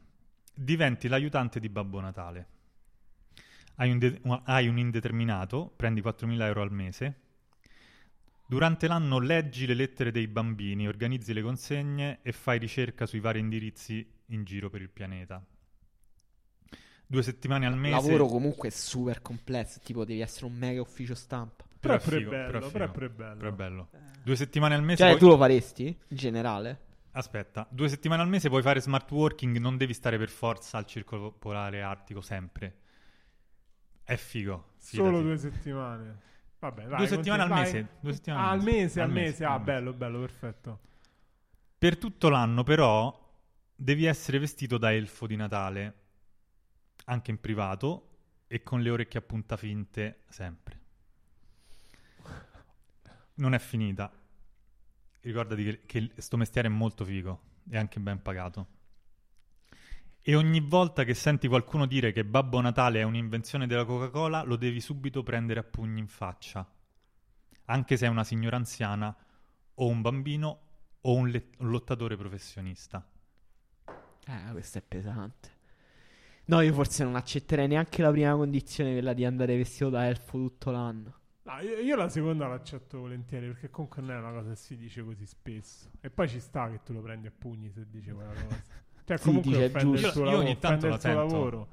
[0.54, 2.46] Diventi l'aiutante di Babbo Natale.
[3.76, 7.20] Hai un, de- hai un indeterminato, prendi 4.000 euro al mese.
[8.46, 13.40] Durante l'anno leggi le lettere dei bambini, organizzi le consegne e fai ricerca sui vari
[13.40, 15.44] indirizzi in giro per il pianeta.
[17.06, 18.10] Due settimane al mese.
[18.10, 21.64] Lavoro comunque super complesso, tipo devi essere un mega ufficio stampa.
[21.80, 23.36] Però, Però è figo, bello, però è però è bello.
[23.36, 23.88] Però è bello.
[24.22, 25.02] Due settimane al mese.
[25.02, 26.80] Cioè, poi- tu lo faresti in generale?
[27.12, 30.86] Aspetta, due settimane al mese puoi fare smart working, non devi stare per forza al
[30.86, 32.82] circolo polare artico sempre.
[34.04, 34.72] È figo.
[34.78, 35.24] Solo fidati.
[35.24, 36.20] due settimane.
[36.58, 39.00] Vabbè, vai, Due settimane al mese, due settimane Ah, al mese.
[39.00, 39.30] al mese.
[39.30, 40.80] mese, Ah, bello, bello, perfetto.
[41.78, 43.18] Per tutto l'anno, però,
[43.74, 45.94] devi essere vestito da elfo di Natale,
[47.06, 48.08] anche in privato
[48.46, 50.80] e con le orecchie a punta finte sempre.
[53.34, 54.10] Non è finita.
[55.20, 58.66] Ricordati che, che sto mestiere è molto figo e anche ben pagato.
[60.26, 64.56] E ogni volta che senti qualcuno dire che Babbo Natale è un'invenzione della Coca-Cola, lo
[64.56, 66.66] devi subito prendere a pugni in faccia.
[67.66, 69.14] Anche se è una signora anziana,
[69.74, 70.60] o un bambino,
[71.02, 73.06] o un, le- un lottatore professionista.
[74.26, 75.50] Eh, questo è pesante.
[76.46, 80.38] No, io forse non accetterei neanche la prima condizione, quella di andare vestito da elfo
[80.38, 81.18] tutto l'anno.
[81.42, 84.74] No, io, io la seconda l'accetto volentieri perché comunque non è una cosa che si
[84.78, 85.90] dice così spesso.
[86.00, 88.62] E poi ci sta che tu lo prendi a pugni se dice quella cosa.
[89.06, 90.38] Cioè, Sì, comunque dice, è offende il tuo Io- io lavoro.
[90.44, 91.34] ogni tanto offende il la tuo sento.
[91.34, 91.68] lavoro.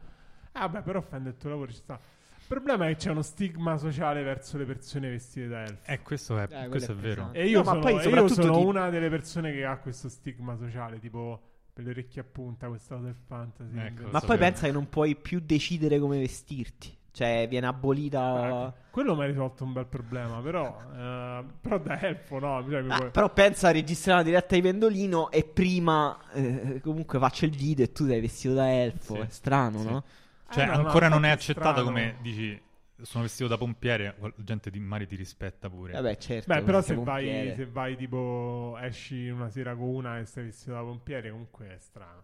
[0.53, 1.99] Ah, beh, però offende il tuo lavoro, ci sta.
[2.35, 5.89] Il problema è che c'è uno stigma sociale verso le persone vestite da elfo.
[5.89, 7.29] Eh, questo è, quello questo è è vero.
[7.31, 9.63] E io No, ma sono, poi e io soprattutto sono ti- una delle persone che
[9.63, 13.77] ha questo stigma sociale, tipo per le orecchie a punta, questa cosa del fantasy.
[13.79, 14.01] Ecco.
[14.11, 14.51] Ma poi bene.
[14.51, 16.93] pensa che non puoi più decidere come vestirti.
[17.13, 18.19] Cioè, viene abolita.
[18.21, 22.65] Ah, quello mi ha risolto un bel problema, però, eh, però da elfo no.
[22.69, 27.19] Cioè, Ah, puoi- però pensa a registrare una diretta di Pendolino e prima eh, comunque
[27.19, 29.15] faccio il video e tu sei vestito da elfo.
[29.15, 29.19] Sì.
[29.21, 29.87] È strano, Sì.
[29.89, 30.03] no?
[30.49, 31.85] Cioè, Eh, no, no, ancora non è infatti accettato strano.
[31.85, 32.61] come dici
[33.01, 35.93] sono vestito da pompiere, la gente di mare ti rispetta pure.
[35.93, 36.53] Vabbè, certo.
[36.53, 40.73] Beh, però se vai, se vai tipo esci una sera con una e sei vestito
[40.73, 42.23] da pompiere, comunque è strano.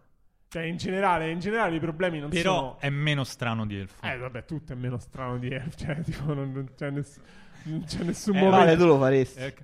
[0.50, 2.76] Cioè, in generale, in generale i problemi non Però sono.
[2.80, 4.04] è meno strano di elfo.
[4.06, 5.74] Eh, vabbè, tutto è meno strano di Elf.
[5.76, 7.20] Cioè, tipo, non, non c'è, ness-
[7.64, 8.82] non c'è nessun Eh, Vale, momento.
[8.82, 9.40] tu lo faresti.
[9.40, 9.54] Eh,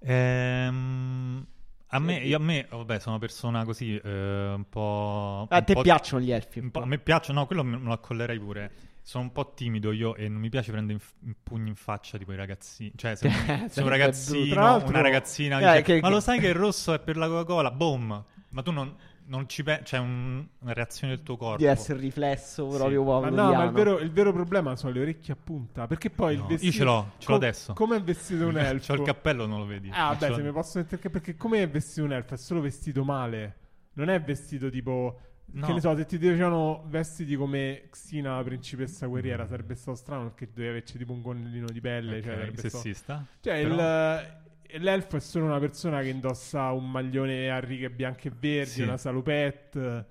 [0.00, 1.46] ehm,
[1.88, 5.46] a me, io, a me, vabbè, sono una persona così, eh, un po'...
[5.50, 6.58] a un te po'- piacciono gli elfi?
[6.60, 8.70] un po'- a me piacciono, no, quello me me lo accollerei pure.
[9.02, 11.76] Sono un po' timido io e non mi piace prendere in, f- in pugni in
[11.76, 12.90] faccia tipo i ragazzini.
[12.96, 16.48] Cioè, se, se un Sarebbe ragazzino, una ragazzina Eh, dice, che- ma lo sai che
[16.48, 17.70] il rosso è per la Coca-Cola?
[17.70, 18.24] Boom!
[18.48, 21.56] Ma tu non, non ci pensi, c'è un- una reazione del tuo corpo.
[21.58, 22.76] Di essere riflesso Sì.
[22.76, 25.86] proprio Ma no, ma il vero, il vero problema sono le orecchie a punta.
[25.86, 26.72] Perché poi il No, vestito.
[26.72, 27.72] io ce l'ho, ce l'ho adesso.
[27.74, 28.92] Come è vestito un elfo?
[28.94, 29.90] C'ho il cappello, non lo vedi.
[29.92, 32.34] Ah, l'ho- se mi posso mettere il Perché come è vestito un elfo?
[32.34, 33.56] È solo vestito male.
[33.94, 35.20] Non è vestito tipo.
[35.48, 35.64] No.
[35.64, 40.24] Che ne so, se ti dicevano vestiti come Xina, la principessa guerriera, sarebbe stato strano
[40.24, 42.18] perché dovevi averci tipo un gonnellino di pelle.
[42.18, 43.24] Ok, cioè, sarebbe stato- sessista.
[43.40, 44.44] Cioè, Però- il-
[44.78, 48.82] l'elfo è solo una persona che indossa un maglione a righe bianche e verdi, Sì.
[48.82, 50.06] una salupette.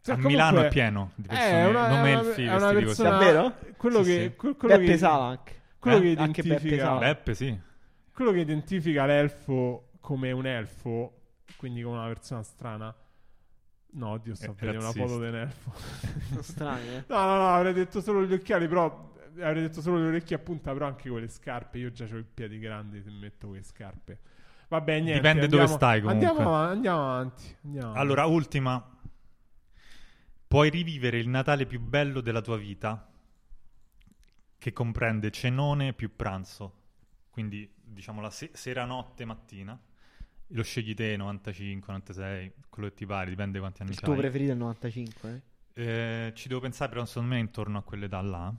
[0.00, 2.54] Cioè, a comunque- Milano è pieno di Eh, persone, è una, non è elfi è
[2.54, 3.54] una persona, Davvero?
[3.76, 4.36] Quello Sì, che, sì.
[4.36, 5.52] que- quello Beppe che, Sala anche.
[5.78, 6.00] quello Eh?
[6.00, 6.98] che Anche Beppe identifica Sala.
[6.98, 7.58] Beppe, sì.
[8.12, 11.20] quello che identifica l'elfo come un elfo,
[11.56, 12.94] quindi come una persona strana.
[13.96, 15.72] No, oddio, sto vedere una foto di un elfo.
[16.28, 17.04] Sono strani, eh.
[17.08, 20.38] no, no, no, avrei detto solo gli occhiali, però avrei detto solo le orecchie a
[20.38, 21.78] punta, però anche con le scarpe.
[21.78, 24.18] Io già ho i piedi grandi se metto quelle scarpe.
[24.68, 25.14] Vabbè, niente.
[25.14, 26.26] Dipende dove andiamo- stai, comunque.
[26.28, 27.56] Andiamo, andiamo avanti.
[27.64, 28.00] andiamo avanti.
[28.00, 28.90] Allora, ultima.
[30.46, 33.10] Puoi rivivere il Natale più bello della tua vita,
[34.58, 36.82] che comprende cenone più pranzo.
[37.30, 39.78] Quindi, diciamo, la se- sera, notte, mattina.
[40.48, 44.18] Lo scegli te, 95, 96, quello che ti pare, dipende quanti anni Il tuo hai.
[44.18, 45.42] preferito è il 95,
[45.74, 46.26] eh?
[46.26, 48.54] Eh, ci devo pensare, però secondo me intorno a quell'età là.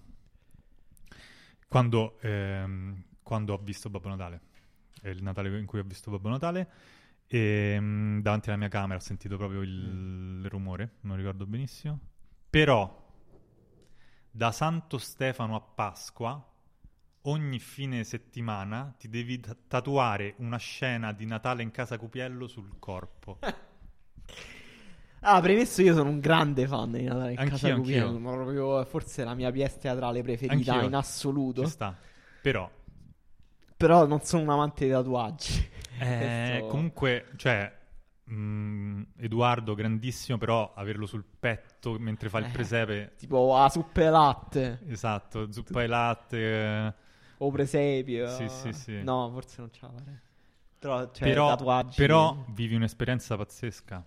[1.67, 4.41] Quando, ehm, quando ho visto Babbo Natale.
[5.01, 6.69] È il Natale in cui ho visto Babbo Natale.
[7.27, 11.99] E mm, davanti alla mia camera ho sentito proprio il, il rumore, non ricordo benissimo.
[12.49, 13.03] Però,
[14.29, 16.53] da Santo Stefano a Pasqua,
[17.21, 22.77] ogni fine settimana ti devi ta- tatuare una scena di Natale in casa Cupiello sul
[22.79, 23.39] corpo.
[25.27, 28.31] Ah, premesso io sono un grande fan di Natale in Anch'io, casa Cupiello, anch'io.
[28.31, 30.87] proprio forse la mia pièce teatrale preferita Anch'io.
[30.87, 31.63] in assoluto.
[31.63, 31.95] Ci sta.
[32.41, 32.69] Però,
[33.77, 35.73] Però non sono un amante dei tatuaggi.
[35.97, 36.17] Eh,
[36.59, 37.73] Questo- comunque, cioè,
[38.25, 42.49] mh, Edoardo grandissimo, però averlo sul petto mentre fa il Eh.
[42.49, 46.37] presepe, Tipo a zuppe e latte esatto, zuppa e latte.
[46.37, 46.93] eh,
[47.37, 48.27] o presepio.
[48.27, 49.03] Sì, sì, sì.
[49.03, 50.19] No, forse non ce la farei.
[50.79, 51.95] Però, cioè, però, tatuaggi.
[51.95, 54.05] però vivi un'esperienza pazzesca.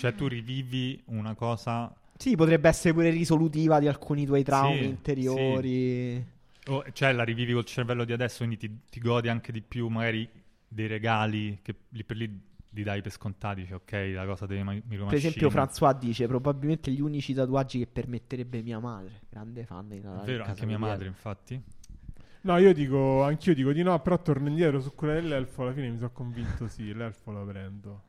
[0.00, 1.94] Cioè, tu rivivi una cosa.
[2.16, 6.24] Sì, potrebbe essere pure risolutiva di alcuni tuoi traumi Sì, interiori.
[6.68, 9.88] o- cioè, la rivivi col cervello di adesso, quindi ti, ti godi anche di più,
[9.88, 10.28] magari
[10.68, 13.62] dei regali che lì per lì li dai per scontati.
[13.62, 17.86] Dici, ok, la cosa deve mi Per esempio, François dice probabilmente gli unici tatuaggi che
[17.86, 19.22] permetterebbe mia madre.
[19.28, 20.22] Grande fan di Natale.
[20.22, 21.60] È vero, anche mia madre, infatti.
[22.42, 25.62] No, io dico, anch'io dico di no, però torno indietro su quella dell'elfo.
[25.62, 28.02] Alla fine mi sono convinto, sì, l'elfo lo prendo.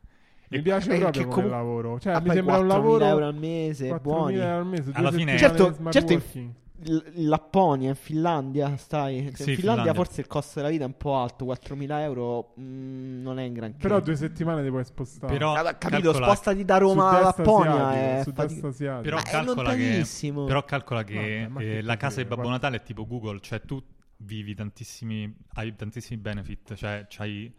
[0.58, 2.00] Mi piace eh, proprio che come comu- lavoro.
[2.00, 3.06] Cioè, Ah, mi poi sembra un 4.000 lavoro.
[3.06, 4.36] euro al mese, 4.000 buoni.
[4.38, 6.54] euro al mese, Alla fine- Certo- certo in-.
[6.84, 9.18] L- Lapponia, in Finlandia stai?
[9.26, 9.94] Cioè, Sì, in Finlandia, Finlandia.
[9.94, 13.54] forse il costo della vita è un po' alto, 4.000 euro mm, non è in
[13.54, 13.78] granché.
[13.78, 15.32] Però due settimane ti puoi spostare.
[15.32, 19.02] Però Vabbè, capito, calcola- spostati da Roma a Lapponia asiatico, è asiatico.
[19.02, 20.44] Però calcola, che, lontanissimo.
[20.46, 22.28] però calcola che eh, che la casa di?
[22.28, 23.80] Babbo Natale è tipo Google, cioè tu
[24.18, 27.54] vivi tantissimi, hai tantissimi benefit, cioè c'hai,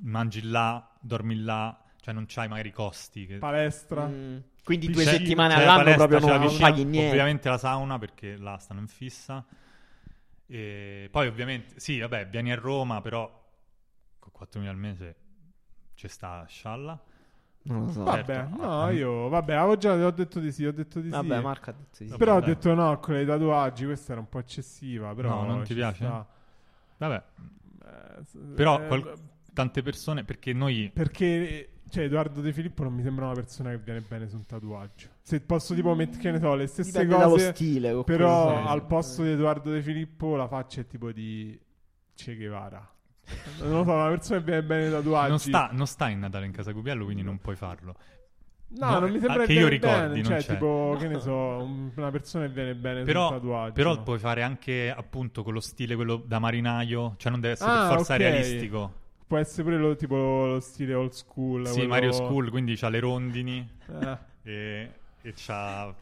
[0.00, 3.24] mangi là, dormi là, cioè non c'hai magari i costi.
[3.24, 4.06] Che, Palestra.
[4.06, 4.36] Mm.
[4.62, 5.10] Quindi Piscina.
[5.10, 7.08] due settimane C'è la all'anno palestra, proprio c'è la non, non paghi niente.
[7.10, 9.42] Ovviamente la sauna perché là stanno in fissa.
[10.46, 13.42] E poi ovviamente, sì, vabbè, vieni a Roma, però
[14.18, 15.16] con 4.000 al mese
[15.94, 17.02] ci sta scialla.
[17.62, 18.02] Non lo so.
[18.04, 18.18] Vabbè.
[18.20, 18.56] Vabbè, certo.
[18.62, 21.42] no, Ah, io, vabbè, avevo già ho detto di sì, ho detto di Vabbè, sì.
[21.42, 22.16] Marco ha detto di sì.
[22.18, 22.48] Però ho Dai.
[22.50, 26.04] detto no, con i tatuaggi, questa era un po' eccessiva, però No, non ti piace?
[26.04, 26.26] sta.
[26.98, 27.22] Vabbè,
[27.86, 29.18] Eh, però eh, qual-
[29.54, 30.90] tante persone, perché noi...
[30.92, 34.44] Perché cioè, Edoardo De Filippo non mi sembra una persona che viene bene su un
[34.46, 35.08] tatuaggio.
[35.22, 38.02] Se posso tipo mettere, che ne so, le stesse Dipende dallo cose, stile.
[38.04, 38.66] però sei.
[38.66, 41.58] al posto di Edoardo De Filippo la faccia è tipo di
[42.14, 42.88] Che Guevara.
[43.60, 45.28] Non lo so, una persona che viene bene nei tatuaggi.
[45.30, 47.94] Non sta, non sta in Natale in casa Cupiello, quindi non puoi farlo.
[48.76, 50.52] No, No, non mi ah, sembra che viene io ricordi, bene, non cioè c'è.
[50.54, 53.72] tipo, che ne so, un- una persona che viene bene Però, sul tatuaggio.
[53.72, 57.70] però puoi fare anche appunto con lo stile quello da marinaio, cioè non deve essere
[57.70, 58.18] Ah, per forza ok.
[58.18, 58.92] realistico.
[59.26, 60.14] Può essere pure lo, tipo
[60.46, 61.66] lo stile old school.
[61.66, 64.18] Sì, quello- Mario School, quindi c'ha le rondini Eh.
[64.42, 64.90] e,
[65.22, 65.92] e c'ha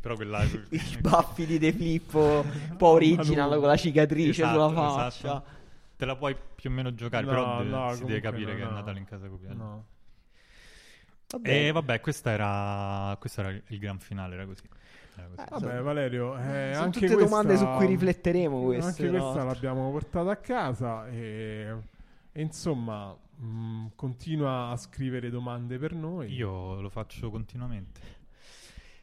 [0.00, 4.90] però quella I baffi di De Filippo, un po' original con la cicatrice Esatto, sulla
[4.90, 5.08] faccia.
[5.28, 5.58] esatto.
[5.96, 8.62] Te la puoi più o meno giocare, No, però no, si deve capire no, che
[8.62, 8.70] è no.
[8.72, 9.54] Natale in casa Cupiello.
[9.54, 9.84] No.
[11.32, 11.66] Vabbè.
[11.66, 14.62] E vabbè, questa era, questo era il gran finale, era così.
[15.16, 15.64] Era così.
[15.64, 19.22] Eh, Vabbè, Valerio, eh, sono anche tutte questa, domande su cui rifletteremo queste, Anche no?
[19.30, 21.76] questa l'abbiamo portata a casa e,
[22.40, 26.32] e insomma mh, continua a scrivere domande per noi.
[26.32, 28.18] Io lo faccio continuamente.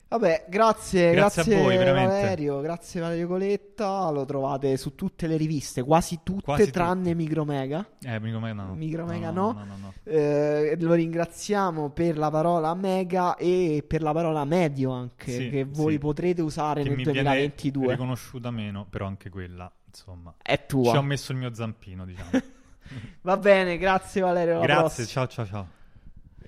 [0.10, 2.14] Vabbè, grazie, Grazie a grazie, voi, veramente.
[2.14, 7.16] Valerio, grazie Valerio Coletta, lo trovate su tutte le riviste, quasi tutte Quasi tranne tutte.
[7.16, 7.86] Micromega.
[8.02, 8.74] Eh, Micromega no.
[8.74, 9.52] Micromega no.
[9.52, 9.60] no.
[9.60, 9.94] no, no, no.
[10.06, 15.66] Eh, lo ringraziamo per la parola mega e per la parola medio anche, Sì, che
[15.66, 16.00] voi sì.
[16.00, 17.92] potrete usare Che nel mi viene 2022.
[17.92, 20.34] riconosciuta meno, però anche quella, insomma.
[20.42, 20.92] È tua.
[20.92, 22.30] Ci ho messo il mio zampino, diciamo.
[23.22, 24.60] Va bene, grazie Valerio.
[24.60, 25.08] Grazie, prossima.
[25.08, 25.68] ciao ciao ciao.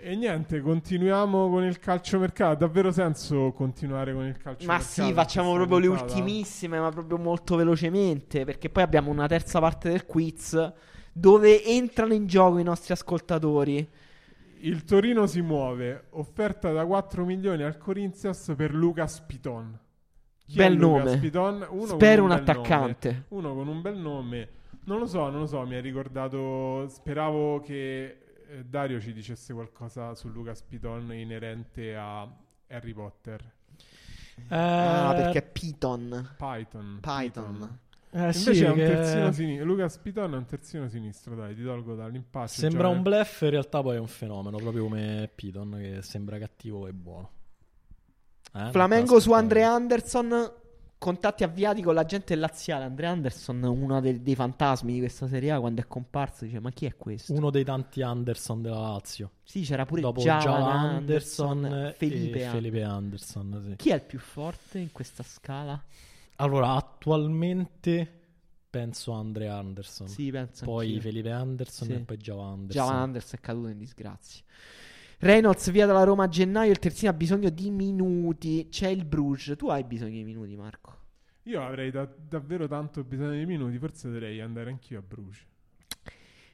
[0.02, 2.52] E niente, continuiamo con il calciomercato.
[2.54, 4.66] Ha davvero senso continuare con il calciomercato?
[4.66, 9.60] Ma sì, facciamo proprio le ultimissime, ma proprio molto velocemente, perché poi abbiamo una terza
[9.60, 10.72] parte del quiz
[11.12, 13.90] dove entrano in gioco i nostri ascoltatori.
[14.62, 19.78] Il Torino si muove, offerta da 4 milioni al Corinthians per Lucas Piton.
[20.46, 21.18] Chi Bel è Lucas nome.
[21.18, 21.68] Piton?
[21.72, 22.60] Uno Spero con un bel nome.
[22.60, 23.26] attaccante.
[23.30, 24.50] Uno con un bel nome.
[24.90, 26.88] Non lo so, non lo so, mi ha ricordato...
[26.90, 28.06] Speravo che
[28.50, 32.28] eh, Dario ci dicesse qualcosa su Lucas Piton inerente a
[32.70, 33.40] Harry Potter.
[34.48, 36.30] Ah, Eh, perché è Python.
[36.38, 36.98] Python.
[37.02, 37.80] Python.
[38.10, 39.66] eh, Invece sì, è un che terzino sinistro.
[39.66, 42.54] Lucas Piton è un terzino sinistro, dai, ti tolgo dall'impaccio.
[42.60, 46.40] Sembra Già- un bluff, in realtà poi è un fenomeno, proprio come Piton, che sembra
[46.40, 47.30] cattivo e buono.
[48.56, 49.32] Eh, Flamengo su.
[49.34, 50.52] Andre Anderson.
[51.00, 52.84] Contatti avviati con la gente laziale.
[52.84, 56.72] Andre Anderson, uno dei, dei fantasmi di questa serie A, quando è comparso, dice: Ma
[56.72, 57.32] chi è questo?
[57.32, 59.32] Uno dei tanti Anderson della Lazio.
[59.44, 62.52] Sì, c'era pure Dopo Javan Java Anderson, Anderson Felipe Anderson.
[62.52, 63.66] Felipe Anderson.
[63.70, 63.76] sì.
[63.78, 65.82] Chi è il più forte in questa scala?
[66.36, 68.18] Allora, attualmente
[68.70, 70.08] penso a Andre Anderson.
[70.10, 71.02] Sì, penso poi anch'io.
[71.02, 71.94] Felipe Anderson Sì.
[71.94, 72.84] e poi Java Anderson.
[72.86, 74.44] Javan Anderson è caduto in disgrazia.
[75.20, 76.72] Reynolds via dalla Roma a gennaio.
[76.72, 78.68] Il terzino ha bisogno di minuti.
[78.70, 79.56] C'è il Bruges.
[79.58, 80.98] Tu hai bisogno di minuti, Marco.
[81.44, 85.46] Io avrei da- davvero tanto bisogno di minuti, forse dovrei andare anch'io a Bruce.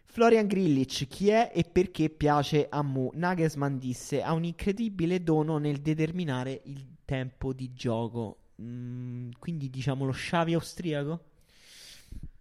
[0.03, 3.11] Florian Grillic, chi è e perché piace a Mu?
[3.13, 8.37] Nagelsmann disse: Ha un incredibile dono nel determinare il tempo di gioco.
[8.61, 11.25] Mm, quindi diciamo lo Xavi austriaco?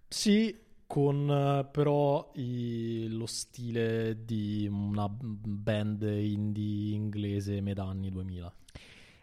[0.07, 8.52] Sì, con eh, però i- lo stile di una band indie inglese metà anni 2000.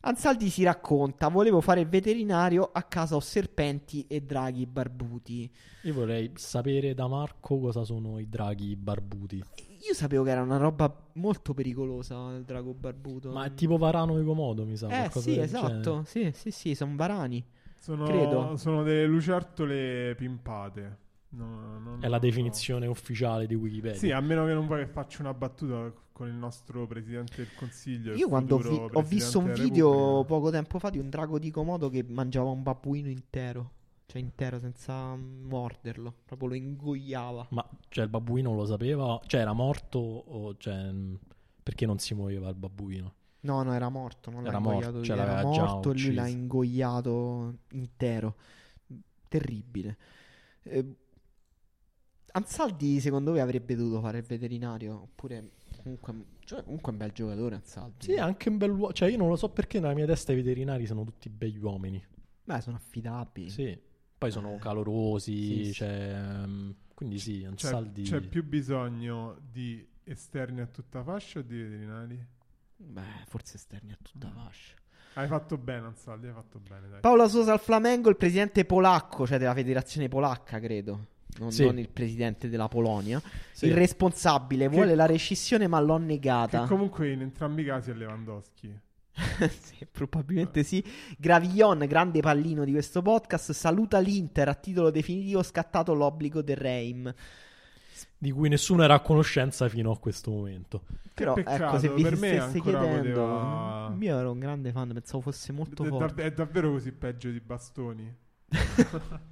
[0.03, 5.49] Ansaldi si racconta: Volevo fare il veterinario, a casa ho serpenti e draghi barbuti.
[5.83, 9.43] Io vorrei sapere da Marco cosa sono i draghi barbuti.
[9.88, 13.31] Io sapevo che era una roba molto pericolosa il drago barbuto.
[13.31, 14.88] Ma è tipo Varano di Comodo, mi sa.
[15.06, 16.03] Eh sì, esatto.
[16.06, 17.43] Sì, sì, sì, sono varani.
[17.80, 18.57] Sono, Credo.
[18.57, 21.01] sono delle lucertole pimpate.
[21.34, 23.98] No, no, È la definizione ufficiale di Wikipedia.
[23.98, 27.53] Sì, a meno che non vuoi che faccia una battuta con il nostro presidente del
[27.56, 28.14] consiglio.
[28.16, 31.50] Io quando ho, vi- ho visto un video poco tempo fa di un drago di
[31.50, 33.72] Komodo che mangiava un babbuino intero.
[34.06, 36.14] Cioè intero senza morderlo.
[36.26, 37.48] Proprio lo ingoiava.
[37.51, 39.18] Ma cioè, il babbuino lo sapeva?
[39.26, 40.93] Cioè, era morto o cioè,
[41.64, 43.14] perché non si muoveva il babbuino?
[43.42, 44.30] No, no, era morto.
[44.30, 48.35] Non Era morto, ingoiato cioè lui, era morto e lui l'ha ingoiato intero.
[49.30, 49.98] Terribile.
[50.64, 50.95] Eh,
[52.34, 55.01] Ansaldi, secondo voi, avrebbe dovuto fare il veterinario?
[55.01, 55.51] Oppure,
[55.82, 56.14] comunque,
[56.45, 57.56] cioè, comunque è un bel giocatore.
[57.56, 58.06] Ansaldi.
[58.06, 58.93] Sì, è anche un bel uomo.
[58.93, 62.03] Cioè, io non lo so perché nella mia testa i veterinari sono tutti begli uomini.
[62.43, 63.50] Beh, sono affidabili.
[63.50, 63.80] Sì.
[64.18, 65.74] Poi sono Eh, calorosi, sì, sì.
[65.74, 68.03] cioè, ehm, quindi sì, Ansaldi...
[68.03, 72.24] c'è più bisogno di esterni a tutta fascia o di veterinari?
[72.76, 74.76] Beh, forse esterni a tutta fascia.
[75.16, 77.00] Hai fatto bene, Ansaldi, hai fatto bene, dai.
[77.01, 81.08] Paolo Sosa al Flamengo, il presidente polacco, cioè della federazione polacca, credo.
[81.40, 81.64] Non, Sì.
[81.66, 83.22] non il presidente della Polonia.
[83.51, 83.68] Sì.
[83.68, 86.64] Il responsabile Che- vuole la rescissione, ma l'ho Che negata.
[86.66, 88.80] comunque in entrambi i casi è Lewandowski.
[89.50, 90.84] sì, probabilmente sì.
[91.18, 97.14] Gravillon, grande pallino di questo podcast, saluta l'Inter a titolo definitivo scattato l'obbligo del Reim.
[98.18, 100.84] Di cui nessuno era a conoscenza fino a questo momento.
[101.14, 104.92] Però peccato, ecco, se vi per me stesse chiedendo, poteva- io ero un grande fan,
[104.93, 106.24] pensavo fosse molto È, forte.
[106.24, 108.16] è davvero così peggio di Bastoni?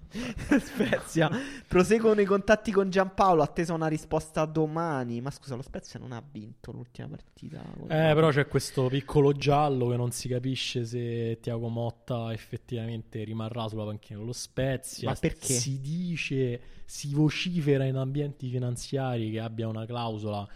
[0.60, 1.30] Spezia
[1.68, 3.44] proseguono i contatti con Giampaolo.
[3.44, 5.22] Attesa una risposta domani.
[5.22, 7.62] Ma scusa, lo Spezia non ha vinto l'ultima partita.
[7.84, 13.68] Eh, però c'è questo piccolo giallo che non si capisce se Tiago Motta effettivamente rimarrà
[13.68, 15.10] sulla panchina dello Spezia.
[15.10, 15.54] Ma perché?
[15.54, 20.48] Si dice, si vocifera in ambienti finanziari che abbia una clausola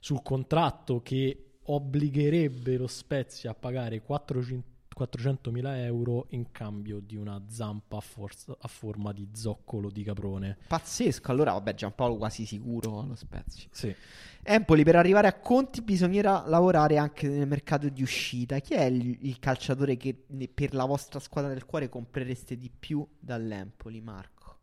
[0.00, 7.40] sul contratto che obbligherebbe lo Spezia a pagare 400 400.000 euro in cambio di una
[7.48, 10.56] zampa a, forza- a forma di zoccolo di caprone.
[10.66, 11.30] Pazzesco.
[11.30, 13.68] Allora, vabbè, Giampaolo quasi sicuro allo Spezia.
[13.70, 13.94] Sì.
[14.42, 18.58] Empoli, per arrivare a Conti bisognerà lavorare anche nel mercato di uscita.
[18.58, 20.14] Chi è il, il calciatore che
[20.52, 24.58] per la vostra squadra del cuore comprereste di più dall'Empoli, Marco?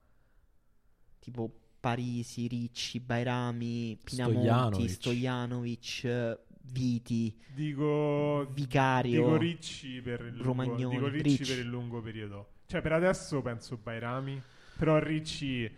[1.19, 4.89] Tipo Parisi, Ricci, Bairami, Pinamonti, Stojanovic.
[4.89, 6.39] Stojanovic, eh,
[6.71, 9.23] Viti, Dico, Vicario.
[9.23, 11.51] dico Ricci per il lungo, Romagnoli, dico Ricci Ricci.
[11.53, 12.49] per il lungo periodo.
[12.67, 14.41] Cioè, per adesso penso Bairami,
[14.77, 15.71] però Ricci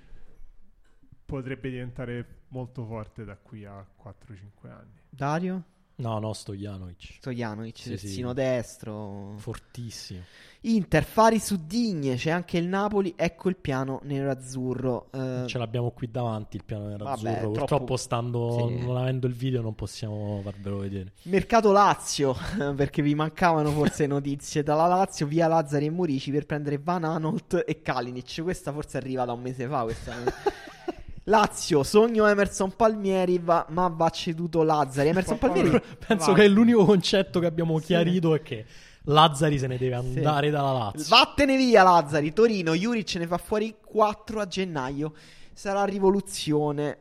[1.25, 4.99] potrebbe diventare molto forte da qui a 4-5 anni.
[5.09, 5.63] Dario?
[5.99, 7.15] No, no, Stojanovic.
[7.19, 8.33] Stojanovic, Sì, terzino sì.
[8.35, 9.33] destro.
[9.37, 10.19] Fortissimo.
[10.61, 15.07] Inter, Fari su Digne, c'è anche il Napoli, ecco il piano nero-azzurro.
[15.11, 17.15] Eh, Ce l'abbiamo qui davanti il piano nerazzurro.
[17.31, 18.77] Vabbè, troppo- Purtroppo, stando Sì.
[18.85, 21.13] non avendo il video, non possiamo farvelo vedere.
[21.23, 22.35] Mercato Lazio,
[22.75, 27.63] perché vi mancavano forse notizie dalla Lazio, via Lazzari e Murici per prendere Van Anolt
[27.65, 28.41] e Kalinic.
[28.43, 29.81] Questa forse arriva da un mese fa.
[29.83, 30.13] Questa...
[31.27, 35.09] Lazio, sogno Emerson Palmieri, va- ma va ceduto Lazzari.
[35.09, 36.37] Emerson Palmieri, Penso Va.
[36.39, 37.85] che l'unico concetto che abbiamo Sì.
[37.85, 38.65] chiarito è che
[39.03, 40.17] Lazzari se ne deve Sì.
[40.17, 41.05] andare dalla Lazio.
[41.15, 42.31] vattene via Lazzari.
[42.33, 45.13] Torino, Juric ne fa fuori 4 a gennaio.
[45.53, 46.97] Sarà rivoluzione.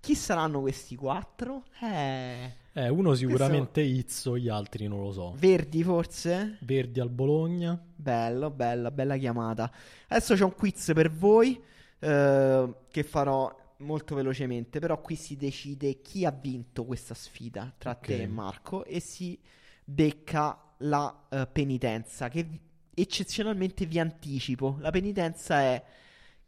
[0.00, 1.62] Chi saranno questi 4?
[1.80, 5.34] Eh, Eh, uno sicuramente Izzo, gli altri non lo so.
[5.38, 6.56] Verdi forse?
[6.60, 7.78] Verdi al Bologna.
[7.94, 9.70] Bello, bella, bella chiamata.
[10.08, 11.62] Adesso c'è un quiz per voi
[12.00, 18.00] eh, che farò molto velocemente, però qui si decide chi ha vinto questa sfida tra
[18.00, 18.00] Ok.
[18.04, 19.38] te e Marco e si
[19.84, 22.46] becca la eh, penitenza che
[22.94, 24.76] eccezionalmente vi anticipo.
[24.80, 25.82] La penitenza è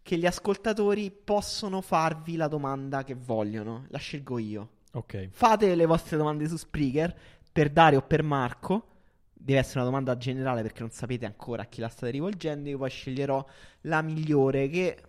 [0.02, 4.68] che gli ascoltatori possono farvi la domanda che vogliono, la scelgo io.
[4.92, 5.28] Ok.
[5.30, 7.14] Fate le vostre domande su Spreaker
[7.52, 8.88] per Dario o per Marco.
[9.32, 12.68] Deve essere una domanda generale perché non sapete ancora a chi la state rivolgendo.
[12.68, 13.44] Io poi sceglierò
[13.82, 15.02] la migliore, che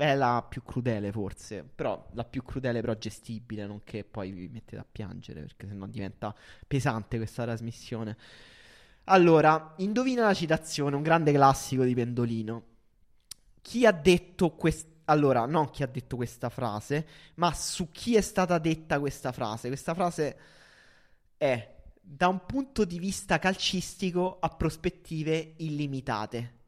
[0.00, 1.62] è la più crudele, forse.
[1.74, 5.86] Però la più crudele, però gestibile, non che poi vi mettete a piangere perché sennò
[5.86, 6.34] diventa
[6.66, 8.16] pesante questa trasmissione.
[9.04, 12.62] Allora, indovina la citazione, un grande classico di Pendolino.
[13.60, 14.88] Chi ha detto questa.
[15.04, 19.68] Allora, non chi ha detto questa frase, ma su chi è stata detta questa frase.
[19.68, 20.38] Questa frase
[21.36, 26.58] è da un punto di vista calcistico a prospettive illimitate.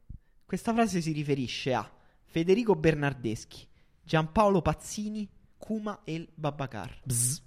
[0.45, 1.89] Questa frase si riferisce a
[2.33, 3.63] Federico Bernardeschi,
[4.01, 7.01] Giampaolo Pazzini, Kuma e il Babacar.
[7.03, 7.41] Bzz.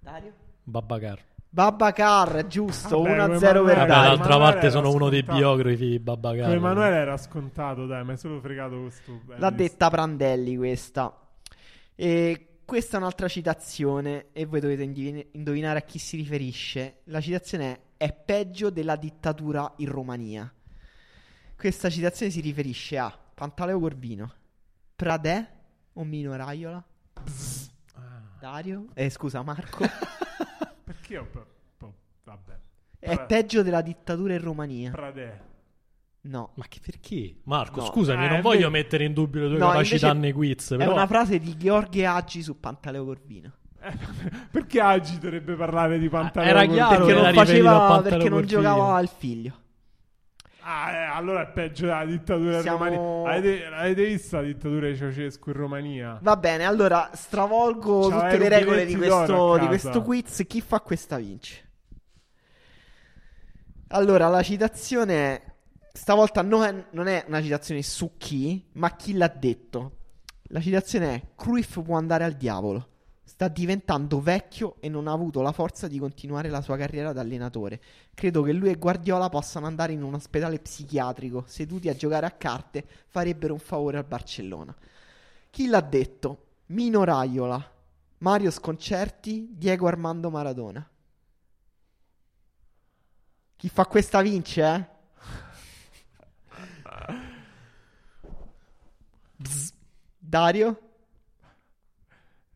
[0.00, 0.32] Dario?
[0.64, 1.22] Babbacar.
[1.50, 4.16] Babacar, giusto, Vabbè, 1-0 come per Dario.
[4.16, 6.50] d'altra parte sono uno dei biografi di Babbacar.
[6.50, 9.20] Emanuele era scontato, dai, ma è solo fregato questo.
[9.36, 11.14] L'ha detta Prandelli questa.
[11.94, 14.82] E questa è un'altra citazione e voi dovete
[15.32, 17.00] indovinare a chi si riferisce.
[17.04, 20.52] La citazione è è peggio della dittatura in Romania.
[21.56, 24.32] Questa citazione si riferisce a Pantaleo Corvino,
[24.94, 25.44] Pradè
[25.94, 26.80] o Mino Raiola?
[28.38, 28.86] Dario?
[28.94, 29.84] Eh, scusa, Marco.
[30.84, 31.24] Perché ho...
[31.26, 31.46] po-
[31.76, 32.56] po- Vabbè.
[33.00, 34.92] è peggio della dittatura in Romania.
[34.92, 35.40] Pradè.
[36.20, 36.52] No.
[36.54, 37.38] Ma che perché?
[37.42, 37.86] Marco, No.
[37.86, 38.70] scusami, Eh, non è voglio vero.
[38.70, 41.56] mettere in dubbio le tue No, capacità invece nei quiz, È però una frase di
[41.56, 43.52] Gheorghe Aggi su Pantaleo Corvino.
[44.52, 46.48] Perché Agi dovrebbe parlare di pantaloni?
[46.48, 49.54] Era chiaro perché che non, era riferito a faceva, perché non giocava al figlio.
[50.64, 53.30] Ah, eh, allora è peggio della dittatura Siamo- Romania.
[53.30, 56.18] Avete, avete visto la dittatura di Ceausescu in Romania?
[56.22, 60.44] Va bene, allora stravolgo C'aveva tutte le regole di questo, di questo quiz.
[60.46, 61.70] Chi fa questa vince.
[63.88, 65.50] Allora, la citazione è.
[65.92, 69.98] Stavolta non è, non è una citazione su chi, ma chi l'ha detto.
[70.44, 72.88] La citazione è: Cruyff può andare al diavolo.
[73.24, 77.20] Sta diventando vecchio e non ha avuto la forza di continuare la sua carriera da
[77.20, 77.80] allenatore.
[78.14, 82.32] Credo che lui e Guardiola possano andare in un ospedale psichiatrico, seduti a giocare a
[82.32, 84.74] carte, farebbero un favore al Barcellona.
[85.50, 86.46] Chi l'ha detto?
[86.66, 87.70] Mino Raiola,
[88.18, 90.88] Mario Sconcerti, Diego Armando Maradona.
[93.56, 94.86] Chi fa questa vince, eh?
[100.18, 100.91] Dario?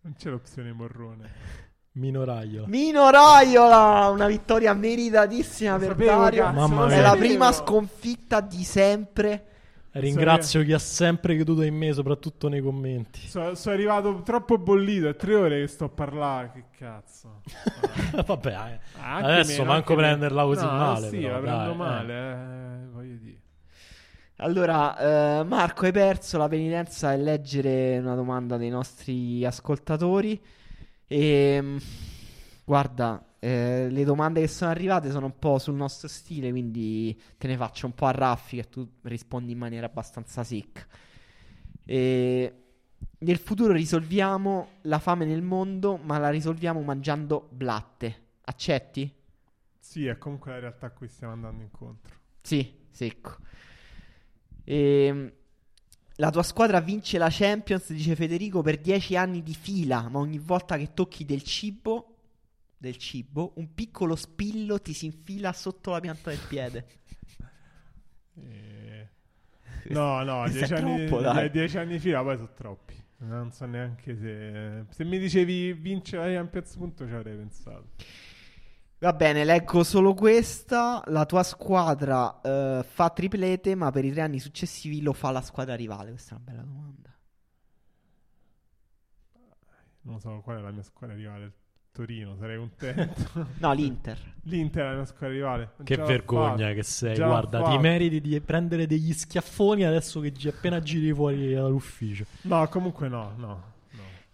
[0.06, 1.30] Non c'è l'opzione Morrone.
[1.94, 2.66] Minoraio.
[2.68, 6.52] Mino Raiola, una vittoria meritatissima Lo per sapevo, Dario.
[6.52, 6.94] Mamma mia.
[6.94, 9.46] È la prima sconfitta di sempre.
[9.90, 13.26] Ringrazio chi ha sempre creduto in me, soprattutto nei commenti.
[13.26, 17.40] So- sono arrivato troppo bollito, è tre ore che sto a parlare, che cazzo.
[18.24, 19.00] Vabbè, eh.
[19.00, 21.08] Ah, adesso meno, manco prenderla così No, male.
[21.08, 21.74] Sì, però, la prendo dai, eh.
[21.74, 23.38] male, eh, voglio dire.
[24.38, 30.38] Allora, eh, Marco, hai perso la penitenza è leggere una domanda dei nostri ascoltatori.
[31.06, 31.78] E
[32.64, 37.46] guarda, eh, le domande che sono arrivate sono un po' sul nostro stile, quindi te
[37.46, 40.86] ne faccio un po' a raffica e tu rispondi in maniera abbastanza secca.
[41.86, 42.54] E
[43.18, 48.24] nel futuro risolviamo la fame nel mondo, ma la risolviamo mangiando blatte.
[48.44, 49.10] Accetti?
[49.78, 52.14] Sì, è comunque la realtà a cui stiamo andando incontro.
[52.42, 53.36] Sì, secco.
[54.66, 55.32] Ehm,
[56.16, 60.38] la tua squadra vince la Champions, dice Federico, per dieci anni di fila, ma ogni
[60.38, 62.14] volta che tocchi del cibo,
[62.76, 66.86] del cibo, un piccolo spillo ti si infila sotto la pianta del piede.
[68.38, 69.08] Eh,
[69.88, 72.94] No, no, Questo dieci è anni, anni fila poi sono troppi.
[73.18, 74.84] Non so neanche se...
[74.90, 77.88] Se mi dicevi vince la Champions, punto ci avrei pensato.
[78.98, 81.02] Va bene, leggo solo questa.
[81.06, 85.42] La tua squadra eh, fa triplete, ma per i tre anni successivi lo fa la
[85.42, 86.10] squadra rivale.
[86.10, 87.14] Questa è una bella domanda.
[90.02, 91.52] Non so qual è la mia squadra rivale.
[91.92, 93.46] Torino, sarei contento.
[93.58, 94.18] No, l'Inter.
[94.42, 95.70] L'Inter è la mia squadra rivale.
[95.82, 96.74] Che Già l'ho vergogna fatto.
[96.74, 97.14] che sei.
[97.14, 102.24] Già Guarda, ti meriti di prendere degli schiaffoni adesso che gi- appena giri fuori dall'ufficio.
[102.42, 103.74] No, comunque no, no.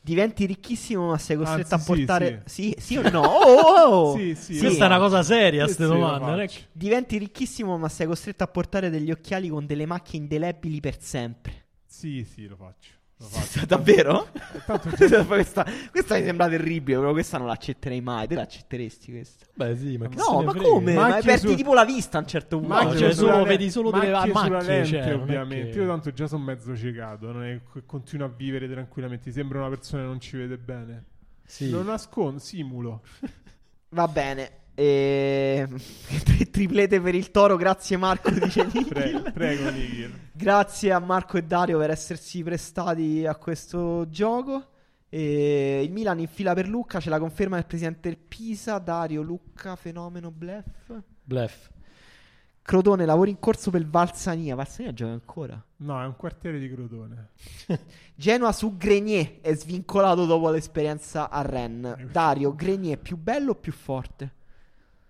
[0.05, 2.43] Diventi ricchissimo, ma sei costretto Anzi, a sì, portare.
[2.47, 3.21] Sì, sì, o no?
[3.23, 4.17] Oh, oh, oh.
[4.17, 6.51] Sì, sì, Questa è una cosa seria, Sì, ste sì, lo domande.
[6.73, 11.67] Diventi ricchissimo, ma sei costretto a portare degli occhiali con delle macchie indelebili per sempre.
[11.87, 12.91] Sì, sì, lo faccio.
[13.67, 14.29] Davvero?
[14.67, 14.89] Tanto
[15.27, 18.27] questa, questa mi sembra terribile, però questa non l'accetterei mai.
[18.27, 19.47] Te l'accetteresti questa?
[19.55, 20.67] Beh, sì, ma che se No, ne ma frega?
[20.69, 20.95] come?
[20.95, 22.73] Ma perdi su- tipo la vista a un certo punto.
[22.75, 25.71] Macchie Macchie cioè, sulla solo- le- vedi solo delle macchie sulla macchie, lente, cioè, ovviamente.
[25.71, 29.31] che- Io tanto già sono mezzo ciecato, non è continuo a vivere tranquillamente.
[29.31, 31.05] Sembra una persona che non ci vede bene.
[31.45, 31.71] Sì.
[31.71, 33.03] Lo nascondo, simulo.
[33.91, 34.51] Va bene.
[34.75, 35.69] E...
[36.51, 38.65] Triplete per il toro, grazie Marco, dice.
[38.89, 40.19] Prego, prego Nikhil.
[40.33, 44.69] Grazie a Marco e Dario per essersi prestati a questo gioco.
[45.09, 49.21] E il Milan in fila per Lucca, c'è la conferma del presidente del Pisa, Dario
[49.21, 50.91] Lucca, fenomeno bluff.
[51.23, 51.71] Bluff.
[52.63, 54.55] Crotone, lavori in corso per Valsania.
[54.55, 55.63] Valsania gioca ancora.
[55.79, 57.31] No, è un quartiere di Crotone.
[58.15, 62.07] Genoa su Grenier è svincolato dopo l'esperienza a Rennes.
[62.11, 64.41] Dario, Grenier più bello o più forte?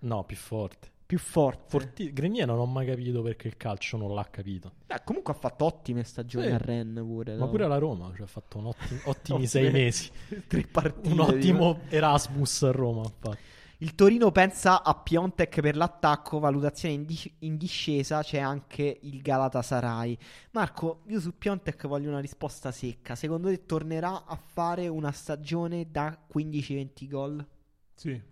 [0.03, 0.91] No, più forte.
[1.05, 1.65] Più forte.
[1.67, 4.73] Forti- Grenier non ho mai capito perché il calcio non l'ha capito.
[4.87, 6.51] Beh, comunque ha fatto ottime stagioni Sì.
[6.53, 7.33] a Rennes pure.
[7.35, 7.49] Ma no?
[7.51, 10.09] pure alla Roma, cioè ha fatto un ottimi, ottimi Ottime- sei mesi.
[10.47, 11.09] Tre partite.
[11.13, 13.37] Un ottimo Erasmus a Roma, infatti.
[13.79, 19.21] Il Torino pensa a Piontek per l'attacco, valutazione in, dis- in discesa, c'è anche il
[19.21, 20.17] Galatasaray.
[20.51, 23.13] Marco, io su Piontek voglio una risposta secca.
[23.15, 27.45] Secondo te tornerà a fare una stagione da 15-20 gol?
[27.93, 28.31] Sì.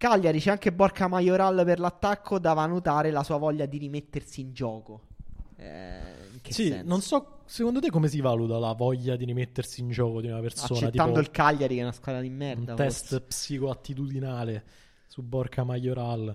[0.00, 4.54] Cagliari c'è anche Borca Majoral per l'attacco da valutare la sua voglia di rimettersi in
[4.54, 5.08] gioco.
[5.56, 5.98] Eh,
[6.32, 6.88] in Sì, senso?
[6.88, 10.40] non so, secondo te come si valuta la voglia di rimettersi in gioco di una
[10.40, 10.68] persona?
[10.86, 12.72] Accettando tipo il Cagliari che è una squadra di un merda.
[12.76, 13.20] test forse.
[13.26, 14.64] psicoattitudinale
[15.06, 16.34] su Borca Majoral.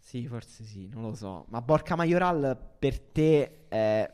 [0.00, 1.44] Sì, forse sì, non lo so.
[1.50, 4.12] Ma Borca Majoral per te è...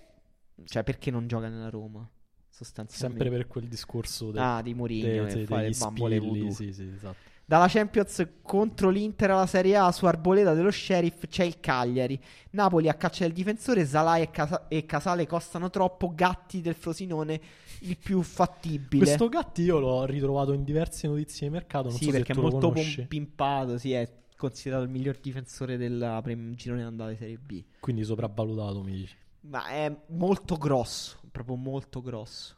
[0.62, 2.06] Cioè, perché non gioca nella Roma?
[2.50, 3.24] Sostanzialmente.
[3.24, 6.50] Sempre per quel discorso del- Ah, di Mourinho de- de- fa le degli bambole voodoo.
[6.50, 7.32] Sì, sì, esatto.
[7.46, 12.18] Dalla Champions contro l'Inter alla Serie A su Arboleda dello Sheriff c'è il Cagliari.
[12.50, 17.40] Napoli a caccia del difensore, Salai e, Casa- e Casale costano troppo, Gatti del Frosinone
[17.80, 19.04] il più fattibile.
[19.04, 21.88] Questo Gatti io l'ho ritrovato in diverse notizie di mercato.
[21.88, 22.72] Non sì, so perché è molto
[23.08, 27.62] pimpato, sì, è considerato il miglior difensore del prim- girone d'andata di Serie B.
[27.78, 29.16] Quindi sopravvalutato, mi dici.
[29.40, 32.56] Ma è molto grosso, proprio molto grosso.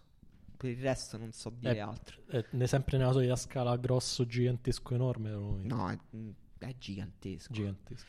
[0.57, 2.21] Per il resto non so dire Eh, altro.
[2.27, 5.31] È ne- sempre nella solita scala grosso, gigantesco, enorme.
[5.31, 5.99] No, è,
[6.59, 7.53] è gigantesco.
[7.53, 8.07] Gigantesco.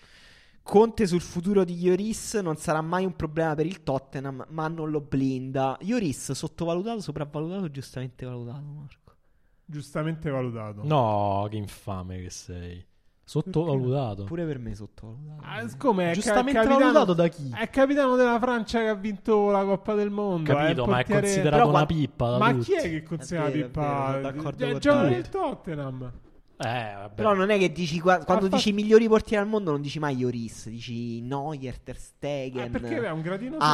[0.64, 4.90] Conte sul futuro di Ioris non sarà mai un problema per il Tottenham, ma non
[4.90, 5.78] lo blinda.
[5.82, 9.16] Ioris sottovalutato, sopravvalutato, giustamente valutato, Marco.
[9.64, 10.84] Giustamente valutato.
[10.86, 12.86] No, che infame che sei.
[13.28, 14.24] Sottovalutato.
[14.24, 15.42] Pure per me sottovalutato.
[15.44, 17.52] Ah, come è Giustamente ca- capitano- valutato da chi?
[17.54, 20.54] È capitano della Francia che ha vinto la Coppa del Mondo.
[20.54, 22.64] Capito, è il ma è portiere- considerato Però una pippa da Ma tutti.
[22.64, 24.20] chi è che considera È è pippa?
[24.22, 24.66] È te.
[24.66, 26.12] il Tottenham.
[26.60, 27.14] Eh, vabbè.
[27.16, 30.00] Però non è che dici qua- quando dici i migliori portieri al mondo non dici
[30.00, 33.66] mai Ioris, dici Neuer, Ter Stegen, Eh, perché è un gradino sotto.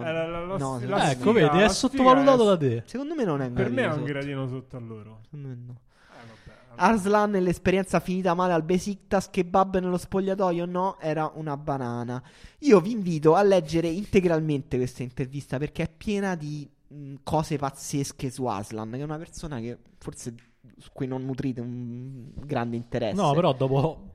[0.00, 2.56] Eh, la- la- la- No, la la- ecco, sfiga- vedi, la è sottovalutato è- da
[2.56, 2.82] te.
[2.86, 4.12] Secondo me non è un Per me è gradino un sotto.
[4.12, 5.18] gradino sotto a loro.
[5.24, 5.74] Secondo me no.
[6.76, 12.22] Arslan l'esperienza finita male al Besiktas kebab nello spogliatoio no, era una banana.
[12.60, 18.30] Io vi invito a leggere integralmente questa intervista perché è piena di mh, cose pazzesche
[18.30, 20.34] su Arslan, che è una persona che forse
[20.78, 23.20] su cui non nutrite un grande interesse.
[23.20, 24.11] No, però dopo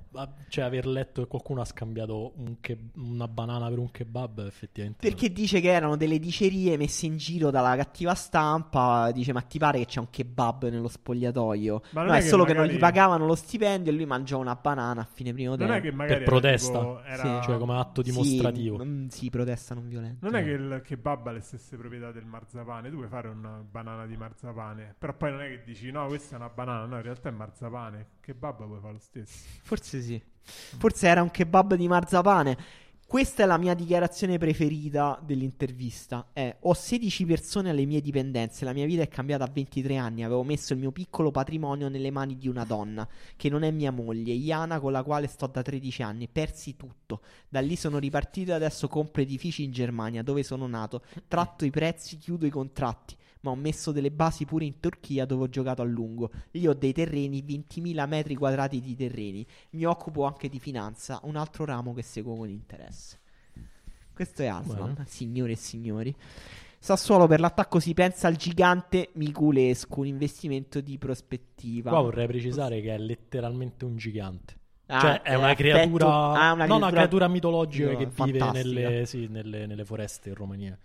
[0.49, 5.07] cioè, aver letto che qualcuno ha scambiato un ke- una banana per un kebab, effettivamente.
[5.07, 9.11] Perché dice che erano delle dicerie messe in giro dalla cattiva stampa.
[9.11, 11.81] Dice: Ma ti pare che c'è un kebab nello spogliatoio?
[11.91, 13.95] Ma non no, è è che solo che non magari- gli pagavano lo stipendio e
[13.95, 15.73] lui mangiò una banana a fine primo Non tempo.
[15.73, 18.83] è che magari per protesta, era tipo- era- cioè come atto Sì, dimostrativo.
[18.83, 20.25] mm, Sì, protesta non violenta.
[20.27, 23.63] Non è che il kebab ha le stesse proprietà del marzapane, tu puoi fare una
[23.69, 26.95] banana di marzapane, però poi non è che dici no, questa è una banana, no,
[26.97, 28.07] in realtà è marzapane.
[28.27, 29.47] Kebab puoi fare lo stesso.
[29.61, 30.21] Forse sì.
[30.41, 32.57] Forse era un kebab di marzapane.
[33.07, 36.27] Questa è la mia dichiarazione preferita dell'intervista.
[36.33, 40.25] È, ho 16 persone alle mie dipendenze, la mia vita è cambiata a 23 anni,
[40.25, 43.07] avevo messo il mio piccolo patrimonio nelle mani di una donna,
[43.37, 47.21] che non è mia moglie, Iana, con la quale sto da 13 anni, persi tutto.
[47.47, 51.69] Da lì sono ripartito e adesso compro edifici in Germania, dove sono nato, tratto i
[51.69, 53.15] prezzi, chiudo i contratti.
[53.47, 56.31] Ma ho messo delle basi pure in Turchia dove ho giocato a lungo.
[56.51, 59.45] Lì ho dei terreni, 20.000 metri quadrati di terreni.
[59.71, 63.19] Mi occupo anche di finanza, un altro ramo che seguo con interesse.
[64.13, 65.05] Questo è Aslan, Bene.
[65.07, 66.15] signore e signori.
[66.79, 71.89] Sassuolo per l'attacco si pensa al gigante Miculescu, un investimento di prospettiva.
[71.89, 74.55] Qua vorrei precisare che è letteralmente un gigante.
[74.87, 79.27] Ah, cioè, è una creatura, ah, una non una creatura mitologica che vive nelle, sì,
[79.27, 80.77] nelle, nelle foreste in Romania.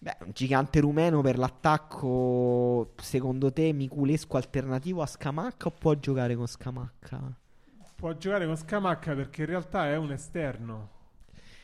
[0.00, 6.34] Beh, un gigante rumeno per l'attacco, secondo te Miculescu alternativo a Scamacca o può giocare
[6.36, 7.36] con Scamacca?
[7.96, 10.90] Può giocare con Scamacca perché in realtà è un esterno.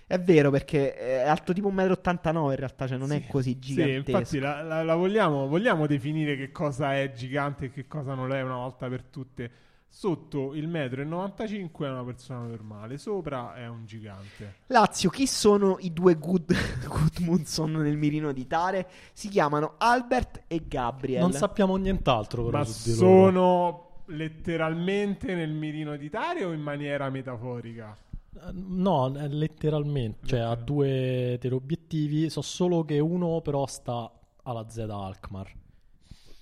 [0.06, 3.94] È vero perché è alto tipo 1,89 m in realtà, cioè non è così Sì,
[3.94, 3.94] gigantesco.
[3.94, 8.28] infatti la, la- la vogliamo, vogliamo definire che cosa è gigante e che cosa non
[8.28, 9.50] lo è una volta per tutte.
[9.96, 14.56] Sotto il metro e 95 è una persona normale, sopra è un gigante.
[14.66, 16.52] Lazio, chi sono i due Good,
[16.84, 18.88] Gudmundsson nel mirino di Tare?
[19.12, 21.20] Si chiamano Albert e Gabriel.
[21.20, 23.06] Non sappiamo nient'altro però Ma su di loro.
[23.06, 27.96] sono letteralmente nel mirino di Tare o in maniera metaforica?
[28.34, 34.10] Eh, No, è letteralmente, cioè ha due teleobiettivi, so solo che uno però sta
[34.42, 35.52] alla Z Alkmaar.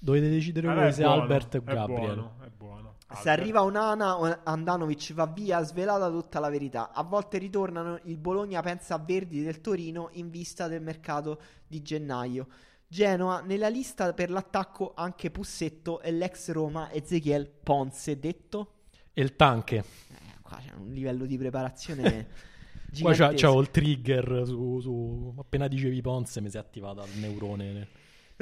[0.00, 2.14] Dovete decidere Allora voi è se buono, Albert o è Gabriel.
[2.14, 2.91] buono, è buono.
[3.14, 6.92] Se arriva Onana, Andanovic va via, svelata tutta la verità.
[6.92, 11.82] A volte ritornano, il Bologna pensa a Verdi del Torino in vista del mercato di
[11.82, 12.46] gennaio.
[12.86, 18.74] Genoa, nella lista per l'attacco anche Pussetto e l'ex Roma Ezechiel Ponce, detto?
[19.12, 19.76] E il tanche.
[19.76, 22.50] Eh, qua c'è un livello di preparazione
[23.00, 27.88] Qua c'ho il trigger su, su- Appena dicevi Ponce mi si è attivata il neurone.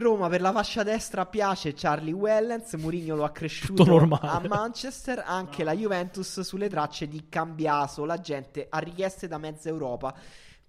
[0.01, 3.85] Roma per la fascia destra piace Charlie Wellens, Mourinho lo ha cresciuto
[4.20, 9.69] a Manchester, anche la Juventus sulle tracce di Cambiaso, la gente ha richieste da mezza
[9.69, 10.15] Europa.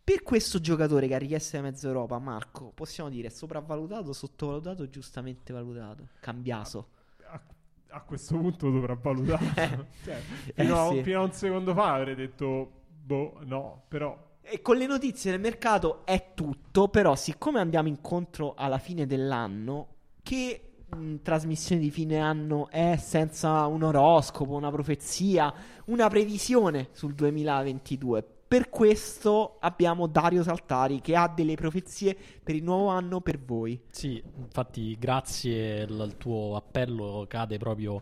[0.03, 5.53] Per questo giocatore che ha richieste da mezza Europa, Marco, possiamo dire sopravvalutato, sottovalutato, giustamente
[5.53, 6.09] valutato?
[6.19, 6.89] Cambiaso.
[7.29, 7.41] a,
[7.89, 9.87] a questo punto dovrà valutare.
[10.03, 10.21] cioè,
[10.53, 11.03] Eh, fino, a, sì.
[11.03, 12.71] fino a un secondo fa avrei detto,
[13.03, 18.53] boh, no, però E con le notizie del mercato è tutto, però siccome andiamo incontro
[18.55, 19.87] alla fine dell'anno,
[20.23, 25.53] che mh, trasmissione di fine anno è senza un oroscopo, una profezia,
[25.85, 28.25] una previsione sul 2022?
[28.51, 33.79] Per questo abbiamo Dario Saltari che ha delle profezie per il nuovo anno per voi.
[33.89, 38.01] Sì, infatti grazie al tuo appello cade proprio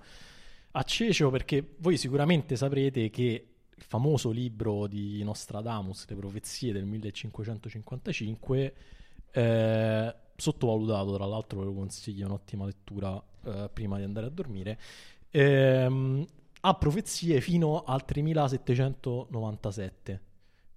[0.71, 3.48] a Ceceo perché voi sicuramente saprete che
[3.79, 8.73] il famoso libro di Nostradamus, Le profezie del 1555,
[9.31, 14.77] eh, sottovalutato, tra l'altro ve lo consiglio, un'ottima lettura eh, prima di andare a dormire,
[15.31, 16.25] ehm,
[16.61, 20.21] ha profezie fino al 3797.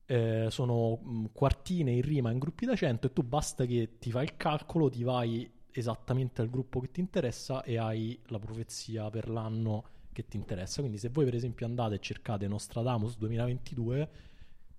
[0.07, 4.13] Eh, sono mh, quartine in rima in gruppi da 100 e tu basta che ti
[4.13, 9.11] fai il calcolo, ti vai esattamente al gruppo che ti interessa e hai la profezia
[9.11, 10.81] per l'anno che ti interessa.
[10.81, 14.09] Quindi se voi per esempio andate e cercate Nostradamus 2022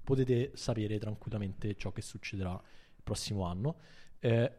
[0.04, 3.76] potete sapere tranquillamente ciò che succederà il prossimo anno.
[4.20, 4.52] Eh,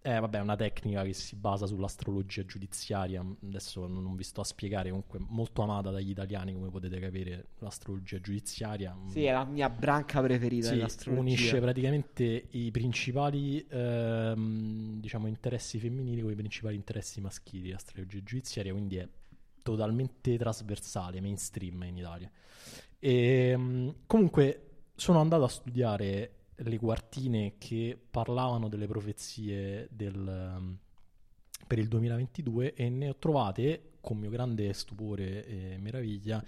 [0.00, 3.24] eh, vabbè, è una tecnica che si basa sull'astrologia giudiziaria.
[3.44, 8.20] Adesso non vi sto a spiegare, comunque molto amata dagli italiani, come potete capire, l'astrologia
[8.20, 8.96] giudiziaria.
[9.08, 16.22] Sì, è la mia branca preferita Sì, unisce praticamente i principali ehm, diciamo interessi femminili
[16.22, 19.08] con i principali interessi maschili l'astrologia giudiziaria quindi è
[19.70, 22.30] totalmente trasversale mainstream in Italia
[22.98, 24.62] e, mm, comunque
[24.94, 30.72] sono andato a studiare le quartine che parlavano delle profezie del, mm,
[31.66, 36.42] per il 2022 e ne ho trovate con mio grande stupore e meraviglia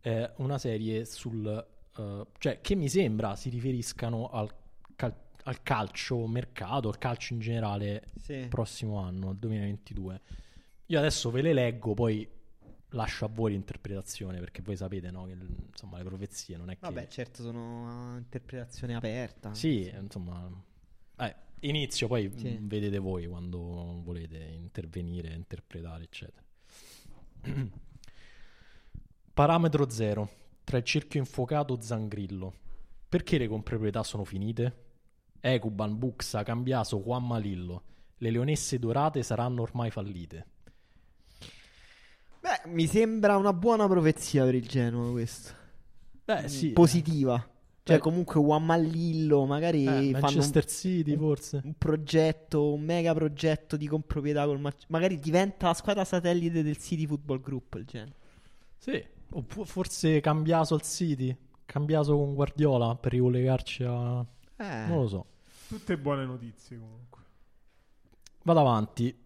[0.00, 1.66] eh, una serie sul
[1.96, 4.50] eh, cioè che mi sembra si riferiscano al,
[4.96, 8.46] cal- al calcio mercato, al calcio in generale Sì.
[8.48, 10.20] prossimo anno, il 2022.
[10.86, 12.26] Io adesso ve le leggo, poi
[12.92, 15.36] lascio a voi l'interpretazione, perché voi sapete no, che
[15.70, 16.80] insomma, le profezie non è che...
[16.80, 19.54] Vabbè, certo, sono interpretazione aperta.
[19.54, 20.50] Sì, insomma...
[21.18, 22.58] eh, inizio, poi Sì.
[22.60, 26.42] vedete voi quando volete intervenire, interpretare, eccetera.
[29.34, 30.30] Parametro 0.
[30.64, 32.54] Tra il cerchio infuocato Zangrillo.
[33.08, 34.90] Perché le comproprietà sono finite?
[35.40, 37.82] Ecuban, Buxa, Cambiaso, Juan Malillo.
[38.18, 40.46] Le leonesse dorate saranno ormai fallite.
[42.42, 45.52] Beh, mi sembra una buona profezia per il Genoa questo.
[46.24, 46.72] Beh, sì.
[46.72, 47.36] Positiva.
[47.84, 48.02] Cioè, Beh.
[48.02, 51.60] comunque Juan Mallillo, magari Eh, fanno un, Manchester City, un- forse.
[51.64, 56.78] un progetto, un mega progetto di comproprietà col Mar- magari diventa la squadra satellite del
[56.78, 58.14] City Football Group il Genoa.
[58.78, 59.04] Sì.
[59.34, 61.36] Oppure forse Cambiaso al City.
[61.64, 64.24] Cambiaso con Guardiola per ricollegarci a...
[64.56, 64.86] Eh.
[64.86, 65.26] Non lo so.
[65.68, 67.20] Tutte buone notizie comunque.
[68.44, 69.16] Vado avanti.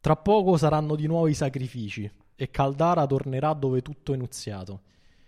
[0.00, 4.82] Tra poco saranno di nuovo i sacrifici e Caldara tornerà dove tutto è iniziato.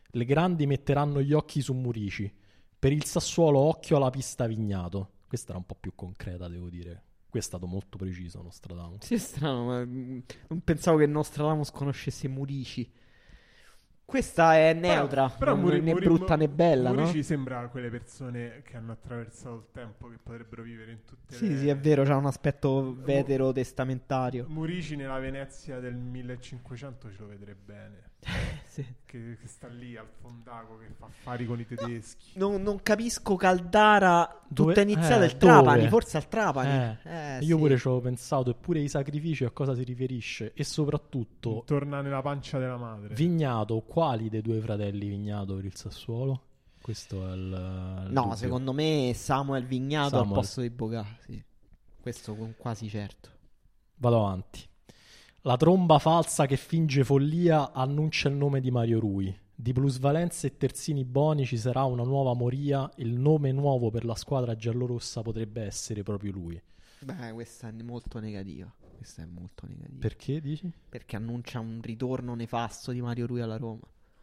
[0.07, 2.33] Le grandi metteranno gli occhi su Murici.
[2.79, 5.11] Per il Sassuolo occhio alla pista Vignato.
[5.27, 7.03] Questa era un po' più concreta, devo dire.
[7.29, 9.05] Qui è stato molto preciso Nostradamus.
[9.05, 10.19] Sì, è strano, ma mm,
[10.49, 12.89] non pensavo che Nostradamus conoscesse Murici.
[14.07, 17.01] Questa è neutra, non Muri- né Muri- brutta né bella, no?
[17.03, 21.49] Murici sembra quelle persone che hanno attraversato il tempo che potrebbero vivere in tutte Sì,
[21.49, 21.57] le...
[21.57, 24.45] sì, è vero, c'ha un aspetto vetero testamentario.
[24.49, 28.13] Murici nella Venezia del 1500 ce lo vedrei bene.
[28.75, 28.85] Sì.
[29.07, 32.33] Che, che sta lì al fondaco che fa affari con i tedeschi.
[32.35, 35.89] Non, non capisco Caldara Dove- tutta iniziata eh, il Trapani, dove?
[35.91, 36.99] forse al Trapani.
[37.05, 37.63] Eh, Eh, Io sì.
[37.63, 40.53] pure ci avevo pensato, eppure i sacrifici a cosa si riferisce?
[40.55, 43.15] E soprattutto, Torna nella pancia della madre.
[43.15, 46.43] Vignato, quali dei due fratelli Vignato per il Sassuolo?
[46.83, 48.05] Questo è il...
[48.07, 48.35] il No, dubbio.
[48.37, 50.29] secondo me Samuel Vignato Samuel.
[50.31, 51.41] al posto di Bocà, sì.
[52.01, 53.29] Questo con quasi certo.
[53.99, 54.61] Vado avanti.
[55.47, 59.37] La tromba falsa che finge follia annuncia il nome di Mario Rui.
[59.55, 62.91] Di plusvalenze e terzini buoni ci sarà una nuova moria.
[62.97, 66.59] Il nome nuovo per la squadra giallorossa potrebbe essere proprio lui.
[67.01, 68.73] Beh, questa è molto negativa.
[68.97, 69.99] Questa è molto negativa.
[70.01, 70.73] Perché dici?
[70.89, 73.83] Perché annuncia un ritorno nefasto di Mario Rui alla Roma.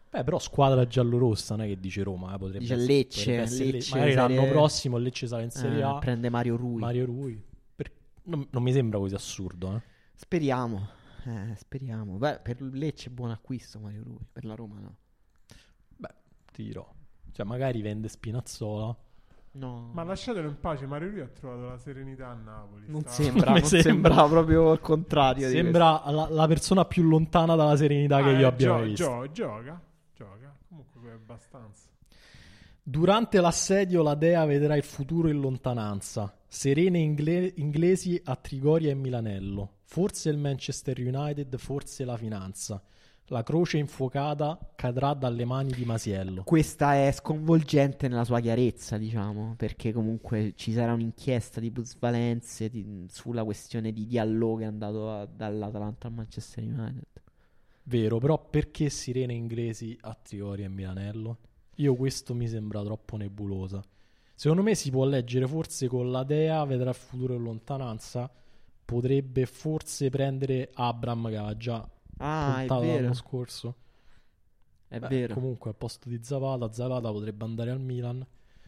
[0.10, 3.42] Beh, però squadra giallorossa non è che dice Roma, eh, potrebbe Dice essere- Lecce, potrebbe
[3.44, 6.00] essere Lecce, Magari serie- l'anno prossimo Lecce sarà in Serie Eh, A.
[6.00, 6.80] prende Mario Rui.
[6.80, 7.44] Mario Rui.
[7.76, 7.92] Per-
[8.24, 9.82] Non, non mi sembra così assurdo, eh.
[10.16, 10.98] Speriamo.
[11.26, 12.18] Eh, speriamo.
[12.18, 14.26] Beh, per Lecce è buon acquisto Mario Rui.
[14.32, 14.96] Per la Roma no.
[15.98, 16.14] Beh,
[16.52, 16.88] ti dirò.
[17.32, 18.96] Cioè, magari vende Spinazzola.
[19.54, 19.90] No.
[19.94, 22.86] Ma lasciatelo in pace, Mario Rui ha trovato la serenità a Napoli.
[22.88, 23.92] non Sta- sembra, non sembra.
[23.92, 25.50] sembra proprio il contrario.
[25.50, 29.04] Sembra la, la persona più lontana dalla serenità Ah, che io eh, abbia gio- visto.
[29.04, 29.82] gio- gioca,
[30.16, 30.58] gioca.
[30.70, 31.90] Comunque è abbastanza.
[32.84, 36.34] Durante l'assedio la dea vedrà il futuro in lontananza.
[36.48, 39.74] Serene ingle- inglesi a Trigoria e Milanello.
[39.92, 42.82] Forse il Manchester United, forse la finanza.
[43.26, 46.44] La croce infuocata cadrà dalle mani di Masiello.
[46.46, 53.06] Questa è sconvolgente nella sua chiarezza, diciamo, perché comunque ci sarà un'inchiesta di plusvalenze di-
[53.10, 57.08] sulla questione di Diallo che è andato a- dall'Atalanta al Manchester United.
[57.84, 61.38] Vero, però perché sirene inglesi a Trigoria e Milanello?
[61.76, 63.84] Io questo mi sembra troppo nebulosa.
[64.36, 68.32] Secondo me si può leggere forse con la dea vedrà il futuro in lontananza.
[68.92, 71.88] Potrebbe forse prendere Abram che aveva già
[72.18, 73.02] Ah, vero.
[73.02, 73.76] l'anno scorso.
[74.88, 75.34] È Beh, vero.
[75.34, 78.26] Comunque, al posto di Zapata, Zapata potrebbe andare al Milan.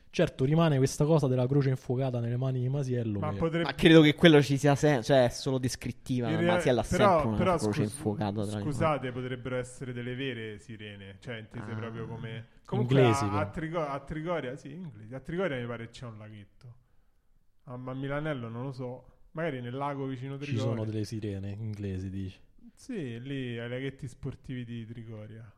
[0.10, 3.20] Certo, rimane questa cosa della croce infuocata nelle mani di Masiello.
[3.20, 3.64] Ma che- potrebbe...
[3.66, 6.28] Ma credo che quello ci sia sempre, cioè è solo descrittiva.
[6.30, 8.46] In Ma rea- Masiello ha però- sempre una però croce scus- infuocata.
[8.46, 11.76] Scusate, potrebbero essere delle vere sirene, cioè intese Ah.
[11.76, 12.46] proprio come...
[12.64, 13.46] Comunque Inglesi, a, a.
[13.48, 15.14] Trigo- a Trigoria, sì, inglesi.
[15.14, 16.74] A Trigoria mi pare c'è un laghetto.
[17.66, 19.06] A, a Milanello non lo so.
[19.34, 20.70] Magari nel lago vicino a Ci Trigoria.
[20.72, 22.40] sono delle sirene inglesi, dici.
[22.76, 25.52] Sì, lì ai laghetti sportivi di Trigoria.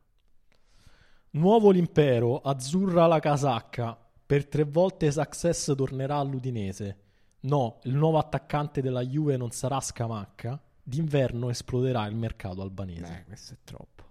[1.31, 3.97] Nuovo l'impero, azzurra la casacca.
[4.25, 6.97] Per tre volte Success tornerà all'Udinese.
[7.41, 10.59] No, il nuovo attaccante della Juve non sarà Scamacca.
[10.81, 13.01] D'inverno esploderà il mercato albanese.
[13.01, 14.03] Beh, questo è troppo.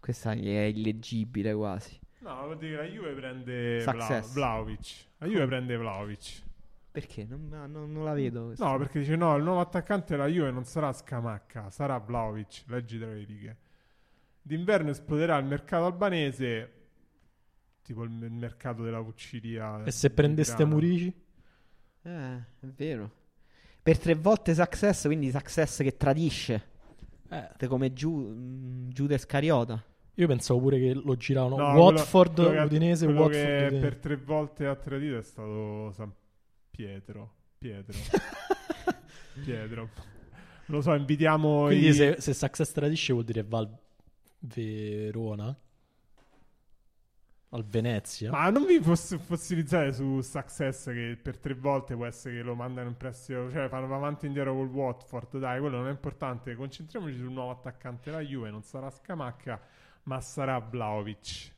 [0.00, 1.98] Questa è illeggibile quasi.
[2.20, 4.32] No, vuol dire che la Juve prende Success.
[4.32, 5.06] Vla- Vlahovic.
[5.18, 6.42] La Juve prende Vlahovic.
[6.90, 7.24] Perché?
[7.24, 8.46] Non, non- non la vedo.
[8.46, 8.66] questa.
[8.70, 12.64] No, perché dice no, il nuovo attaccante della Juve non sarà Scamacca, sarà Vlahovic.
[12.66, 13.56] Leggi tra le righe.
[14.42, 16.72] D'inverno esploderà il mercato albanese,
[17.82, 19.84] tipo il, il mercato della Vucciria.
[19.84, 20.64] E se prendeste.
[20.64, 21.14] Murici?
[22.02, 23.10] Eh, è vero.
[23.82, 26.76] Per tre volte Success, quindi Success che tradisce.
[27.30, 29.82] Eh, Te Come Giu- mm, Giuda Iscariota.
[30.14, 33.86] io pensavo pure che lo giravano No, Watford, quello- quello Udinese, quello Watford, che Udinese.
[33.86, 36.10] per tre volte ha tradito è stato San
[36.88, 37.32] Pietro.
[37.58, 37.98] Pietro.
[39.44, 39.88] Pietro.
[40.66, 43.68] Lo so, invitiamo Quindi i- se, se Success tradisce vuol dire Val
[44.38, 45.58] Verona?
[47.48, 48.30] Al Venezia?
[48.30, 52.54] Ma non vi foss- fossilizzare su Success che per tre volte può essere che lo
[52.54, 56.54] mandano in prestito, cioè fanno avanti e indietro col Watford, dai, quello non è importante.
[56.54, 59.60] Concentriamoci sul nuovo attaccante della Juve, non sarà Scamacca,
[60.04, 61.52] ma sarà Vlaovic.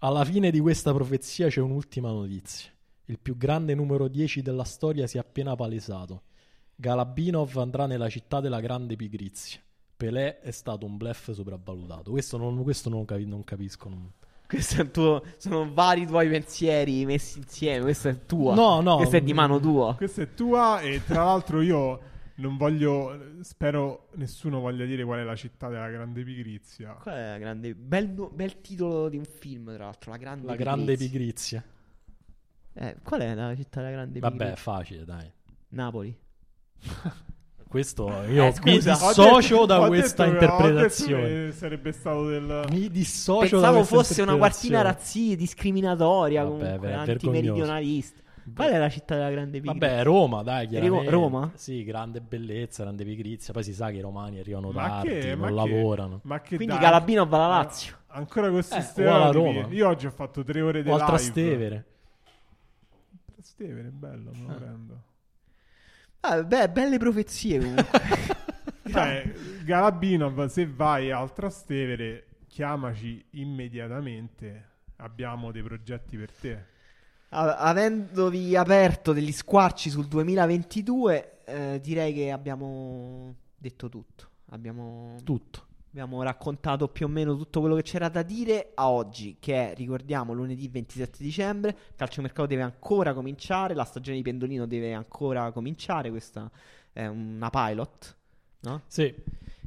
[0.00, 2.70] Alla fine di questa profezia c'è un'ultima notizia.
[3.06, 6.22] Il più grande numero 10 della storia si è appena palesato.
[6.74, 9.60] Galabinov andrà nella città della grande pigrizia.
[9.96, 12.10] Pelé è stato un bluff sopravvalutato.
[12.10, 13.88] Questo non, questo non, capi- non capisco.
[13.88, 14.10] non-
[14.46, 17.82] Questo è il tuo, sono vari tuoi pensieri messi insieme.
[17.82, 18.54] Questo è tuo.
[18.54, 18.96] No, no.
[18.96, 19.94] Questo è di mano tua.
[19.94, 22.00] Questa è tua e tra l'altro io
[22.36, 26.94] non voglio, spero nessuno voglia dire qual è la città della grande pigrizia.
[27.00, 27.74] Qual è la grande.
[27.74, 30.10] Bel, bel titolo di un film, tra l'altro.
[30.10, 31.64] La grande La grande pigrizia.
[32.78, 34.54] Eh, qual è la città della grande Vabbè, pigrizia?
[34.54, 35.30] è facile, dai.
[35.70, 36.16] Napoli.
[37.68, 41.22] Questo io Eh, mi scusa, Ho dissocio detto- da ho questa detto- ho detto interpretazione.
[41.46, 42.64] che sarebbe stato del...
[42.70, 44.82] Mi dissocio da Pensavo questa fosse una quartina interpretazione.
[44.82, 48.20] razzia, discriminatoria, Vabbè, comunque, ver- antimeridionalista.
[48.54, 49.88] Qual è la città della grande pigrizia?
[49.88, 51.10] Vabbè, Roma, dai, chiaramente.
[51.10, 51.50] Roma?
[51.54, 53.52] Sì, grande bellezza, grande pigrizia.
[53.52, 56.20] Poi si sa che i romani arrivano Ma tardi, che- non ma che- lavorano.
[56.22, 57.96] Ma che Quindi dai- Galabino va alla Lazio.
[58.08, 59.66] Ancora questi Eh, o alla Roma.
[59.70, 61.04] Io oggi ho fatto tre ore di O live.
[61.04, 61.84] Trastevere.
[63.56, 64.54] Trastevere, bello, me lo Ah.
[64.54, 65.02] prendo.
[66.20, 67.84] Ah, beh, belle profezie comunque.
[68.86, 74.74] Beh, Galabinov, se vai al Trastevere, chiamaci immediatamente.
[74.96, 76.64] Abbiamo dei progetti per te.
[77.30, 84.28] A- Avendovi aperto degli squarci sul 2022, eh, direi che abbiamo detto tutto.
[84.50, 85.65] Abbiamo, Tutto.
[85.96, 89.74] Abbiamo raccontato più o meno tutto quello che c'era da dire a oggi, che è,
[89.74, 91.70] ricordiamo, lunedì 27 dicembre.
[91.70, 96.10] Il calciomercato deve ancora cominciare, la stagione di Pendolino deve ancora cominciare.
[96.10, 96.50] Questa
[96.92, 98.16] è una pilot,
[98.60, 98.82] no?
[98.86, 99.14] Sì,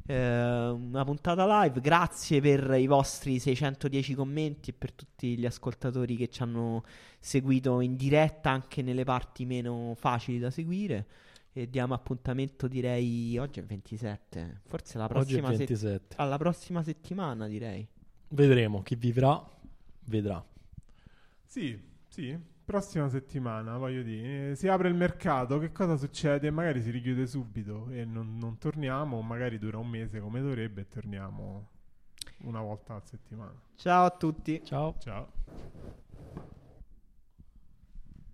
[0.06, 1.82] Eh, una puntata live.
[1.82, 6.83] Grazie per i vostri 610 commenti e per tutti gli ascoltatori che ci hanno
[7.19, 11.06] seguito in diretta anche nelle parti meno facili da seguire.
[11.52, 13.38] E diamo appuntamento, direi.
[13.38, 14.61] Oggi è 27.
[14.66, 16.16] Forse la prossima, se- 27.
[16.18, 17.88] alla prossima settimana, direi.
[18.30, 19.58] Vedremo, chi vivrà
[20.10, 20.44] vedrà.
[21.45, 22.38] Sì, sì.
[22.66, 26.52] Prossima settimana, voglio dire, si apre il mercato, che cosa succede?
[26.52, 30.82] Magari si richiude subito e non, non torniamo, o magari dura un mese come dovrebbe
[30.82, 31.68] e torniamo
[32.44, 33.60] una volta a settimana.
[33.76, 34.61] Ciao a tutti.
[34.64, 34.95] Ciao.
[35.00, 35.32] Ciao.